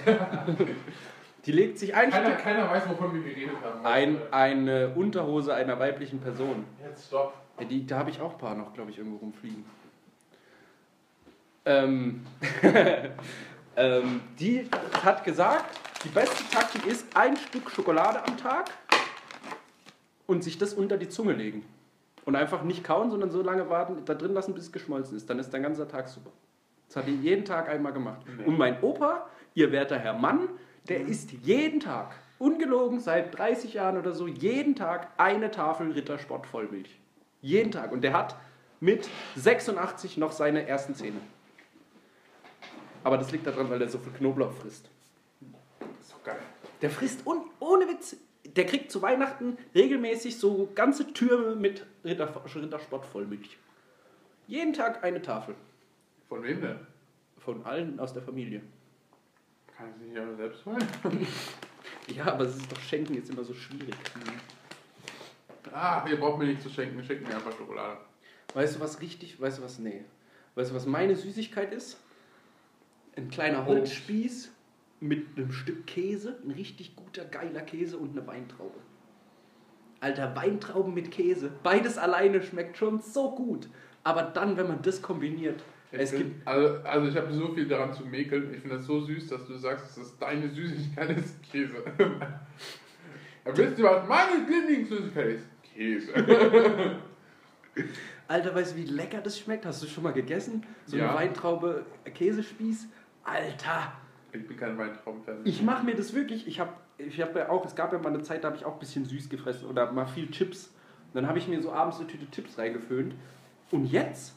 Die 1.46 1.52
legt 1.52 1.78
sich 1.78 1.94
ein 1.94 2.10
Keiner, 2.10 2.26
Stück, 2.26 2.38
keiner 2.42 2.70
weiß, 2.70 2.88
wovon 2.90 3.14
wir 3.14 3.22
geredet 3.22 3.56
haben. 3.62 3.86
ein, 3.86 4.18
eine 4.30 4.90
Unterhose 4.94 5.54
einer 5.54 5.78
weiblichen 5.78 6.20
Person. 6.20 6.64
Jetzt 6.84 7.06
stopp. 7.06 7.32
Die, 7.68 7.86
da 7.86 7.98
habe 7.98 8.10
ich 8.10 8.20
auch 8.20 8.32
ein 8.32 8.38
paar 8.38 8.54
noch, 8.54 8.72
glaube 8.74 8.90
ich, 8.90 8.98
irgendwo 8.98 9.18
rumfliegen. 9.18 9.64
Ähm, 11.66 12.24
ähm, 13.76 14.20
die 14.38 14.68
hat 15.04 15.24
gesagt, 15.24 15.78
die 16.04 16.08
beste 16.08 16.48
Taktik 16.50 16.86
ist 16.86 17.06
ein 17.14 17.36
Stück 17.36 17.70
Schokolade 17.70 18.24
am 18.26 18.36
Tag 18.36 18.70
und 20.26 20.42
sich 20.44 20.58
das 20.58 20.74
unter 20.74 20.96
die 20.96 21.08
Zunge 21.08 21.32
legen. 21.32 21.64
Und 22.24 22.36
einfach 22.36 22.62
nicht 22.62 22.84
kauen, 22.84 23.10
sondern 23.10 23.30
so 23.30 23.42
lange 23.42 23.68
warten, 23.70 24.04
da 24.04 24.14
drin 24.14 24.34
lassen, 24.34 24.54
bis 24.54 24.64
es 24.64 24.72
geschmolzen 24.72 25.16
ist. 25.16 25.28
Dann 25.28 25.38
ist 25.38 25.50
dein 25.50 25.62
ganzer 25.62 25.88
Tag 25.88 26.08
super. 26.08 26.30
Das 26.86 26.96
hat 26.96 27.06
die 27.06 27.16
jeden 27.16 27.44
Tag 27.44 27.68
einmal 27.68 27.92
gemacht. 27.92 28.20
Und 28.46 28.58
mein 28.58 28.82
Opa, 28.82 29.26
ihr 29.54 29.72
werter 29.72 29.98
Herr 29.98 30.14
Mann, 30.14 30.48
der 30.88 31.00
isst 31.00 31.32
jeden 31.32 31.80
Tag, 31.80 32.14
ungelogen 32.38 33.00
seit 33.00 33.36
30 33.36 33.74
Jahren 33.74 33.96
oder 33.96 34.12
so, 34.12 34.26
jeden 34.26 34.74
Tag 34.74 35.08
eine 35.16 35.50
Tafel 35.50 35.92
Rittersport 35.92 36.46
Vollmilch. 36.46 36.98
Jeden 37.42 37.70
Tag. 37.70 37.92
Und 37.92 38.02
der 38.02 38.12
hat 38.12 38.36
mit 38.80 39.08
86 39.36 40.16
noch 40.16 40.32
seine 40.32 40.66
ersten 40.66 40.94
Zähne. 40.94 41.20
Aber 43.02 43.18
das 43.18 43.32
liegt 43.32 43.46
daran, 43.46 43.70
weil 43.70 43.80
er 43.80 43.88
so 43.88 43.98
viel 43.98 44.12
Knoblauch 44.12 44.52
frisst. 44.52 44.88
Das 45.78 45.88
ist 46.00 46.12
doch 46.12 46.22
geil. 46.24 46.38
Der 46.82 46.90
frisst 46.90 47.26
un, 47.26 47.42
ohne 47.58 47.88
Witz. 47.88 48.16
Der 48.44 48.66
kriegt 48.66 48.90
zu 48.90 49.02
Weihnachten 49.02 49.58
regelmäßig 49.74 50.38
so 50.38 50.70
ganze 50.74 51.12
Türme 51.12 51.54
mit 51.54 51.86
Ritter, 52.04 52.32
Rittersport 52.54 53.06
Vollmilch. 53.06 53.58
Jeden 54.46 54.72
Tag 54.72 55.04
eine 55.04 55.22
Tafel. 55.22 55.54
Von 56.28 56.42
wem 56.42 56.60
denn? 56.60 56.78
Von 57.38 57.64
allen 57.64 58.00
aus 58.00 58.12
der 58.12 58.22
Familie. 58.22 58.62
Kann 59.76 59.88
ich 59.96 60.06
sich 60.06 60.14
ja 60.14 60.34
selbst 60.34 60.64
holen? 60.66 60.86
Ja, 62.14 62.26
aber 62.26 62.44
es 62.44 62.56
ist 62.56 62.70
doch 62.70 62.80
Schenken 62.80 63.14
jetzt 63.14 63.30
immer 63.30 63.44
so 63.44 63.54
schwierig. 63.54 63.94
ah, 65.72 66.04
ihr 66.08 66.18
braucht 66.18 66.38
mir 66.38 66.46
nicht 66.46 66.62
zu 66.62 66.68
schenken, 66.68 67.02
schenkt 67.04 67.26
mir 67.26 67.34
einfach 67.34 67.56
Schokolade. 67.56 67.98
Weißt 68.54 68.76
du, 68.76 68.80
was 68.80 69.00
richtig, 69.00 69.40
weißt 69.40 69.58
du, 69.58 69.62
was, 69.62 69.78
nee. 69.78 70.04
Weißt 70.54 70.70
du, 70.70 70.74
was 70.74 70.86
meine 70.86 71.14
Süßigkeit 71.14 71.72
ist? 71.72 71.98
Ein 73.16 73.28
kleiner 73.30 73.66
Holzspieß 73.66 74.52
mit 75.00 75.26
einem 75.36 75.50
Stück 75.52 75.86
Käse, 75.86 76.38
ein 76.44 76.50
richtig 76.52 76.94
guter, 76.96 77.24
geiler 77.24 77.60
Käse 77.62 77.96
und 77.98 78.16
eine 78.16 78.26
Weintraube. 78.26 78.78
Alter, 80.00 80.34
Weintrauben 80.36 80.94
mit 80.94 81.10
Käse. 81.10 81.50
Beides 81.62 81.98
alleine 81.98 82.42
schmeckt 82.42 82.76
schon 82.78 83.00
so 83.00 83.32
gut. 83.34 83.68
Aber 84.02 84.22
dann, 84.22 84.56
wenn 84.56 84.68
man 84.68 84.80
das 84.82 85.02
kombiniert, 85.02 85.62
es 85.92 86.12
Ich 86.12 86.18
gibt. 86.18 86.32
find, 86.36 86.46
also, 86.48 86.74
also 86.84 87.08
ich 87.08 87.16
habe 87.16 87.32
so 87.32 87.52
viel 87.52 87.66
daran 87.68 87.92
zu 87.92 88.06
mäkeln. 88.06 88.54
Ich 88.54 88.60
finde 88.60 88.76
das 88.76 88.86
so 88.86 89.00
süß, 89.00 89.28
dass 89.28 89.46
du 89.46 89.56
sagst, 89.58 89.86
dass 89.88 89.96
das 89.96 90.18
deine 90.18 90.48
Süßigkeit 90.48 91.10
ist 91.18 91.42
Käse. 91.42 91.74
Aber 93.44 93.56
wisst 93.56 93.78
ihr, 93.78 93.84
was 93.84 94.06
meine 94.08 94.46
Lieblingssüßigkeit 94.46 95.28
ist? 95.36 95.46
Käse. 95.74 96.12
Alter, 98.28 98.54
weißt 98.54 98.72
du, 98.74 98.76
wie 98.78 98.84
lecker 98.84 99.20
das 99.20 99.38
schmeckt? 99.38 99.66
Hast 99.66 99.82
du 99.82 99.86
schon 99.86 100.04
mal 100.04 100.12
gegessen? 100.12 100.64
So 100.86 100.96
eine 100.96 101.06
Ja. 101.06 101.14
Weintraube, 101.14 101.84
äh, 102.04 102.10
Käsespieß? 102.10 102.88
Alter! 103.24 103.92
Ich 104.32 104.46
bin 104.46 104.56
kein 104.56 104.78
Weintraubenfan. 104.78 105.40
Ich 105.44 105.62
mache 105.62 105.84
mir 105.84 105.94
das 105.94 106.14
wirklich. 106.14 106.46
Ich 106.46 106.60
habe 106.60 106.72
ich 106.98 107.20
hab 107.20 107.34
ja 107.34 107.48
auch, 107.48 107.64
es 107.64 107.74
gab 107.74 107.92
ja 107.92 107.98
mal 107.98 108.10
eine 108.10 108.22
Zeit, 108.22 108.44
da 108.44 108.48
habe 108.48 108.56
ich 108.56 108.64
auch 108.64 108.74
ein 108.74 108.78
bisschen 108.78 109.04
süß 109.04 109.28
gefressen 109.28 109.68
oder 109.68 109.90
mal 109.90 110.06
viel 110.06 110.30
Chips. 110.30 110.72
Dann 111.14 111.26
habe 111.26 111.38
ich 111.38 111.48
mir 111.48 111.60
so 111.60 111.72
abends 111.72 111.98
eine 111.98 112.06
Tüte 112.06 112.30
Chips 112.30 112.58
reingeföhnt. 112.58 113.14
Und 113.70 113.86
jetzt, 113.86 114.36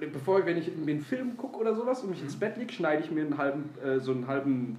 bevor 0.00 0.40
ich, 0.40 0.46
wenn 0.46 0.56
ich 0.56 0.74
mir 0.74 0.92
einen 0.92 1.02
Film 1.02 1.36
gucke 1.36 1.58
oder 1.58 1.74
sowas 1.74 2.02
und 2.02 2.10
mich 2.10 2.22
ins 2.22 2.38
Bett 2.38 2.56
lege, 2.56 2.72
schneide 2.72 3.02
ich 3.02 3.10
mir 3.10 3.22
einen 3.22 3.36
halben, 3.36 3.70
äh, 3.82 4.00
so 4.00 4.12
einen 4.12 4.26
halben 4.26 4.78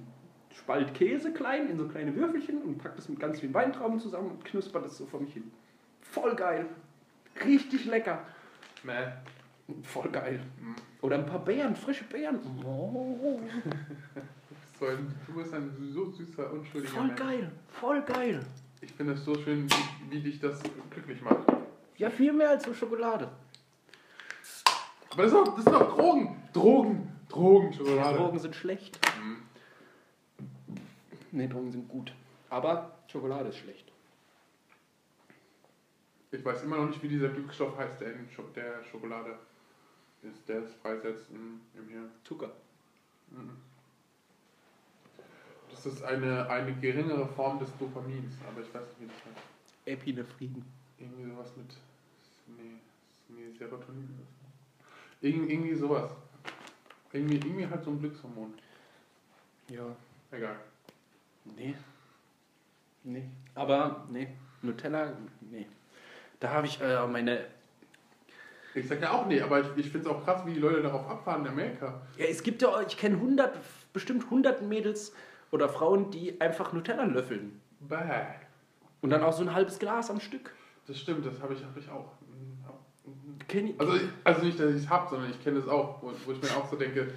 Spalt 0.52 0.94
Käse 0.94 1.32
klein 1.32 1.68
in 1.68 1.78
so 1.78 1.86
kleine 1.86 2.14
Würfelchen 2.16 2.62
und 2.62 2.78
packe 2.78 2.96
das 2.96 3.08
mit 3.08 3.20
ganz 3.20 3.38
vielen 3.38 3.54
Weintrauben 3.54 4.00
zusammen 4.00 4.32
und 4.32 4.44
knusper 4.44 4.80
das 4.80 4.96
so 4.96 5.06
vor 5.06 5.20
mich 5.20 5.32
hin. 5.32 5.50
Voll 6.00 6.34
geil. 6.34 6.66
Richtig 7.44 7.84
lecker. 7.84 8.24
Mäh. 8.82 9.12
Voll 9.82 10.10
geil. 10.10 10.40
Oder 11.02 11.16
ein 11.18 11.26
paar 11.26 11.44
Beeren, 11.44 11.74
frische 11.76 12.04
Beeren. 12.04 12.38
Oh, 12.64 13.40
So 14.78 14.86
ein, 14.86 15.14
du 15.26 15.34
bist 15.34 15.52
ein 15.52 15.70
so 15.92 16.10
süßer, 16.10 16.50
unschuldiger 16.52 16.94
voll 16.94 17.06
Mensch. 17.08 17.20
geil. 17.20 17.52
Voll 17.68 18.02
geil. 18.02 18.40
Ich 18.80 18.90
finde 18.92 19.12
es 19.12 19.22
so 19.22 19.34
schön, 19.34 19.68
wie, 19.70 20.10
wie 20.10 20.20
dich 20.22 20.40
das 20.40 20.58
glücklich 20.88 21.20
macht. 21.20 21.52
Ja, 21.98 22.08
viel 22.08 22.32
mehr 22.32 22.48
als 22.48 22.64
so 22.64 22.72
Schokolade. 22.72 23.30
Aber 25.10 25.22
das, 25.24 25.32
ist 25.32 25.38
doch, 25.38 25.54
das 25.54 25.64
sind 25.64 25.74
doch 25.74 25.94
Drogen. 25.94 26.42
Drogen. 26.54 27.12
Drogen, 27.28 27.72
Schokolade. 27.74 28.16
Drogen 28.16 28.38
sind 28.38 28.56
schlecht. 28.56 28.98
Mhm. 29.20 29.42
Nee, 31.32 31.46
Drogen 31.46 31.70
sind 31.70 31.86
gut. 31.86 32.14
Aber 32.48 32.96
Schokolade 33.06 33.50
ist 33.50 33.58
schlecht. 33.58 33.92
Ich 36.32 36.42
weiß 36.44 36.62
immer 36.62 36.76
noch 36.78 36.86
nicht, 36.88 37.02
wie 37.02 37.08
dieser 37.08 37.28
Glückstoff 37.28 37.76
heißt, 37.76 38.00
der 38.00 38.12
in 38.14 38.28
der 38.56 38.82
Schokolade 38.84 39.36
ist, 40.22 40.48
der 40.48 40.62
es 40.62 40.74
freisetzt 40.74 41.26
im, 41.30 41.60
im 41.74 41.88
Hirn. 41.88 42.10
Zucker. 42.24 42.50
Mhm. 43.30 43.56
Das 45.70 45.86
ist 45.86 46.02
eine, 46.02 46.48
eine 46.48 46.74
geringere 46.74 47.26
Form 47.26 47.58
des 47.58 47.68
Dopamins, 47.78 48.34
aber 48.46 48.60
ich 48.60 48.74
weiß 48.74 48.82
nicht, 48.82 49.00
wie 49.00 49.06
das 49.06 49.16
heißt. 49.16 49.46
Epinephrin. 49.86 50.64
Irgendwie 50.98 51.30
sowas 51.30 51.56
mit. 51.56 51.76
Nee, 52.46 52.76
nee 53.28 53.56
Serotonin. 53.56 54.08
Irgend, 55.20 55.50
irgendwie 55.50 55.74
sowas. 55.74 56.10
Irgendwie, 57.12 57.36
irgendwie 57.36 57.66
halt 57.66 57.82
so 57.84 57.90
ein 57.90 58.00
Glückshormon. 58.00 58.54
Ja. 59.68 59.84
Egal. 60.30 60.56
Nee. 61.44 61.74
Nee. 63.04 63.24
Aber, 63.54 64.06
nee. 64.10 64.28
Nutella, 64.62 65.16
nee. 65.40 65.66
Da 66.38 66.50
habe 66.50 66.66
ich 66.66 66.80
äh, 66.80 67.06
meine. 67.06 67.46
Ich 68.74 68.86
sag 68.86 69.00
ja 69.02 69.12
auch 69.12 69.26
nee, 69.26 69.40
aber 69.40 69.60
ich, 69.60 69.66
ich 69.76 69.90
finde 69.90 70.08
es 70.08 70.14
auch 70.14 70.24
krass, 70.24 70.42
wie 70.46 70.54
die 70.54 70.60
Leute 70.60 70.82
darauf 70.82 71.08
abfahren 71.08 71.42
in 71.44 71.48
Amerika. 71.50 72.00
Ja, 72.16 72.26
es 72.26 72.42
gibt 72.42 72.62
ja, 72.62 72.80
ich 72.86 72.96
kenne 72.96 73.16
100, 73.16 73.58
bestimmt 73.92 74.24
100 74.24 74.62
Mädels 74.62 75.12
oder 75.50 75.68
Frauen, 75.68 76.10
die 76.10 76.40
einfach 76.40 76.72
Nutella 76.72 77.04
löffeln. 77.04 77.60
Bäh. 77.80 77.96
Und 79.00 79.10
dann 79.10 79.22
auch 79.22 79.32
so 79.32 79.42
ein 79.42 79.52
halbes 79.52 79.78
Glas 79.78 80.10
am 80.10 80.20
Stück. 80.20 80.52
Das 80.86 80.98
stimmt, 80.98 81.24
das 81.26 81.40
habe 81.40 81.54
ich, 81.54 81.64
hab 81.64 81.76
ich 81.76 81.88
auch. 81.90 82.12
Mhm. 82.28 83.74
Also, 83.78 83.92
also 84.22 84.44
nicht, 84.44 84.60
dass 84.60 84.70
ich 84.70 84.82
es 84.84 84.88
habe, 84.88 85.08
sondern 85.10 85.30
ich 85.30 85.42
kenne 85.42 85.58
es 85.58 85.66
auch, 85.66 86.00
wo, 86.02 86.12
wo 86.24 86.32
ich 86.32 86.40
mir 86.40 86.50
auch 86.56 86.70
so 86.70 86.76
denke, 86.76 87.08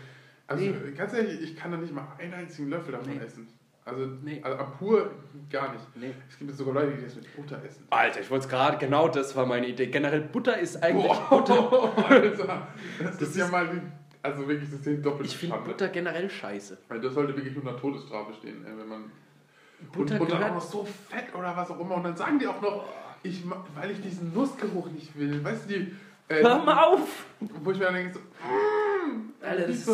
also 0.47 0.63
Nee. 0.63 0.73
ganz 0.97 1.13
ehrlich, 1.13 1.41
ich 1.41 1.55
kann 1.55 1.71
da 1.71 1.77
nicht 1.77 1.93
mal 1.93 2.07
einen 2.17 2.33
einzigen 2.33 2.69
Löffel 2.69 2.93
davon 2.93 3.13
Nee. 3.13 3.23
essen. 3.23 3.47
Also, 3.85 4.05
Nee. 4.23 4.39
also 4.43 4.57
ab 4.57 4.77
pur 4.79 5.11
gar 5.51 5.71
nicht. 5.73 5.83
nee. 5.95 6.13
Es 6.29 6.37
gibt 6.37 6.49
jetzt 6.49 6.57
sogar 6.57 6.73
Leute, 6.75 6.95
die 6.97 7.03
das 7.03 7.15
mit 7.15 7.35
Butter 7.35 7.61
essen. 7.65 7.85
Alter, 7.89 8.21
ich 8.21 8.29
wollte 8.31 8.45
es 8.45 8.49
gerade, 8.49 8.77
genau 8.77 9.07
das 9.09 9.35
war 9.35 9.45
meine 9.45 9.67
Idee. 9.67 9.87
Generell 9.87 10.21
Butter 10.21 10.57
ist 10.57 10.81
eigentlich. 10.81 11.05
Boah, 11.05 11.31
Alter, 12.07 12.67
das, 13.03 13.21
ist 13.21 13.35
ja 13.37 13.47
mal, 13.49 13.81
also 14.21 14.47
wirklich, 14.47 14.69
das 14.71 14.87
ist 14.87 15.05
doppelt 15.05 15.27
Ich 15.27 15.37
finde. 15.37 15.57
Butter 15.57 15.89
generell 15.89 16.29
scheiße. 16.29 16.77
Weil 16.87 17.01
das 17.01 17.13
sollte 17.13 17.35
wirklich 17.35 17.57
unter 17.57 17.75
Todesstrafe 17.77 18.33
stehen, 18.35 18.65
ey, 18.65 18.71
wenn 18.77 18.87
man. 18.87 19.11
Butter 19.91 20.13
und 20.13 20.19
Butter 20.19 20.35
gehört- 20.37 20.51
auch 20.51 20.55
noch 20.55 20.61
so 20.61 20.85
fett 20.85 21.35
oder 21.37 21.55
was 21.57 21.69
auch 21.69 21.79
immer. 21.79 21.95
Und 21.95 22.03
dann 22.03 22.15
sagen 22.15 22.39
die 22.39 22.47
auch 22.47 22.61
noch, 22.61 22.85
ich, 23.21 23.43
ma- 23.43 23.65
weil 23.75 23.91
ich 23.91 23.99
diesen 24.01 24.33
Nussgeruch 24.33 24.89
nicht 24.91 25.17
will. 25.19 25.43
Weißt 25.43 25.69
du, 25.69 25.73
die. 25.79 25.95
Äh, 26.29 26.41
Hör 26.41 26.63
mal 26.63 26.85
auf! 26.85 27.25
Wo 27.41 27.71
ich 27.71 27.77
mir 27.79 27.85
dann 27.85 27.95
denke, 27.95 28.13
so, 28.13 28.19
Alter, 29.43 29.67
das 29.67 29.75
ist 29.77 29.87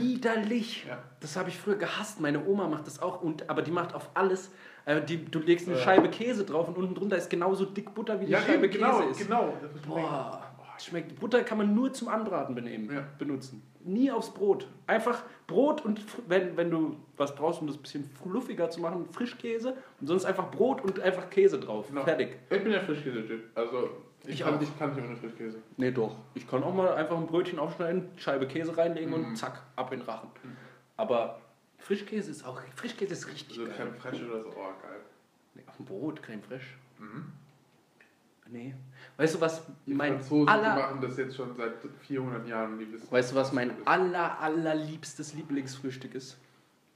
widerlich. 0.00 0.86
Ja. 0.88 0.98
Das 1.20 1.36
habe 1.36 1.48
ich 1.48 1.58
früher 1.58 1.76
gehasst. 1.76 2.20
Meine 2.20 2.44
Oma 2.46 2.68
macht 2.68 2.86
das 2.86 3.00
auch, 3.02 3.22
und, 3.22 3.48
aber 3.50 3.62
die 3.62 3.70
macht 3.70 3.94
auf 3.94 4.10
alles. 4.14 4.50
Äh, 4.84 5.00
die, 5.02 5.24
du 5.24 5.38
legst 5.40 5.68
eine 5.68 5.76
Ja. 5.76 5.82
Scheibe 5.82 6.08
Käse 6.08 6.44
drauf 6.44 6.68
und 6.68 6.76
unten 6.76 6.94
drunter 6.94 7.16
ist 7.16 7.30
genauso 7.30 7.64
dick 7.64 7.94
Butter, 7.94 8.20
wie 8.20 8.26
die 8.26 8.32
Ja, 8.32 8.40
Scheibe 8.40 8.64
eben, 8.66 8.72
genau, 8.72 8.98
Käse 9.00 9.10
ist. 9.10 9.18
genau. 9.26 9.54
Das 9.60 9.82
Boah, 9.82 10.42
schmeckt. 10.78 11.18
Butter 11.20 11.42
kann 11.44 11.58
man 11.58 11.74
nur 11.74 11.92
zum 11.92 12.08
Anbraten 12.08 12.54
benehmen, 12.54 12.92
Ja. 12.92 13.04
benutzen. 13.18 13.62
Nie 13.84 14.10
aufs 14.12 14.30
Brot. 14.32 14.66
Einfach 14.86 15.22
Brot 15.48 15.84
und 15.84 16.00
wenn, 16.28 16.56
wenn 16.56 16.70
du 16.70 16.96
was 17.16 17.34
brauchst, 17.34 17.60
um 17.60 17.66
das 17.66 17.76
ein 17.76 17.82
bisschen 17.82 18.04
fluffiger 18.22 18.70
zu 18.70 18.80
machen, 18.80 19.06
Frischkäse 19.12 19.74
und 20.00 20.06
sonst 20.06 20.24
einfach 20.24 20.50
Brot 20.50 20.82
und 20.84 21.00
einfach 21.00 21.28
Käse 21.30 21.58
drauf. 21.58 21.88
Genau. 21.88 22.04
Fertig. 22.04 22.36
Ich 22.50 22.62
bin 22.62 22.72
ja 22.72 22.80
Frischkäse-Typ. 22.80 23.42
Also, 23.56 23.90
ich, 24.24 24.40
Ich 24.40 24.40
kann, 24.44 24.60
ich 24.62 24.78
kann 24.78 24.94
nicht 24.94 25.04
ohne 25.04 25.16
Frischkäse. 25.16 25.58
Nee, 25.76 25.90
doch. 25.90 26.16
Ich 26.34 26.46
kann 26.48 26.62
auch 26.62 26.74
mal 26.74 26.94
einfach 26.94 27.16
ein 27.16 27.26
Brötchen 27.26 27.58
aufschneiden, 27.58 28.08
Scheibe 28.16 28.46
Käse 28.46 28.76
reinlegen 28.76 29.08
Mhm. 29.10 29.14
und 29.26 29.36
zack, 29.36 29.62
ab 29.76 29.92
in 29.92 30.00
den 30.00 30.08
Rachen. 30.08 30.28
Aber 30.96 31.40
Frischkäse 31.78 32.30
ist 32.30 32.44
auch, 32.46 32.60
Frischkäse 32.76 33.12
ist 33.12 33.26
richtig 33.28 33.56
So 33.56 33.64
geil. 33.64 33.74
Creme 33.76 33.94
fraiche 33.94 34.24
oder 34.26 34.42
so, 34.42 34.48
oh 34.50 34.82
geil. 34.82 35.00
Nee, 35.54 35.62
auf 35.66 35.76
dem 35.76 35.86
Brot, 35.86 36.22
Creme 36.22 36.42
fraiche. 36.42 36.74
Mhm. 36.98 37.32
Nee. 38.50 38.74
Weißt 39.16 39.34
du, 39.36 39.40
was 39.40 39.62
Die 39.86 39.94
mein 39.94 40.14
Franzosen 40.14 40.46
die 40.46 40.52
aller, 40.52 40.74
machen 40.76 41.00
das 41.00 41.16
jetzt 41.16 41.36
schon 41.36 41.54
seit 41.56 41.72
400 42.02 42.46
Jahren 42.46 42.78
die 42.78 42.92
wissen. 42.92 43.10
weißt 43.10 43.32
du, 43.32 43.36
was 43.36 43.52
mein 43.52 43.70
ist. 43.70 43.86
aller, 43.88 44.38
allerliebstes 44.40 45.34
Lieblingsfrühstück 45.34 46.14
ist? 46.14 46.36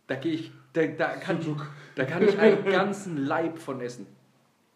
Da 0.07 0.16
gehe 0.16 0.35
ich, 0.35 0.53
da, 0.74 0.87
da, 0.87 1.16
kann, 1.16 1.41
Sucuk. 1.41 1.66
da 1.95 2.05
kann 2.05 2.22
ich 2.22 2.39
einen 2.39 2.64
ganzen 2.70 3.16
Leib 3.16 3.59
von 3.59 3.81
essen. 3.81 4.07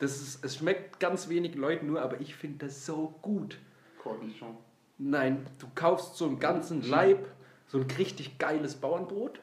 Das 0.00 0.20
ist, 0.20 0.44
es 0.44 0.56
schmeckt 0.56 0.98
ganz 0.98 1.28
wenig 1.28 1.54
Leuten 1.54 1.86
nur, 1.86 2.02
aber 2.02 2.20
ich 2.20 2.34
finde 2.34 2.66
das 2.66 2.84
so 2.86 3.14
gut. 3.22 3.58
Cornichon. 4.02 4.56
Nein, 4.98 5.46
du 5.58 5.66
kaufst 5.74 6.16
so 6.16 6.26
einen 6.26 6.38
ganzen 6.38 6.82
Leib, 6.88 7.26
so 7.68 7.78
ein 7.78 7.86
richtig 7.98 8.38
geiles 8.38 8.74
Bauernbrot 8.76 9.40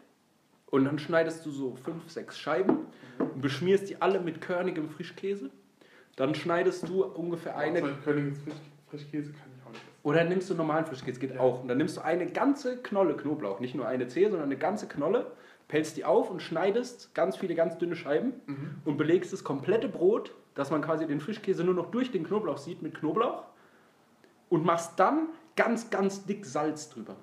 und 0.70 0.86
dann 0.86 0.99
schneidest 0.99 1.45
du 1.45 1.51
so 1.51 1.76
fünf, 1.84 2.10
sechs 2.12 2.38
Scheiben 2.38 2.80
und 3.20 3.41
beschmierst 3.41 3.89
die 3.89 4.01
alle 4.01 4.20
mit 4.20 4.41
körnigem 4.41 4.89
Frischkäse. 4.89 5.49
Dann 6.16 6.36
schneidest 6.36 6.88
du 6.89 7.03
ungefähr 7.05 7.55
eine 7.58 7.80
Eine 7.80 7.93
Königs 8.03 8.39
Frisch, 8.39 8.53
Frischkäse 8.89 9.32
kann 9.32 9.47
ich 9.55 9.64
auch 9.66 9.70
nicht 9.72 9.82
essen. 9.82 9.99
oder 10.03 10.24
nimmst 10.24 10.49
du 10.49 10.55
normalen 10.55 10.86
Frischkäse, 10.86 11.20
geht 11.20 11.36
Ja. 11.36 11.39
auch. 11.39 11.62
Und 11.62 11.68
dann 11.68 11.78
nimmst 11.78 11.97
du 11.97 12.01
eine 12.01 12.26
ganze 12.28 12.78
Knolle 12.78 13.16
Knoblauch, 13.16 13.60
nicht 13.60 13.76
nur 13.76 13.88
eine 13.88 14.08
Zehe, 14.08 14.30
sondern 14.30 14.49
eine 14.49 14.58
ganze 14.58 14.88
Knolle, 14.88 15.32
pelzt 15.68 15.97
die 15.97 16.05
auf 16.05 16.30
und 16.32 16.41
schneidest 16.41 17.14
ganz 17.14 17.38
viele 17.38 17.53
ganz 17.55 17.78
dünne 17.78 17.95
Scheiben 17.95 18.34
Mhm. 18.47 18.76
und 18.86 18.97
belegst 18.97 19.34
das 19.34 19.43
komplette 19.43 19.88
Brot, 19.89 20.34
dass 20.58 20.72
man 20.72 20.82
quasi 20.82 21.05
den 21.05 21.20
Frischkäse 21.20 21.64
nur 21.64 21.76
noch 21.76 21.91
durch 21.91 22.12
den 22.12 22.26
Knoblauch 22.26 22.58
sieht 22.58 22.82
mit 22.82 22.95
Knoblauch 22.95 23.43
und 24.49 24.66
machst 24.66 24.99
dann 24.99 25.30
ganz, 25.55 25.89
ganz 25.89 26.26
dick 26.26 26.45
Salz 26.45 26.89
drüber. 26.89 27.16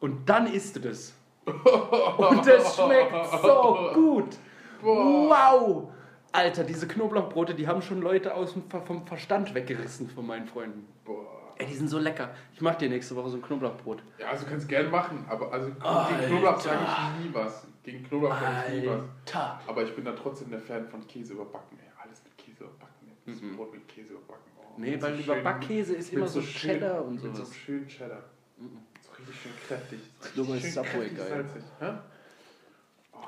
Und 0.00 0.28
dann 0.28 0.46
isst 0.46 0.76
du 0.76 0.80
das. 0.80 1.14
Und 1.44 2.46
das 2.46 2.76
schmeckt 2.76 3.14
so 3.42 3.90
gut. 3.94 4.36
Wow! 4.82 5.90
Alter, 6.32 6.64
diese 6.64 6.86
Knoblauchbrote, 6.86 7.54
die 7.54 7.66
haben 7.66 7.80
schon 7.80 8.02
Leute 8.02 8.34
aus 8.34 8.52
dem, 8.52 8.64
vom 8.68 9.06
Verstand 9.06 9.54
weggerissen 9.54 10.10
von 10.10 10.26
meinen 10.26 10.46
Freunden. 10.46 10.86
Boah. 11.04 11.36
Ey, 11.58 11.66
die 11.66 11.74
sind 11.74 11.88
so 11.88 11.98
lecker. 11.98 12.30
Ich 12.52 12.60
mach 12.60 12.74
dir 12.74 12.90
nächste 12.90 13.16
Woche 13.16 13.30
so 13.30 13.36
ein 13.36 13.42
Knoblauchbrot. 13.42 14.02
Ja, 14.18 14.28
also 14.28 14.44
du 14.44 14.50
kannst 14.50 14.68
gerne 14.68 14.90
machen, 14.90 15.24
aber 15.28 15.50
also 15.52 15.68
gegen 15.68 16.26
Knoblauch 16.26 16.60
sage 16.60 16.80
ich 16.82 17.26
nie 17.26 17.34
was. 17.34 17.66
Gegen 17.86 18.02
Knoblauch 18.02 18.36
kann 18.36 18.64
ich 18.74 18.82
nie 18.82 18.88
was. 18.88 19.68
Aber 19.68 19.82
ich 19.84 19.94
bin 19.94 20.04
da 20.04 20.12
trotzdem 20.12 20.50
der 20.50 20.58
Fan 20.60 20.88
von 20.88 21.06
Käse 21.06 21.34
überbacken. 21.34 21.78
Ey. 21.78 21.86
Alles 22.02 22.20
mit 22.24 22.36
Käse 22.36 22.64
überbacken. 22.64 23.06
Ey. 23.08 23.32
Das 23.32 23.40
Mhm. 23.40 23.56
Brot 23.56 23.72
mit 23.72 23.86
Käse 23.86 24.14
überbacken. 24.14 24.42
Oh, 24.58 24.74
Nee, 24.76 24.90
mit 24.90 25.02
weil 25.02 25.16
so 25.16 25.22
über 25.22 25.34
schön- 25.36 25.44
Backkäse 25.44 25.94
ist 25.94 26.06
mit 26.12 26.18
immer 26.18 26.26
so 26.28 26.42
schön- 26.42 26.70
Cheddar 26.72 27.04
und 27.04 27.12
Mit 27.12 27.20
so 27.22 27.26
einem 27.28 27.36
sowas. 27.36 27.54
schönen 27.56 27.86
Cheddar. 27.86 28.22
Mhm. 28.58 28.78
So 29.00 29.12
richtig 29.12 29.40
schön 29.40 29.52
kräftig. 29.68 30.00
So 30.20 30.28
Nur 30.34 30.46
bei 30.46 30.52
richtig 30.54 30.74
schön 30.74 30.84
Subway 30.84 31.08
kräftig 31.10 31.62
geil. 31.78 32.02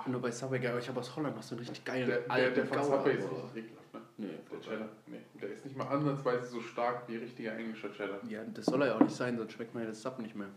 Nur 0.07 0.21
bei 0.21 0.31
Subway 0.33 0.59
geil, 0.59 0.71
aber 0.73 0.81
ich 0.81 0.89
habe 0.89 1.01
aus 1.01 1.15
Holland 1.17 1.37
noch 1.37 1.43
so 1.43 1.55
einen 1.55 1.61
richtig 1.61 1.85
geilen 1.85 2.09
Der, 2.09 2.19
der, 2.21 2.31
alten 2.31 2.55
der 2.57 2.67
von 2.67 2.83
Subway 2.83 3.15
ist 3.15 3.25
richtig 3.31 3.65
ekelhaft, 3.65 3.95
ne? 3.95 4.01
Nee, 4.17 4.39
Der 4.51 4.61
Cheddar. 4.61 4.89
Nee, 5.07 5.21
der 5.41 5.49
ist 5.51 5.65
nicht 5.65 5.77
mal 5.77 5.87
ansatzweise 5.87 6.47
so 6.47 6.61
stark 6.61 7.09
wie 7.09 7.17
richtiger 7.17 7.57
englischer 7.57 7.93
Cheddar. 7.93 8.19
Ja, 8.29 8.43
das 8.53 8.67
soll 8.67 8.83
er 8.83 8.89
ja 8.89 8.95
auch 8.97 9.01
nicht 9.01 9.15
sein, 9.15 9.37
sonst 9.39 9.53
schmeckt 9.53 9.75
man 9.75 9.85
ja 9.85 9.89
das 9.91 10.03
Sub 10.03 10.19
nicht 10.19 10.35
mehr. 10.35 10.49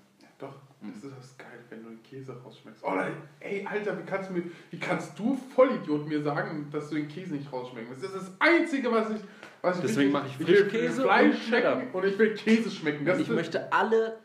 Doch, 0.42 0.54
Mhm. 0.82 0.94
das 0.96 1.04
ist 1.04 1.18
das 1.18 1.38
geil, 1.38 1.60
wenn 1.70 1.84
du 1.84 1.90
den 1.90 2.02
Käse 2.04 2.36
rausschmeckst. 2.44 2.84
Oh 2.84 2.92
nein, 2.96 3.14
ey, 3.40 3.66
Alter, 3.70 3.98
wie 4.00 4.04
kannst 4.04 4.30
du, 4.30 4.34
mir, 4.34 4.44
wie 4.72 4.80
kannst 4.80 5.18
du 5.20 5.36
Vollidiot 5.56 6.08
mir 6.08 6.22
sagen, 6.24 6.68
dass 6.72 6.90
du 6.90 6.96
den 6.96 7.08
Käse 7.08 7.36
nicht 7.36 7.52
rausschmecken 7.54 7.90
willst? 7.92 8.04
Das 8.04 8.12
ist 8.24 8.30
das 8.30 8.36
Einzige, 8.40 8.92
was 8.92 9.12
ich. 9.12 9.22
Was 9.62 9.76
ich 9.78 9.84
Deswegen 9.84 10.12
mache 10.12 10.26
ich 10.28 10.40
will 10.40 10.48
Frischkäse 10.48 11.04
Fleisch 11.04 11.36
und 11.36 11.44
schmecken 11.44 11.92
Und 11.94 12.06
ich 12.06 12.18
will 12.18 12.34
Käse 12.34 12.72
schmecken. 12.72 13.06
Das 13.06 13.20
ich 13.20 13.30
möchte 13.30 13.72
alle 13.72 14.18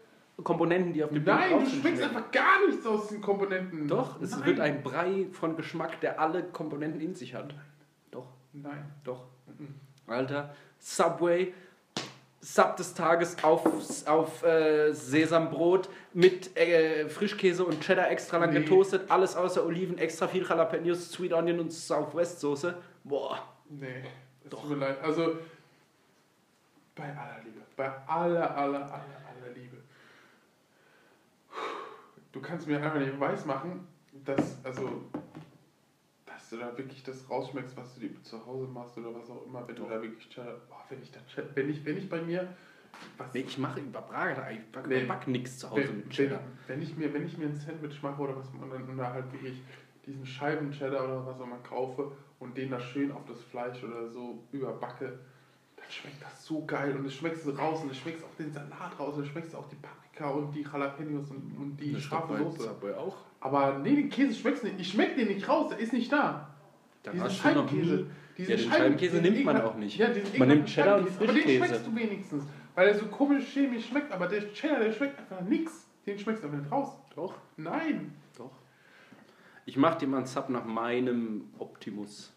Komponenten, 0.42 0.94
die 0.94 1.04
auf 1.04 1.10
dem 1.10 1.22
Bild 1.24 1.36
Nein, 1.36 1.60
du 1.60 1.66
schmeckst 1.66 2.02
einfach 2.02 2.30
gar 2.30 2.66
nichts 2.66 2.86
aus 2.86 3.08
den 3.08 3.20
Komponenten. 3.20 3.86
Doch, 3.86 4.20
es 4.22 4.30
Nein. 4.30 4.46
wird 4.46 4.60
ein 4.60 4.82
Brei 4.82 5.26
von 5.32 5.56
Geschmack, 5.56 6.00
der 6.00 6.18
alle 6.18 6.42
Komponenten 6.44 7.02
in 7.02 7.14
sich 7.14 7.34
hat. 7.34 7.54
Doch, 8.10 8.28
Nein. 8.54 8.82
doch. 9.04 9.26
Mhm. 9.58 9.74
Alter, 10.06 10.54
Subway, 10.78 11.52
Sub 12.46 12.76
des 12.76 12.94
Tages 12.94 13.42
auf, 13.42 13.64
auf 14.06 14.44
äh, 14.44 14.92
Sesambrot 14.92 15.88
mit 16.14 16.56
äh, 16.56 17.08
Frischkäse 17.08 17.64
und 17.64 17.80
Cheddar 17.80 18.08
extra 18.08 18.38
lang 18.38 18.52
Nee. 18.52 18.60
getoastet, 18.60 19.10
alles 19.10 19.34
außer 19.34 19.66
Oliven, 19.66 19.98
extra 19.98 20.28
viel 20.28 20.46
Jalapenos, 20.46 21.10
Sweet 21.10 21.32
Onion 21.32 21.58
und 21.58 21.72
Southwest 21.72 22.38
Soße. 22.38 22.76
Boah. 23.02 23.42
Nee, 23.68 24.04
es 24.44 24.50
Doch. 24.50 24.60
tut 24.60 24.70
mir 24.70 24.76
leid. 24.76 24.96
Also, 25.02 25.38
bei 26.94 27.08
aller 27.08 27.40
Liebe, 27.44 27.60
bei 27.76 27.90
aller, 28.06 28.56
aller, 28.56 28.78
aller, 28.84 28.92
aller 28.94 29.52
Liebe. 29.52 29.78
Du 32.30 32.40
kannst 32.40 32.68
mir 32.68 32.76
einfach 32.80 33.00
nicht 33.00 33.18
weiß 33.18 33.44
machen, 33.44 33.88
dass, 34.24 34.58
also, 34.62 35.02
dass 35.12 35.25
du 36.56 36.64
da 36.64 36.76
wirklich 36.78 37.02
das 37.02 37.28
rausschmeckst, 37.30 37.76
was 37.76 37.94
du 37.94 38.00
dir 38.00 38.22
zu 38.22 38.44
Hause 38.46 38.66
machst 38.66 38.96
oder 38.98 39.14
was 39.14 39.30
auch 39.30 39.44
immer, 39.46 39.66
wenn 39.68 39.76
du 39.76 39.82
Doch. 39.82 39.90
da 39.90 40.02
wirklich 40.02 40.28
Cheddar, 40.28 40.54
boah, 40.68 40.84
wenn 40.88 41.02
ich 41.02 41.10
da 41.12 41.20
wenn 41.54 41.70
ich, 41.70 41.84
wenn 41.84 41.96
ich 41.98 42.08
bei 42.08 42.20
mir, 42.22 42.48
was, 43.18 43.32
Nee, 43.34 43.40
ich 43.40 43.58
mache 43.58 43.80
über 43.80 44.00
Braga, 44.00 44.50
ich 44.50 44.64
back, 44.72 44.86
Nee. 44.86 45.04
back 45.04 45.26
nix 45.28 45.58
zu 45.58 45.70
Hause 45.70 45.82
wenn, 45.88 45.96
mit 45.96 46.04
wenn, 46.06 46.10
Cheddar. 46.10 46.40
wenn, 46.66 46.82
ich 46.82 46.96
mir, 46.96 47.12
wenn 47.12 47.26
ich 47.26 47.36
mir 47.38 47.46
ein 47.46 47.54
Sandwich 47.56 48.02
mache 48.02 48.22
oder 48.22 48.36
was 48.36 48.48
und 48.48 48.70
dann 48.70 48.88
und 48.88 49.00
halt 49.00 49.30
wirklich 49.32 49.60
diesen 50.06 50.24
Scheiben 50.24 50.70
Cheddar 50.72 51.04
oder 51.04 51.26
was 51.26 51.40
auch 51.40 51.44
immer 51.46 51.58
kaufe 51.58 52.12
und 52.38 52.56
den 52.56 52.70
da 52.70 52.80
schön 52.80 53.10
auf 53.12 53.24
das 53.26 53.40
Fleisch 53.42 53.82
oder 53.84 54.08
so 54.08 54.42
überbacke, 54.52 55.18
dann 55.76 55.90
schmeckt 55.90 56.22
das 56.22 56.44
so 56.44 56.64
geil 56.64 56.96
und 56.96 57.04
es 57.06 57.14
schmeckst 57.14 57.44
du 57.46 57.50
raus 57.50 57.82
und 57.82 57.90
es 57.90 57.98
schmeckst 57.98 58.24
auch 58.24 58.34
den 58.38 58.52
Salat 58.52 58.98
raus 58.98 59.16
und 59.16 59.22
es 59.24 59.28
schmeckst 59.28 59.54
auch 59.54 59.68
die 59.68 59.76
Paprika 59.76 60.30
und 60.30 60.52
die 60.52 60.62
Jalapenos 60.62 61.30
und, 61.30 61.56
und 61.58 61.76
die 61.80 61.92
Das 61.92 62.02
scharfe 62.02 62.36
Soße. 62.38 62.62
Subway 62.62 62.94
auch. 62.94 63.16
Aber 63.46 63.78
nee, 63.78 63.94
den 63.94 64.10
Käse 64.10 64.34
schmeckst 64.34 64.64
du 64.64 64.66
nicht. 64.66 64.80
Ich 64.80 64.88
schmeck 64.90 65.14
den 65.14 65.28
nicht 65.28 65.48
raus, 65.48 65.68
der 65.70 65.78
ist 65.78 65.92
nicht 65.92 66.10
da. 66.10 66.52
Dann 67.04 67.14
Diesen 67.14 67.30
Scheibenkäse. 67.30 68.06
diesen 68.36 68.50
Ja, 68.50 68.56
den 68.56 68.70
Scheibenkäse 68.70 69.16
nimmt 69.18 69.44
man 69.44 69.60
auch 69.60 69.76
nicht. 69.76 69.96
Ja, 69.96 70.08
Man 70.36 70.48
nimmt 70.48 70.66
Cheddar 70.68 70.98
und 70.98 71.06
Scheibenkäse. 71.06 71.22
Aber 71.22 71.32
den 71.32 71.42
Frischkäse. 71.44 71.64
schmeckst 71.66 71.86
du 71.86 71.94
wenigstens. 71.96 72.44
Weil 72.74 72.88
er 72.88 72.94
so 72.98 73.06
komisch 73.06 73.44
chemisch 73.52 73.86
schmeckt, 73.86 74.10
aber 74.10 74.26
der 74.26 74.52
Cheddar, 74.52 74.80
der 74.80 74.90
schmeckt 74.92 75.16
einfach 75.20 75.40
nix. 75.42 75.86
Den 76.06 76.18
schmeckst 76.18 76.42
du 76.42 76.48
einfach 76.48 76.60
nicht 76.60 76.72
raus. 76.72 76.98
Doch, 77.14 77.34
Nein. 77.56 78.12
doch. 78.36 78.50
Ich 79.64 79.76
mache 79.76 79.98
dir 80.00 80.08
mal 80.08 80.16
einen 80.18 80.26
Sub 80.26 80.48
nach 80.48 80.64
meinem 80.64 81.44
Optimus. 81.58 82.32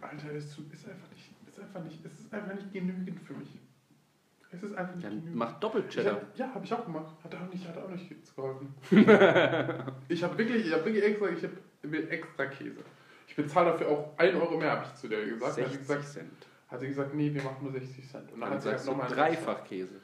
Alter, 0.00 0.32
es 0.34 0.46
ist 0.46 0.58
einfach 0.88 1.10
nicht, 1.12 1.30
ist 1.46 1.60
einfach 1.60 1.84
nicht, 1.84 2.04
es 2.06 2.20
ist 2.20 2.32
einfach 2.32 2.54
nicht 2.54 2.72
genügend 2.72 3.20
für 3.20 3.34
mich. 3.34 3.48
Es 4.50 4.62
ist 4.62 4.74
einfach 4.76 4.94
nicht 4.94 5.04
Dann 5.04 5.12
genügend. 5.16 5.36
mach 5.36 5.52
doppelt 5.60 5.86
Ich 5.88 5.94
Cheddar. 5.94 6.14
hab, 6.14 6.38
ja, 6.38 6.54
habe 6.54 6.64
ich 6.64 6.72
auch 6.72 6.84
gemacht. 6.84 7.14
Hat 7.22 7.34
auch 7.34 7.52
nicht, 7.52 7.68
hat 7.68 7.76
auch 7.76 7.88
nicht 7.90 8.10
geholfen. 8.34 8.74
ich 10.08 10.22
habe 10.24 10.38
wirklich, 10.38 10.66
ich 10.66 10.72
habe 10.72 10.84
wirklich 10.86 11.04
extra, 11.04 11.28
ich 11.28 11.42
habe 11.44 12.10
extra 12.10 12.46
Käse. 12.46 12.80
Ich 13.26 13.36
bezahle 13.36 13.72
dafür 13.72 13.88
auch 13.88 14.18
1 14.18 14.34
Euro 14.36 14.56
mehr, 14.56 14.70
habe 14.70 14.84
ich 14.86 14.94
zu 14.94 15.08
der 15.08 15.24
gesagt. 15.26 15.44
Hat 15.50 15.54
sie 15.54 15.62
60 15.62 15.78
gesagt, 15.80 16.04
Cent. 16.04 16.46
hat 16.68 16.80
sie 16.80 16.88
gesagt, 16.88 17.14
nee, 17.14 17.32
wir 17.32 17.42
machen 17.42 17.58
nur 17.62 17.72
60 17.72 18.08
Cent. 18.08 18.32
Und 18.32 18.40
Dann 18.40 18.50
hat 18.50 18.62
sie 18.62 18.70
du 18.74 18.90
nochmal 18.90 19.08
dreifach 19.08 19.64
Käse. 19.64 19.94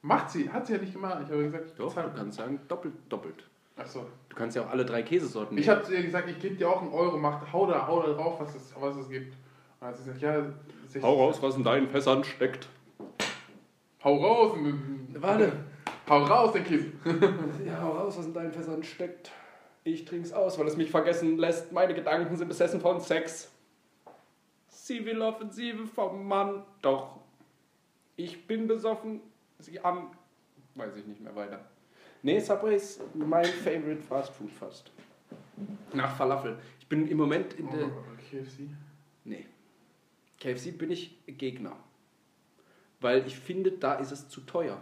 Macht 0.00 0.30
sie, 0.30 0.48
hat 0.48 0.66
sie 0.66 0.74
ja 0.74 0.78
nicht 0.78 0.92
gemacht. 0.94 1.18
Ich 1.24 1.30
habe 1.30 1.42
gesagt, 1.42 1.66
ich 1.66 1.74
Doch, 1.74 1.94
du 1.94 2.10
kannst 2.16 2.38
sagen 2.38 2.60
doppelt, 2.68 2.94
doppelt. 3.08 3.44
Achso. 3.76 4.06
Du 4.28 4.36
kannst 4.36 4.56
ja 4.56 4.62
auch 4.62 4.70
alle 4.70 4.84
drei 4.84 5.02
Käsesorten 5.02 5.56
Ich 5.58 5.68
habe 5.68 5.82
zu 5.82 5.94
ihr 5.94 6.02
gesagt, 6.02 6.28
ich 6.28 6.38
gebe 6.40 6.56
dir 6.56 6.68
auch 6.68 6.82
einen 6.82 6.92
Euro, 6.92 7.16
mach, 7.18 7.52
hau 7.52 7.66
da, 7.66 7.86
hau 7.86 8.02
da 8.02 8.12
drauf, 8.12 8.40
was 8.40 8.54
es, 8.54 8.74
was 8.80 8.96
es 8.96 9.08
gibt. 9.08 9.32
Und 9.34 9.36
dann 9.80 9.88
hat 9.90 9.96
sie 9.96 10.04
gesagt, 10.04 10.22
ja, 10.22 10.42
60 10.86 11.02
Hau 11.02 11.14
raus, 11.14 11.42
was 11.42 11.56
in 11.56 11.64
deinen 11.64 11.88
Fässern 11.88 12.24
steckt. 12.24 12.68
Hau 14.02 14.16
raus. 14.16 14.58
Warte. 15.14 15.52
Hau 16.08 16.24
raus, 16.24 16.52
den 16.52 16.64
Käse. 16.64 16.92
Ja, 17.66 17.82
hau 17.82 17.92
raus, 17.92 18.16
was 18.16 18.26
in 18.26 18.34
deinen 18.34 18.52
Fässern 18.52 18.82
steckt. 18.82 19.30
Ich 19.84 20.04
trink's 20.04 20.32
aus, 20.32 20.58
weil 20.58 20.66
es 20.66 20.76
mich 20.76 20.90
vergessen 20.90 21.38
lässt. 21.38 21.72
Meine 21.72 21.94
Gedanken 21.94 22.36
sind 22.36 22.48
besessen 22.48 22.80
von 22.80 23.00
Sex. 23.00 23.50
Sie 24.68 25.04
will 25.04 25.20
Offensive 25.20 25.86
vom 25.86 26.26
Mann. 26.26 26.62
Doch. 26.82 27.18
Ich 28.16 28.46
bin 28.46 28.66
besoffen. 28.66 29.20
Sie 29.58 29.80
an. 29.80 30.08
Weiß 30.74 30.96
ich 30.96 31.06
nicht 31.06 31.20
mehr 31.20 31.34
weiter. 31.34 31.60
Nee, 32.22 32.40
Subway 32.40 32.76
ist 32.76 33.02
mein 33.14 33.44
favorite 33.44 34.02
Fast 34.02 34.32
Food 34.32 34.50
fast. 34.50 34.90
Nach 35.92 36.16
Falafel. 36.16 36.58
Ich 36.80 36.86
bin 36.88 37.06
im 37.08 37.16
Moment 37.18 37.54
in 37.54 37.70
der. 37.70 37.86
Oh, 37.86 37.90
KFC. 38.30 38.68
Nee. 39.24 39.46
KFC 40.40 40.76
bin 40.76 40.90
ich 40.90 41.18
Gegner. 41.26 41.76
Weil 43.00 43.26
ich 43.26 43.38
finde, 43.38 43.72
da 43.72 43.94
ist 43.94 44.10
es 44.12 44.28
zu 44.28 44.40
teuer. 44.42 44.80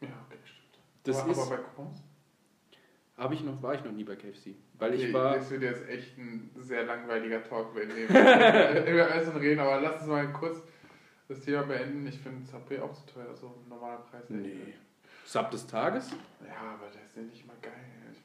Ja, 0.00 0.08
okay, 0.26 0.38
stimmt. 0.44 0.78
Das 1.04 1.20
aber, 1.20 1.32
ist. 1.32 1.38
aber 1.38 1.50
bei 1.50 1.62
Coupons? 1.62 2.02
Habe 3.16 3.34
ich 3.34 3.42
noch, 3.44 3.62
war 3.62 3.74
ich 3.74 3.84
noch 3.84 3.92
nie 3.92 4.04
bei 4.04 4.16
KFC. 4.16 4.54
Weil 4.78 4.94
ich 4.94 5.04
Nee, 5.04 5.12
war. 5.12 5.34
Das 5.34 5.50
wird 5.50 5.62
jetzt 5.62 5.86
echt 5.88 6.16
ein 6.16 6.50
sehr 6.56 6.84
langweiliger 6.84 7.42
Talk, 7.44 7.74
wenn 7.74 7.94
wir 7.94 8.04
über 8.86 9.10
Essen 9.14 9.36
reden, 9.36 9.60
aber 9.60 9.80
lass 9.80 10.00
uns 10.00 10.06
mal 10.08 10.32
kurz 10.32 10.62
das 11.28 11.40
Thema 11.40 11.64
beenden. 11.64 12.06
Ich 12.06 12.18
finde 12.18 12.46
Subway 12.46 12.80
auch 12.80 12.94
zu 12.94 13.04
teuer, 13.12 13.34
so 13.34 13.48
ein 13.48 13.68
normaler 13.68 13.98
Preis. 13.98 14.24
Nee. 14.28 14.74
Sub 15.26 15.50
des 15.50 15.66
Tages? 15.66 16.10
Ja, 16.44 16.72
aber 16.74 16.90
der 16.92 17.04
ist 17.04 17.14
ja 17.16 17.22
nicht 17.22 17.46
mal 17.46 17.56
geil. 17.60 17.72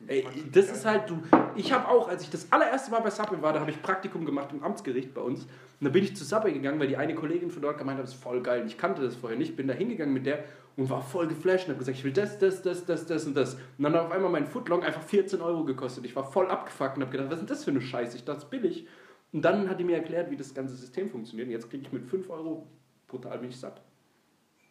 Ey, 0.07 0.25
das 0.51 0.69
ist 0.69 0.85
halt, 0.85 1.09
du. 1.09 1.21
Ich 1.55 1.71
habe 1.71 1.87
auch, 1.87 2.07
als 2.07 2.23
ich 2.23 2.29
das 2.29 2.51
allererste 2.51 2.91
Mal 2.91 2.99
bei 2.99 3.09
Subway 3.09 3.41
war, 3.41 3.53
da 3.53 3.59
habe 3.59 3.71
ich 3.71 3.81
Praktikum 3.81 4.25
gemacht 4.25 4.49
im 4.51 4.63
Amtsgericht 4.63 5.13
bei 5.13 5.21
uns. 5.21 5.43
Und 5.43 5.49
da 5.81 5.89
bin 5.89 6.03
ich 6.03 6.15
zu 6.15 6.23
Subway 6.23 6.53
gegangen, 6.53 6.79
weil 6.79 6.87
die 6.87 6.97
eine 6.97 7.15
Kollegin 7.15 7.49
von 7.49 7.61
dort 7.61 7.77
gemeint 7.77 7.97
hat, 7.97 8.05
das 8.05 8.13
ist 8.13 8.21
voll 8.21 8.41
geil. 8.41 8.63
Ich 8.67 8.77
kannte 8.77 9.01
das 9.01 9.15
vorher 9.15 9.37
nicht, 9.37 9.55
bin 9.55 9.67
da 9.67 9.73
hingegangen 9.73 10.13
mit 10.13 10.25
der 10.25 10.43
und 10.77 10.89
war 10.89 11.01
voll 11.01 11.27
geflasht 11.27 11.65
und 11.65 11.69
habe 11.69 11.79
gesagt, 11.79 11.97
ich 11.97 12.03
will 12.03 12.11
das, 12.11 12.37
das, 12.37 12.61
das, 12.61 12.85
das, 12.85 13.05
das 13.05 13.25
und 13.25 13.35
das. 13.35 13.55
Und 13.55 13.83
dann 13.83 13.93
hat 13.93 14.01
auf 14.01 14.11
einmal 14.11 14.29
mein 14.29 14.45
Footlong 14.45 14.83
einfach 14.83 15.01
14 15.01 15.41
Euro 15.41 15.63
gekostet. 15.63 16.05
Ich 16.05 16.15
war 16.15 16.23
voll 16.23 16.49
abgefuckt 16.49 16.97
und 16.97 17.03
habe 17.03 17.11
gedacht, 17.11 17.31
was 17.31 17.39
ist 17.39 17.49
das 17.49 17.63
für 17.63 17.71
eine 17.71 17.81
Scheiße? 17.81 18.17
Ich 18.17 18.25
dachte, 18.25 18.37
das 18.37 18.43
ist 18.45 18.49
billig. 18.49 18.87
Und 19.31 19.43
dann 19.43 19.69
hat 19.69 19.79
die 19.79 19.83
mir 19.83 19.97
erklärt, 19.97 20.29
wie 20.31 20.37
das 20.37 20.53
ganze 20.53 20.75
System 20.75 21.09
funktioniert. 21.09 21.47
Und 21.47 21.51
jetzt 21.51 21.69
kriege 21.69 21.83
ich 21.83 21.91
mit 21.91 22.05
5 22.05 22.29
Euro 22.29 22.67
brutal 23.07 23.37
bin 23.39 23.49
ich 23.49 23.57
satt. 23.57 23.81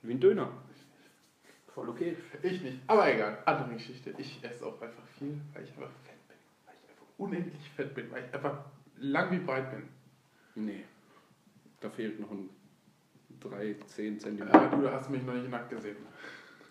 Wie 0.02 0.12
ein 0.12 0.20
Döner. 0.20 0.50
Voll 1.74 1.88
okay. 1.88 2.16
Ich 2.42 2.62
nicht. 2.62 2.78
Aber 2.86 3.12
egal, 3.12 3.38
andere 3.44 3.74
Geschichte. 3.74 4.14
Ich 4.16 4.38
esse 4.44 4.64
auch 4.64 4.80
einfach 4.80 5.02
viel, 5.18 5.40
weil 5.52 5.64
ich 5.64 5.70
einfach 5.70 5.90
fett 6.04 6.28
bin. 6.28 6.36
Weil 6.66 6.74
ich 6.82 6.88
einfach 6.90 7.06
unendlich 7.18 7.70
fett 7.70 7.94
bin, 7.94 8.10
weil 8.12 8.24
ich 8.24 8.34
einfach 8.34 8.58
lang 8.98 9.30
wie 9.32 9.38
breit 9.38 9.70
bin. 9.72 9.88
Nee. 10.54 10.84
Da 11.80 11.90
fehlt 11.90 12.20
noch 12.20 12.30
ein 12.30 12.48
3, 13.40 13.74
10 13.86 14.12
Aber 14.14 14.20
Zentimeter. 14.20 14.68
du 14.76 14.90
hast 14.90 15.10
mich 15.10 15.22
noch 15.24 15.34
nicht 15.34 15.50
nackt 15.50 15.70
gesehen. 15.70 15.96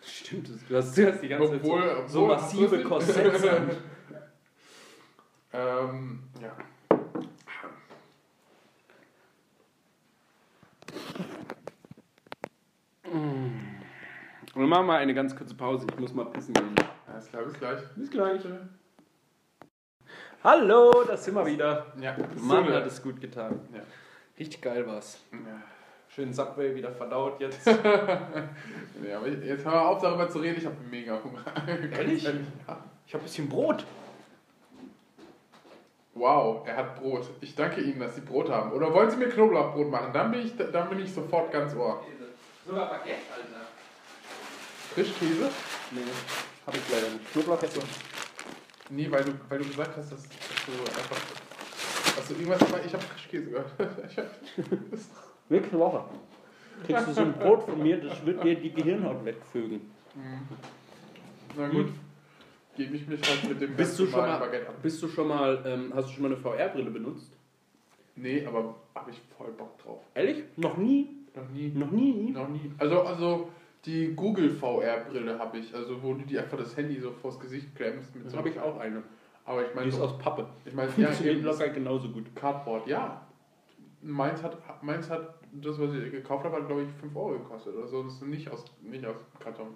Stimmt, 0.01 0.49
das- 0.49 0.65
du 0.67 0.75
hast, 0.77 0.97
du 0.97 1.07
hast 1.11 1.21
die 1.21 1.27
ganze 1.27 1.55
Obwohl, 1.55 1.81
Zeit 1.81 2.09
so, 2.09 2.13
so 2.13 2.23
obwohl, 2.23 2.35
du 2.37 2.41
massive? 2.41 2.83
Korsetts. 2.83 3.43
Ähm, 5.55 6.23
ja. 6.41 6.57
Wir 14.55 14.67
machen 14.67 14.85
mal 14.85 14.99
eine 14.99 15.15
ganz 15.15 15.35
kurze 15.35 15.55
Pause. 15.55 15.87
Ich 15.91 15.99
muss 15.99 16.13
mal 16.13 16.25
pissen 16.25 16.53
gehen. 16.53 16.75
Alles 17.11 17.27
klar, 17.27 17.43
bis 17.43 17.53
gleich. 17.55 17.79
Bis 17.95 18.11
gleich. 18.11 18.41
Hallo, 20.43 21.03
da 21.07 21.17
sind 21.17 21.33
wir 21.33 21.45
wieder. 21.45 21.87
Ja, 21.99 22.15
Mann, 22.37 22.71
hat 22.71 22.85
es 22.85 23.01
gut 23.01 23.19
getan. 23.19 23.59
Ja. 23.73 23.81
Richtig 24.37 24.61
geil 24.61 24.85
war's. 24.85 25.19
Ja. 25.31 25.39
Schön 26.07 26.31
Subway 26.31 26.75
wieder 26.75 26.91
verdaut 26.91 27.39
jetzt. 27.39 27.65
Ja, 29.07 29.17
aber 29.17 29.27
jetzt 29.27 29.65
hör 29.65 29.71
mal 29.71 29.85
auf 29.87 30.01
darüber 30.01 30.29
zu 30.29 30.37
reden, 30.39 30.57
ich 30.59 30.65
habe 30.65 30.75
mega 30.89 31.19
Hunger. 31.23 31.43
Ehrlich? 31.91 32.23
Ja. 32.23 32.31
Ich 33.07 33.13
habe 33.13 33.23
ein 33.23 33.25
bisschen 33.25 33.49
Brot. 33.49 33.85
Wow, 36.13 36.65
er 36.67 36.77
hat 36.77 36.95
Brot. 36.95 37.27
Ich 37.41 37.55
danke 37.55 37.81
Ihnen, 37.81 37.99
dass 37.99 38.15
Sie 38.15 38.21
Brot 38.21 38.49
haben. 38.51 38.71
Oder 38.71 38.93
wollen 38.93 39.09
Sie 39.09 39.17
mir 39.17 39.29
Knoblauchbrot 39.29 39.89
machen? 39.89 40.13
Dann 40.13 40.31
bin 40.31 40.41
ich, 40.41 40.55
dann 40.55 40.89
bin 40.89 40.99
ich 40.99 41.11
sofort 41.11 41.51
ganz 41.51 41.75
ohr. 41.75 42.03
Sogar 42.65 42.87
Baguette, 42.87 43.17
Alter. 43.35 43.62
Frischkäse? 44.93 45.49
Nee, 45.91 46.01
hab 46.65 46.75
ich 46.75 46.81
leider 46.91 47.09
nicht. 47.09 47.31
Knoblauch 47.31 47.61
hätte 47.61 47.79
ich. 47.79 47.85
Nee, 48.89 49.09
weil 49.09 49.23
du, 49.23 49.31
weil 49.49 49.59
du 49.59 49.65
gesagt 49.65 49.97
hast, 49.97 50.11
dass, 50.11 50.23
dass 50.23 50.65
du 50.65 50.71
einfach. 50.83 51.17
Du 52.27 52.33
irgendwas. 52.35 52.61
Ich 52.85 52.93
habe 52.93 53.03
Frischkäse 53.03 53.49
gehört. 53.49 53.71
Ich 54.09 54.17
hab, 54.17 54.25
Nächste 55.49 55.79
Woche. 55.79 56.05
Kriegst 56.85 57.07
du 57.07 57.13
so 57.13 57.21
ein 57.21 57.33
Brot 57.39 57.63
von 57.63 57.81
mir, 57.81 57.99
das 58.01 58.25
wird 58.25 58.43
dir 58.43 58.55
die 58.55 58.71
Gehirnhaut 58.71 59.25
wegfügen. 59.25 59.81
na 61.57 61.67
gut. 61.67 61.87
Gebe 62.75 62.95
ich 62.95 63.07
mich 63.07 63.19
halt 63.29 63.49
mit 63.49 63.61
dem 63.61 63.75
Bist 63.75 63.99
du 63.99 64.07
schon 64.07 64.19
mal, 64.21 64.39
Baguette 64.39 64.69
an. 64.69 64.75
bist 64.81 65.01
du 65.03 65.07
schon 65.07 65.27
mal, 65.27 65.61
ähm, 65.65 65.91
hast 65.95 66.09
du 66.09 66.13
schon 66.13 66.23
mal 66.23 66.31
eine 66.33 66.37
VR-Brille 66.37 66.89
benutzt? 66.89 67.31
Nee, 68.15 68.45
aber 68.45 68.75
habe 68.95 69.11
ich 69.11 69.21
voll 69.37 69.51
Bock 69.51 69.77
drauf. 69.79 69.99
Ehrlich? 70.15 70.43
Noch 70.55 70.77
nie? 70.77 71.09
Noch 71.35 71.49
nie. 71.49 71.69
Noch 71.69 71.91
nie? 71.91 72.31
Noch 72.31 72.47
nie. 72.47 72.71
Also, 72.79 73.01
also 73.01 73.49
die 73.85 74.13
Google 74.15 74.49
VR-Brille 74.49 75.37
habe 75.37 75.57
ich, 75.57 75.73
also 75.75 76.01
wo 76.01 76.13
du 76.13 76.23
dir 76.25 76.43
einfach 76.43 76.57
das 76.57 76.75
Handy 76.77 76.99
so 76.99 77.11
vors 77.11 77.39
Gesicht 77.39 77.75
klemmst. 77.75 78.15
Mit 78.15 78.29
so 78.29 78.37
habe 78.37 78.49
ich 78.49 78.59
auch 78.59 78.79
eine. 78.79 79.03
Aber 79.45 79.61
ich 79.63 79.69
Die 79.69 79.75
meine, 79.75 79.87
ist 79.89 79.95
so, 79.97 80.03
aus 80.05 80.17
Pappe. 80.17 80.47
ich 80.63 80.73
meine, 80.73 80.89
ja, 80.97 81.11
eben 81.21 81.43
locker 81.43 81.67
genauso 81.69 82.09
gut. 82.09 82.33
Cardboard, 82.35 82.87
ja. 82.87 83.25
Meins 84.01 84.41
hat, 84.43 84.57
meins 84.83 85.09
hat 85.09 85.35
das, 85.53 85.79
was 85.79 85.93
ich 85.93 86.11
gekauft 86.11 86.45
habe, 86.45 86.55
hat 86.57 86.67
glaube 86.67 86.83
ich 86.83 86.89
5 87.01 87.15
Euro 87.15 87.31
gekostet 87.39 87.75
oder 87.75 87.87
so. 87.87 88.03
Das 88.03 88.13
ist 88.13 88.21
nicht 88.23 88.49
aus, 88.49 88.63
nicht 88.81 89.05
aus 89.05 89.15
Karton. 89.39 89.67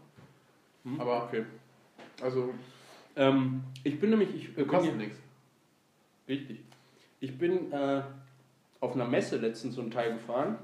Hm, 0.84 1.00
Aber- 1.02 1.26
okay. 1.26 1.44
Also, 2.22 2.54
Ähm, 3.16 3.64
ich 3.84 4.00
bin 4.00 4.12
nämlich, 4.12 4.34
ich 4.36 4.50
äh, 4.50 4.52
bin 4.52 4.68
kostet 4.68 4.96
nichts. 4.98 5.18
Richtig. 6.28 6.64
Ich 7.20 7.38
bin 7.38 7.72
äh, 7.72 8.04
auf 8.80 8.94
einer 8.94 9.06
Messe 9.06 9.38
letztens 9.38 9.76
so 9.76 9.82
ein 9.82 9.90
Teil 9.92 10.14
gefahren. 10.14 10.58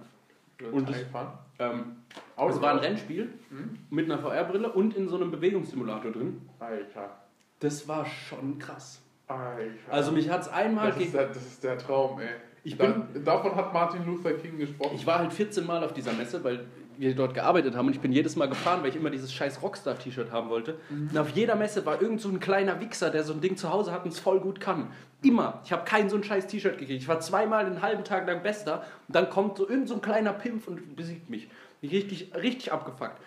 Und 0.72 0.88
das- 0.88 1.00
gefahren. 1.00 1.38
Ähm, 1.72 1.96
Auto 2.36 2.56
es 2.56 2.62
war 2.62 2.72
ein 2.74 2.80
Rennspiel 2.80 3.34
Hm? 3.50 3.78
mit 3.90 4.06
einer 4.12 4.20
VR-Brille 4.20 4.72
und 4.72 4.96
in 4.96 5.08
so 5.08 5.16
einem 5.16 5.32
Bewegungssimulator 5.32 6.12
drin. 6.12 6.42
Alter. 6.60 7.18
Das 7.60 7.88
war 7.88 8.06
schon 8.06 8.60
krass. 8.60 9.02
Alter. 9.28 9.72
Also 9.90 10.12
mich 10.12 10.30
hat 10.30 10.42
es 10.42 10.50
einmal... 10.50 10.90
das, 10.92 11.00
ist 11.00 11.14
der, 11.14 11.28
das 11.28 11.38
ist 11.46 11.64
der 11.64 11.78
Traum, 11.78 12.20
ey. 12.20 12.28
Ich 12.66 12.78
Da, 12.78 12.88
bin- 12.88 13.24
davon 13.26 13.56
hat 13.56 13.74
Martin 13.74 14.06
Luther 14.06 14.34
King 14.34 14.58
gesprochen. 14.58 14.96
Ich 14.96 15.06
war 15.06 15.20
halt 15.20 15.34
14 15.34 15.66
Mal 15.66 15.84
auf 15.84 15.94
dieser 15.94 16.14
Messe, 16.14 16.44
weil 16.44 16.66
wir 16.98 17.16
dort 17.16 17.34
gearbeitet 17.34 17.76
haben 17.76 17.88
und 17.88 17.94
ich 17.94 18.00
bin 18.00 18.12
jedes 18.12 18.36
Mal 18.36 18.48
gefahren, 18.48 18.82
weil 18.82 18.90
ich 18.90 18.96
immer 18.96 19.10
dieses 19.10 19.34
scheiß 19.34 19.62
Rockstar-T-Shirt 19.62 20.32
haben 20.32 20.50
wollte. 20.50 20.76
Und 20.90 21.18
auf 21.18 21.30
jeder 21.30 21.56
Messe 21.56 21.86
war 21.86 22.02
irgend 22.02 22.22
so 22.22 22.30
ein 22.30 22.40
kleiner 22.40 22.80
Wichser, 22.80 23.10
der 23.10 23.24
so 23.24 23.34
ein 23.34 23.42
Ding 23.42 23.58
zu 23.58 23.72
Hause 23.72 23.92
hat 23.92 24.06
und 24.06 24.14
es 24.14 24.20
voll 24.20 24.40
gut 24.40 24.60
kann. 24.60 24.88
Immer. 25.22 25.62
Ich 25.66 25.72
habe 25.72 25.86
kein 25.86 26.10
so 26.10 26.18
ein 26.18 26.24
scheiß 26.24 26.48
T-Shirt 26.48 26.78
gekriegt. 26.78 27.02
Ich 27.02 27.08
war 27.08 27.20
zweimal 27.20 27.66
einen 27.66 27.82
halben 27.82 28.04
Tag 28.04 28.28
lang 28.28 28.44
Bester 28.44 28.86
und 29.08 29.16
dann 29.16 29.30
kommt 29.30 29.58
so 29.58 29.68
irgend 29.68 29.88
so 29.88 29.96
ein 29.96 30.02
kleiner 30.02 30.34
Pimpf 30.34 30.68
und 30.68 30.96
besiegt 30.96 31.30
mich. 31.30 31.48
Richtig, 31.82 32.34
richtig 32.36 32.72
abgefuckt. 32.72 33.20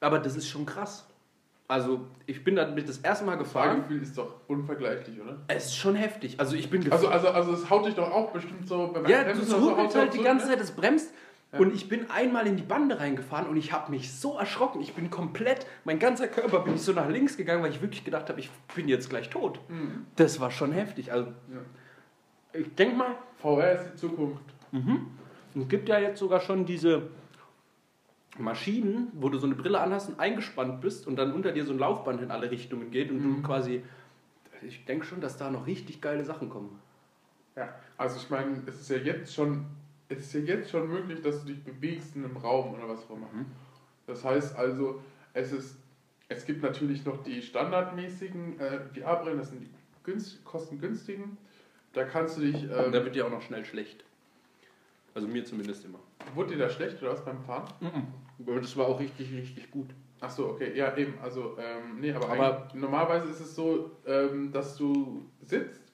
Aber 0.00 0.18
das 0.18 0.36
ist 0.36 0.48
schon 0.48 0.66
krass. 0.66 1.06
Also, 1.68 2.02
ich 2.26 2.44
bin 2.44 2.54
damit 2.54 2.88
das 2.88 2.98
erste 2.98 3.24
Mal 3.24 3.36
Das 3.36 3.48
gefahren. 3.48 3.78
Fahrgefühl 3.78 4.02
ist 4.02 4.16
doch 4.16 4.34
unvergleichlich, 4.46 5.20
oder? 5.20 5.38
Es 5.48 5.66
ist 5.66 5.76
schon 5.76 5.96
heftig. 5.96 6.38
Also, 6.38 6.54
ich 6.54 6.70
bin 6.70 6.90
Also, 6.92 7.08
also, 7.08 7.28
also 7.28 7.52
es 7.54 7.68
haut 7.68 7.86
dich 7.86 7.94
doch 7.94 8.10
auch 8.12 8.30
bestimmt 8.30 8.68
so 8.68 8.86
beim 8.92 9.04
ja, 9.06 9.24
du 9.24 9.32
oder 9.32 9.44
so, 9.44 9.76
haut's 9.76 9.96
halt 9.96 10.14
die 10.14 10.22
ganze 10.22 10.46
ne? 10.46 10.52
Zeit, 10.52 10.60
es 10.62 10.70
bremst. 10.70 11.12
Ja. 11.58 11.60
Und 11.60 11.74
ich 11.74 11.88
bin 11.88 12.10
einmal 12.10 12.46
in 12.46 12.56
die 12.56 12.62
Bande 12.62 12.98
reingefahren 13.00 13.46
und 13.48 13.56
ich 13.56 13.72
habe 13.72 13.90
mich 13.90 14.12
so 14.12 14.38
erschrocken. 14.38 14.80
Ich 14.80 14.94
bin 14.94 15.10
komplett, 15.10 15.66
mein 15.84 15.98
ganzer 15.98 16.28
Körper 16.28 16.60
bin 16.60 16.74
ich 16.74 16.82
so 16.82 16.92
nach 16.92 17.08
links 17.08 17.36
gegangen, 17.36 17.62
weil 17.62 17.70
ich 17.70 17.82
wirklich 17.82 18.04
gedacht 18.04 18.28
habe, 18.28 18.40
ich 18.40 18.50
bin 18.74 18.88
jetzt 18.88 19.10
gleich 19.10 19.30
tot. 19.30 19.60
Mhm. 19.68 20.06
Das 20.16 20.38
war 20.40 20.50
schon 20.50 20.72
heftig. 20.72 21.12
Also, 21.12 21.30
Ja. 21.52 22.60
ich 22.60 22.74
denke 22.74 22.96
mal, 22.96 23.14
VR 23.38 23.72
ist 23.72 23.92
die 23.92 23.96
Zukunft. 23.96 24.42
mhm. 24.72 25.06
es 25.58 25.68
gibt 25.68 25.88
ja 25.88 25.98
jetzt 25.98 26.18
sogar 26.18 26.40
schon 26.40 26.66
diese 26.66 27.02
Maschinen, 28.38 29.08
wo 29.14 29.28
du 29.30 29.38
so 29.38 29.46
eine 29.46 29.54
Brille 29.54 29.80
anhast 29.80 30.10
und 30.10 30.20
eingespannt 30.20 30.80
bist 30.82 31.06
und 31.06 31.16
dann 31.16 31.32
unter 31.32 31.52
dir 31.52 31.64
so 31.64 31.72
ein 31.72 31.78
Laufband 31.78 32.20
in 32.20 32.30
alle 32.30 32.50
Richtungen 32.50 32.90
geht 32.90 33.10
und 33.10 33.18
Mhm. 33.24 33.36
du 33.36 33.42
quasi. 33.42 33.82
Ich 34.62 34.84
denke 34.84 35.06
schon, 35.06 35.20
dass 35.20 35.36
da 35.36 35.50
noch 35.50 35.66
richtig 35.66 36.00
geile 36.00 36.24
Sachen 36.24 36.48
kommen. 36.50 36.78
Ja. 37.56 37.68
Also 37.96 38.16
ich 38.18 38.28
meine, 38.30 38.62
es 38.66 38.80
ist 38.80 38.90
ja 38.90 38.96
jetzt 38.98 39.34
schon, 39.34 39.64
es 40.08 40.18
ist 40.18 40.32
ja 40.34 40.40
jetzt 40.40 40.70
schon 40.70 40.88
möglich, 40.88 41.20
dass 41.22 41.40
du 41.42 41.48
dich 41.52 41.62
bewegst 41.62 42.14
in 42.16 42.24
einem 42.24 42.36
Raum 42.36 42.74
oder 42.74 42.88
was 42.88 43.04
auch 43.06 43.16
immer. 43.16 43.28
Mhm. 43.32 43.46
Das 44.06 44.24
heißt 44.24 44.56
also, 44.56 45.00
es 45.34 45.52
ist, 45.52 45.76
es 46.28 46.44
gibt 46.44 46.62
natürlich 46.62 47.04
noch 47.04 47.22
die 47.22 47.42
standardmäßigen 47.42 48.60
äh, 48.60 48.80
VR-Brillen, 48.94 49.38
das 49.38 49.50
sind 49.50 49.60
die 49.62 49.70
günst, 50.04 50.44
kostengünstigen. 50.44 51.36
Da 51.92 52.04
kannst 52.04 52.36
du 52.36 52.42
dich, 52.42 52.62
ähm, 52.64 52.92
da 52.92 53.04
wird 53.04 53.14
dir 53.14 53.26
auch 53.26 53.30
noch 53.30 53.42
schnell 53.42 53.64
schlecht. 53.64 54.04
Also 55.14 55.26
mir 55.28 55.44
zumindest 55.44 55.84
immer. 55.84 55.98
wurde 56.34 56.54
dir 56.54 56.58
da 56.58 56.70
schlecht 56.70 57.02
oder 57.02 57.12
was 57.12 57.24
beim 57.24 57.40
Fahren? 57.40 57.64
Aber 58.38 58.60
das 58.60 58.76
war 58.76 58.86
auch 58.86 59.00
richtig, 59.00 59.32
richtig 59.32 59.70
gut. 59.70 59.88
Ach 60.20 60.30
so, 60.30 60.48
okay, 60.50 60.76
ja 60.76 60.94
eben, 60.96 61.14
also, 61.22 61.56
ähm, 61.58 62.00
nee, 62.00 62.12
aber, 62.12 62.28
Aber- 62.28 62.68
normalerweise 62.74 63.28
ist 63.28 63.40
es 63.40 63.54
so, 63.54 63.90
ähm, 64.06 64.52
dass 64.52 64.76
du 64.76 65.28
sitzt 65.42 65.85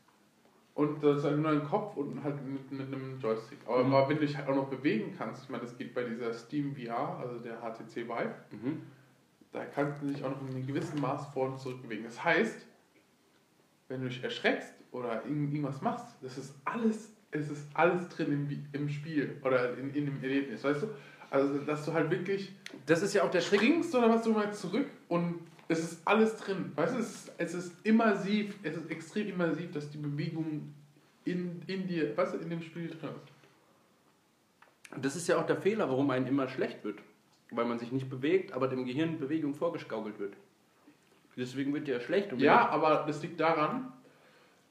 und 0.75 1.03
das 1.03 1.19
ist 1.19 1.25
halt 1.25 1.39
nur 1.39 1.51
ein 1.51 1.65
Kopf 1.65 1.97
und 1.97 2.23
halt 2.25 2.37
mit, 2.47 2.71
mit 2.73 2.87
einem 2.87 3.19
Joystick. 3.21 3.59
Aber, 3.67 3.85
Mhm. 3.85 4.09
wenn 4.09 4.17
du 4.19 4.27
dich 4.27 4.37
halt 4.37 4.49
auch 4.49 4.55
noch 4.57 4.69
bewegen 4.69 5.15
kannst, 5.19 5.45
ich 5.45 5.49
meine, 5.51 5.63
das 5.65 5.77
geht 5.77 5.95
bei 5.95 6.05
dieser 6.05 6.33
Steam 6.33 6.75
VR, 6.75 7.19
also 7.19 7.39
der 7.39 7.59
HTC 7.61 8.09
Vive, 8.09 8.35
Mhm. 8.51 8.83
da 9.53 9.65
kannst 9.67 10.01
du 10.03 10.07
dich 10.07 10.25
auch 10.25 10.31
noch 10.31 10.41
in 10.43 10.49
einem 10.55 10.67
gewissen 10.67 11.01
Maß 11.01 11.27
vor 11.35 11.49
und 11.51 11.59
zurück 11.59 11.83
bewegen. 11.83 12.05
Das 12.05 12.25
heißt, 12.25 12.67
wenn 13.89 14.01
du 14.03 14.09
dich 14.09 14.23
erschreckst 14.25 14.73
oder 14.93 15.23
irgend- 15.25 15.53
irgendwas 15.53 15.83
machst, 15.83 16.07
das 16.23 16.39
ist 16.39 16.55
alles, 16.65 17.11
es 17.31 17.51
ist 17.51 17.67
alles 17.75 18.09
drin 18.09 18.33
im, 18.33 18.81
im 18.81 18.89
Spiel 18.89 19.37
oder 19.45 19.77
in, 19.77 19.93
in 19.95 20.07
dem 20.07 20.23
Erlebnis, 20.23 20.65
weißt 20.65 20.83
du? 20.85 20.87
Also, 21.31 21.59
dass 21.59 21.85
du 21.87 21.93
halt 21.93 22.11
wirklich 22.11 22.55
Das 22.87 23.03
ist 23.03 23.15
ja 23.15 23.23
auch 23.25 23.31
der 23.31 23.41
Trick. 23.41 23.61
springst 23.61 23.95
oder 23.95 24.09
was 24.11 24.23
du 24.23 24.33
mal 24.33 24.53
zurück 24.53 24.87
und 25.09 25.39
es 25.73 25.81
ist 25.93 26.07
alles 26.07 26.37
drin. 26.37 26.73
Weißt 26.75 26.95
du, 26.95 26.99
es 26.99 27.11
ist, 27.11 27.33
es 27.39 27.55
ist 27.55 27.87
immersiv, 27.87 28.55
es 28.63 28.77
ist 28.77 28.91
extrem 28.91 29.29
immersiv, 29.29 29.73
dass 29.73 29.91
die 29.91 29.99
Bewegung 29.99 30.75
in, 31.25 31.63
in 31.67 31.87
dir, 31.87 32.17
du, 32.35 32.39
in 32.39 32.51
dem 32.51 32.63
Spiel 32.63 32.89
drin 32.89 33.11
ist. 33.11 33.33
Das 35.03 35.17
ist 35.17 35.27
ja 35.29 35.39
auch 35.39 35.47
der 35.47 35.57
Fehler, 35.57 35.89
warum 35.89 36.11
einem 36.11 36.27
immer 36.27 36.49
schlecht 36.49 36.85
wird. 36.85 36.99
Weil 37.51 37.65
man 37.65 37.79
sich 37.79 37.93
nicht 37.93 38.09
bewegt, 38.09 38.53
aber 38.53 38.69
dem 38.69 38.85
Gehirn 38.85 39.19
Bewegung 39.19 39.55
vorgeskaukelt 39.55 40.19
wird. 40.19 40.35
Deswegen 41.37 41.73
wird 41.73 41.87
dir 41.87 42.01
schlecht. 42.01 42.33
Und 42.33 42.39
wenn 42.39 42.45
Ja, 42.45 42.69
aber 42.69 43.05
das 43.07 43.23
liegt 43.23 43.41
daran, 43.41 43.93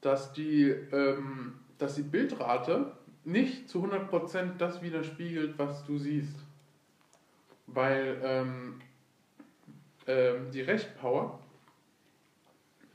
dass 0.01 0.33
die, 0.33 0.65
ähm, 0.65 1.59
dass 1.79 1.95
die 1.95 2.03
Bildrate 2.03 2.91
nicht 3.23 3.69
zu 3.69 3.83
100% 3.83 4.57
das 4.57 4.81
widerspiegelt, 4.81 5.57
was 5.57 5.83
du 5.85 5.97
siehst. 5.97 6.35
Weil 7.67 8.19
ähm, 8.23 8.81
ähm, 10.11 10.51
die 10.51 10.61
Rechenpower 10.61 11.39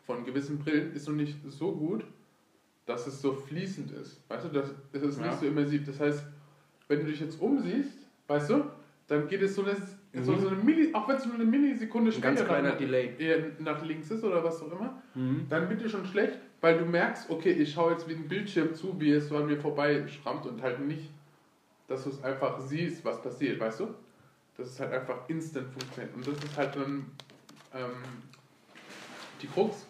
von 0.04 0.24
gewissen 0.24 0.58
Brillen 0.58 0.92
ist 0.94 1.08
noch 1.08 1.14
nicht 1.14 1.36
so 1.48 1.72
gut, 1.72 2.04
dass 2.84 3.06
es 3.06 3.20
so 3.20 3.32
fließend 3.32 3.90
ist. 3.92 4.22
Weißt 4.28 4.44
du, 4.44 4.48
das, 4.50 4.72
das 4.92 5.02
ist 5.02 5.18
Ja. 5.18 5.26
nicht 5.26 5.38
so 5.40 5.46
immersiv. 5.46 5.84
Das 5.86 5.98
heißt, 5.98 6.24
wenn 6.88 7.00
du 7.00 7.06
dich 7.06 7.20
jetzt 7.20 7.40
umsiehst, 7.40 7.98
weißt 8.28 8.50
du, 8.50 8.64
dann 9.08 9.26
geht 9.28 9.42
es 9.42 9.54
so 9.54 9.62
eine, 9.62 9.72
Mhm. 10.12 10.22
so 10.24 10.32
eine 10.32 10.56
Milli, 10.56 10.94
auch 10.94 11.08
wenn 11.08 11.16
es 11.16 11.26
nur 11.26 11.34
eine 11.34 11.44
Millisekunde 11.44 12.12
Ein 12.12 12.20
ganz 12.20 12.38
später 12.38 12.52
kleiner 12.52 12.70
nach, 12.70 12.76
Delay. 12.78 13.52
nach 13.58 13.84
links 13.84 14.10
ist 14.10 14.22
oder 14.24 14.42
was 14.44 14.62
auch 14.62 14.70
immer, 14.72 15.02
Mhm. 15.14 15.46
dann 15.48 15.76
dir 15.78 15.88
schon 15.88 16.06
schlecht, 16.06 16.38
weil 16.60 16.78
du 16.78 16.84
merkst, 16.84 17.28
okay, 17.30 17.50
ich 17.50 17.72
schaue 17.72 17.92
jetzt 17.92 18.08
wie 18.08 18.14
ein 18.14 18.28
Bildschirm 18.28 18.74
zu, 18.74 18.98
wie 19.00 19.10
es 19.10 19.28
so 19.28 19.36
an 19.36 19.46
mir 19.46 19.58
vorbei 19.58 20.06
schrammt 20.08 20.46
und 20.46 20.62
halt 20.62 20.80
nicht, 20.80 21.10
dass 21.88 22.04
du 22.04 22.10
es 22.10 22.22
einfach 22.22 22.60
siehst, 22.60 23.04
was 23.04 23.20
passiert, 23.22 23.58
weißt 23.60 23.80
du? 23.80 23.88
Das 24.56 24.68
ist 24.68 24.80
halt 24.80 24.92
einfach 24.92 25.28
instant 25.28 25.68
funktioniert. 25.72 26.14
Und 26.14 26.26
das 26.26 26.42
ist 26.42 26.56
halt 26.56 26.76
dann 26.76 27.10
ähm, 27.74 28.02
die 29.42 29.48
Krux. 29.48 29.86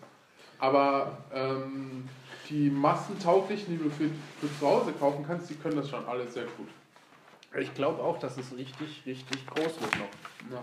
Aber 0.58 1.18
ähm, 1.32 2.08
die 2.48 2.70
massentauglichen, 2.70 3.76
die 3.76 3.82
du 3.82 3.90
für, 3.90 4.08
für 4.40 4.58
zu 4.58 4.66
Hause 4.66 4.92
kaufen 4.92 5.24
kannst, 5.26 5.50
die 5.50 5.54
können 5.54 5.76
das 5.76 5.90
schon 5.90 6.04
alle 6.06 6.26
sehr 6.28 6.44
gut. 6.56 6.68
Ich 7.58 7.72
glaube 7.74 8.02
auch, 8.02 8.18
dass 8.18 8.36
es 8.36 8.56
richtig, 8.56 9.02
richtig 9.06 9.46
groß 9.46 9.80
wird 9.80 9.98
noch. 9.98 10.52
Ja. 10.52 10.62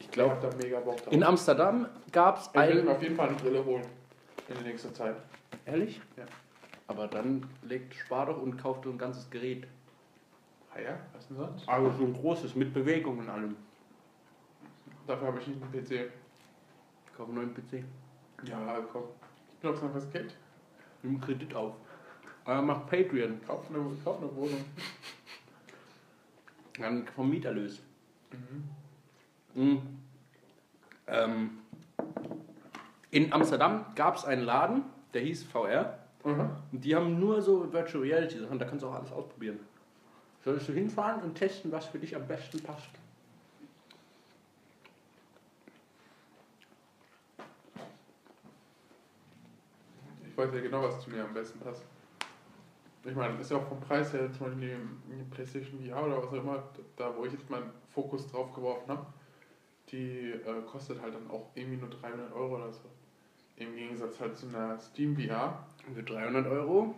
Ich 0.00 0.10
glaube, 0.10 0.36
da 0.40 0.50
mega 0.56 0.80
Bock 0.80 1.02
drauf. 1.02 1.12
in 1.12 1.22
Amsterdam 1.22 1.86
gab 2.10 2.38
es 2.38 2.50
ich 2.52 2.74
will 2.74 2.82
mir 2.82 2.90
auf 2.90 3.02
jeden 3.02 3.16
Fall 3.16 3.28
eine 3.28 3.36
Brille 3.36 3.64
holen 3.64 3.86
in 4.48 4.54
der 4.54 4.64
nächsten 4.64 4.94
Zeit. 4.94 5.16
Ehrlich? 5.64 6.00
Ja. 6.16 6.24
Aber 6.88 7.06
dann 7.06 7.48
legt 7.62 7.94
Spar 7.94 8.26
doch 8.26 8.42
und 8.42 8.56
kauft 8.56 8.84
so 8.84 8.90
ein 8.90 8.98
ganzes 8.98 9.30
Gerät. 9.30 9.66
Ah 10.74 10.80
ja, 10.80 10.98
was 11.12 11.28
denn 11.28 11.36
sonst? 11.36 11.68
Also 11.68 11.90
so 11.98 12.04
ein 12.04 12.14
großes 12.14 12.54
mit 12.54 12.72
Bewegung 12.72 13.18
und 13.18 13.28
allem. 13.28 13.56
Dafür 15.06 15.28
habe 15.28 15.40
ich 15.40 15.46
nicht 15.48 15.62
einen 15.62 15.72
PC. 15.72 16.12
Ich 17.06 17.12
kaufe 17.16 17.30
einen 17.30 17.34
neuen 17.34 17.54
PC. 17.54 17.84
Ja, 18.44 18.78
komm. 18.92 19.04
Glaubst 19.60 19.82
du 19.82 19.86
noch 19.86 19.94
was 19.94 20.10
Geld? 20.10 20.34
Nimm 21.02 21.20
Kredit 21.20 21.54
auf. 21.54 21.74
Aber 22.44 22.62
mach 22.62 22.86
Patreon. 22.86 23.40
Kauf 23.46 23.68
eine, 23.68 23.78
kauf 24.02 24.18
eine 24.18 24.34
Wohnung. 24.34 24.64
Dann 26.78 27.06
vom 27.08 27.28
Mieterlös. 27.28 27.82
Mhm. 28.32 29.62
Mhm. 29.62 29.82
Ähm, 31.06 31.50
in 33.10 33.32
Amsterdam 33.32 33.84
gab 33.94 34.16
es 34.16 34.24
einen 34.24 34.42
Laden, 34.42 34.84
der 35.12 35.22
hieß 35.22 35.44
VR. 35.44 35.98
Mhm. 36.24 36.50
Und 36.72 36.84
die 36.84 36.96
haben 36.96 37.20
nur 37.20 37.42
so 37.42 37.70
Virtual 37.72 38.02
Reality 38.02 38.38
Sachen, 38.38 38.58
da 38.58 38.64
kannst 38.64 38.82
du 38.82 38.88
auch 38.88 38.94
alles 38.94 39.12
ausprobieren. 39.12 39.60
Solltest 40.44 40.68
du 40.68 40.72
hinfahren 40.72 41.22
und 41.22 41.34
testen, 41.34 41.70
was 41.70 41.86
für 41.86 41.98
dich 41.98 42.16
am 42.16 42.26
besten 42.26 42.60
passt. 42.62 42.90
weiß 50.42 50.54
ja 50.54 50.60
genau, 50.60 50.82
was 50.82 51.00
zu 51.00 51.10
mir 51.10 51.24
am 51.24 51.34
besten 51.34 51.58
passt. 51.60 51.84
Ich 53.04 53.14
meine, 53.14 53.38
ist 53.40 53.50
ja 53.50 53.56
auch 53.56 53.68
vom 53.68 53.80
Preis 53.80 54.12
her, 54.12 54.30
zum 54.32 54.46
Beispiel 54.46 54.78
die, 55.08 55.16
die 55.16 55.24
PlayStation 55.30 55.80
VR 55.80 56.06
oder 56.06 56.18
was 56.18 56.24
auch 56.26 56.32
immer, 56.32 56.62
da 56.96 57.14
wo 57.16 57.24
ich 57.24 57.32
jetzt 57.32 57.50
meinen 57.50 57.70
Fokus 57.92 58.30
drauf 58.30 58.54
geworfen 58.54 58.88
habe, 58.88 59.06
die 59.90 60.30
äh, 60.30 60.62
kostet 60.70 61.02
halt 61.02 61.14
dann 61.14 61.28
auch 61.30 61.50
irgendwie 61.54 61.78
nur 61.78 61.90
300 61.90 62.32
Euro 62.32 62.56
oder 62.56 62.72
so. 62.72 62.82
Im 63.56 63.74
Gegensatz 63.74 64.20
halt 64.20 64.36
zu 64.36 64.46
einer 64.48 64.78
Steam 64.78 65.16
VR, 65.16 65.66
Für 65.94 66.02
300 66.02 66.46
Euro 66.46 66.94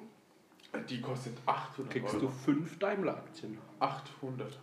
die 0.81 1.01
kostet 1.01 1.37
800 1.47 1.93
kriegst 1.93 2.15
Euro. 2.15 2.27
du 2.27 2.33
fünf 2.33 2.79
Daimler-Aktien. 2.79 3.59
800. 3.81 4.59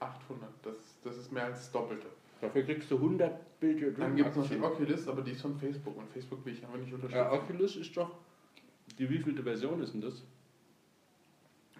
800, 0.00 0.48
das, 0.62 0.76
das 1.04 1.16
ist 1.16 1.32
mehr 1.32 1.44
als 1.44 1.58
das 1.60 1.72
Doppelte. 1.72 2.06
Dafür 2.40 2.62
kriegst 2.64 2.90
du 2.90 2.96
100 2.96 3.58
Bildschirme. 3.60 3.94
Dann 3.98 4.14
gibt 4.16 4.30
es 4.30 4.36
noch 4.36 4.48
die 4.48 4.60
Oculus, 4.60 5.08
aber 5.08 5.22
die 5.22 5.30
ist 5.32 5.40
von 5.40 5.56
Facebook 5.58 5.96
und 5.96 6.08
Facebook 6.10 6.44
will 6.44 6.52
ich 6.52 6.64
aber 6.64 6.76
nicht 6.76 6.92
unterstützen. 6.92 7.16
Ja, 7.24 7.32
Oculus 7.32 7.76
ist 7.76 7.96
doch. 7.96 8.10
Die 8.98 9.08
wievielte 9.08 9.42
Version 9.42 9.82
ist 9.82 9.94
denn 9.94 10.02
das? 10.02 10.22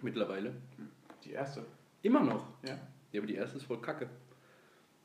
Mittlerweile. 0.01 0.53
Die 1.23 1.31
erste, 1.31 1.65
Immer 2.01 2.21
noch. 2.21 2.45
ja. 2.67 2.77
Ja, 3.11 3.21
aber 3.21 3.27
die 3.27 3.35
erste 3.35 3.57
ist 3.57 3.63
voll 3.63 3.79
kacke. 3.81 4.09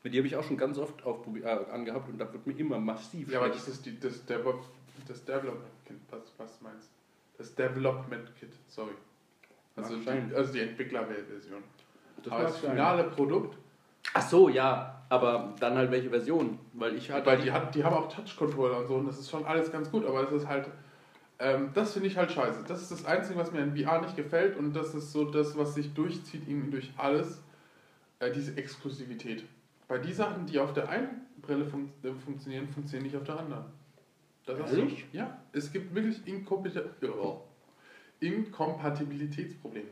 Die 0.05 0.17
habe 0.19 0.27
ich 0.27 0.35
auch 0.35 0.43
schon 0.43 0.57
ganz 0.57 0.77
oft 0.79 1.01
äh, 1.07 1.45
angehabt 1.71 2.09
und 2.09 2.19
da 2.19 2.31
wird 2.33 2.45
mir 2.47 2.59
immer 2.59 2.79
massiv 2.81 3.31
Ja, 3.31 3.39
aber 3.39 3.49
schlecht. 3.53 3.69
das 3.69 3.75
ist 3.75 3.87
die, 3.87 4.01
das, 4.01 4.25
Devo 4.27 4.65
das 5.07 5.25
Development 5.25 5.71
Kit, 5.87 5.97
was, 6.11 6.33
was 6.39 6.61
meinst 6.61 6.89
du? 6.89 7.02
Das 7.43 7.55
Development 7.55 8.37
Kit, 8.37 8.53
sorry. 8.69 8.93
Also 9.75 10.01
sein. 10.01 10.29
die, 10.29 10.35
also 10.35 10.53
die 10.53 10.61
Entwicklerversion. 10.61 11.63
Das 12.23 12.33
Aber 12.33 12.43
das 12.45 12.61
sein. 12.61 12.71
finale 12.71 13.05
Produkt, 13.05 13.57
Ach 14.15 14.29
so, 14.29 14.49
ja, 14.49 15.03
aber 15.09 15.55
dann 15.61 15.77
halt 15.77 15.91
welche 15.91 16.11
Version? 16.11 16.59
Weil 16.75 16.95
ich 16.95 17.11
hatte. 17.11 17.27
weil 17.27 17.39
die, 17.41 17.51
hat, 17.53 17.75
die 17.75 17.83
haben 17.85 17.95
auch 17.95 18.09
Touch-Controller 18.13 18.79
und 18.81 18.87
so 18.87 18.95
und 18.97 19.07
das 19.07 19.19
ist 19.19 19.31
schon 19.31 19.45
alles 19.45 19.71
ganz 19.73 19.91
gut, 19.91 20.05
aber 20.05 20.23
es 20.23 20.33
ist 20.33 20.47
halt, 20.47 20.69
ähm, 21.39 21.71
das 21.75 21.93
finde 21.93 22.09
ich 22.09 22.17
halt 22.17 22.31
scheiße. 22.31 22.65
Das 22.67 22.83
ist 22.83 22.91
das 22.91 23.05
Einzige, 23.07 23.39
was 23.39 23.53
mir 23.53 23.61
in 23.61 23.77
VR 23.77 24.01
nicht 24.03 24.17
gefällt 24.17 24.57
und 24.57 24.75
das 24.75 24.95
ist 24.95 25.13
so 25.13 25.25
das, 25.25 25.57
was 25.57 25.75
sich 25.75 25.95
durchzieht, 25.95 26.47
irgendwie 26.47 26.71
durch 26.71 26.93
alles, 26.97 27.43
äh, 28.19 28.31
diese 28.31 28.57
Exklusivität. 28.57 29.45
Weil 29.89 30.01
die 30.01 30.13
Sachen, 30.13 30.47
die 30.47 30.59
auf 30.59 30.73
der 30.73 30.89
einen 30.89 31.27
Brille 31.41 31.65
fun 31.65 31.91
äh, 32.03 32.13
funktionieren, 32.13 32.69
funktionieren 32.69 33.07
nicht 33.07 33.17
auf 33.17 33.25
der 33.25 33.39
anderen. 33.39 33.65
Das 34.47 34.59
ist 34.59 34.71
so. 34.71 34.77
Ehrlich? 34.77 35.07
Ja, 35.13 35.39
es 35.53 35.73
gibt 35.73 35.95
wirklich 35.95 36.19
Inkompati- 36.27 36.83
ja, 37.01 37.41
Inkompatibilitätsprobleme. 38.21 39.89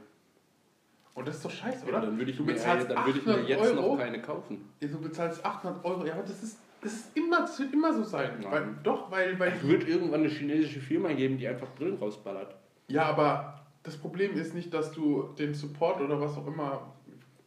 Und 1.14 1.27
das 1.28 1.36
ist 1.36 1.44
doch 1.44 1.51
scheiße, 1.51 1.85
ja, 1.86 1.93
oder? 1.93 2.06
dann 2.06 2.16
würde 2.18 2.31
ich, 2.31 2.36
Du 2.36 2.44
mir, 2.44 2.52
bezahlst 2.52 2.90
dann 2.90 3.05
würde 3.05 3.18
ich 3.18 3.27
mir 3.27 3.32
800 3.35 3.48
jetzt 3.48 3.60
Euro. 3.62 3.93
noch 3.97 3.98
keine 4.02 4.22
kaufen. 4.22 4.68
Ja, 4.81 4.89
Du 4.89 5.01
bezahlst 5.01 5.44
800 5.44 5.85
Euro, 5.85 6.06
ja, 6.06 6.14
aber 6.14 6.22
das 6.22 6.43
ist, 6.43 6.59
das 6.81 6.93
ist 6.94 7.16
immer, 7.16 7.40
das 7.40 7.59
wird 7.59 7.72
immer 7.72 7.93
so 7.93 8.05
sein. 8.05 8.44
Weil, 8.48 8.77
doch, 8.82 9.10
weil, 9.10 9.39
weil 9.39 9.52
Es 9.52 9.66
wird 9.66 9.86
irgendwann 9.89 10.20
eine 10.20 10.28
chinesische 10.28 10.81
Firma 10.81 11.12
geben, 11.12 11.36
die 11.39 11.47
einfach 11.48 11.68
Brillen 11.74 11.97
rausballert. 11.98 12.55
Ja, 12.89 13.05
aber 13.05 13.60
das 13.82 13.97
Problem 13.97 14.35
ist 14.36 14.55
nicht, 14.55 14.72
dass 14.72 14.93
du 14.93 15.35
den 15.39 15.52
Support 15.55 16.01
oder 16.01 16.20
was 16.20 16.36
auch 16.36 16.47
immer 16.47 16.94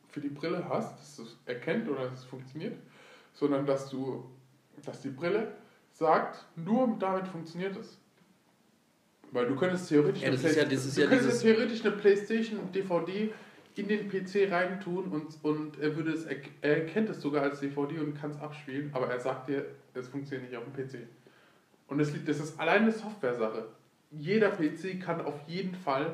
für 0.09 0.19
die 0.21 0.29
Brille 0.29 0.65
hast, 0.69 0.99
dass 0.99 1.19
es 1.19 1.39
erkennt 1.45 1.89
oder 1.89 2.03
dass 2.09 2.19
es 2.19 2.25
funktioniert, 2.25 2.77
sondern 3.33 3.65
dass 3.65 3.89
du, 3.89 4.29
dass 4.85 5.01
die 5.01 5.09
Brille 5.09 5.53
sagt, 5.93 6.45
nur 6.55 6.95
damit 6.99 7.27
funktioniert 7.27 7.75
es. 7.77 7.97
Weil 9.31 9.47
du 9.47 9.55
könntest 9.55 9.89
theoretisch, 9.89 10.21
Ja, 10.21 10.27
eine 10.27 10.37
ja- 10.37 10.41
Play- 10.65 10.73
ist 10.75 10.97
du 10.97 11.01
ja 11.01 11.07
könntest 11.07 11.41
theoretisch 11.41 11.85
eine 11.85 11.95
PlayStation 11.95 12.59
DVD 12.71 13.31
in 13.75 13.87
den 13.87 14.07
PC 14.07 14.51
reintun 14.51 15.05
und, 15.07 15.37
und 15.43 15.79
er 15.79 15.95
würde 15.95 16.11
es, 16.11 16.25
er, 16.25 16.35
er 16.61 16.77
erkennt 16.83 17.09
es 17.09 17.19
sogar 17.21 17.41
als 17.43 17.59
DVD 17.59 17.99
und 17.99 18.13
kann 18.19 18.29
es 18.31 18.39
abspielen, 18.39 18.91
aber 18.93 19.07
er 19.07 19.19
sagt 19.19 19.49
dir, 19.49 19.65
es 19.95 20.07
funktioniert 20.07 20.49
nicht 20.51 20.57
auf 20.57 20.63
dem 20.65 20.73
PC. 20.73 21.07
Und 21.87 21.97
das, 21.97 22.11
liegt, 22.13 22.27
das 22.27 22.39
ist 22.39 22.59
allein 22.59 22.83
eine 22.83 22.91
Software-Sache. 22.91 23.65
Jeder 24.11 24.51
PC 24.51 24.99
kann 25.01 25.21
auf 25.21 25.39
jeden 25.47 25.73
Fall 25.75 26.13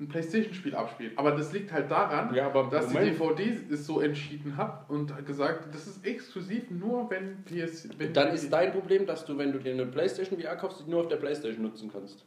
ein 0.00 0.08
Playstation-Spiel 0.08 0.74
abspielen. 0.74 1.12
Aber 1.16 1.32
das 1.32 1.52
liegt 1.52 1.72
halt 1.72 1.90
daran, 1.90 2.34
Ja, 2.34 2.46
aber 2.46 2.64
dass 2.64 2.88
die 2.88 2.94
Moment. 2.94 3.20
DVD 3.20 3.58
es 3.70 3.86
so 3.86 4.00
entschieden 4.00 4.56
hat 4.56 4.90
und 4.90 5.14
hat 5.14 5.24
gesagt, 5.24 5.72
das 5.72 5.86
ist 5.86 6.04
exklusiv 6.04 6.68
nur, 6.70 7.08
wenn 7.10 7.44
PS... 7.44 7.88
Wenn 7.96 8.12
Dann 8.12 8.34
ist 8.34 8.52
dein 8.52 8.72
Problem, 8.72 9.06
dass 9.06 9.24
du, 9.24 9.38
wenn 9.38 9.52
du 9.52 9.58
dir 9.58 9.72
eine 9.72 9.86
PlayStation 9.86 10.40
VR 10.40 10.56
kaufst, 10.56 10.82
die 10.84 10.90
nur 10.90 11.02
auf 11.02 11.08
der 11.08 11.16
PlayStation 11.16 11.62
nutzen 11.62 11.90
kannst. 11.92 12.24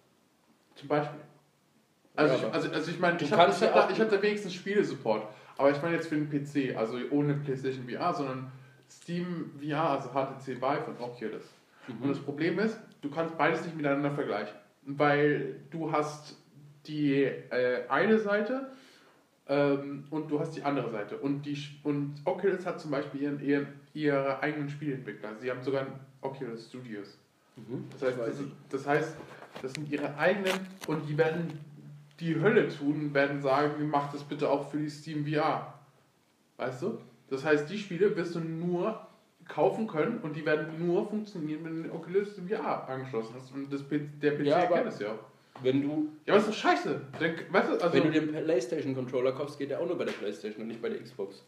Zum 0.76 0.88
Beispiel. 0.88 1.19
Also, 2.15 2.34
Ja, 2.35 2.39
ich, 2.39 2.53
also, 2.53 2.72
also 2.72 2.91
ich 2.91 2.99
meine, 2.99 3.18
du 3.18 3.26
ich 3.26 3.31
habe 3.31 3.44
kannst 3.44 3.61
ich 3.61 3.68
ja 3.68 3.76
hab 3.76 3.88
da, 3.89 3.94
ich 3.94 3.99
hab 3.99 4.10
da 4.10 4.22
wenigstens 4.22 4.53
Spiele-Support. 4.53 5.27
Aber 5.57 5.72
ich 5.72 5.81
meine 5.81 5.95
jetzt 5.95 6.07
für 6.07 6.15
den 6.15 6.30
PC, 6.30 6.77
also 6.77 6.98
ohne 7.11 7.34
PlayStation 7.34 7.85
VR, 7.89 8.14
sondern 8.14 8.52
Steam 8.89 9.52
VR, 9.61 9.89
also 9.89 10.10
HTC 10.10 10.61
Vive 10.61 10.85
und 10.88 11.02
Oculus. 11.02 11.44
Mhm. 11.88 12.02
Und 12.03 12.10
das 12.10 12.19
Problem 12.19 12.60
ist, 12.60 12.80
du 13.02 13.10
kannst 13.10 13.38
beides 13.38 13.64
nicht 13.65 13.76
miteinander 13.76 14.11
vergleichen. 14.11 14.56
Weil 14.85 15.60
du 15.69 15.91
hast 15.91 16.38
die 16.88 17.23
äh, 17.23 17.88
eine 17.89 18.19
Seite 18.19 18.72
ähm, 19.47 20.05
und 20.09 20.30
du 20.30 20.39
hast 20.39 20.55
die 20.55 20.64
andere 20.64 20.91
Seite. 20.91 21.18
Und, 21.18 21.43
die, 21.43 21.57
und 21.84 22.15
Oculus 22.26 22.65
hat 22.65 22.80
zum 22.80 22.91
Beispiel 22.91 23.22
ihren, 23.22 23.39
ihren, 23.39 23.68
ihre 23.93 24.41
eigenen 24.41 24.69
Spieleentwickler. 24.69 25.35
Sie 25.39 25.49
haben 25.49 25.61
sogar 25.61 25.81
ein 25.81 25.93
Oculus 26.22 26.68
Studios. 26.68 27.18
Mhm. 27.55 27.85
Das 27.91 28.03
heißt, 28.03 28.19
das, 28.19 28.35
das 28.69 28.88
heißt, 28.88 29.15
das 29.61 29.73
sind 29.73 29.89
ihre 29.89 30.15
eigenen 30.18 30.68
und 30.88 31.07
die 31.07 31.18
werden 31.18 31.59
die 32.19 32.39
Hölle 32.39 32.68
tun, 32.69 33.14
werden 33.14 33.41
sagen, 33.41 33.89
mach 33.89 34.11
das 34.11 34.23
bitte 34.23 34.49
auch 34.49 34.69
für 34.69 34.77
die 34.77 34.89
Steam 34.89 35.26
VR. 35.26 35.73
Weißt 36.57 36.81
du? 36.81 36.99
Das 37.30 37.45
heißt, 37.45 37.69
die 37.69 37.77
Spiele 37.77 38.15
wirst 38.15 38.35
du 38.35 38.39
nur 38.39 39.07
kaufen 39.47 39.88
können 39.88 40.19
und 40.19 40.35
die 40.35 40.45
werden 40.45 40.85
nur 40.85 41.07
funktionieren, 41.07 41.64
wenn 41.64 41.76
du 41.77 41.84
den 41.84 41.91
Oculus 41.91 42.39
VR 42.47 42.88
angeschlossen 42.89 43.35
hast. 43.35 43.53
Und 43.53 43.72
das, 43.72 43.84
der 43.89 44.31
PC 44.31 44.45
Ja, 44.45 44.65
kennt 44.65 44.88
es 44.88 44.99
ja 44.99 45.11
auch. 45.11 45.19
Wenn 45.62 45.82
du, 45.82 46.10
Ja, 46.26 46.34
aber 46.34 46.42
ist 46.42 46.50
doch 46.50 46.54
scheiße. 46.54 47.02
Dann, 47.20 47.32
weißt 47.50 47.70
du, 47.70 47.74
also, 47.74 47.94
wenn 47.94 48.04
du 48.04 48.12
den 48.12 48.32
PlayStation-Controller 48.32 49.32
kaufst, 49.32 49.58
geht 49.58 49.72
der 49.72 49.80
auch 49.80 49.88
nur 49.88 49.98
bei 49.98 50.06
der 50.06 50.14
PlayStation 50.14 50.62
und 50.64 50.68
nicht 50.68 50.82
bei 50.82 50.90
der 50.90 51.02
Xbox. 51.02 51.44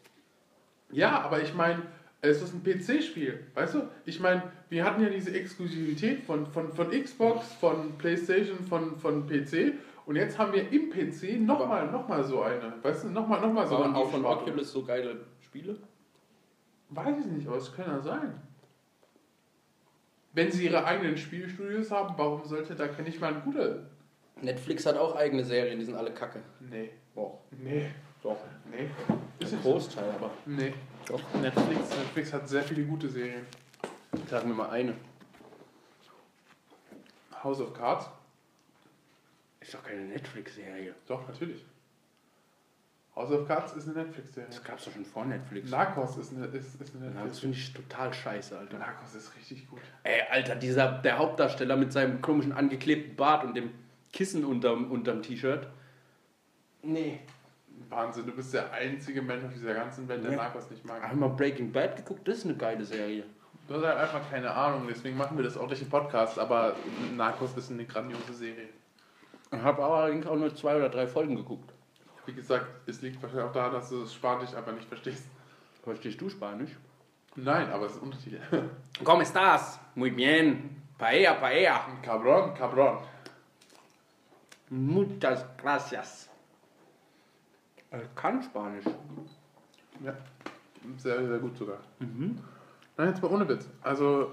Ja, 0.90 1.20
aber 1.20 1.42
ich 1.42 1.54
meine, 1.54 1.82
es 2.22 2.42
ist 2.42 2.52
ein 2.52 2.62
PC-Spiel, 2.62 3.46
weißt 3.54 3.74
du? 3.74 3.88
Ich 4.04 4.20
meine, 4.20 4.42
wir 4.68 4.84
hatten 4.84 5.02
ja 5.02 5.08
diese 5.08 5.32
Exklusivität 5.32 6.22
von, 6.24 6.46
von, 6.46 6.72
von 6.72 6.90
Xbox, 6.90 7.52
von 7.54 7.96
PlayStation, 7.98 8.58
von, 8.64 8.98
von 8.98 9.26
PC 9.26 9.74
und 10.06 10.16
jetzt 10.16 10.38
haben 10.38 10.52
wir 10.52 10.70
im 10.70 10.90
PC 10.90 11.40
nochmal 11.40 11.90
noch 11.90 12.08
mal 12.08 12.24
so 12.24 12.42
eine, 12.42 12.74
weißt 12.82 13.04
du, 13.04 13.08
nochmal 13.08 13.40
noch 13.40 13.52
mal 13.52 13.66
so 13.66 13.76
eine 13.76 13.94
die 13.94 14.10
von. 14.10 14.24
Oculus 14.24 14.72
so 14.72 14.84
geile 14.84 15.20
Spiele? 15.40 15.76
Weiß 16.90 17.16
ich 17.20 17.26
nicht, 17.26 17.46
aber 17.46 17.56
es 17.56 17.72
kann 17.72 17.86
ja 17.86 18.00
sein. 18.00 18.34
Wenn 20.32 20.50
sie 20.50 20.64
ihre 20.64 20.84
eigenen 20.84 21.16
Spielstudios 21.16 21.90
haben, 21.90 22.14
warum 22.16 22.44
sollte 22.44 22.74
da 22.74 22.88
ich 23.06 23.20
mal 23.20 23.34
ein 23.34 23.42
guter... 23.42 23.86
Netflix 24.42 24.86
hat 24.86 24.96
auch 24.96 25.16
eigene 25.16 25.44
Serien, 25.44 25.78
die 25.78 25.84
sind 25.84 25.94
alle 25.96 26.12
kacke. 26.12 26.40
Nee, 26.60 26.90
Doch. 27.14 27.40
nee, 27.50 27.90
Doch. 28.22 28.36
nee. 28.70 28.88
Ist 29.38 29.52
Ein 29.52 29.56
nicht 29.56 29.64
so. 29.64 29.72
Großteil, 29.72 30.10
aber. 30.10 30.30
Nee. 30.46 30.72
Doch. 31.06 31.20
Netflix, 31.40 31.90
Netflix 31.96 32.32
hat 32.32 32.48
sehr 32.48 32.62
viele 32.62 32.84
gute 32.84 33.08
Serien. 33.08 33.46
Sagen 34.28 34.48
wir 34.48 34.54
mal 34.54 34.70
eine. 34.70 34.94
House 37.42 37.60
of 37.60 37.72
Cards? 37.72 38.08
Ist 39.60 39.74
doch 39.74 39.82
keine 39.82 40.02
Netflix-Serie. 40.02 40.94
Doch, 41.06 41.26
natürlich. 41.28 41.64
House 43.16 43.30
of 43.32 43.46
Cards 43.46 43.72
ist 43.74 43.88
eine 43.88 44.04
Netflix-Serie. 44.04 44.48
Das 44.50 44.62
gab's 44.62 44.84
doch 44.84 44.92
schon 44.92 45.04
vor 45.04 45.24
Netflix. 45.24 45.70
Narcos 45.70 46.16
ist 46.16 46.32
eine, 46.34 46.46
ist, 46.46 46.80
ist 46.80 46.94
eine 46.96 47.10
Netflix. 47.10 47.38
finde 47.40 47.56
ich 47.56 47.72
total 47.72 48.12
scheiße, 48.12 48.56
Alter. 48.58 48.78
Narcos 48.78 49.14
ist 49.14 49.34
richtig 49.36 49.68
gut. 49.68 49.80
Ey, 50.04 50.22
Alter, 50.30 50.54
dieser, 50.56 50.92
der 50.98 51.18
Hauptdarsteller 51.18 51.76
mit 51.76 51.92
seinem 51.92 52.20
komischen 52.22 52.52
angeklebten 52.52 53.16
Bart 53.16 53.44
und 53.44 53.54
dem 53.54 53.70
Kissen 54.12 54.44
unterm, 54.44 54.90
unterm 54.90 55.22
T-Shirt. 55.22 55.66
Nee. 56.82 57.20
Wahnsinn, 57.88 58.26
du 58.26 58.32
bist 58.32 58.52
der 58.54 58.70
einzige 58.72 59.22
Mensch 59.22 59.44
auf 59.44 59.52
dieser 59.52 59.74
ganzen 59.74 60.06
Welt, 60.08 60.22
der 60.24 60.32
Ja. 60.32 60.36
Narcos 60.36 60.70
nicht 60.70 60.84
mag. 60.84 61.02
Haben 61.02 61.20
wir 61.20 61.28
Breaking 61.28 61.72
Bad 61.72 61.96
geguckt? 61.96 62.26
Das 62.26 62.38
ist 62.38 62.44
eine 62.44 62.54
geile 62.56 62.84
Serie. 62.84 63.24
Du 63.66 63.74
hast 63.76 63.84
halt 63.84 63.98
einfach 63.98 64.28
keine 64.30 64.50
Ahnung, 64.50 64.86
deswegen 64.88 65.16
machen 65.16 65.36
wir 65.36 65.44
das 65.44 65.56
auch 65.56 65.68
nicht 65.68 65.80
im 65.82 65.88
Podcast, 65.88 66.38
aber 66.38 66.74
Narcos 67.16 67.56
ist 67.56 67.70
eine 67.70 67.84
grandiose 67.84 68.32
Serie. 68.34 68.68
Ich 69.52 69.58
habe 69.60 69.82
aber 69.84 69.96
allerdings 69.98 70.26
auch 70.26 70.36
nur 70.36 70.54
zwei 70.54 70.76
oder 70.76 70.88
drei 70.88 71.06
Folgen 71.06 71.36
geguckt. 71.36 71.72
Wie 72.26 72.32
gesagt, 72.32 72.66
es 72.86 73.00
liegt 73.02 73.22
wahrscheinlich 73.22 73.48
auch 73.48 73.52
daran, 73.52 73.72
dass 73.72 73.88
du 73.90 74.00
das 74.02 74.14
Spanisch 74.14 74.54
einfach 74.54 74.72
nicht 74.72 74.86
verstehst. 74.88 75.24
Verstehst 75.82 76.20
du 76.20 76.28
Spanisch? 76.28 76.70
Nein, 77.36 77.70
aber 77.70 77.86
es 77.86 77.92
ist 77.92 78.02
Untertitel. 78.02 78.38
¿Cómo 79.04 79.22
estás? 79.22 79.78
Muy 79.94 80.10
bien. 80.10 80.82
Paella, 80.98 81.34
paella. 81.34 81.80
Cabron, 82.02 82.52
cabron. 82.54 82.98
Muchas 84.70 85.44
gracias. 85.58 86.28
Ich 87.92 88.14
kann 88.14 88.42
Spanisch. 88.42 88.84
Ja, 90.04 90.14
sehr, 90.96 91.26
sehr 91.26 91.38
gut 91.38 91.56
sogar. 91.56 91.78
Nein, 91.98 93.08
jetzt 93.08 93.20
mal 93.22 93.30
ohne 93.32 93.48
Witz. 93.48 93.68
Also, 93.82 94.32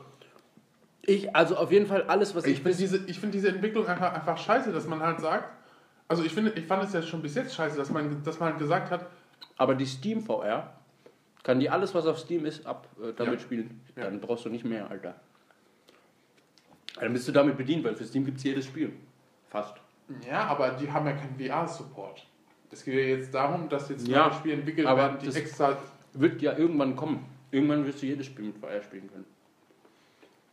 Ich, 1.02 1.36
also 1.36 1.56
auf 1.58 1.72
jeden 1.72 1.88
Fall 1.88 2.04
alles, 2.04 2.36
was 2.36 2.46
ich 2.46 2.54
ich, 2.54 2.62
finde 2.62 2.78
diese, 2.78 2.98
ich 3.08 3.20
find 3.20 3.34
diese 3.34 3.50
Entwicklung 3.50 3.88
einfach, 3.88 4.14
einfach 4.14 4.38
scheiße, 4.38 4.72
dass 4.72 4.86
man 4.88 5.00
halt 5.02 5.20
sagt, 5.20 5.50
also 6.08 6.24
ich 6.24 6.34
finde, 6.34 6.52
ich 6.52 6.66
fand 6.66 6.84
es 6.84 6.94
ja 6.94 7.02
schon 7.02 7.22
bis 7.22 7.34
jetzt 7.36 7.56
scheiße, 7.56 7.76
dass 7.78 7.90
man, 7.90 8.24
dass 8.24 8.40
man 8.40 8.50
halt 8.50 8.60
gesagt 8.60 8.92
hat, 8.92 9.08
Aber 9.58 9.74
die 9.74 9.86
Steam 9.88 10.22
VR 10.22 10.74
kann 11.44 11.60
die 11.60 11.70
alles, 11.70 11.96
was 11.96 12.06
auf 12.06 12.20
Steam 12.20 12.46
ist, 12.46 12.66
ab 12.66 12.88
äh, 13.02 13.12
damit 13.14 13.36
Ja. 13.36 13.40
spielen. 13.40 13.82
Ja. 13.96 14.04
Dann 14.04 14.20
brauchst 14.22 14.46
du 14.46 14.50
nicht 14.50 14.66
mehr, 14.66 14.90
Alter. 14.90 15.16
Dann 17.00 17.14
bist 17.14 17.28
du 17.28 17.32
damit 17.32 17.58
bedient, 17.58 17.84
weil 17.84 17.96
für 17.96 18.06
Steam 18.06 18.24
gibt 18.26 18.38
es 18.38 18.44
jedes 18.44 18.66
Spiel. 18.66 18.94
Fast. 19.50 19.76
Ja, 20.28 20.46
aber 20.46 20.72
die 20.72 20.90
haben 20.92 21.06
ja 21.06 21.14
keinen 21.14 21.38
VR-Support. 21.38 22.26
Es 22.72 22.84
geht 22.84 22.94
ja 22.96 23.02
jetzt 23.16 23.34
darum, 23.34 23.70
dass 23.70 23.90
jetzt 23.90 24.08
Ja, 24.08 24.28
neue 24.28 24.34
Spiele 24.36 24.54
entwickelt 24.56 24.88
aber 24.88 25.02
werden, 25.04 25.18
die 25.20 25.26
das- 25.28 25.36
extra. 25.36 25.78
Wird 26.14 26.42
ja 26.42 26.58
irgendwann 26.58 26.96
kommen. 26.96 27.26
Irgendwann 27.52 27.86
wirst 27.86 28.02
du 28.02 28.08
jedes 28.08 28.26
Spiel 28.26 28.46
mit 28.46 28.58
VR 28.58 28.82
spielen 28.82 29.08
können. 29.10 29.26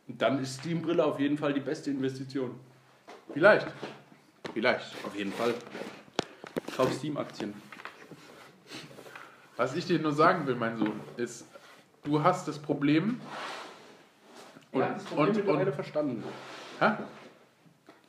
Und 0.07 0.21
dann 0.21 0.39
ist 0.41 0.59
Steam-Brille 0.59 1.03
auf 1.03 1.19
jeden 1.19 1.37
Fall 1.37 1.53
die 1.53 1.59
beste 1.59 1.89
Investition. 1.89 2.59
Vielleicht. 3.33 3.67
Vielleicht. 4.53 4.93
Auf 5.03 5.15
jeden 5.15 5.31
Fall. 5.33 5.53
Kauf 6.75 6.93
Steam-Aktien. 6.93 7.53
Was 9.57 9.75
ich 9.75 9.85
dir 9.85 9.99
nur 9.99 10.11
sagen 10.11 10.45
will, 10.45 10.55
mein 10.55 10.77
Sohn, 10.77 10.99
ist, 11.17 11.47
du 12.03 12.21
hast 12.21 12.47
das 12.47 12.59
Problem. 12.59 13.19
Und, 14.71 14.81
ja, 14.81 14.89
das 14.89 15.03
Problem 15.05 15.47
und, 15.49 15.67
und, 15.67 15.73
verstanden. 15.73 16.23
hä? 16.79 16.91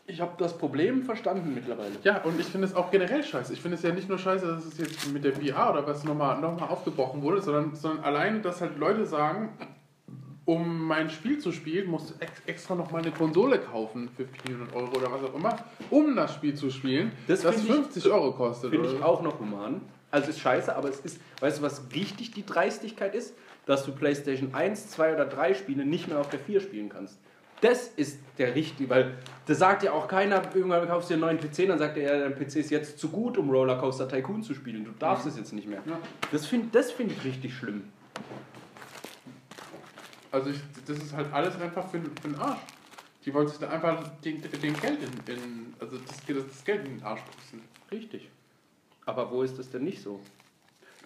Ich 0.09 0.21
habe 0.21 0.33
das 0.39 0.57
Problem 0.57 1.03
verstanden 1.03 1.53
mittlerweile. 1.55 1.93
Ja, 2.05 2.23
und 2.23 2.39
ich 2.39 2.47
finde 2.47 2.67
es 2.67 2.75
auch 2.77 2.91
generell 2.93 3.25
scheiße. 3.25 3.53
Ich 3.53 3.61
finde 3.61 3.77
es 3.77 3.83
ja 3.83 3.93
nicht 3.93 4.09
nur 4.09 4.19
scheiße, 4.19 4.47
dass 4.47 4.65
es 4.65 4.79
jetzt 4.79 5.13
mit 5.13 5.25
der 5.25 5.33
VR 5.33 5.73
oder 5.73 5.87
was 5.87 6.05
nochmal 6.05 6.41
noch 6.41 6.59
mal 6.61 6.67
aufgebrochen 6.67 7.23
wurde, 7.23 7.43
sondern, 7.43 7.75
sondern 7.75 8.05
alleine, 8.05 8.41
dass 8.41 8.61
halt 8.61 8.79
Leute 8.79 9.05
sagen, 9.05 9.49
um 10.45 10.87
mein 10.87 11.11
Spiel 11.11 11.39
zu 11.39 11.51
spielen, 11.51 11.91
musst 11.91 12.11
du 12.11 12.15
ex 12.21 12.41
extra 12.47 12.77
nochmal 12.77 13.03
eine 13.03 13.11
Konsole 13.11 13.59
kaufen 13.59 14.09
für 14.17 14.27
400 14.47 14.77
Euro 14.77 14.97
oder 14.97 15.11
was 15.11 15.25
auch 15.29 15.35
immer, 15.35 15.57
um 15.91 16.15
das 16.15 16.35
Spiel 16.35 16.55
zu 16.55 16.71
spielen, 16.71 17.11
Das 17.27 17.41
das, 17.43 17.57
finde 17.57 17.69
ich- 17.73 17.75
50 17.77 18.07
Euro 18.13 18.33
kostet. 18.33 18.71
Finde 18.71 18.89
ich 18.93 19.03
auch 19.03 19.23
noch 19.23 19.41
human. 19.41 19.81
Also 20.13 20.31
ist 20.31 20.39
scheiße, 20.39 20.75
aber 20.77 20.89
es 20.89 21.01
ist, 21.01 21.21
weißt 21.41 21.59
du, 21.59 21.63
was 21.63 21.83
richtig 21.93 22.31
die 22.31 22.47
Dreistigkeit 22.47 23.13
ist? 23.17 23.35
Dass 23.67 23.85
du 23.85 23.91
PlayStation 23.91 24.55
1, 24.55 24.91
2 24.91 25.15
oder 25.15 25.25
3 25.27 25.55
Spiele 25.55 25.85
nicht 25.85 26.07
mehr 26.07 26.21
auf 26.21 26.29
der 26.29 26.39
4 26.39 26.61
spielen 26.61 26.89
kannst. 26.91 27.19
Das 27.61 27.89
ist 27.89 28.19
der 28.39 28.55
richtige, 28.55 28.91
weil 28.91 29.15
das 29.47 29.59
sagt 29.59 29.83
ja 29.83 29.93
auch 29.93 30.09
keiner, 30.09 30.43
irgendwann 30.55 30.87
kaufst 30.87 31.09
du 31.09 31.15
dir 31.15 31.27
einen 31.27 31.39
neuen 31.39 31.51
PC, 31.51 31.69
dann 31.69 31.79
sagt 31.79 31.97
er, 31.97 32.17
ja, 32.17 32.29
dein 32.29 32.35
PC 32.35 32.57
ist 32.57 32.71
jetzt 32.71 32.99
zu 32.99 33.09
gut, 33.09 33.39
um 33.39 33.49
Rollercoaster 33.49 34.09
Tycoon 34.09 34.43
zu 34.43 34.55
spielen. 34.55 34.85
Du 34.85 34.91
darfst 34.99 35.27
es 35.27 35.37
jetzt 35.37 35.53
nicht 35.53 35.69
mehr. 35.69 35.83
Ja. 35.87 35.99
Das 36.33 36.47
finde 36.47 36.69
das 36.73 36.93
find 36.93 37.13
ich 37.13 37.25
richtig 37.25 37.55
schlimm. 37.55 37.85
Also 40.33 40.51
ich, 40.51 40.61
das 40.87 40.99
ist 40.99 41.15
halt 41.15 41.33
alles 41.33 41.59
einfach 41.61 41.89
für, 41.89 42.01
für 42.01 42.29
den 42.29 42.39
Arsch. 42.39 42.61
Die 43.25 43.33
wollen 43.33 43.49
sich 43.49 43.59
da 43.59 43.69
einfach 43.69 44.07
den, 44.25 44.43
den 44.43 44.81
Geld 44.81 44.99
in, 45.03 45.35
in 45.35 45.75
also 45.81 45.97
das, 45.99 46.17
das 46.27 46.65
Geld 46.65 46.85
in 46.85 46.99
den 46.99 47.05
Arsch 47.05 47.23
pusten. 47.23 47.63
Richtig. 47.91 48.29
Aber 49.05 49.31
wo 49.31 49.43
ist 49.43 49.59
das 49.59 49.71
denn 49.71 49.85
nicht 49.85 50.03
so? 50.03 50.21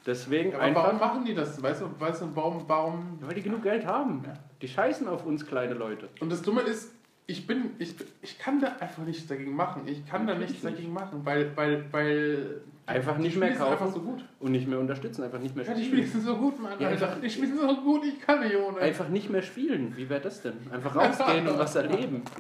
Deswegen 0.06 0.54
Aber 0.54 0.62
einfach, 0.62 0.84
warum 0.84 0.98
machen 0.98 1.24
die 1.24 1.34
das? 1.34 1.62
Weißt 1.62 1.82
du, 1.82 1.86
weißt 1.98 2.22
du 2.22 2.28
warum, 2.34 2.64
warum 2.66 3.18
weil 3.20 3.34
die 3.34 3.42
genug 3.42 3.62
Geld 3.62 3.86
haben. 3.86 4.22
Die 4.62 4.68
scheißen 4.68 5.06
auf 5.08 5.26
uns 5.26 5.46
kleine 5.46 5.74
Leute. 5.74 6.08
Und 6.20 6.30
das 6.30 6.42
Dumme 6.42 6.62
ist, 6.62 6.92
ich 7.26 7.46
bin, 7.46 7.72
ich, 7.78 7.94
ich 8.22 8.38
kann 8.38 8.60
da 8.60 8.76
einfach 8.80 9.04
nichts 9.04 9.26
dagegen 9.26 9.54
machen. 9.54 9.82
Ich 9.86 10.06
kann 10.06 10.26
da 10.26 10.32
Natürlich 10.34 10.50
nichts 10.50 10.64
dagegen 10.64 10.92
machen, 10.92 11.24
weil, 11.24 11.56
weil, 11.56 11.84
weil 11.92 12.60
Einfach 12.90 13.18
nicht 13.18 13.36
mehr 13.36 13.52
kaufen. 13.54 13.72
einfach 13.72 13.92
so 13.92 14.00
gut. 14.00 14.24
Und 14.40 14.52
nicht 14.52 14.66
mehr 14.68 14.78
unterstützen, 14.78 15.22
einfach 15.22 15.38
nicht 15.38 15.54
mehr 15.56 15.64
Ja, 15.64 15.74
die 15.74 15.84
spielen. 15.84 16.02
Spiele 16.06 16.12
sind 16.12 16.24
so 16.24 16.36
gut, 16.36 16.60
Mann. 16.60 16.72
Ja, 16.78 16.88
einfach- 16.88 17.20
Die 17.20 17.30
Spiele 17.30 17.46
sind 17.48 17.60
so 17.60 17.76
gut, 17.76 18.04
ich 18.04 18.20
kann 18.20 18.40
nicht 18.40 18.56
ohne. 18.56 18.78
Einfach 18.78 19.08
nicht 19.08 19.30
mehr 19.30 19.42
spielen. 19.42 19.92
Wie 19.96 20.08
wäre 20.08 20.20
das 20.20 20.42
denn? 20.42 20.54
Einfach 20.72 20.94
rausgehen 20.96 21.46
und 21.48 21.58
was 21.58 21.74
erleben. 21.76 22.22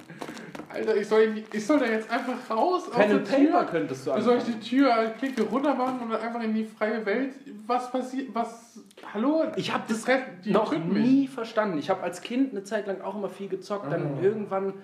Alter, 0.72 0.96
ich 0.96 1.08
soll, 1.08 1.42
ich 1.52 1.66
soll 1.66 1.80
da 1.80 1.86
jetzt 1.86 2.08
einfach 2.10 2.34
raus 2.48 2.84
aus 2.88 2.94
Pen 2.94 3.10
and. 3.10 3.28
Paper 3.28 3.64
könntest 3.64 4.06
du 4.06 4.14
Wie 4.14 4.20
soll 4.20 4.36
ich 4.38 4.44
die 4.44 4.60
Tür 4.60 5.12
Klicke 5.18 5.42
runter 5.42 5.74
machen 5.74 5.98
und 6.00 6.10
dann 6.10 6.20
einfach 6.20 6.42
in 6.42 6.54
die 6.54 6.64
freie 6.64 7.04
Welt? 7.04 7.34
Was 7.66 7.90
passiert? 7.90 8.28
Was? 8.34 8.78
Hallo? 9.12 9.44
Ich 9.56 9.72
habe 9.72 9.82
das 9.88 10.04
die 10.44 10.52
noch 10.52 10.72
nie 10.76 11.26
verstanden. 11.26 11.78
Ich 11.78 11.90
habe 11.90 12.02
als 12.02 12.20
Kind 12.22 12.52
eine 12.52 12.62
Zeit 12.62 12.86
lang 12.86 13.00
auch 13.00 13.16
immer 13.16 13.28
viel 13.28 13.48
gezockt. 13.48 13.90
Dann 13.92 14.18
Oh. 14.18 14.22
irgendwann 14.22 14.74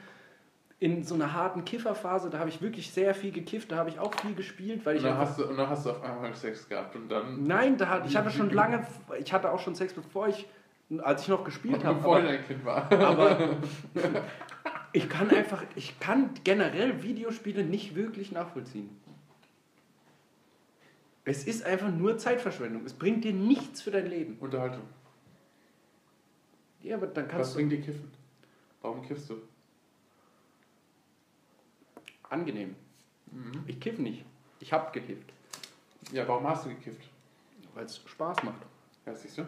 in 0.78 1.04
so 1.04 1.14
einer 1.14 1.32
harten 1.32 1.64
Kifferphase, 1.64 2.28
da 2.28 2.38
habe 2.38 2.50
ich 2.50 2.60
wirklich 2.60 2.90
sehr 2.92 3.14
viel 3.14 3.32
gekifft. 3.32 3.72
Da 3.72 3.76
habe 3.76 3.88
ich 3.88 3.98
auch 3.98 4.12
viel 4.20 4.34
gespielt, 4.34 4.84
weil 4.84 4.96
Und 4.96 4.98
ich 4.98 5.02
dann, 5.04 5.12
einfach 5.18 5.30
hast 5.30 5.38
du, 5.38 5.46
und 5.46 5.56
dann 5.56 5.68
hast 5.70 5.86
du 5.86 5.90
auf 5.90 6.02
einmal 6.02 6.34
Sex 6.34 6.68
gehabt 6.68 6.94
und 6.96 7.08
dann. 7.08 7.44
Nein, 7.44 7.78
da 7.78 7.88
hat, 7.88 8.06
ich 8.06 8.16
hatte 8.16 8.30
schon 8.30 8.50
lange, 8.52 8.86
ich 9.18 9.32
hatte 9.32 9.50
auch 9.50 9.60
schon 9.60 9.74
Sex, 9.74 9.94
bevor 9.94 10.28
ich, 10.28 10.46
als 10.98 11.22
ich 11.22 11.28
noch 11.28 11.44
gespielt 11.44 11.82
habe. 11.82 11.96
Bevor 11.96 12.16
Aber, 12.18 12.24
ich 12.24 12.38
ein 12.38 12.46
Kind 12.46 12.64
war. 12.64 12.92
aber 12.92 13.56
ich 14.92 15.08
kann 15.08 15.30
einfach, 15.30 15.62
ich 15.76 15.98
kann 15.98 16.30
generell 16.44 17.02
Videospiele 17.02 17.64
nicht 17.64 17.94
wirklich 17.94 18.30
nachvollziehen. 18.32 18.90
Es 21.24 21.44
ist 21.44 21.64
einfach 21.64 21.90
nur 21.90 22.18
Zeitverschwendung. 22.18 22.84
Es 22.84 22.92
bringt 22.92 23.24
dir 23.24 23.32
nichts 23.32 23.82
für 23.82 23.90
dein 23.90 24.06
Leben. 24.06 24.36
Unterhaltung. 24.38 24.82
Ja, 26.82 26.96
aber 26.96 27.08
dann 27.08 27.24
Was 27.24 27.32
kannst 27.32 27.52
du 27.52 27.56
bringt 27.56 27.72
dir 27.72 27.80
Kiffen? 27.80 28.12
Warum 28.80 29.02
kiffst 29.02 29.28
du? 29.30 29.38
Angenehm. 32.30 32.74
Mhm. 33.32 33.64
Ich 33.66 33.80
kiff 33.80 33.98
nicht. 33.98 34.24
Ich 34.60 34.72
hab 34.72 34.92
gekifft, 34.92 35.32
Ja, 36.12 36.26
warum 36.28 36.46
hast 36.48 36.64
du 36.64 36.70
gekifft? 36.70 37.02
weil 37.74 37.84
es 37.84 37.98
Spaß 38.06 38.42
macht. 38.42 38.62
Ja, 39.04 39.14
siehst 39.14 39.36
du? 39.36 39.42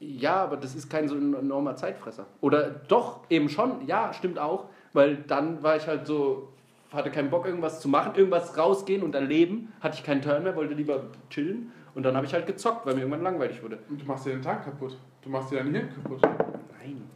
Ja, 0.00 0.42
aber 0.42 0.56
das 0.56 0.74
ist 0.74 0.90
kein 0.90 1.08
so 1.08 1.14
ein 1.14 1.34
enormer 1.34 1.76
Zeitfresser. 1.76 2.26
Oder 2.40 2.68
doch, 2.70 3.20
eben 3.30 3.48
schon, 3.48 3.86
ja, 3.86 4.12
stimmt 4.12 4.40
auch, 4.40 4.66
weil 4.92 5.16
dann 5.18 5.62
war 5.62 5.76
ich 5.76 5.86
halt 5.86 6.04
so, 6.06 6.48
hatte 6.90 7.12
keinen 7.12 7.30
Bock, 7.30 7.46
irgendwas 7.46 7.80
zu 7.80 7.88
machen, 7.88 8.16
irgendwas 8.16 8.58
rausgehen 8.58 9.04
und 9.04 9.14
erleben, 9.14 9.72
hatte 9.80 9.96
ich 9.96 10.02
keinen 10.04 10.20
Turn 10.20 10.42
mehr, 10.42 10.56
wollte 10.56 10.74
lieber 10.74 11.04
chillen 11.30 11.70
und 11.94 12.02
dann 12.02 12.16
habe 12.16 12.26
ich 12.26 12.34
halt 12.34 12.46
gezockt, 12.48 12.84
weil 12.86 12.94
mir 12.94 13.02
irgendwann 13.02 13.22
langweilig 13.22 13.62
wurde. 13.62 13.78
Und 13.88 14.00
du 14.02 14.04
machst 14.04 14.26
dir 14.26 14.30
den 14.30 14.42
Tag 14.42 14.64
kaputt. 14.64 14.98
Du 15.22 15.30
machst 15.30 15.52
dir 15.52 15.58
dein 15.62 15.72
Hirn 15.72 15.88
kaputt. 15.94 16.20
Nein. 16.22 17.08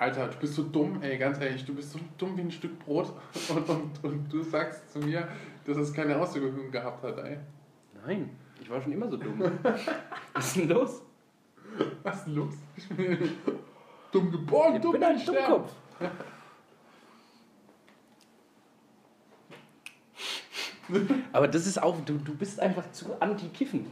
Alter, 0.00 0.28
du 0.28 0.38
bist 0.38 0.54
so 0.54 0.62
dumm, 0.62 1.02
ey, 1.02 1.18
ganz 1.18 1.38
ehrlich, 1.40 1.62
du 1.62 1.74
bist 1.74 1.92
so 1.92 1.98
dumm 2.16 2.34
wie 2.38 2.40
ein 2.40 2.50
Stück 2.50 2.78
Brot 2.78 3.12
und, 3.50 3.68
und, 3.68 4.02
und 4.04 4.32
du 4.32 4.42
sagst 4.42 4.90
zu 4.90 4.98
mir, 4.98 5.28
dass 5.66 5.76
es 5.76 5.92
keine 5.92 6.18
Auswirkungen 6.18 6.70
gehabt 6.70 7.04
hat, 7.04 7.18
ey. 7.18 7.36
Nein, 8.06 8.30
ich 8.58 8.70
war 8.70 8.80
schon 8.80 8.92
immer 8.92 9.10
so 9.10 9.18
dumm. 9.18 9.38
Was 10.32 10.46
ist 10.46 10.56
denn 10.56 10.68
los? 10.70 11.02
Was 12.02 12.16
ist 12.16 12.26
denn 12.28 12.34
los? 12.34 12.54
Ich 12.76 12.88
bin 12.88 13.30
dumm 14.10 14.32
geboren, 14.32 14.76
Ich 14.76 14.80
dumm 14.80 14.92
bin 14.92 15.04
ein 15.04 15.18
sterben. 15.18 15.64
Dummkopf. 15.68 15.72
Aber 21.30 21.46
das 21.46 21.66
ist 21.66 21.80
auch, 21.80 22.02
du, 22.06 22.16
du 22.16 22.34
bist 22.34 22.58
einfach 22.58 22.90
zu 22.90 23.20
anti-Kiffen. 23.20 23.84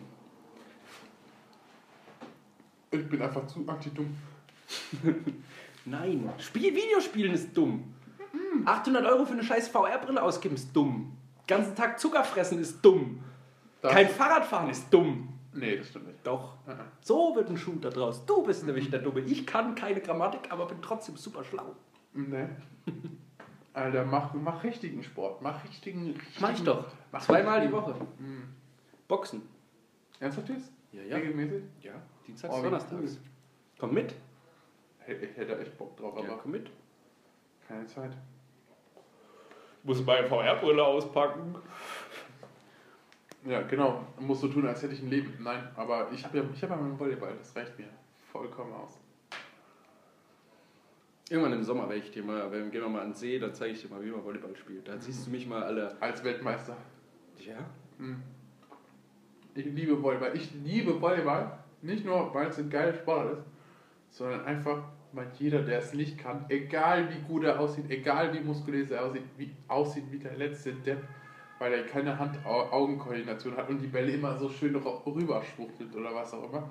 Ich 2.92 3.06
bin 3.10 3.20
einfach 3.20 3.46
zu 3.46 3.62
anti-dumm. 3.68 4.16
Nein. 5.88 6.30
Spiel, 6.38 6.74
Videospielen 6.74 7.32
ist 7.34 7.56
dumm. 7.56 7.94
800 8.64 9.04
Euro 9.06 9.24
für 9.24 9.32
eine 9.32 9.42
scheiß 9.44 9.68
VR-Brille 9.68 10.22
ausgeben 10.22 10.54
ist 10.56 10.74
dumm. 10.74 11.16
ganzen 11.46 11.74
Tag 11.74 11.98
Zucker 11.98 12.24
fressen 12.24 12.58
ist 12.58 12.84
dumm. 12.84 13.20
Das- 13.80 13.92
Kein 13.92 14.08
Fahrradfahren 14.08 14.68
ist 14.70 14.92
dumm. 14.92 15.28
Nee, 15.54 15.76
das 15.76 15.88
stimmt 15.88 16.06
nicht. 16.08 16.18
Doch. 16.26 16.54
Ah, 16.66 16.76
So 17.00 17.34
wird 17.34 17.48
ein 17.48 17.56
Shooter 17.56 17.90
draus. 17.90 18.24
Du 18.26 18.42
bist 18.42 18.64
nämlich 18.66 18.90
der 18.90 19.00
Dumme. 19.00 19.20
Ich 19.20 19.46
kann 19.46 19.74
keine 19.74 20.00
Grammatik, 20.00 20.50
aber 20.52 20.66
bin 20.66 20.80
trotzdem 20.82 21.16
super 21.16 21.42
schlau. 21.44 21.74
Nee. 22.12 22.46
Alter, 23.72 24.04
mach, 24.04 24.34
mach 24.34 24.62
richtigen 24.64 25.02
Sport. 25.02 25.40
Mach 25.40 25.64
richtigen. 25.64 26.06
richtigen 26.08 26.40
Mach 26.40 26.52
ich 26.52 26.62
doch. 26.62 26.84
Mach 27.12 27.22
Zweimal 27.22 27.66
die 27.66 27.72
Woche. 27.72 27.94
Mhm. 28.18 28.44
Boxen. 29.06 29.42
Ernsthaft 30.20 30.48
jetzt? 30.50 30.70
Ja, 30.92 31.02
ja. 31.02 31.16
Regelmäßig? 31.16 31.62
Ja, 31.82 31.92
Dienstags, 32.26 32.54
Oh, 32.56 32.62
Donnerstags. 32.62 32.92
cool. 33.02 33.08
Komm 33.78 33.94
mit. 33.94 34.14
Ich 35.08 35.36
hätte 35.36 35.58
echt 35.58 35.76
Bock 35.78 35.96
drauf, 35.96 36.14
Ja, 36.18 36.24
aber 36.28 36.38
komm 36.42 36.52
mit. 36.52 36.70
keine 37.66 37.86
Zeit. 37.86 38.12
Muss 39.82 40.04
meine 40.04 40.26
VR-Brille 40.26 40.84
auspacken. 40.84 41.54
Ja, 43.44 43.62
genau. 43.62 44.04
Musst 44.20 44.42
du 44.42 44.48
tun, 44.48 44.66
als 44.66 44.82
hätte 44.82 44.92
ich 44.94 45.02
ein 45.02 45.08
Leben. 45.08 45.34
Nein, 45.40 45.66
aber 45.76 46.10
ich 46.12 46.24
habe 46.24 46.38
ja, 46.38 46.44
ich 46.52 46.62
hab 46.62 46.70
ja 46.70 46.76
meinen 46.76 46.98
Volleyball, 46.98 47.34
das 47.38 47.54
reicht 47.56 47.78
mir 47.78 47.86
vollkommen 48.32 48.72
aus. 48.74 48.98
Irgendwann 51.30 51.52
im 51.54 51.62
Sommer 51.62 51.88
werde 51.88 52.02
ich 52.02 52.10
dir 52.10 52.22
mal, 52.24 52.50
wenn 52.50 52.70
gehen 52.70 52.82
wir 52.82 52.88
mal 52.88 53.02
an 53.02 53.08
den 53.10 53.14
See, 53.14 53.38
dann 53.38 53.54
zeige 53.54 53.72
ich 53.74 53.82
dir 53.82 53.88
mal, 53.88 54.02
wie 54.04 54.10
man 54.10 54.24
Volleyball 54.24 54.56
spielt. 54.56 54.88
Da 54.88 54.98
siehst 54.98 55.26
du 55.26 55.30
mich 55.30 55.46
mal 55.46 55.62
alle. 55.62 55.96
Als 56.00 56.24
Weltmeister. 56.24 56.76
Ja? 57.38 57.56
Mhm. 57.98 58.22
Ich 59.54 59.66
liebe 59.66 60.02
Volleyball. 60.02 60.34
Ich 60.36 60.52
liebe 60.52 61.00
Volleyball. 61.00 61.58
Nicht 61.82 62.04
nur, 62.04 62.32
weil 62.34 62.48
es 62.48 62.58
ein 62.58 62.70
geiler 62.70 62.94
Sport 62.94 63.38
ist, 63.38 63.42
sondern 64.10 64.44
einfach, 64.46 64.82
weil 65.12 65.26
jeder, 65.38 65.60
der 65.62 65.78
es 65.78 65.92
nicht 65.94 66.18
kann, 66.18 66.44
egal 66.48 67.08
wie 67.10 67.20
gut 67.26 67.44
er 67.44 67.58
aussieht, 67.60 67.86
egal 67.90 68.32
wie 68.34 68.40
muskulös 68.40 68.90
er 68.90 69.04
aussieht, 69.04 69.22
wie, 69.36 69.50
aussieht 69.68 70.04
wie 70.10 70.18
der 70.18 70.36
letzte 70.36 70.72
Depp, 70.72 70.98
weil 71.58 71.72
er 71.72 71.86
keine 71.86 72.18
Hand-Augen-Koordination 72.18 73.56
hat 73.56 73.68
und 73.68 73.80
die 73.80 73.86
Bälle 73.86 74.12
immer 74.12 74.36
so 74.38 74.48
schön 74.48 74.76
rüberschwuchtelt 74.76 75.94
oder 75.96 76.14
was 76.14 76.32
auch 76.34 76.48
immer. 76.52 76.68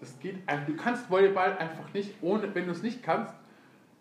Das 0.00 0.18
geht 0.20 0.36
einfach. 0.46 0.66
Du 0.66 0.76
kannst 0.76 1.10
Volleyball 1.10 1.56
einfach 1.58 1.92
nicht, 1.94 2.14
ohne, 2.20 2.54
wenn 2.54 2.66
du 2.66 2.72
es 2.72 2.82
nicht 2.82 3.02
kannst, 3.02 3.32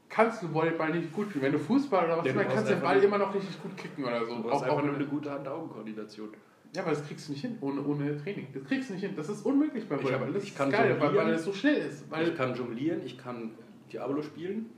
kannst 0.09 0.43
du 0.43 0.53
Volleyball 0.53 0.91
nicht 0.91 1.11
gut 1.13 1.29
spielen. 1.29 1.45
Wenn 1.45 1.51
du 1.53 1.59
Fußball 1.59 2.05
oder 2.05 2.17
was 2.19 2.25
Ja, 2.25 2.31
immer, 2.33 2.43
kannst 2.45 2.69
du 2.69 2.73
den 2.75 2.81
Ball 2.83 3.01
immer 3.03 3.17
noch 3.17 3.33
richtig 3.33 3.61
gut 3.61 3.75
kicken 3.77 4.03
oder 4.05 4.25
so. 4.25 4.35
Du 4.35 4.43
brauchst 4.43 4.63
Auch- 4.63 4.67
auch 4.69 4.71
einfach 4.77 4.85
nur 4.85 4.95
eine 4.95 5.05
gute 5.05 5.31
Hand-Augen-Koordination. 5.31 6.29
ja, 6.75 6.81
aber 6.83 6.91
das 6.91 7.05
kriegst 7.07 7.27
du 7.27 7.31
nicht 7.31 7.41
hin 7.41 7.57
ohne, 7.61 7.81
ohne 7.83 8.15
Training. 8.21 8.47
Das 8.53 8.63
kriegst 8.65 8.89
du 8.89 8.93
nicht 8.93 9.03
hin. 9.03 9.13
Das 9.15 9.29
ist 9.29 9.43
unmöglich 9.45 9.87
beim 9.89 10.03
Volleyball. 10.03 10.31
Das 10.33 10.43
ich 10.43 10.49
ist 10.49 10.57
kann 10.57 10.69
geil, 10.71 10.95
weil, 10.99 11.15
weil 11.15 11.29
es 11.33 11.43
so 11.45 11.53
schnell 11.53 11.75
ist. 11.77 12.05
Ich 12.21 12.35
kann 12.35 12.53
jonglieren, 12.55 13.01
ich 13.05 13.17
kann 13.17 13.51
Diablo 13.91 14.21
spielen. 14.21 14.69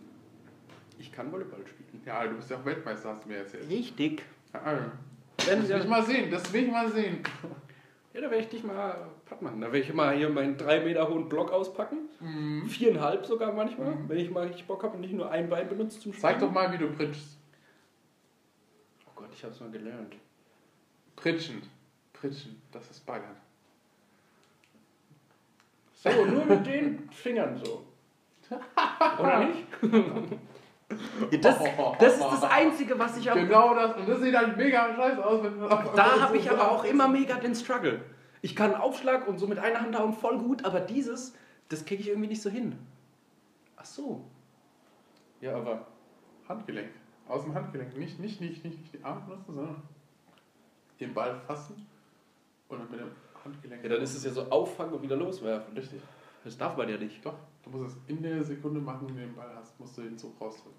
Ich 0.97 1.11
kann 1.11 1.31
Volleyball 1.31 1.65
spielen. 1.65 2.01
Ja, 2.05 2.25
du 2.25 2.35
bist 2.35 2.49
ja 2.49 2.57
auch 2.57 2.65
Weltmeister, 2.65 3.09
hast 3.09 3.23
du 3.23 3.29
mir 3.29 3.37
erzählt. 3.37 3.69
Richtig. 3.69 4.21
Ja, 4.53 4.61
also. 4.61 4.83
Wenn 5.45 5.61
Das 5.61 5.69
will 5.69 5.79
ich 5.79 5.87
mal 5.87 6.03
sehen, 6.03 6.31
das 6.31 6.53
will 6.53 6.63
ich 6.63 6.71
mal 6.71 6.91
sehen. 6.91 7.19
Ja, 8.11 8.21
da 8.21 8.31
werde 8.31 8.43
ich 8.43 8.49
dich 8.49 8.63
mal 8.63 9.07
platt 9.25 9.41
machen. 9.43 9.61
Da 9.61 9.67
werde 9.67 9.85
ich 9.85 9.93
mal 9.93 10.17
hier 10.17 10.29
meinen 10.29 10.57
drei 10.57 10.79
Meter 10.79 11.07
hohen 11.07 11.29
Block 11.29 11.51
auspacken. 11.51 12.09
Mhm. 12.19 12.67
Viereinhalb 12.67 13.23
sogar 13.23 13.53
manchmal, 13.53 13.95
wenn 14.07 14.17
ich 14.17 14.31
mal 14.31 14.47
richtig 14.47 14.65
Bock 14.65 14.81
habe 14.81 14.95
und 14.95 15.01
nicht 15.01 15.13
nur 15.13 15.29
ein 15.29 15.47
Bein 15.47 15.69
benutze 15.69 15.99
zum 15.99 16.11
Spielen. 16.11 16.21
Zeig 16.21 16.39
doch 16.39 16.51
mal, 16.51 16.73
wie 16.73 16.79
du 16.79 16.91
pritschst. 16.91 17.37
Oh 19.05 19.11
Gott, 19.15 19.29
ich 19.31 19.43
habe 19.43 19.53
es 19.53 19.59
mal 19.59 19.69
gelernt. 19.69 20.15
Pritschen. 21.15 21.61
Pritschen, 22.11 22.59
das 22.71 22.89
ist 22.89 23.05
Baggern. 23.05 23.35
So, 25.93 26.25
nur 26.25 26.45
mit 26.45 26.65
den 26.65 27.09
Fingern 27.11 27.57
so. 27.63 27.85
Oder 29.19 29.45
nicht? 29.45 29.65
Das, 31.41 31.59
das 31.99 32.13
ist 32.13 32.23
das 32.23 32.43
Einzige, 32.43 32.97
was 32.97 33.17
ich 33.17 33.29
auch. 33.29 33.35
Genau 33.35 33.75
das, 33.75 33.95
und 33.95 34.09
das 34.09 34.21
sieht 34.21 34.35
halt 34.35 34.57
mega 34.57 34.95
scheiße 34.95 35.23
aus. 35.23 35.43
Wenn 35.43 35.59
Da 35.95 36.21
habe 36.21 36.37
ich 36.37 36.49
aber 36.49 36.71
auch 36.71 36.83
immer 36.83 37.07
mega 37.07 37.35
den 37.35 37.55
Struggle. 37.55 38.01
Ich 38.41 38.55
kann 38.55 38.73
einen 38.73 38.81
Aufschlag 38.81 39.27
und 39.27 39.37
so 39.37 39.47
mit 39.47 39.59
einer 39.59 39.81
Hand 39.81 39.97
hauen 39.97 40.13
voll 40.13 40.37
gut, 40.37 40.65
aber 40.65 40.79
dieses, 40.79 41.35
das 41.67 41.85
kriege 41.85 42.01
ich 42.01 42.09
irgendwie 42.09 42.29
nicht 42.29 42.41
so 42.41 42.49
hin. 42.49 42.77
Ach 43.75 43.85
so. 43.85 44.25
Ja, 45.41 45.55
aber. 45.55 45.85
Handgelenk. 46.47 46.89
Aus 47.27 47.43
dem 47.43 47.53
Handgelenk. 47.53 47.95
Nicht, 47.95 48.19
nicht, 48.19 48.41
nicht, 48.41 48.63
nicht, 48.63 48.79
nicht 48.79 48.93
die 48.93 49.03
Arme 49.03 49.21
benutzen, 49.27 49.53
sondern 49.53 49.83
den 50.99 51.13
Ball 51.13 51.39
fassen 51.45 51.87
und 52.67 52.79
dann 52.79 52.89
mit 52.89 52.99
dem 52.99 53.11
Handgelenk. 53.43 53.83
Ja, 53.83 53.89
dann 53.89 54.01
ist 54.01 54.15
es 54.15 54.23
ja 54.23 54.31
so 54.31 54.49
auffangen 54.49 54.93
und 54.93 55.03
wieder 55.03 55.15
loswerfen. 55.15 55.75
Richtig. 55.75 56.01
Das 56.43 56.57
darf 56.57 56.75
man 56.75 56.89
ja 56.89 56.97
nicht. 56.97 57.23
Doch, 57.25 57.35
du 57.71 57.77
musst 57.77 57.97
es 57.97 57.97
in 58.07 58.21
der 58.21 58.43
Sekunde 58.43 58.79
machen, 58.79 59.07
wenn 59.07 59.15
du 59.15 59.21
den 59.21 59.35
Ball 59.35 59.51
hast, 59.55 59.79
musst 59.79 59.97
du 59.97 60.01
den 60.01 60.17
Zug 60.17 60.39
rausdrücken. 60.39 60.77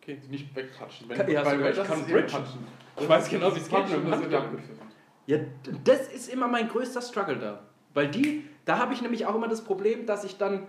Okay. 0.00 0.20
Nicht 0.28 0.54
wegpatschen. 0.54 1.08
Kann- 1.08 1.30
ja, 1.30 1.44
sogar, 1.44 1.70
ich 1.70 1.76
das 1.76 1.86
kann 1.86 2.00
ist 2.00 2.08
bridgen. 2.08 2.44
Ich 3.00 3.08
weiß 3.08 3.28
genau, 3.30 3.54
wie 3.54 3.58
es 3.58 3.68
geht 3.68 3.88
dem 3.88 4.10
das 4.10 4.22
abgepfiffen. 4.22 4.84
Ja, 5.26 5.38
das 5.84 6.12
ist 6.12 6.28
immer 6.32 6.46
mein 6.48 6.68
größter 6.68 7.00
Struggle 7.00 7.38
da. 7.38 7.62
Weil 7.94 8.10
die, 8.10 8.44
da 8.64 8.78
habe 8.78 8.92
ich 8.92 9.00
nämlich 9.00 9.24
auch 9.24 9.34
immer 9.34 9.48
das 9.48 9.64
Problem, 9.64 10.04
dass 10.04 10.24
ich 10.24 10.36
dann. 10.36 10.66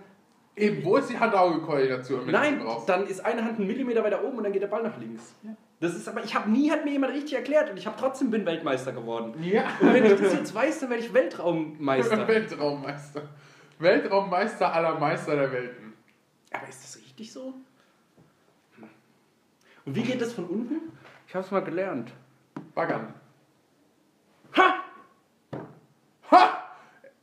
Eben, 0.56 0.82
wo 0.84 0.96
ist 0.96 1.10
die 1.10 1.20
wenn 1.20 2.02
du 2.02 2.32
Nein, 2.32 2.62
dann 2.86 3.06
ist 3.06 3.22
eine 3.22 3.44
Hand 3.44 3.58
einen 3.58 3.66
Millimeter 3.66 4.02
weiter 4.02 4.24
oben 4.24 4.38
und 4.38 4.44
dann 4.44 4.52
geht 4.54 4.62
der 4.62 4.68
Ball 4.68 4.82
nach 4.82 4.96
links. 4.96 5.34
Das 5.80 5.94
ist 5.94 6.08
aber, 6.08 6.24
ich 6.24 6.34
habe 6.34 6.48
nie 6.48 6.70
hat 6.70 6.86
mir 6.86 6.92
jemand 6.92 7.12
richtig 7.12 7.34
erklärt 7.34 7.68
und 7.68 7.76
ich 7.76 7.86
habe 7.86 7.96
trotzdem 8.00 8.30
bin 8.30 8.46
Weltmeister 8.46 8.92
geworden. 8.92 9.34
Ja. 9.42 9.64
Und 9.78 9.92
wenn 9.92 10.06
ich 10.06 10.18
das 10.18 10.32
jetzt 10.32 10.54
weiß, 10.54 10.80
dann 10.80 10.88
werde 10.88 11.02
ich 11.02 11.12
Weltraummeister. 11.12 12.26
Weltraummeister. 12.28 13.28
Weltraummeister 13.78 14.72
aller 14.72 14.98
Meister 14.98 15.36
der 15.36 15.52
Welten. 15.52 15.92
Aber 16.52 16.68
ist 16.68 16.82
das 16.82 16.96
richtig 17.02 17.32
so? 17.32 17.54
Und 19.84 19.94
wie 19.94 20.02
geht 20.02 20.20
das 20.20 20.32
von 20.32 20.46
unten? 20.46 20.92
Ich 21.28 21.34
habe 21.34 21.44
es 21.44 21.50
mal 21.50 21.62
gelernt. 21.62 22.12
Baggern. 22.74 23.14
Ha! 24.56 24.84
Ha! 26.30 26.70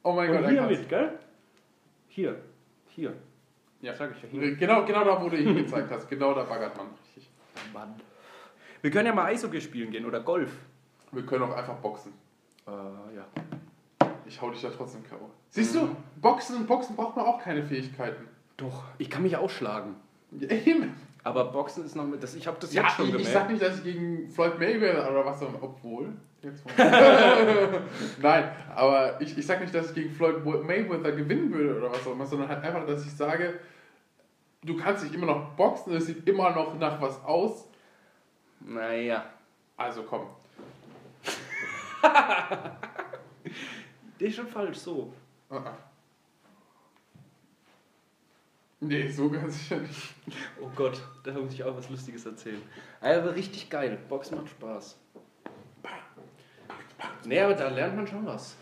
Oh 0.03 0.13
mein 0.13 0.29
Gott, 0.29 0.39
Und 0.39 0.43
er 0.45 0.49
hier 0.51 0.77
mit, 0.77 0.89
gell? 0.89 1.19
Hier. 2.07 2.41
Hier. 2.89 3.13
Ja. 3.81 3.93
Sag 3.93 4.15
ich 4.15 4.23
ja 4.23 4.29
hier. 4.29 4.55
Genau, 4.55 4.85
genau 4.85 5.03
da, 5.03 5.21
wo 5.21 5.29
du 5.29 5.37
hingezeigt 5.37 5.91
hast. 5.91 6.07
Genau 6.07 6.33
da 6.33 6.43
baggert 6.43 6.77
man. 6.77 6.87
Richtig. 7.03 7.29
Mann. 7.73 7.95
Wir 8.81 8.91
können 8.91 9.07
ja 9.07 9.13
mal 9.13 9.25
Eishockey 9.25 9.61
spielen 9.61 9.91
gehen 9.91 10.05
oder 10.05 10.19
Golf. 10.21 10.51
Wir 11.11 11.25
können 11.25 11.43
auch 11.43 11.55
einfach 11.55 11.75
boxen. 11.75 12.13
Äh, 12.67 12.71
ja. 13.15 13.25
Ich 14.25 14.41
hau 14.41 14.49
dich 14.49 14.61
da 14.61 14.69
trotzdem 14.69 15.03
K.O. 15.03 15.29
Siehst 15.49 15.75
du, 15.75 15.95
Boxen, 16.21 16.65
Boxen 16.65 16.95
braucht 16.95 17.15
man 17.15 17.25
auch 17.25 17.41
keine 17.41 17.63
Fähigkeiten. 17.63 18.27
Doch. 18.57 18.83
Ich 18.97 19.09
kann 19.09 19.23
mich 19.23 19.35
ausschlagen. 19.37 19.95
Ja, 20.31 20.49
eben. 20.49 20.93
Aber 21.23 21.45
Boxen 21.45 21.85
ist 21.85 21.95
noch 21.95 22.05
mit. 22.05 22.21
Das, 22.21 22.35
ich 22.35 22.47
habe 22.47 22.57
das 22.59 22.73
Ja, 22.73 22.83
jetzt 22.83 22.95
schon 22.95 23.05
ich, 23.09 23.15
ich 23.15 23.17
gemerkt. 23.25 23.33
sag 23.33 23.49
nicht, 23.49 23.61
dass 23.61 23.77
ich 23.77 23.83
gegen 23.83 24.29
Floyd 24.29 24.59
Mayweather 24.59 25.09
oder 25.11 25.25
was 25.25 25.41
auch 25.41 25.53
obwohl. 25.61 26.13
Jetzt 26.41 26.63
Nein, 28.21 28.51
aber 28.75 29.21
ich, 29.21 29.37
ich 29.37 29.45
sag 29.45 29.61
nicht, 29.61 29.73
dass 29.73 29.89
ich 29.89 29.95
gegen 29.95 30.13
Floyd 30.13 30.43
Mayweather 30.43 31.13
gewinnen 31.13 31.53
würde 31.53 31.77
oder 31.77 31.91
was 31.91 32.05
auch 32.05 32.11
immer, 32.11 32.25
sondern 32.25 32.49
halt 32.49 32.61
einfach, 32.63 32.85
dass 32.85 33.05
ich 33.05 33.13
sage, 33.13 33.59
du 34.61 34.75
kannst 34.75 35.05
dich 35.05 35.13
immer 35.13 35.27
noch 35.27 35.51
boxen, 35.51 35.93
es 35.95 36.07
sieht 36.07 36.27
immer 36.27 36.51
noch 36.51 36.77
nach 36.77 36.99
was 37.01 37.23
aus. 37.23 37.69
naja. 38.59 39.23
Also 39.77 40.03
komm. 40.03 40.27
Das 44.23 44.29
ist 44.29 44.37
schon 44.37 44.47
falsch 44.47 44.77
so. 44.77 45.11
Ah, 45.49 45.57
ah. 45.57 45.77
Nee, 48.79 49.09
so 49.09 49.29
ganz 49.29 49.59
sicher 49.59 49.79
nicht. 49.79 50.13
Oh 50.61 50.69
Gott, 50.77 51.01
da 51.25 51.33
muss 51.33 51.53
ich 51.53 51.61
auch 51.61 51.75
was 51.75 51.89
Lustiges 51.89 52.25
erzählen. 52.25 52.61
Aber 53.01 53.35
richtig 53.35 53.69
geil. 53.69 53.99
Boxen 54.07 54.37
macht 54.37 54.47
Spaß. 54.51 54.97
Nee, 57.25 57.41
aber 57.41 57.53
da 57.53 57.67
lernt 57.67 57.97
man 57.97 58.07
schon 58.07 58.25
was. 58.25 58.55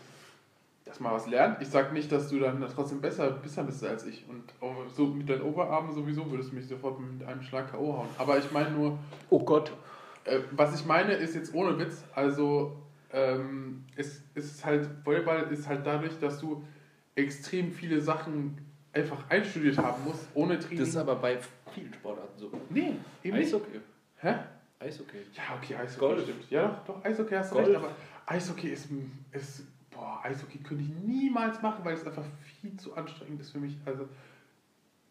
Dass 0.84 0.98
man 0.98 1.12
was 1.12 1.28
lernt. 1.28 1.62
Ich 1.62 1.68
sag 1.68 1.92
nicht, 1.92 2.10
dass 2.10 2.28
du 2.28 2.40
dann 2.40 2.60
trotzdem 2.74 3.00
besser, 3.00 3.30
besser 3.30 3.62
bist 3.62 3.84
als 3.84 4.04
ich. 4.04 4.24
Und 4.28 4.42
so 4.96 5.06
mit 5.06 5.28
deinen 5.28 5.42
Oberarmen 5.42 5.94
sowieso 5.94 6.28
würdest 6.28 6.50
du 6.50 6.56
mich 6.56 6.66
sofort 6.66 6.98
mit 6.98 7.24
einem 7.24 7.42
Schlag 7.42 7.70
K.O. 7.70 7.98
hauen. 7.98 8.08
Aber 8.18 8.36
ich 8.36 8.50
meine 8.50 8.72
nur, 8.72 8.98
Oh 9.30 9.44
Gott. 9.44 9.72
Äh, 10.24 10.40
was 10.50 10.74
ich 10.74 10.84
meine, 10.86 11.12
ist 11.12 11.36
jetzt 11.36 11.54
ohne 11.54 11.78
Witz, 11.78 12.02
also 12.16 12.81
ähm, 13.12 13.84
es 13.96 14.22
ist 14.34 14.64
halt, 14.64 14.88
Volleyball 15.04 15.42
ist 15.52 15.68
halt 15.68 15.86
dadurch, 15.86 16.18
dass 16.18 16.40
du 16.40 16.64
extrem 17.14 17.72
viele 17.72 18.00
Sachen 18.00 18.58
einfach 18.92 19.28
einstudiert 19.30 19.78
haben 19.78 20.04
musst, 20.04 20.26
ohne 20.34 20.58
Training. 20.58 20.78
Das 20.78 20.88
ist 20.88 20.96
aber 20.96 21.16
bei 21.16 21.38
vielen 21.74 21.92
Sportarten 21.92 22.38
so. 22.38 22.50
nee, 22.70 22.94
eben 23.22 23.36
nicht. 23.36 23.48
Eishockey. 23.48 23.80
Hä? 24.16 24.34
Eishockey. 24.78 25.18
Ja, 25.34 25.42
okay, 25.56 25.74
Eishockey 25.76 26.00
Golf. 26.00 26.22
stimmt. 26.22 26.50
Ja, 26.50 26.82
doch, 26.86 26.94
doch, 26.94 27.04
Eishockey 27.04 27.34
hast 27.34 27.50
du 27.50 27.54
Golf. 27.56 27.68
recht, 27.68 27.76
aber 27.76 27.90
Eishockey 28.26 28.68
ist, 28.68 28.88
ist, 29.32 29.66
boah, 29.90 30.20
Eishockey 30.24 30.58
könnte 30.58 30.84
ich 30.84 30.90
niemals 30.90 31.62
machen, 31.62 31.84
weil 31.84 31.94
es 31.94 32.06
einfach 32.06 32.24
viel 32.60 32.76
zu 32.76 32.94
anstrengend 32.94 33.40
ist 33.40 33.50
für 33.50 33.58
mich. 33.58 33.76
Also 33.84 34.08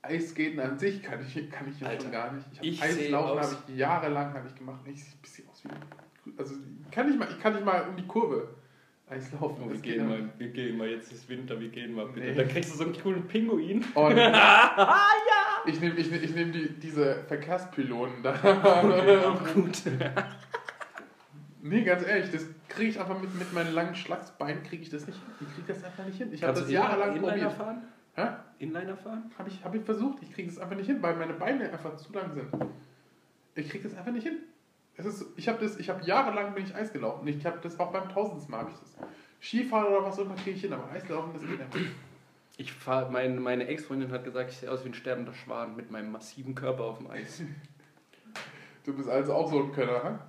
Eisskaten 0.01 0.59
an 0.59 0.77
sich 0.79 1.01
kann 1.03 1.25
ich, 1.25 1.49
kann 1.51 1.69
ich 1.69 1.79
jetzt 1.79 1.89
Alter, 1.89 2.03
schon 2.03 2.11
gar 2.11 2.31
nicht. 2.33 2.47
Ich 2.53 2.61
ich 2.61 2.81
hab 2.81 2.89
Eislaufen 2.89 3.39
habe 3.39 3.57
ich 3.67 3.75
jahrelang 3.77 4.33
habe 4.33 4.47
ich 4.47 4.55
gemacht. 4.55 4.81
Ich 4.85 5.03
sehe 5.03 5.13
ein 5.13 5.21
bisschen 5.21 5.49
aus 5.49 5.63
wie 5.63 5.69
also 6.37 6.55
ich 6.83 6.91
kann 6.91 7.07
nicht 7.07 7.19
mal, 7.19 7.27
ich 7.29 7.39
kann 7.39 7.53
nicht 7.53 7.65
mal 7.65 7.87
um 7.89 7.95
die 7.95 8.07
Kurve 8.07 8.49
Eislaufen. 9.09 9.65
Oh, 9.65 9.69
wir, 9.69 9.77
gehen 9.79 10.07
mal, 10.07 10.29
wir 10.37 10.47
gehen 10.49 10.77
mal, 10.77 10.87
jetzt 10.87 11.11
ist 11.11 11.27
Winter, 11.27 11.59
wir 11.59 11.67
gehen 11.67 11.93
mal 11.93 12.05
bitte. 12.07 12.27
Nee. 12.27 12.35
Dann 12.35 12.47
kriegst 12.47 12.73
du 12.73 12.77
so 12.77 12.85
einen 12.85 12.97
coolen 12.97 13.27
Pinguin. 13.27 13.83
Und 13.95 14.17
ah 14.17 15.07
ich 15.65 15.79
nehme 15.79 15.95
ich 15.95 16.09
nehm, 16.09 16.23
ich 16.23 16.33
nehm 16.33 16.51
die, 16.51 16.69
diese 16.79 17.23
Verkehrspylonen 17.27 18.23
da. 18.23 18.33
ja! 18.43 19.29
Auch 19.29 19.53
gut. 19.53 19.81
Nee, 21.63 21.83
ganz 21.83 22.03
ehrlich, 22.03 22.31
das 22.31 22.47
kriege 22.69 22.89
ich 22.89 22.99
einfach 22.99 23.21
mit, 23.21 23.35
mit 23.37 23.53
meinen 23.53 23.71
langen 23.75 23.93
Schlagsbeinen 23.93 24.63
kriege 24.63 24.81
ich 24.81 24.89
das 24.89 25.05
nicht 25.05 25.19
hin. 25.19 25.47
Ich 25.47 25.53
kriege 25.53 25.67
das 25.67 25.83
einfach 25.83 26.05
nicht 26.05 26.17
hin. 26.17 26.29
Ich 26.31 26.41
habe 26.41 26.59
das 26.59 26.71
jahrelang 26.71 27.15
Inliner 27.15 27.29
probiert. 27.29 27.53
fahren? 27.53 27.81
Hä? 28.15 28.27
Inliner 28.57 28.97
fahren? 28.97 29.31
Habe 29.37 29.49
ich, 29.49 29.63
hab 29.63 29.75
ich 29.75 29.83
versucht. 29.83 30.23
Ich 30.23 30.33
kriege 30.33 30.49
das 30.49 30.57
einfach 30.57 30.75
nicht 30.75 30.87
hin, 30.87 31.03
weil 31.03 31.15
meine 31.17 31.33
Beine 31.33 31.71
einfach 31.71 31.95
zu 31.97 32.11
lang 32.13 32.33
sind. 32.33 32.47
Ich 33.53 33.69
kriege 33.69 33.87
das 33.87 33.95
einfach 33.95 34.11
nicht 34.11 34.25
hin. 34.25 34.39
Es 34.97 35.05
ist, 35.05 35.25
ich 35.37 35.47
habe 35.47 35.63
das, 35.63 35.77
ich 35.77 35.89
habe 35.89 36.03
jahrelang 36.03 36.53
bin 36.53 36.63
ich 36.65 36.75
Eis 36.75 36.91
gelaufen. 36.93 37.27
Ich 37.27 37.45
habe 37.45 37.59
das 37.61 37.79
auch 37.79 37.91
beim 37.91 38.09
tausendsten 38.09 38.51
Mal 38.51 38.59
habe 38.61 38.71
ich 38.71 38.79
das. 38.79 38.97
Skifahren 39.41 39.87
oder 39.93 40.05
was 40.05 40.19
auch 40.19 40.25
immer 40.25 40.35
kriege 40.35 40.51
ich 40.51 40.61
hin, 40.61 40.73
aber 40.73 40.89
Eislaufen 40.91 41.33
das 41.33 41.41
geht 41.41 41.59
einfach 41.59 41.79
nicht. 41.79 41.91
Ich 42.57 42.71
fahr, 42.73 43.09
mein, 43.09 43.41
meine 43.41 43.65
Ex-Freundin 43.67 44.11
hat 44.11 44.23
gesagt, 44.23 44.51
ich 44.51 44.57
sehe 44.57 44.69
aus 44.69 44.83
wie 44.85 44.89
ein 44.89 44.93
sterbender 44.93 45.33
Schwan 45.33 45.75
mit 45.75 45.89
meinem 45.89 46.11
massiven 46.11 46.53
Körper 46.53 46.83
auf 46.83 46.97
dem 46.99 47.09
Eis. 47.09 47.41
Du 48.83 48.95
bist 48.95 49.07
also 49.07 49.35
auch 49.35 49.47
so 49.47 49.61
ein 49.61 49.71
Könner, 49.71 50.19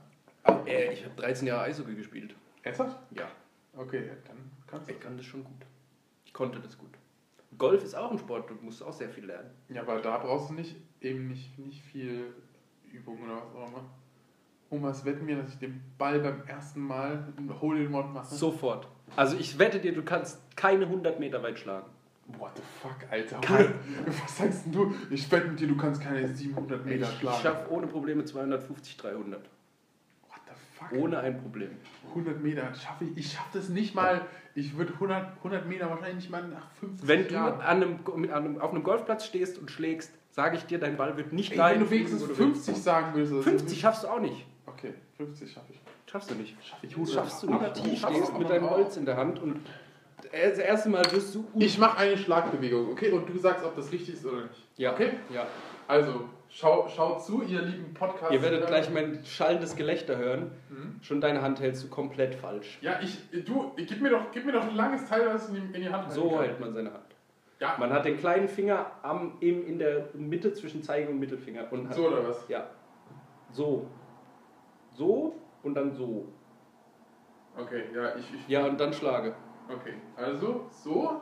hä? 0.45 0.53
äh, 0.71 0.93
ich 0.93 1.05
habe 1.07 1.15
13 1.17 1.49
Jahre 1.49 1.63
Eishockey 1.63 1.95
gespielt. 1.95 2.35
Ernsthaft? 2.63 2.99
Ja, 3.17 3.27
Okay, 3.75 4.11
dann 4.27 4.51
kannst 4.67 4.89
du. 4.89 4.93
ich 4.93 5.01
kann 5.01 5.17
das 5.17 5.25
schon 5.25 5.43
gut. 5.43 5.65
Ich 6.27 6.35
konnte 6.35 6.61
das 6.61 6.77
gut. 6.77 6.91
Golf 7.57 7.83
ist 7.83 7.95
auch 7.95 8.11
ein 8.11 8.19
Sport, 8.19 8.51
du 8.51 8.55
musst 8.61 8.83
auch 8.83 8.93
sehr 8.93 9.09
viel 9.09 9.25
lernen. 9.25 9.51
Ja, 9.71 9.81
aber 9.83 10.01
da 10.01 10.19
brauchst 10.19 10.51
du 10.51 10.55
nicht 10.55 10.77
eben 11.01 11.29
nicht, 11.29 11.59
nicht 11.59 11.83
viel 11.83 12.35
Übung 12.91 13.23
oder 13.23 13.37
was 13.37 13.55
auch 13.55 13.69
immer. 13.69 13.85
Um 14.73 14.83
was 14.83 15.05
wetten 15.05 15.27
wir, 15.27 15.37
dass 15.37 15.51
ich 15.51 15.59
den 15.59 15.83
Ball 15.99 16.19
beim 16.21 16.43
ersten 16.47 16.81
Mal 16.81 17.23
ein 17.37 17.61
Hole 17.61 17.85
in 17.85 17.93
One 17.95 18.09
mache? 18.09 18.35
Sofort. 18.35 18.89
Also 19.17 19.37
ich 19.37 19.59
wette 19.59 19.79
dir, 19.79 19.93
du 19.93 20.03
kannst 20.03 20.41
keine 20.57 20.87
100 20.87 21.21
Meter 21.21 21.43
weit 21.43 21.59
schlagen. 21.59 21.85
What 22.39 22.53
the 22.57 22.63
fuck, 22.81 22.97
Alter? 23.11 23.39
Kein- 23.43 23.75
Was 24.25 24.39
sagst 24.39 24.63
du? 24.73 24.95
Ich 25.11 25.31
wette 25.31 25.49
mit 25.49 25.61
dir, 25.61 25.69
du 25.69 25.77
kannst 25.77 26.01
keine 26.01 26.27
700 26.27 26.87
Meter 26.87 27.07
Ich 27.07 27.19
schlagen. 27.19 27.43
schaffe 27.43 27.71
ohne 27.71 27.87
Probleme 27.87 28.25
250, 28.25 28.97
300. 28.97 29.41
What 29.43 30.41
the 30.47 30.53
fuck? 30.79 30.93
Ohne 31.03 31.19
ein 31.19 31.39
Problem. 31.43 31.73
100 32.09 32.43
Meter 32.43 32.73
schaffe 32.75 33.05
ich. 33.05 33.17
Ich 33.19 33.33
schaffe 33.33 33.59
das 33.59 33.69
nicht 33.69 33.95
mal. 33.95 34.23
Ich 34.55 34.79
würde 34.79 34.95
100, 34.95 35.37
100 35.39 35.69
Meter 35.69 35.91
wahrscheinlich 35.91 36.15
nicht 36.17 36.31
mal 36.31 36.49
nach 36.49 36.71
50 36.81 37.07
Wenn 37.07 37.29
du 37.29 37.35
Jahren. 37.35 37.61
an 37.61 37.83
einem, 37.83 37.99
mit 38.17 38.31
einem, 38.33 38.59
auf 38.59 38.71
einem 38.73 38.83
Golfplatz 38.85 39.27
stehst 39.27 39.59
und 39.59 39.71
schlägst, 39.71 40.13
sage 40.31 40.57
ich 40.57 40.65
dir, 40.65 40.79
dein 40.79 40.97
Ball 40.97 41.15
wird 41.19 41.35
nicht 41.35 41.53
Ey, 41.53 41.59
dahin 41.59 41.81
wenn 41.81 41.85
du 41.87 41.91
wenigstens 41.91 42.23
wo 42.23 42.27
du 42.29 42.39
willst. 42.39 42.65
50 42.65 42.77
sagen 42.83 43.15
würdest. 43.15 43.35
das 43.35 43.45
50 43.45 43.73
ist- 43.73 43.81
schaffst 43.81 44.05
du 44.05 44.09
auch 44.09 44.21
nicht. 44.21 44.47
Okay, 45.23 45.27
50 45.27 45.53
schaffe 45.53 45.73
ich. 45.73 45.81
Schaffst 46.11 46.31
du 46.31 46.35
nicht. 46.35 46.57
Schaffe 46.63 46.87
ich 46.87 46.95
Das 46.95 47.13
schaffst 47.13 47.43
du 47.43 47.47
nicht. 47.51 47.61
Du 47.61 48.07
aber- 48.07 48.15
stehst 48.15 48.39
mit 48.39 48.51
deinem 48.51 48.71
Holz 48.71 48.97
in 48.97 49.07
der 49.07 49.17
Hand 49.17 49.41
und 49.41 49.61
das 50.31 50.59
erste 50.59 50.89
Mal 50.89 51.05
wirst 51.11 51.35
du... 51.35 51.45
Ich 51.57 51.79
mache 51.79 51.99
eine 51.99 52.17
Schlagbewegung, 52.17 52.91
okay? 52.93 53.11
Und 53.11 53.29
du 53.29 53.39
sagst, 53.39 53.65
ob 53.65 53.75
das 53.77 53.91
richtig 53.91 54.15
ist 54.15 54.27
oder 54.27 54.43
nicht. 54.43 54.63
Ja. 54.77 54.93
Okay? 54.93 55.11
Ja. 55.33 55.47
Also, 55.89 56.29
schau, 56.49 56.89
schaut 56.89 57.25
zu, 57.25 57.43
ihr 57.43 57.61
lieben 57.63 57.93
Podcast. 57.93 58.33
Ihr 58.33 58.41
werdet 58.41 58.67
gleich 58.67 58.89
mein 58.91 59.25
schallendes 59.25 59.75
Gelächter 59.75 60.17
hören. 60.17 60.51
Mhm. 60.71 61.01
Schon 61.03 61.21
deine 61.21 61.43
Hand 61.43 61.61
hältst 61.61 61.83
du 61.85 61.89
komplett 61.89 62.35
falsch. 62.37 62.79
Ja, 62.83 63.01
ich, 63.03 63.19
du, 63.45 63.73
gib 63.77 64.01
mir 64.01 64.11
doch, 64.11 64.31
gib 64.33 64.45
mir 64.47 64.53
doch 64.53 64.63
ein 64.63 64.77
langes 64.77 65.09
Teil, 65.09 65.27
was 65.27 65.49
in 65.49 65.55
die, 65.57 65.77
in 65.77 65.83
die 65.83 65.91
Hand 65.91 66.13
So 66.13 66.41
hält 66.41 66.61
man 66.61 66.73
seine 66.73 66.93
Hand. 66.93 67.05
Ja, 67.59 67.77
Man 67.79 67.93
hat 67.93 68.05
den 68.05 68.17
kleinen 68.17 68.49
Finger 68.49 68.91
am, 69.03 69.35
im, 69.41 69.67
in 69.67 69.79
der 69.79 70.09
Mitte 70.15 70.53
zwischen 70.53 70.83
Zeige 70.83 71.09
und 71.11 71.19
Mittelfinger. 71.21 71.67
Und 71.71 71.89
hat, 71.89 71.95
so 71.95 72.07
oder 72.09 72.29
was? 72.29 72.45
Ja. 72.49 72.69
So. 73.53 73.87
So 74.95 75.35
und 75.63 75.75
dann 75.75 75.93
so. 75.93 76.29
Okay, 77.57 77.85
ja, 77.95 78.15
ich, 78.17 78.35
ich 78.35 78.49
Ja, 78.49 78.65
und 78.67 78.79
dann 78.81 78.93
schlage. 78.93 79.35
okay. 79.69 79.95
Also, 80.17 80.67
so, 80.71 81.21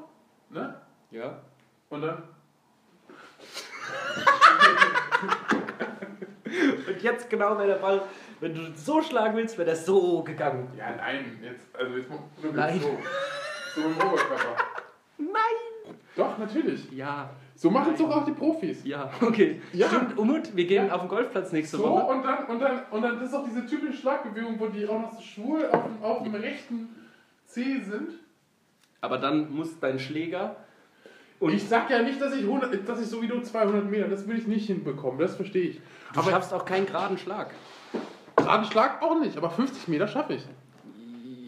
ne? 0.48 0.80
Ja. 1.10 1.40
Und 1.88 2.02
dann? 2.02 2.22
Und 6.86 7.02
jetzt 7.02 7.30
genau 7.30 7.56
wäre 7.58 7.68
der 7.68 7.74
Ball, 7.76 8.02
wenn 8.40 8.54
du 8.54 8.72
so 8.74 9.00
schlagen 9.02 9.36
willst, 9.36 9.56
wäre 9.56 9.66
der 9.66 9.76
so 9.76 10.22
gegangen. 10.22 10.68
Ja, 10.76 10.94
nein, 10.96 11.38
jetzt, 11.42 11.74
also 11.76 11.96
jetzt 11.96 12.10
nur 12.10 12.20
mit 12.42 12.54
Nein. 12.54 12.80
so. 12.80 12.98
So 13.74 13.86
im 13.88 13.96
Oberkörper. 13.96 14.59
Doch, 16.20 16.38
natürlich. 16.38 16.90
Ja, 16.92 17.30
So 17.54 17.70
machen 17.70 17.92
es 17.94 17.98
doch 18.00 18.10
auch 18.14 18.24
die 18.24 18.32
Profis. 18.32 18.84
ja, 18.84 19.10
okay. 19.20 19.60
Ja. 19.72 19.88
Stimmt, 19.88 20.18
Umut, 20.18 20.54
wir 20.54 20.66
gehen 20.66 20.86
Ja. 20.86 20.94
auf 20.94 21.00
den 21.02 21.08
Golfplatz 21.08 21.52
nächste 21.52 21.76
So 21.78 21.84
Woche. 21.84 22.12
und 22.12 22.22
dann, 22.24 22.44
und 22.46 22.60
dann, 22.60 22.80
und 22.90 23.02
dann, 23.02 23.18
das 23.18 23.28
ist 23.28 23.34
auch 23.34 23.44
diese 23.44 23.64
typische 23.66 23.94
Schlagbewegung, 23.98 24.58
wo 24.60 24.66
die 24.66 24.86
auch 24.86 25.00
noch 25.00 25.12
so 25.12 25.20
schwul 25.22 25.66
auf 25.72 25.82
dem, 25.84 26.02
auf 26.02 26.22
dem 26.22 26.34
rechten 26.34 26.88
C 27.46 27.80
sind. 27.80 28.10
Aber 29.00 29.18
dann 29.18 29.50
muss 29.54 29.78
dein 29.80 29.98
Schläger 29.98 30.56
und 31.38 31.54
ich 31.54 31.66
sag 31.66 31.88
ja 31.88 32.02
nicht, 32.02 32.20
dass 32.20 32.34
ich, 32.34 32.42
100, 32.42 32.86
dass 32.86 33.00
ich 33.00 33.06
so 33.08 33.22
wie 33.22 33.26
du 33.28 33.40
200 33.40 33.90
Meter, 33.90 34.08
das 34.08 34.28
will 34.28 34.36
ich 34.38 34.46
nicht 34.46 34.66
hinbekommen, 34.66 35.18
das 35.18 35.36
verstehe 35.36 35.62
ich. 35.70 35.80
du 36.12 36.20
Aber 36.20 36.30
schaffst 36.30 36.52
auch 36.52 36.66
keinen 36.66 36.84
geraden 36.86 37.16
Schlag. 37.16 37.54
geraden 38.36 38.66
Schlag 38.66 39.00
auch 39.02 39.18
nicht, 39.18 39.38
aber 39.38 39.48
50 39.50 39.88
Meter 39.88 40.06
schaffe 40.06 40.34
ich. 40.34 40.44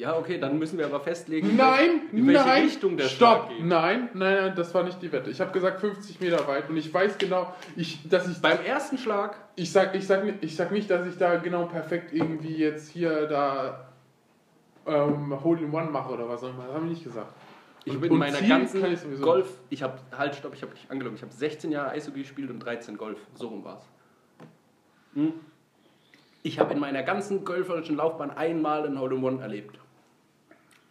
Ja, 0.03 0.19
okay, 0.19 0.37
dann 0.39 0.59
müssen 0.59 0.79
wir 0.79 0.87
aber 0.87 0.99
festlegen, 0.99 1.55
Nein, 1.57 2.03
in 2.13 2.27
welche 2.27 2.45
nein, 2.45 2.63
Richtung 2.65 2.97
der 2.97 3.05
stopp, 3.05 3.45
Schlag 3.47 3.49
geht. 3.51 3.65
nein, 3.67 4.09
nein, 4.15 4.35
nein, 4.47 4.55
das 4.57 4.75
war 4.75 4.83
nicht 4.83 5.01
die 5.01 5.13
Wette. 5.13 5.31
Ich 5.31 5.41
habe 5.41 5.53
gesagt 5.53 5.79
50 5.81 6.19
Meter 6.21 6.45
weit 6.49 6.69
und 6.69 6.77
ich 6.77 6.93
weiß 6.93 7.19
genau, 7.19 7.55
ich, 7.77 8.01
dass 8.09 8.29
ich, 8.29 8.39
Beim 8.43 8.59
ersten 8.65 8.99
Schlag, 8.99 9.37
ich 9.55 9.71
sag, 9.71 9.95
ich 9.95 10.05
sag, 10.05 10.25
nicht- 10.25 10.43
ich 10.43 10.57
sag 10.57 10.73
nicht, 10.73 10.91
dass 10.91 11.07
ich 11.07 11.17
da 11.19 11.37
genau 11.37 11.67
perfekt 11.67 12.13
irgendwie 12.13 12.57
jetzt 12.57 12.89
hier 12.91 13.27
da 13.29 13.87
ähm, 14.87 15.39
Hole 15.45 15.61
in 15.61 15.73
One 15.73 15.89
mache 15.93 16.13
oder 16.13 16.29
was 16.29 16.43
auch 16.43 16.51
immer. 16.51 16.65
Das 16.67 16.75
habe 16.75 16.87
ich 16.87 16.91
nicht 16.95 17.05
gesagt. 17.05 17.33
ich 17.85 18.01
bin 18.01 18.11
in 18.13 18.19
meiner 18.19 18.39
zielen 18.39 18.49
ganzen 18.49 18.85
ich 18.85 19.21
Golf, 19.21 19.47
ich 19.71 19.85
habe, 19.85 19.99
halt, 20.19 20.35
stopp, 20.35 20.53
ich 20.55 20.63
habe 20.63 20.73
dich 20.75 20.91
angelogen, 20.91 21.15
ich 21.17 21.23
habe 21.23 21.33
16 21.33 21.71
Jahre 21.71 21.91
Eishockey 21.93 22.23
gespielt 22.23 22.51
und 22.51 22.59
13 22.59 22.97
Golf, 22.97 23.19
so 23.35 23.47
rum 23.47 23.63
war's. 23.65 23.85
Hm? 25.15 25.33
Ich 26.43 26.59
habe 26.59 26.75
in 26.75 26.81
meiner 26.81 27.05
ganzen 27.05 27.45
golferischen 27.45 27.95
Laufbahn 27.95 28.33
einmal 28.33 28.85
ein 28.85 28.99
Hole 28.99 29.15
in 29.15 29.23
One 29.23 29.41
erlebt. 29.41 29.79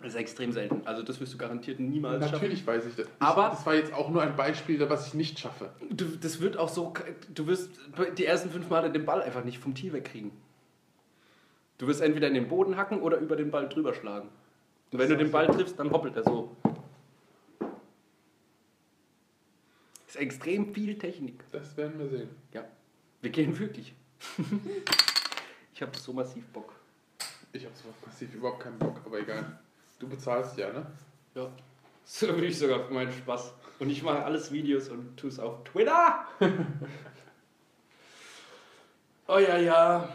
Das 0.02 0.14
ist 0.14 0.19
extrem 0.19 0.52
selten. 0.52 0.82
Also 0.86 1.03
das 1.03 1.19
wirst 1.19 1.34
du 1.34 1.38
garantiert 1.38 1.80
niemals 1.80 2.23
schaffen. 2.23 2.34
Natürlich 2.34 2.65
weiß 2.65 2.86
ich 2.88 2.95
das. 2.95 3.07
Aber- 3.19 3.49
das 3.49 3.65
war 3.65 3.76
jetzt 3.76 3.94
auch 3.94 4.10
nur 4.10 4.22
ein 4.22 4.36
Beispiel, 4.36 4.80
was 4.90 5.07
ich 5.07 5.14
nicht 5.14 5.40
schaffe. 5.40 5.69
Du, 5.90 6.06
das 6.06 6.41
wird 6.41 6.57
auch 6.57 6.69
so, 6.69 6.94
du 7.34 7.48
wirst 7.48 7.69
die 8.18 8.26
ersten 8.26 8.49
fünf 8.49 8.69
Male 8.69 8.91
den 8.91 9.06
Ball 9.06 9.22
einfach 9.22 9.44
nicht 9.44 9.60
vom 9.60 9.76
Tee 9.76 9.94
wegkriegen. 9.94 10.32
Du 11.78 11.88
wirst 11.88 12.02
entweder 12.02 12.28
in 12.28 12.34
den 12.34 12.48
Boden 12.48 12.78
hacken 12.78 13.02
oder 13.02 13.18
über 13.18 13.36
den 13.36 13.52
Ball 13.52 13.68
drüber 13.69 13.94
schlagen. 13.94 14.30
Und 14.91 14.99
wenn 14.99 15.10
du 15.10 15.18
den 15.18 15.32
Ball 15.32 15.48
triffst, 15.48 15.80
dann 15.80 15.91
hoppelt 15.91 16.15
er 16.15 16.23
so. 16.23 16.56
ist 20.07 20.18
extrem 20.18 20.73
viel 20.73 20.98
Technik. 20.98 21.44
Das 21.52 21.78
werden 21.78 21.98
wir 21.98 22.10
sehen. 22.10 22.30
Ja, 22.53 22.65
wir 23.22 23.30
gehen 23.30 23.57
wirklich. 23.57 23.94
ich 25.73 25.82
habe 25.82 25.98
so 25.98 26.11
massiv 26.11 26.45
Bock. 26.48 26.73
Ich 27.53 27.64
habe 27.65 27.76
so 27.76 27.86
massiv 28.06 28.34
überhaupt 28.36 28.61
keinen 28.61 28.78
Bock, 28.78 29.02
aber 29.06 29.19
egal. 29.19 29.60
Du 30.02 30.10
bezahlst 30.10 30.57
ja, 30.57 30.73
ne? 30.73 30.84
Ja. 31.36 31.48
So 32.03 32.28
würde 32.30 32.48
ich 32.48 32.57
sogar 32.57 32.84
für 32.86 32.91
meinen 32.94 33.11
Spaß. 33.11 33.53
Und 33.78 33.91
ich 33.91 34.02
mache 34.02 34.23
alles 34.26 34.52
Videos 34.52 34.90
und 34.90 35.15
tue 35.15 35.30
es 35.30 35.40
auf 35.40 35.64
Twitter. 35.64 36.26
oh 39.28 39.38
ja, 39.38 39.57
ja. 39.57 40.10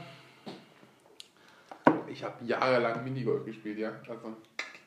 Ich 2.08 2.24
habe 2.24 2.44
jahrelang 2.44 3.04
Minigolf 3.04 3.44
gespielt, 3.44 3.78
ja. 3.78 3.92
Also, 4.08 4.36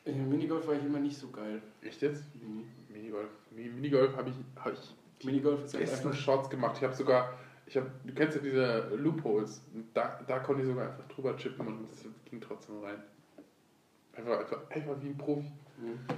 Minigolf 0.04 0.66
war 0.66 0.74
ich 0.74 0.84
immer 0.84 0.98
nicht 0.98 1.16
so 1.16 1.30
geil. 1.30 1.62
echt 1.82 2.02
jetzt? 2.02 2.24
Minigolf. 2.90 3.30
Mi- 3.56 3.70
Minigolf 3.70 4.14
habe 4.16 4.28
ich, 4.28 4.36
hab 4.62 4.72
ich 4.74 5.24
Minigolf 5.24 5.64
ist 5.64 5.74
halt 5.74 5.90
einfach. 5.90 6.12
Shots 6.12 6.50
gemacht. 6.50 6.76
Ich 6.76 6.84
habe 6.84 6.94
sogar, 6.94 7.38
ich 7.66 7.76
hab, 7.78 7.84
du 8.04 8.12
kennst 8.12 8.36
ja 8.36 8.42
diese 8.42 8.94
Loopholes. 8.96 9.62
Da, 9.94 10.20
da 10.26 10.40
konnte 10.40 10.60
ich 10.62 10.68
sogar 10.68 10.90
einfach 10.90 11.08
drüber 11.08 11.34
chippen 11.38 11.66
und 11.66 11.84
es 11.90 12.04
ging 12.28 12.40
trotzdem 12.40 12.82
rein. 12.82 13.02
Einfach, 14.14 14.40
einfach, 14.40 14.70
einfach 14.70 14.94
wie 15.02 15.08
ein 15.08 15.16
Profi. 15.18 15.50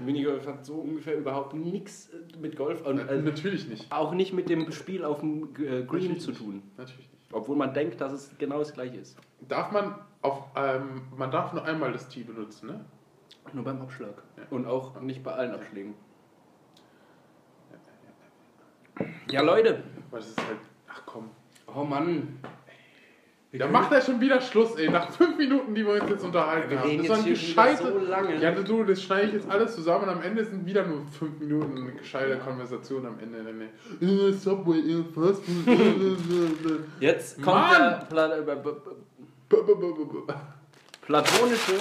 Minigolf 0.05 0.45
hat 0.47 0.65
so 0.67 0.75
ungefähr 0.75 1.17
überhaupt 1.17 1.55
nichts 1.55 2.11
mit 2.41 2.57
Golf 2.57 2.85
und 2.85 2.99
äh, 2.99 3.23
natürlich 3.23 3.69
nicht. 3.69 3.93
auch 3.93 4.13
nicht 4.13 4.33
mit 4.33 4.49
dem 4.49 4.73
Spiel 4.73 5.05
auf 5.05 5.21
dem 5.21 5.45
äh, 5.55 5.85
Green 5.85 5.85
Natürlich 5.85 6.21
zu 6.21 6.31
nicht. 6.31 6.41
tun. 6.41 6.63
Natürlich 6.77 7.09
nicht. 7.09 7.33
Obwohl 7.33 7.57
man 7.57 7.73
denkt, 7.73 8.01
dass 8.01 8.13
es 8.13 8.37
genau 8.39 8.59
das 8.59 8.73
gleiche 8.73 8.97
ist. 8.97 9.17
Darf 9.49 9.71
man 9.71 9.95
auf, 10.21 10.43
ähm, 10.57 11.03
man 11.17 11.31
darf 11.31 11.53
nur 11.53 11.65
einmal 11.65 11.93
das 11.93 12.09
Tee 12.09 12.25
benutzen, 12.25 12.67
ne? 12.67 12.85
Nur 13.53 13.63
beim 13.65 13.81
Abschlag. 13.81 14.23
Ja. 14.37 14.43
Und 14.51 14.67
auch 14.67 15.01
nicht 15.01 15.23
bei 15.23 15.33
allen 15.33 15.53
Abschlägen. 15.53 15.95
Ja, 19.31 19.43
Leute. 19.43 19.83
Es 20.13 20.29
ist 20.29 20.39
halt, 20.47 20.59
ach 20.89 21.03
komm. 21.07 21.31
Oh 21.75 21.85
Mann. 21.85 22.39
Können- 23.61 23.73
macht 23.73 23.93
er 23.93 24.01
schon 24.01 24.19
wieder 24.21 24.41
Schluss, 24.41 24.77
ey. 24.77 24.89
Nach 24.89 25.11
fünf 25.11 25.37
Minuten, 25.37 25.75
die 25.75 25.85
wir 25.87 26.01
uns 26.01 26.09
jetzt 26.11 26.25
unterhalten 26.25 26.71
Wir 26.71 26.81
haben. 26.81 26.89
Das 26.89 26.97
jetzt 27.07 27.09
waren 27.11 27.23
hier 27.25 27.37
schon 27.37 27.53
wieder 27.53 27.65
gescheite. 27.73 27.93
so 27.93 27.99
lange. 27.99 28.37
Ja, 28.43 28.51
du, 28.53 28.85
das 28.85 29.03
schneide 29.03 29.27
ich 29.29 29.33
jetzt 29.35 29.51
alles 29.51 29.75
zusammen 29.75 30.05
und 30.05 30.09
am 30.11 30.23
Ende 30.23 30.45
sind 30.45 30.65
wieder 30.65 30.87
nur 30.87 31.05
fünf 31.07 31.39
Minuten 31.39 31.77
eine 31.77 31.93
gescheite 31.93 32.39
Konversation 32.39 33.05
am 33.05 33.19
Ende. 33.19 33.45
Dann, 33.45 33.61
äh, 34.09 34.33
Subway, 34.33 35.05
Fast 35.15 35.43
Food. 35.45 35.69
äh. 35.69 36.79
Jetzt 37.01 37.37
kommt 37.43 37.57
Mann! 37.57 37.83
der 38.01 38.07
Pla 38.09 38.37
äh, 38.39 38.41
b- 38.43 38.55
b- 38.55 38.71
B- 39.51 39.57
b- 39.63 39.75
b- 39.75 39.75
b- 39.75 40.05
b- 40.27 40.33
platonische 41.03 41.73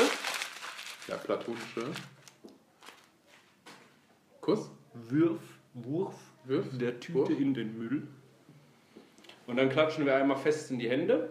Ja, 1.08 1.16
platonische. 1.16 1.84
Kuss? 4.42 4.70
Wirf, 5.10 5.40
Wurf 5.74 6.16
Wirf? 6.46 6.66
der 6.78 7.00
Tüte 7.00 7.18
Wurf? 7.20 7.30
in 7.30 7.54
den 7.54 7.78
Müll. 7.78 8.08
Und 9.48 9.56
dann 9.58 9.70
klatschen 9.70 10.06
wir 10.06 10.16
einmal 10.16 10.36
fest 10.38 10.70
in 10.72 10.80
die 10.80 10.90
Hände. 10.90 11.30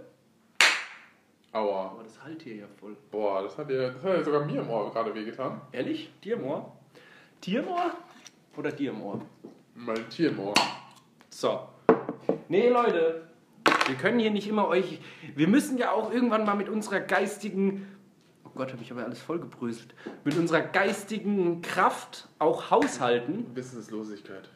Aua. 1.52 1.90
Aber 1.90 2.02
das 2.04 2.22
halt 2.22 2.42
hier 2.42 2.56
ja 2.56 2.66
voll. 2.78 2.96
Boah, 3.10 3.42
das 3.42 3.58
hat 3.58 3.70
ja, 3.70 3.90
das 3.90 4.02
hat 4.02 4.18
ja 4.18 4.22
sogar 4.24 4.44
mir 4.44 4.60
im 4.60 4.70
Ohr 4.70 4.90
gerade 4.92 5.14
wehgetan. 5.14 5.60
Ehrlich? 5.72 6.12
Tiermoor? 6.20 6.76
Tiermoor? 7.40 7.92
Oder 8.56 8.74
Tiermoor? 8.74 9.20
Mein 9.74 10.08
Tier 10.10 10.30
im 10.30 10.38
Ohr. 10.40 10.54
So. 11.30 11.60
Nee, 12.48 12.68
Leute. 12.68 13.26
Wir 13.86 13.96
können 13.96 14.18
hier 14.20 14.30
nicht 14.30 14.46
immer 14.48 14.68
euch. 14.68 15.00
Wir 15.34 15.48
müssen 15.48 15.78
ja 15.78 15.90
auch 15.92 16.12
irgendwann 16.12 16.44
mal 16.44 16.54
mit 16.54 16.68
unserer 16.68 17.00
geistigen. 17.00 17.86
Oh 18.44 18.50
Gott, 18.54 18.72
habe 18.72 18.82
ich 18.82 18.90
aber 18.92 19.04
alles 19.04 19.20
vollgebröselt. 19.20 19.94
Mit 20.24 20.36
unserer 20.36 20.60
geistigen 20.60 21.62
Kraft 21.62 22.28
auch 22.38 22.70
haushalten, 22.70 23.46
Wissenslosigkeit. 23.54 24.48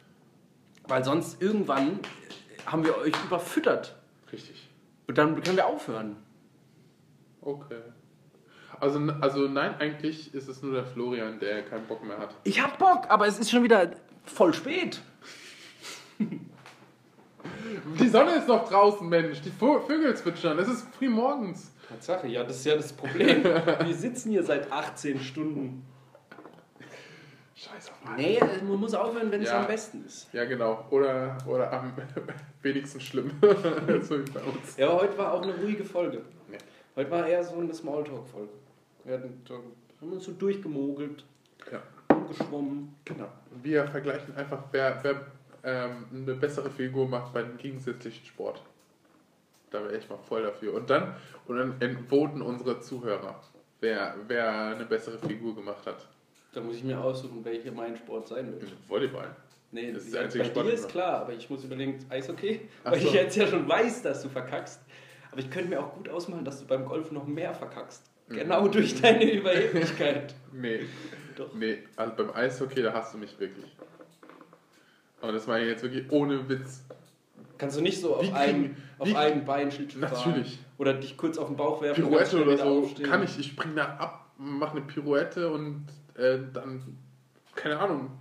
weil 0.86 1.04
sonst 1.04 1.40
irgendwann 1.40 2.00
haben 2.66 2.84
wir 2.84 2.96
euch 2.98 3.14
überfüttert. 3.24 3.96
Richtig. 4.32 4.68
Und 5.06 5.18
dann 5.18 5.40
können 5.42 5.56
wir 5.56 5.66
aufhören. 5.66 6.16
Okay. 7.44 7.80
Also, 8.80 8.98
also 9.20 9.48
nein, 9.48 9.74
eigentlich 9.78 10.34
ist 10.34 10.48
es 10.48 10.62
nur 10.62 10.72
der 10.72 10.84
Florian, 10.84 11.38
der 11.38 11.62
keinen 11.62 11.86
Bock 11.86 12.04
mehr 12.04 12.18
hat. 12.18 12.34
Ich 12.44 12.60
hab 12.62 12.78
Bock, 12.78 13.04
aber 13.08 13.26
es 13.26 13.38
ist 13.38 13.50
schon 13.50 13.62
wieder 13.62 13.90
voll 14.24 14.52
spät. 14.52 15.00
Die 18.00 18.08
Sonne 18.08 18.36
ist 18.36 18.48
noch 18.48 18.68
draußen, 18.68 19.08
Mensch. 19.08 19.40
Die 19.42 19.50
Vögel 19.50 20.16
zwitschern. 20.16 20.58
Es 20.58 20.68
ist 20.68 20.86
früh 20.96 21.08
morgens. 21.08 21.70
Tatsache, 21.88 22.26
ja, 22.28 22.42
das 22.42 22.56
ist 22.56 22.64
ja 22.66 22.76
das 22.76 22.92
Problem. 22.92 23.44
wir 23.44 23.94
sitzen 23.94 24.30
hier 24.30 24.42
seit 24.42 24.72
18 24.72 25.20
Stunden. 25.20 25.84
Scheiß 27.54 27.90
auf 27.90 28.04
Mann. 28.04 28.16
Nee, 28.16 28.40
man 28.66 28.80
muss 28.80 28.94
aufhören, 28.94 29.30
wenn 29.30 29.42
es 29.42 29.48
Ja. 29.50 29.60
am 29.60 29.66
besten 29.66 30.04
ist. 30.04 30.28
Ja, 30.32 30.44
genau. 30.44 30.84
Oder, 30.90 31.38
oder 31.46 31.72
am 31.72 31.92
wenigsten 32.62 33.00
schlimm. 33.00 33.30
so 34.02 34.18
wie 34.18 34.30
bei 34.30 34.40
uns. 34.40 34.76
Ja, 34.76 34.88
aber 34.88 35.02
heute 35.02 35.18
war 35.18 35.32
auch 35.34 35.42
eine 35.42 35.54
ruhige 35.54 35.84
Folge. 35.84 36.22
Heute 36.96 37.10
war 37.10 37.26
eher 37.26 37.42
so 37.42 37.56
eine 37.58 37.74
Smalltalk-Folge. 37.74 38.52
Wir 39.04 39.14
hatten 39.14 39.42
haben 40.00 40.12
uns 40.12 40.24
so 40.24 40.32
durchgemogelt, 40.32 41.24
Ja, 41.70 41.82
geschwommen. 42.28 42.94
genau. 43.04 43.28
Wir 43.62 43.86
vergleichen 43.86 44.34
einfach, 44.36 44.62
wer, 44.72 44.98
wer 45.02 45.26
ähm, 45.64 46.06
eine 46.12 46.34
bessere 46.34 46.70
Figur 46.70 47.08
macht 47.08 47.32
beim 47.32 47.56
gegensätzlichen 47.56 48.24
Sport. 48.24 48.62
Da 49.70 49.82
wäre 49.82 49.96
ich 49.96 50.08
mal 50.08 50.18
voll 50.18 50.42
dafür. 50.42 50.74
Und 50.74 50.88
dann, 50.90 51.14
und 51.46 51.56
dann 51.56 51.80
entvoten 51.80 52.42
unsere 52.42 52.80
Zuhörer, 52.80 53.40
wer, 53.80 54.14
wer 54.28 54.52
eine 54.76 54.84
bessere 54.84 55.18
Figur 55.18 55.54
gemacht 55.54 55.86
hat. 55.86 56.06
Da 56.52 56.60
muss 56.60 56.76
ich 56.76 56.84
mir 56.84 57.00
aussuchen, 57.02 57.44
welcher 57.44 57.72
mein 57.72 57.96
Sport 57.96 58.28
sein 58.28 58.52
wird. 58.52 58.72
Volleyball. 58.88 59.34
Nee, 59.72 59.90
Das 59.92 60.04
ist 60.04 60.14
der 60.14 60.22
einzige 60.22 60.44
bei 60.44 60.50
Sport, 60.50 60.66
dir 60.66 60.72
ist 60.72 60.84
oder? 60.84 60.92
klar, 60.92 61.20
aber 61.22 61.32
ich 61.32 61.50
muss 61.50 61.64
überlegen, 61.64 61.98
Eishockey, 62.08 62.60
Ach 62.84 62.92
weil 62.92 63.00
so. 63.00 63.08
ich 63.08 63.14
jetzt 63.14 63.36
ja 63.36 63.46
schon 63.48 63.68
weiß, 63.68 64.02
dass 64.02 64.22
du 64.22 64.28
verkackst. 64.28 64.80
Aber 65.34 65.42
ich 65.42 65.50
könnte 65.50 65.70
mir 65.70 65.80
auch 65.80 65.92
gut 65.94 66.08
ausmalen, 66.08 66.44
dass 66.44 66.60
du 66.60 66.66
beim 66.66 66.84
Golf 66.84 67.10
noch 67.10 67.26
mehr 67.26 67.52
verkackst. 67.52 68.08
Mhm. 68.28 68.34
Genau 68.36 68.68
durch 68.68 69.00
deine 69.00 69.32
Überheblichkeit. 69.32 70.32
Nee. 70.52 70.82
Doch. 71.36 71.52
Nee, 71.52 71.78
also 71.96 72.14
beim 72.14 72.30
Eishockey, 72.32 72.80
da 72.80 72.92
hast 72.92 73.12
du 73.12 73.18
mich 73.18 73.36
wirklich. 73.40 73.66
Aber 75.20 75.32
das 75.32 75.48
meine 75.48 75.64
ich 75.64 75.70
jetzt 75.70 75.82
wirklich 75.82 76.08
ohne 76.12 76.48
Witz. 76.48 76.84
Kannst 77.58 77.76
du 77.76 77.80
nicht 77.80 78.00
so 78.00 78.14
auf, 78.14 78.32
einem, 78.32 78.76
auf 79.00 79.12
einem 79.16 79.44
Bein 79.44 79.72
Schlittschuh 79.72 79.98
fahren? 79.98 80.12
Natürlich. 80.12 80.60
Oder 80.78 80.94
dich 80.94 81.16
kurz 81.16 81.36
auf 81.36 81.48
den 81.48 81.56
Bauch 81.56 81.82
werfen 81.82 82.04
Pirouette 82.04 82.40
oder 82.40 82.56
so 82.56 82.84
aufstehen. 82.84 83.06
kann 83.10 83.24
ich. 83.24 83.36
Ich 83.36 83.48
spring 83.48 83.74
da 83.74 83.96
ab, 83.96 84.30
mache 84.38 84.76
eine 84.76 84.86
Pirouette 84.86 85.50
und 85.50 85.86
äh, 86.14 86.38
dann, 86.52 86.96
keine 87.56 87.80
Ahnung, 87.80 88.12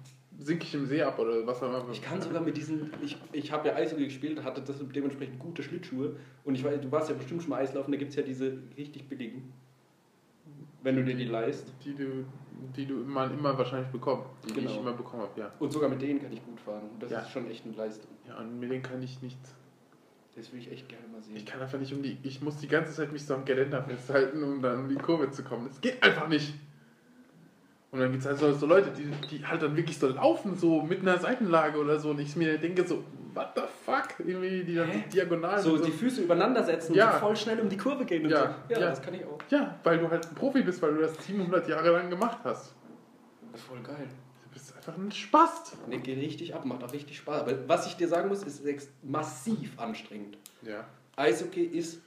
sinke 0.43 0.63
ich 0.65 0.73
im 0.75 0.85
See 0.85 1.01
ab 1.01 1.17
oder 1.19 1.45
was 1.47 1.61
auch 1.63 1.69
immer. 1.83 1.91
Ich 1.91 2.01
kann 2.01 2.21
sogar 2.21 2.41
mit 2.41 2.57
diesen, 2.57 2.91
ich, 3.01 3.17
ich 3.31 3.51
habe 3.51 3.67
ja 3.69 3.75
Eishockey 3.75 4.05
gespielt, 4.05 4.43
hatte 4.43 4.61
das 4.61 4.75
dementsprechend 4.93 5.39
gute 5.39 5.63
Schlittschuhe 5.63 6.15
und 6.43 6.55
ich 6.55 6.63
weiß, 6.63 6.81
du 6.81 6.91
warst 6.91 7.09
ja 7.09 7.15
bestimmt 7.15 7.41
schon 7.41 7.49
mal 7.51 7.57
Eislaufen, 7.61 7.91
da 7.91 7.97
gibt 7.97 8.09
es 8.11 8.15
ja 8.15 8.23
diese 8.23 8.57
richtig 8.77 9.07
billigen, 9.07 9.53
wenn 10.81 10.95
du 10.95 11.03
dir 11.05 11.15
die 11.15 11.25
leist. 11.25 11.71
Die 11.85 11.93
du, 11.95 12.25
die 12.75 12.85
du 12.85 13.01
immer, 13.01 13.31
immer 13.31 13.57
wahrscheinlich 13.57 13.89
bekommst. 13.89 14.27
Die, 14.43 14.53
die 14.53 14.59
ich 14.59 14.65
Genau. 14.67 14.79
immer 14.81 14.93
bekommen 14.93 15.23
habe, 15.23 15.39
ja. 15.39 15.51
Und 15.59 15.71
sogar 15.71 15.89
mit 15.89 16.01
denen 16.01 16.21
kann 16.21 16.31
ich 16.33 16.43
gut 16.45 16.59
fahren. 16.59 16.83
Das 16.99 17.11
Ja. 17.11 17.19
ist 17.19 17.29
schon 17.31 17.49
echt 17.49 17.65
eine 17.65 17.75
Leistung. 17.75 18.11
Ja, 18.27 18.37
und 18.39 18.59
mit 18.59 18.69
denen 18.71 18.83
kann 18.83 19.01
ich 19.01 19.21
nicht. 19.21 19.37
Das 20.35 20.51
will 20.51 20.59
ich 20.59 20.71
echt 20.71 20.89
gerne 20.89 21.05
mal 21.07 21.21
sehen. 21.21 21.35
Ich 21.35 21.45
kann 21.45 21.61
einfach 21.61 21.79
nicht 21.79 21.93
um 21.93 22.01
die. 22.01 22.17
Ich 22.23 22.41
muss 22.41 22.57
die 22.57 22.67
ganze 22.67 22.91
Zeit 22.91 23.11
mich 23.13 23.23
so 23.23 23.35
am 23.35 23.45
Geländer 23.45 23.83
festhalten, 23.83 24.43
um 24.43 24.61
dann 24.61 24.79
um 24.79 24.89
die 24.89 24.95
Kurve 24.95 25.29
zu 25.29 25.43
kommen. 25.43 25.67
Das 25.67 25.79
geht 25.79 26.01
einfach 26.03 26.27
nicht. 26.27 26.53
Und 27.93 27.99
dann 27.99 28.11
gibt 28.11 28.23
es 28.23 28.27
halt 28.27 28.39
so, 28.39 28.51
so 28.53 28.65
Leute, 28.65 28.89
die, 28.89 29.05
die 29.27 29.45
halt 29.45 29.61
dann 29.61 29.77
wirklich 29.77 29.99
so 29.99 30.07
laufen, 30.07 30.57
so 30.57 30.81
mit 30.81 31.01
einer 31.01 31.19
Seitenlage 31.19 31.77
oder 31.77 31.99
so. 31.99 32.09
Und 32.09 32.19
ich 32.19 32.35
mir 32.35 32.57
denke 32.57 32.87
so, 32.87 33.03
what 33.35 33.49
the 33.55 33.61
fuck? 33.85 34.07
Irgendwie, 34.17 34.63
die 34.63 34.73
dann 34.73 34.89
Hä? 34.89 35.03
diagonal. 35.13 35.59
so 35.61 35.73
mit 35.73 35.85
die 35.85 35.91
Füße 35.91 36.23
übereinander 36.23 36.63
setzen 36.63 36.95
Ja. 36.95 37.09
und 37.09 37.13
so 37.13 37.19
voll 37.19 37.35
schnell 37.37 37.59
um 37.59 37.69
die 37.69 37.77
Kurve 37.77 38.03
gehen 38.05 38.23
und 38.25 38.31
Ja, 38.31 38.55
so. 38.67 38.73
Ja, 38.73 38.79
ja. 38.79 38.89
das 38.89 38.99
kann 38.99 39.13
ich 39.13 39.23
auch. 39.23 39.37
Ja, 39.51 39.75
weil 39.83 39.99
du 39.99 40.09
halt 40.09 40.27
ein 40.27 40.33
Profi 40.33 40.63
bist, 40.63 40.81
weil 40.81 40.95
du 40.95 41.01
das 41.01 41.23
700 41.23 41.69
Jahre 41.69 41.91
lang 41.91 42.09
gemacht 42.09 42.39
hast. 42.43 42.73
Das 43.51 43.61
ist 43.61 43.67
voll 43.67 43.79
geil. 43.83 44.07
Du 44.45 44.49
bist 44.51 44.75
einfach 44.75 44.97
ein 44.97 45.11
Spast. 45.11 45.77
Nee, 45.87 45.99
geht 45.99 46.17
richtig 46.17 46.55
ab, 46.55 46.65
macht 46.65 46.83
auch 46.83 46.93
richtig 46.93 47.17
Spaß. 47.17 47.41
Aber 47.41 47.53
was 47.69 47.85
ich 47.85 47.95
dir 47.95 48.07
sagen 48.07 48.27
muss, 48.27 48.41
ist 48.41 48.63
massiv 49.03 49.79
anstrengend. 49.79 50.39
Ja. 50.63 50.85
Eishockey 51.15 51.63
ist 51.63 52.01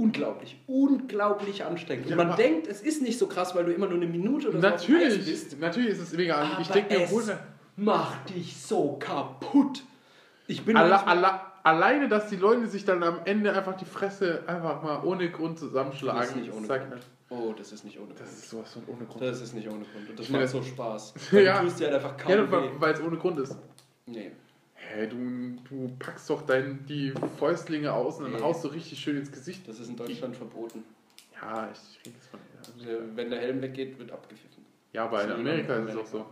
unglaublich, 0.00 0.56
unglaublich 0.66 1.64
anstrengend. 1.64 2.06
Und 2.06 2.10
Ja, 2.10 2.16
man 2.16 2.28
aber- 2.28 2.36
denkt, 2.36 2.66
es 2.66 2.80
ist 2.82 3.02
nicht 3.02 3.18
so 3.18 3.26
krass, 3.26 3.54
weil 3.54 3.64
du 3.64 3.72
immer 3.72 3.86
nur 3.86 3.96
eine 3.96 4.06
Minute 4.06 4.48
oder 4.48 4.60
so 4.60 4.66
auf 4.68 4.84
dem 4.84 4.94
Eis 4.96 5.02
Natürlich, 5.02 5.24
bist. 5.26 5.60
natürlich 5.60 5.90
ist 5.90 6.00
es 6.00 6.12
mega 6.12 6.36
an. 6.36 6.60
Ich 6.60 6.68
denke 6.68 6.94
mir, 6.98 7.04
es 7.04 7.30
macht 7.76 8.30
dich 8.34 8.56
so 8.60 8.96
kaputt. 8.98 9.82
Ich 10.46 10.64
bin 10.64 10.74
manchmal- 10.74 11.24
alle, 11.24 11.40
alleine, 11.62 12.08
dass 12.08 12.28
die 12.28 12.36
Leute 12.36 12.66
sich 12.66 12.84
dann 12.84 13.02
am 13.02 13.20
Ende 13.24 13.52
einfach 13.52 13.76
die 13.76 13.84
Fresse 13.84 14.42
einfach 14.46 14.82
mal 14.82 15.02
ohne 15.04 15.30
Grund 15.30 15.58
zusammenschlagen. 15.58 16.20
Das 16.20 16.30
ist 16.30 16.36
nicht 16.36 16.52
ohne 16.52 16.66
Grund. 16.66 17.06
Oh, 17.32 17.54
das 17.56 17.70
ist 17.72 17.84
nicht 17.84 17.96
ohne 17.98 18.08
Grund. 18.08 18.20
Das 18.20 18.32
ist 18.32 18.50
sowas 18.50 18.72
von 18.72 18.82
ohne 18.88 19.04
Grund. 19.06 19.22
Das 19.22 19.40
ist 19.40 19.54
nicht 19.54 19.68
ohne 19.68 19.84
Grund. 19.84 20.10
Und 20.10 20.18
das 20.18 20.26
Ich 20.26 20.32
macht 20.32 20.48
so 20.48 20.62
Spaß. 20.62 21.14
Ja. 21.32 21.60
Du 21.60 21.66
tust 21.66 21.78
dir 21.78 21.84
halt 21.86 21.94
einfach 21.96 22.16
kaum 22.16 22.32
Ja, 22.32 22.50
weil 22.80 22.94
es 22.94 23.00
ohne 23.00 23.16
Grund 23.16 23.38
ist. 23.38 23.56
Nee. 24.06 24.32
Hä, 24.92 25.06
du, 25.06 25.16
du 25.68 25.92
packst 25.98 26.28
doch 26.30 26.42
dein, 26.42 26.84
die 26.86 27.12
Fäustlinge 27.38 27.92
aus 27.92 28.18
und 28.18 28.24
dann 28.24 28.32
Nee. 28.34 28.40
haust 28.42 28.64
du 28.64 28.68
richtig 28.68 28.98
schön 28.98 29.16
ins 29.18 29.30
Gesicht. 29.30 29.66
Das 29.68 29.78
ist 29.78 29.88
in 29.88 29.96
Deutschland 29.96 30.36
verboten. 30.36 30.84
Ja, 31.40 31.68
ich 31.72 32.00
rede 32.06 32.16
jetzt 32.16 32.28
von. 32.28 32.40
Der- 32.84 33.16
Wenn 33.16 33.30
der 33.30 33.40
Helm 33.40 33.62
weggeht, 33.62 33.98
wird 33.98 34.10
abgepfiffen. 34.10 34.64
Ja, 34.92 35.04
aber 35.04 35.22
in 35.22 35.28
Das 35.28 35.38
Amerika 35.38 35.76
in 35.76 35.86
ist 35.88 35.94
es 35.94 36.00
auch 36.00 36.06
so. 36.06 36.18
Ja. 36.18 36.26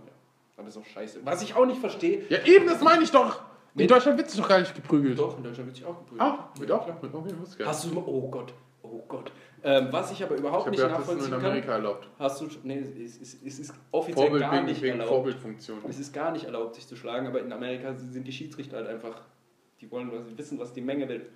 Aber 0.57 0.67
das 0.67 0.77
ist 0.77 0.83
auch 0.83 0.87
scheiße. 0.87 1.21
Was 1.25 1.43
ich 1.43 1.55
auch 1.55 1.67
nicht 1.67 1.81
verstehe. 1.81 2.25
Ja, 2.29 2.45
eben, 2.45 2.67
das 2.67 2.81
meine 2.83 3.05
ich 3.05 3.11
doch. 3.11 3.41
In 3.75 3.83
Mit- 3.83 3.91
Deutschland 3.91 4.19
wird 4.19 4.29
sich 4.31 4.41
doch 4.41 4.49
gar 4.49 4.59
nicht 4.59 4.75
geprügelt. 4.75 5.19
Doch, 5.19 5.37
in 5.37 5.45
Deutschland 5.45 5.67
wird 5.69 5.77
sich 5.77 5.85
auch 5.85 5.99
geprügelt. 5.99 6.21
Auch? 6.21 6.59
Wird 6.59 6.71
auch? 6.73 6.85
Klar. 6.85 6.99
Okay, 7.01 7.29
ich 7.29 7.33
gar 7.37 7.45
nicht. 7.47 7.67
Hast 7.67 7.85
du. 7.85 7.97
Oh 8.05 8.29
Gott. 8.29 8.53
Oh 8.83 9.03
Gott. 9.07 9.31
Ähm, 9.65 9.89
was 9.91 10.13
ich 10.13 10.23
aber 10.23 10.35
Ich 10.35 10.41
überhaupt 10.41 10.67
habe 10.67 10.71
nicht 10.71 10.81
gedacht, 10.83 11.01
das 11.01 11.09
ist 11.09 11.17
nur 11.17 11.25
in 11.25 11.31
nachvollziehen 11.31 11.41
kann. 11.43 11.51
Amerika 11.51 11.73
erlaubt. 11.73 12.09
Hast 12.19 12.41
du. 12.41 12.49
Nee, 12.63 12.79
es 13.05 13.17
ist, 13.17 13.47
es 13.47 13.59
ist 13.59 13.75
offiziell 13.91 14.27
Vorbild 14.27 14.43
gar 14.43 14.53
wegen, 14.53 14.67
nicht 14.67 14.83
wegen 14.83 14.93
erlaubt. 14.93 15.09
Vorbildfunktion. 15.09 15.79
Es 15.89 15.99
ist 15.99 16.13
gar 16.13 16.33
nicht 16.33 16.45
erlaubt, 16.45 16.75
sich 16.75 16.87
zu 16.87 16.97
schlagen, 16.97 17.27
aber 17.27 17.41
in 17.41 17.53
Amerika 17.53 17.95
sind 17.95 18.27
die 18.27 18.33
Schiedsrichter 18.33 18.77
halt 18.77 18.89
einfach, 18.89 19.23
die 19.81 19.91
wollen 19.91 20.11
was, 20.13 20.39
wissen, 20.39 20.59
was 20.59 20.73
die 20.73 20.81
Menge 20.81 21.09
will 21.09 21.27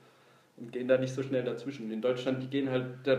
und 0.57 0.73
gehen 0.73 0.89
da 0.89 0.99
nicht 0.99 1.15
so 1.15 1.23
schnell 1.23 1.45
dazwischen. 1.45 1.91
In 1.91 2.01
Deutschland, 2.01 2.43
die 2.43 2.49
gehen 2.49 2.71
halt, 2.71 2.87
da 3.05 3.17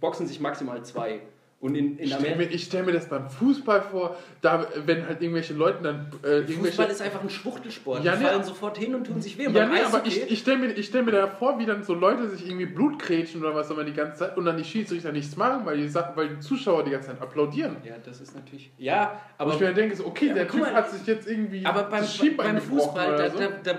boxen 0.00 0.26
sich 0.26 0.40
maximal 0.40 0.84
zwei. 0.84 1.20
Und 1.62 1.76
in, 1.76 1.96
in 1.96 2.06
Ich 2.06 2.12
stelle 2.12 2.34
mir, 2.34 2.58
stell 2.58 2.82
mir 2.82 2.90
das 2.90 3.08
beim 3.08 3.30
Fußball 3.30 3.82
vor, 3.82 4.16
da, 4.40 4.66
wenn 4.84 5.06
halt 5.06 5.22
irgendwelche 5.22 5.54
Leute 5.54 5.80
dann. 5.80 6.10
Äh, 6.24 6.38
irgendwelche, 6.38 6.60
Fußball 6.60 6.90
ist 6.90 7.00
einfach 7.02 7.22
ein 7.22 7.30
Schwuchtelsport. 7.30 8.02
Ja, 8.02 8.16
die 8.16 8.24
nee, 8.24 8.28
fallen 8.28 8.42
sofort 8.42 8.78
hin 8.78 8.96
und 8.96 9.06
tun 9.06 9.22
sich 9.22 9.38
weh. 9.38 9.46
Und 9.46 9.54
Ja, 9.54 9.66
nee, 9.66 9.80
aber 9.80 10.04
ich, 10.04 10.28
ich 10.28 10.40
stelle 10.40 10.58
mir, 10.58 10.72
ich 10.72 10.86
stell 10.86 11.04
mir 11.04 11.12
da 11.12 11.28
vor, 11.28 11.60
wie 11.60 11.64
dann 11.64 11.84
so 11.84 11.94
Leute 11.94 12.28
sich 12.30 12.44
irgendwie 12.44 12.66
Blutkrätschen 12.66 13.40
oder 13.40 13.54
was 13.54 13.68
auch 13.70 13.74
immer 13.74 13.84
die 13.84 13.92
ganze 13.92 14.18
Zeit 14.18 14.36
und 14.36 14.44
dann 14.44 14.56
die 14.56 14.64
Schiedsrichter 14.64 15.12
nichts 15.12 15.36
machen, 15.36 15.64
weil 15.64 15.76
die, 15.76 15.88
Sachen, 15.88 16.16
weil 16.16 16.30
die 16.30 16.40
Zuschauer 16.40 16.82
die 16.82 16.90
ganze 16.90 17.10
Zeit 17.10 17.22
applaudieren. 17.22 17.76
ja, 17.84 17.94
das 18.04 18.20
ist 18.20 18.34
natürlich. 18.34 18.72
Ja, 18.76 19.20
Aber 19.38 19.52
aber, 19.52 19.54
ich 19.54 19.60
mir 19.60 19.66
dann 19.66 19.76
denke 19.76 19.94
so, 19.94 20.06
okay, 20.06 20.26
Ja, 20.26 20.34
der 20.34 20.48
Typ 20.48 20.62
mal, 20.62 20.74
hat 20.74 20.90
sich 20.90 21.06
jetzt 21.06 21.28
irgendwie 21.28 21.64
aber 21.64 21.84
beim, 21.84 22.04
beim 22.38 22.60
Fußball, 22.60 23.16
da, 23.16 23.30
so. 23.30 23.38
da, 23.38 23.48
da 23.62 23.78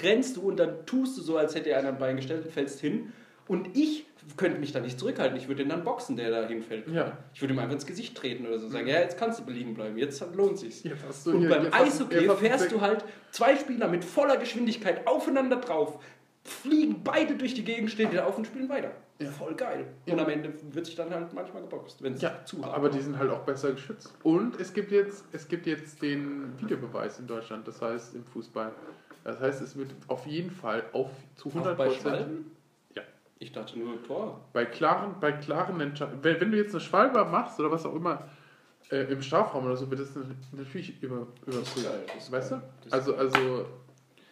rennst 0.00 0.36
du 0.36 0.42
und 0.42 0.58
dann 0.58 0.86
tust 0.86 1.18
du 1.18 1.22
so, 1.22 1.38
als 1.38 1.56
hätte 1.56 1.70
er 1.70 1.80
einen 1.80 1.98
Bein 1.98 2.14
gestellt 2.14 2.44
und 2.44 2.52
fällst 2.52 2.80
hin. 2.80 3.12
Und 3.48 3.76
ich 3.76 4.06
könnte 4.36 4.58
mich 4.58 4.72
da 4.72 4.80
nicht 4.80 4.98
zurückhalten. 4.98 5.36
Ich 5.36 5.48
würde 5.48 5.62
ihn 5.62 5.68
dann 5.68 5.84
boxen, 5.84 6.16
der 6.16 6.30
da 6.30 6.46
hinfällt. 6.46 6.88
Ja. 6.88 7.18
Ich 7.32 7.40
würde 7.40 7.54
ihm 7.54 7.58
einfach 7.58 7.74
ins 7.74 7.86
Gesicht 7.86 8.16
treten 8.16 8.46
oder 8.46 8.58
so 8.58 8.68
sagen, 8.68 8.86
ja, 8.86 9.00
jetzt 9.00 9.18
kannst 9.18 9.40
du 9.40 9.50
liegen 9.50 9.74
bleiben, 9.74 9.96
jetzt 9.98 10.22
lohnt 10.34 10.58
sich's. 10.58 10.82
Jetzt 10.82 11.26
Und 11.26 11.40
hier- 11.40 11.48
beim 11.48 11.72
Eishockey 11.72 12.28
fährst 12.36 12.72
du 12.72 12.80
halt 12.80 13.04
zwei 13.30 13.56
Spieler 13.56 13.88
mit 13.88 14.04
voller 14.04 14.36
Geschwindigkeit 14.36 15.06
aufeinander 15.06 15.56
drauf, 15.56 16.02
fliegen 16.42 17.02
beide 17.02 17.36
durch 17.36 17.54
die 17.54 17.64
Gegend, 17.64 17.90
stehen 17.90 18.12
wieder 18.12 18.26
auf 18.26 18.36
und 18.36 18.46
spielen 18.46 18.68
weiter. 18.68 18.90
Ja. 19.20 19.30
Voll 19.30 19.54
geil. 19.54 19.86
Und 20.06 20.18
am 20.18 20.28
Ende 20.28 20.52
wird 20.72 20.86
sich 20.86 20.96
dann 20.96 21.08
halt 21.10 21.32
manchmal 21.32 21.62
geboxt, 21.62 22.02
wenn 22.02 22.14
es 22.14 22.20
Ja, 22.22 22.44
zu 22.44 22.62
aber 22.64 22.88
die 22.88 23.00
sind 23.00 23.16
halt 23.18 23.30
auch 23.30 23.42
besser 23.44 23.72
geschützt. 23.72 24.12
Und 24.24 24.60
es 24.60 24.72
gibt 24.72 24.90
jetzt, 24.90 25.24
es 25.32 25.46
gibt 25.46 25.66
jetzt 25.66 26.02
den 26.02 26.52
Videobeweis 26.60 27.20
in 27.20 27.26
Deutschland, 27.28 27.66
das 27.68 27.80
heißt 27.80 28.16
im 28.16 28.24
Fußball. 28.24 28.72
Das 29.22 29.40
heißt, 29.40 29.62
es 29.62 29.76
wird 29.76 29.90
auf 30.08 30.26
jeden 30.26 30.50
Fall 30.50 30.82
auf 30.92 31.08
zu 31.36 31.48
Auch 31.48 31.54
100 31.54 31.78
bei 31.78 31.86
Prozent. 31.86 32.46
Ich 33.38 33.52
dachte 33.52 33.78
nur 33.78 34.02
Tor. 34.04 34.40
bei 34.52 34.64
klaren, 34.64 35.16
bei 35.20 35.32
klaren 35.32 35.80
Entscheidungen. 35.80 36.22
Wenn, 36.22 36.40
wenn 36.40 36.50
du 36.52 36.56
jetzt 36.56 36.74
eine 36.74 36.80
Schwalbe 36.80 37.24
machst 37.24 37.58
oder 37.60 37.70
was 37.70 37.84
auch 37.84 37.94
immer 37.94 38.28
äh, 38.90 39.12
im 39.12 39.22
Strafraum 39.22 39.66
oder 39.66 39.76
so, 39.76 39.90
wird 39.90 40.00
das 40.00 40.10
natürlich 40.52 41.02
über, 41.02 41.26
überprüft. 41.46 41.84
geil, 41.84 42.04
das 42.06 42.24
ist 42.24 42.32
Weißt 42.32 42.52
du? 42.52 42.62
Also, 42.90 43.16
also 43.16 43.66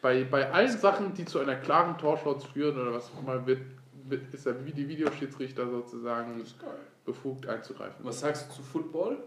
bei, 0.00 0.24
bei 0.24 0.50
allen 0.50 0.76
Sachen, 0.76 1.14
die 1.14 1.24
zu 1.24 1.40
einer 1.40 1.56
klaren 1.56 1.98
Torschance 1.98 2.46
führen 2.48 2.80
oder 2.80 2.92
was 2.92 3.10
auch 3.12 3.22
immer, 3.22 3.46
wird, 3.46 3.60
wird, 4.04 4.32
ist 4.32 4.46
der 4.46 4.54
die 4.54 4.88
Videoschiedsrichter 4.88 5.68
sozusagen 5.68 6.44
befugt 7.04 7.46
einzugreifen. 7.46 8.04
Was 8.04 8.20
sagst 8.20 8.50
du 8.50 8.54
zu 8.54 8.62
Football? 8.62 9.18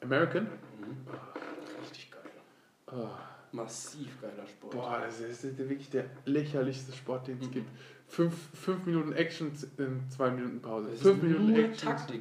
American? 0.00 0.48
Richtig 1.80 2.10
geil. 2.10 2.20
Oh. 2.92 3.08
Massiv 3.52 4.18
geiler 4.20 4.46
Sport. 4.46 4.72
Boah, 4.72 5.02
das 5.04 5.20
ist, 5.20 5.44
das 5.44 5.52
ist 5.52 5.58
wirklich 5.58 5.90
der 5.90 6.06
lächerlichste 6.24 6.92
Sport, 6.92 7.28
den 7.28 7.38
es 7.38 7.50
gibt. 7.50 7.68
Fünf, 8.12 8.34
fünf 8.52 8.84
Minuten 8.84 9.12
Action 9.14 9.52
in 9.78 10.02
zwei 10.10 10.30
Minuten 10.30 10.60
Pause. 10.60 10.90
Das 10.90 11.00
fünf 11.00 11.16
ist 11.16 11.22
Minuten 11.22 11.46
nur 11.46 11.64
Action. 11.64 11.88
Taktik. 11.88 12.20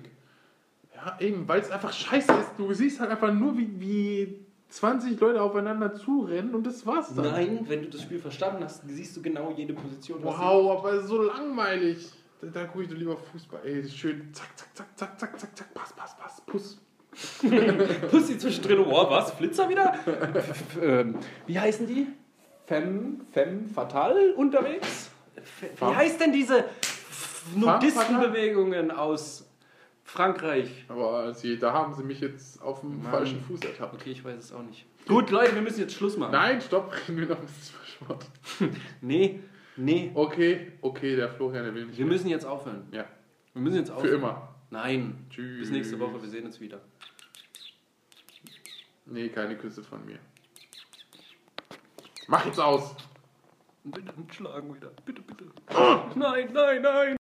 Ja, 0.95 1.17
eben, 1.19 1.45
weil 1.49 1.59
es 1.59 1.69
einfach 1.69 1.91
scheiße 1.91 2.31
ist. 2.31 2.51
Du 2.57 2.73
siehst 2.73 3.01
halt 3.01 3.11
einfach 3.11 3.33
nur, 3.33 3.57
wie, 3.57 3.69
wie 3.77 4.39
20 4.69 5.19
Leute 5.19 5.41
aufeinander 5.41 5.93
zurennen 5.93 6.55
und 6.55 6.65
das 6.65 6.85
war's 6.85 7.13
dann. 7.13 7.25
Nein, 7.25 7.65
wenn 7.67 7.81
du 7.81 7.89
das 7.89 8.03
Spiel 8.03 8.19
verstanden 8.19 8.63
hast, 8.63 8.87
siehst 8.87 9.17
du 9.17 9.21
genau 9.21 9.53
jede 9.57 9.73
Position. 9.73 10.23
Wow, 10.23 10.79
aber 10.79 11.01
so 11.01 11.23
langweilig. 11.23 12.09
Da, 12.39 12.47
da 12.47 12.63
gucke 12.63 12.85
ich 12.85 12.89
doch 12.89 12.95
lieber 12.95 13.17
Fußball. 13.17 13.59
Ey, 13.65 13.85
schön 13.89 14.33
zack, 14.33 14.47
zack, 14.55 14.69
zack, 14.73 14.97
zack, 14.97 15.19
zack, 15.19 15.39
zack, 15.41 15.57
zack, 15.57 15.73
pass, 15.73 15.91
pass, 15.91 16.15
pass, 16.15 16.41
Puss. 16.45 16.81
Pussy 18.11 18.37
zwischendrin, 18.37 18.79
oh, 18.79 19.09
was? 19.09 19.31
Flitzer 19.31 19.67
wieder? 19.67 19.93
Ähm, 20.81 21.15
Wie 21.47 21.59
heißen 21.59 21.85
die? 21.85 22.07
Femme, 22.65 23.17
Femme 23.33 23.67
Fatale 23.67 24.33
unterwegs? 24.35 25.10
Wie 25.79 25.85
heißt 25.85 26.19
denn 26.19 26.31
diese 26.33 26.65
Nudistenbewegungen 27.55 28.91
aus 28.91 29.47
Frankreich? 30.03 30.85
Aber 30.87 31.33
sie, 31.33 31.57
da 31.57 31.73
haben 31.73 31.93
sie 31.93 32.03
mich 32.03 32.19
jetzt 32.19 32.61
auf 32.61 32.81
dem 32.81 33.01
Mann. 33.01 33.11
falschen 33.11 33.41
Fuß 33.43 33.61
ertappt. 33.61 33.93
Okay, 33.95 34.11
ich 34.11 34.23
weiß 34.23 34.37
es 34.37 34.51
auch 34.53 34.63
nicht. 34.63 34.85
Gut, 35.07 35.29
Leute, 35.31 35.55
wir 35.55 35.61
müssen 35.61 35.79
jetzt 35.79 35.93
Schluss 35.93 36.17
machen. 36.17 36.31
Nein, 36.33 36.61
stopp, 36.61 36.93
reden 37.07 37.19
wir 37.19 37.27
noch 37.27 37.39
ein 37.39 37.45
bisschen 37.45 37.75
über 37.75 37.85
Sport. 37.87 38.25
Nee, 39.01 39.39
nee. 39.77 40.11
Okay, 40.13 40.73
okay, 40.81 41.15
der 41.15 41.29
Florian, 41.29 41.63
der 41.63 41.73
will 41.73 41.85
nicht 41.85 41.97
Wir 41.97 42.05
mehr. 42.05 42.13
müssen 42.13 42.29
jetzt 42.29 42.45
aufhören. 42.45 42.87
Ja, 42.91 43.05
Wir 43.53 43.61
müssen 43.61 43.77
jetzt 43.77 43.89
für 43.89 43.95
aufhören. 43.95 44.15
immer. 44.15 44.55
Nein. 44.69 45.25
Tschüss. 45.29 45.59
Bis 45.61 45.69
nächste 45.71 45.99
Woche, 45.99 46.21
wir 46.21 46.29
sehen 46.29 46.45
uns 46.45 46.59
wieder. 46.59 46.79
Nee, 49.05 49.29
keine 49.29 49.57
Küsse 49.57 49.83
von 49.83 50.05
mir. 50.05 50.19
Mach 52.27 52.45
jetzt 52.45 52.59
aus! 52.59 52.95
Bitte 53.83 54.13
schlagen 54.33 54.75
wieder. 54.75 54.91
Bitte, 55.05 55.21
bitte. 55.21 55.45
Nein, 56.15 56.49
nein, 56.53 56.81
nein. 56.81 57.17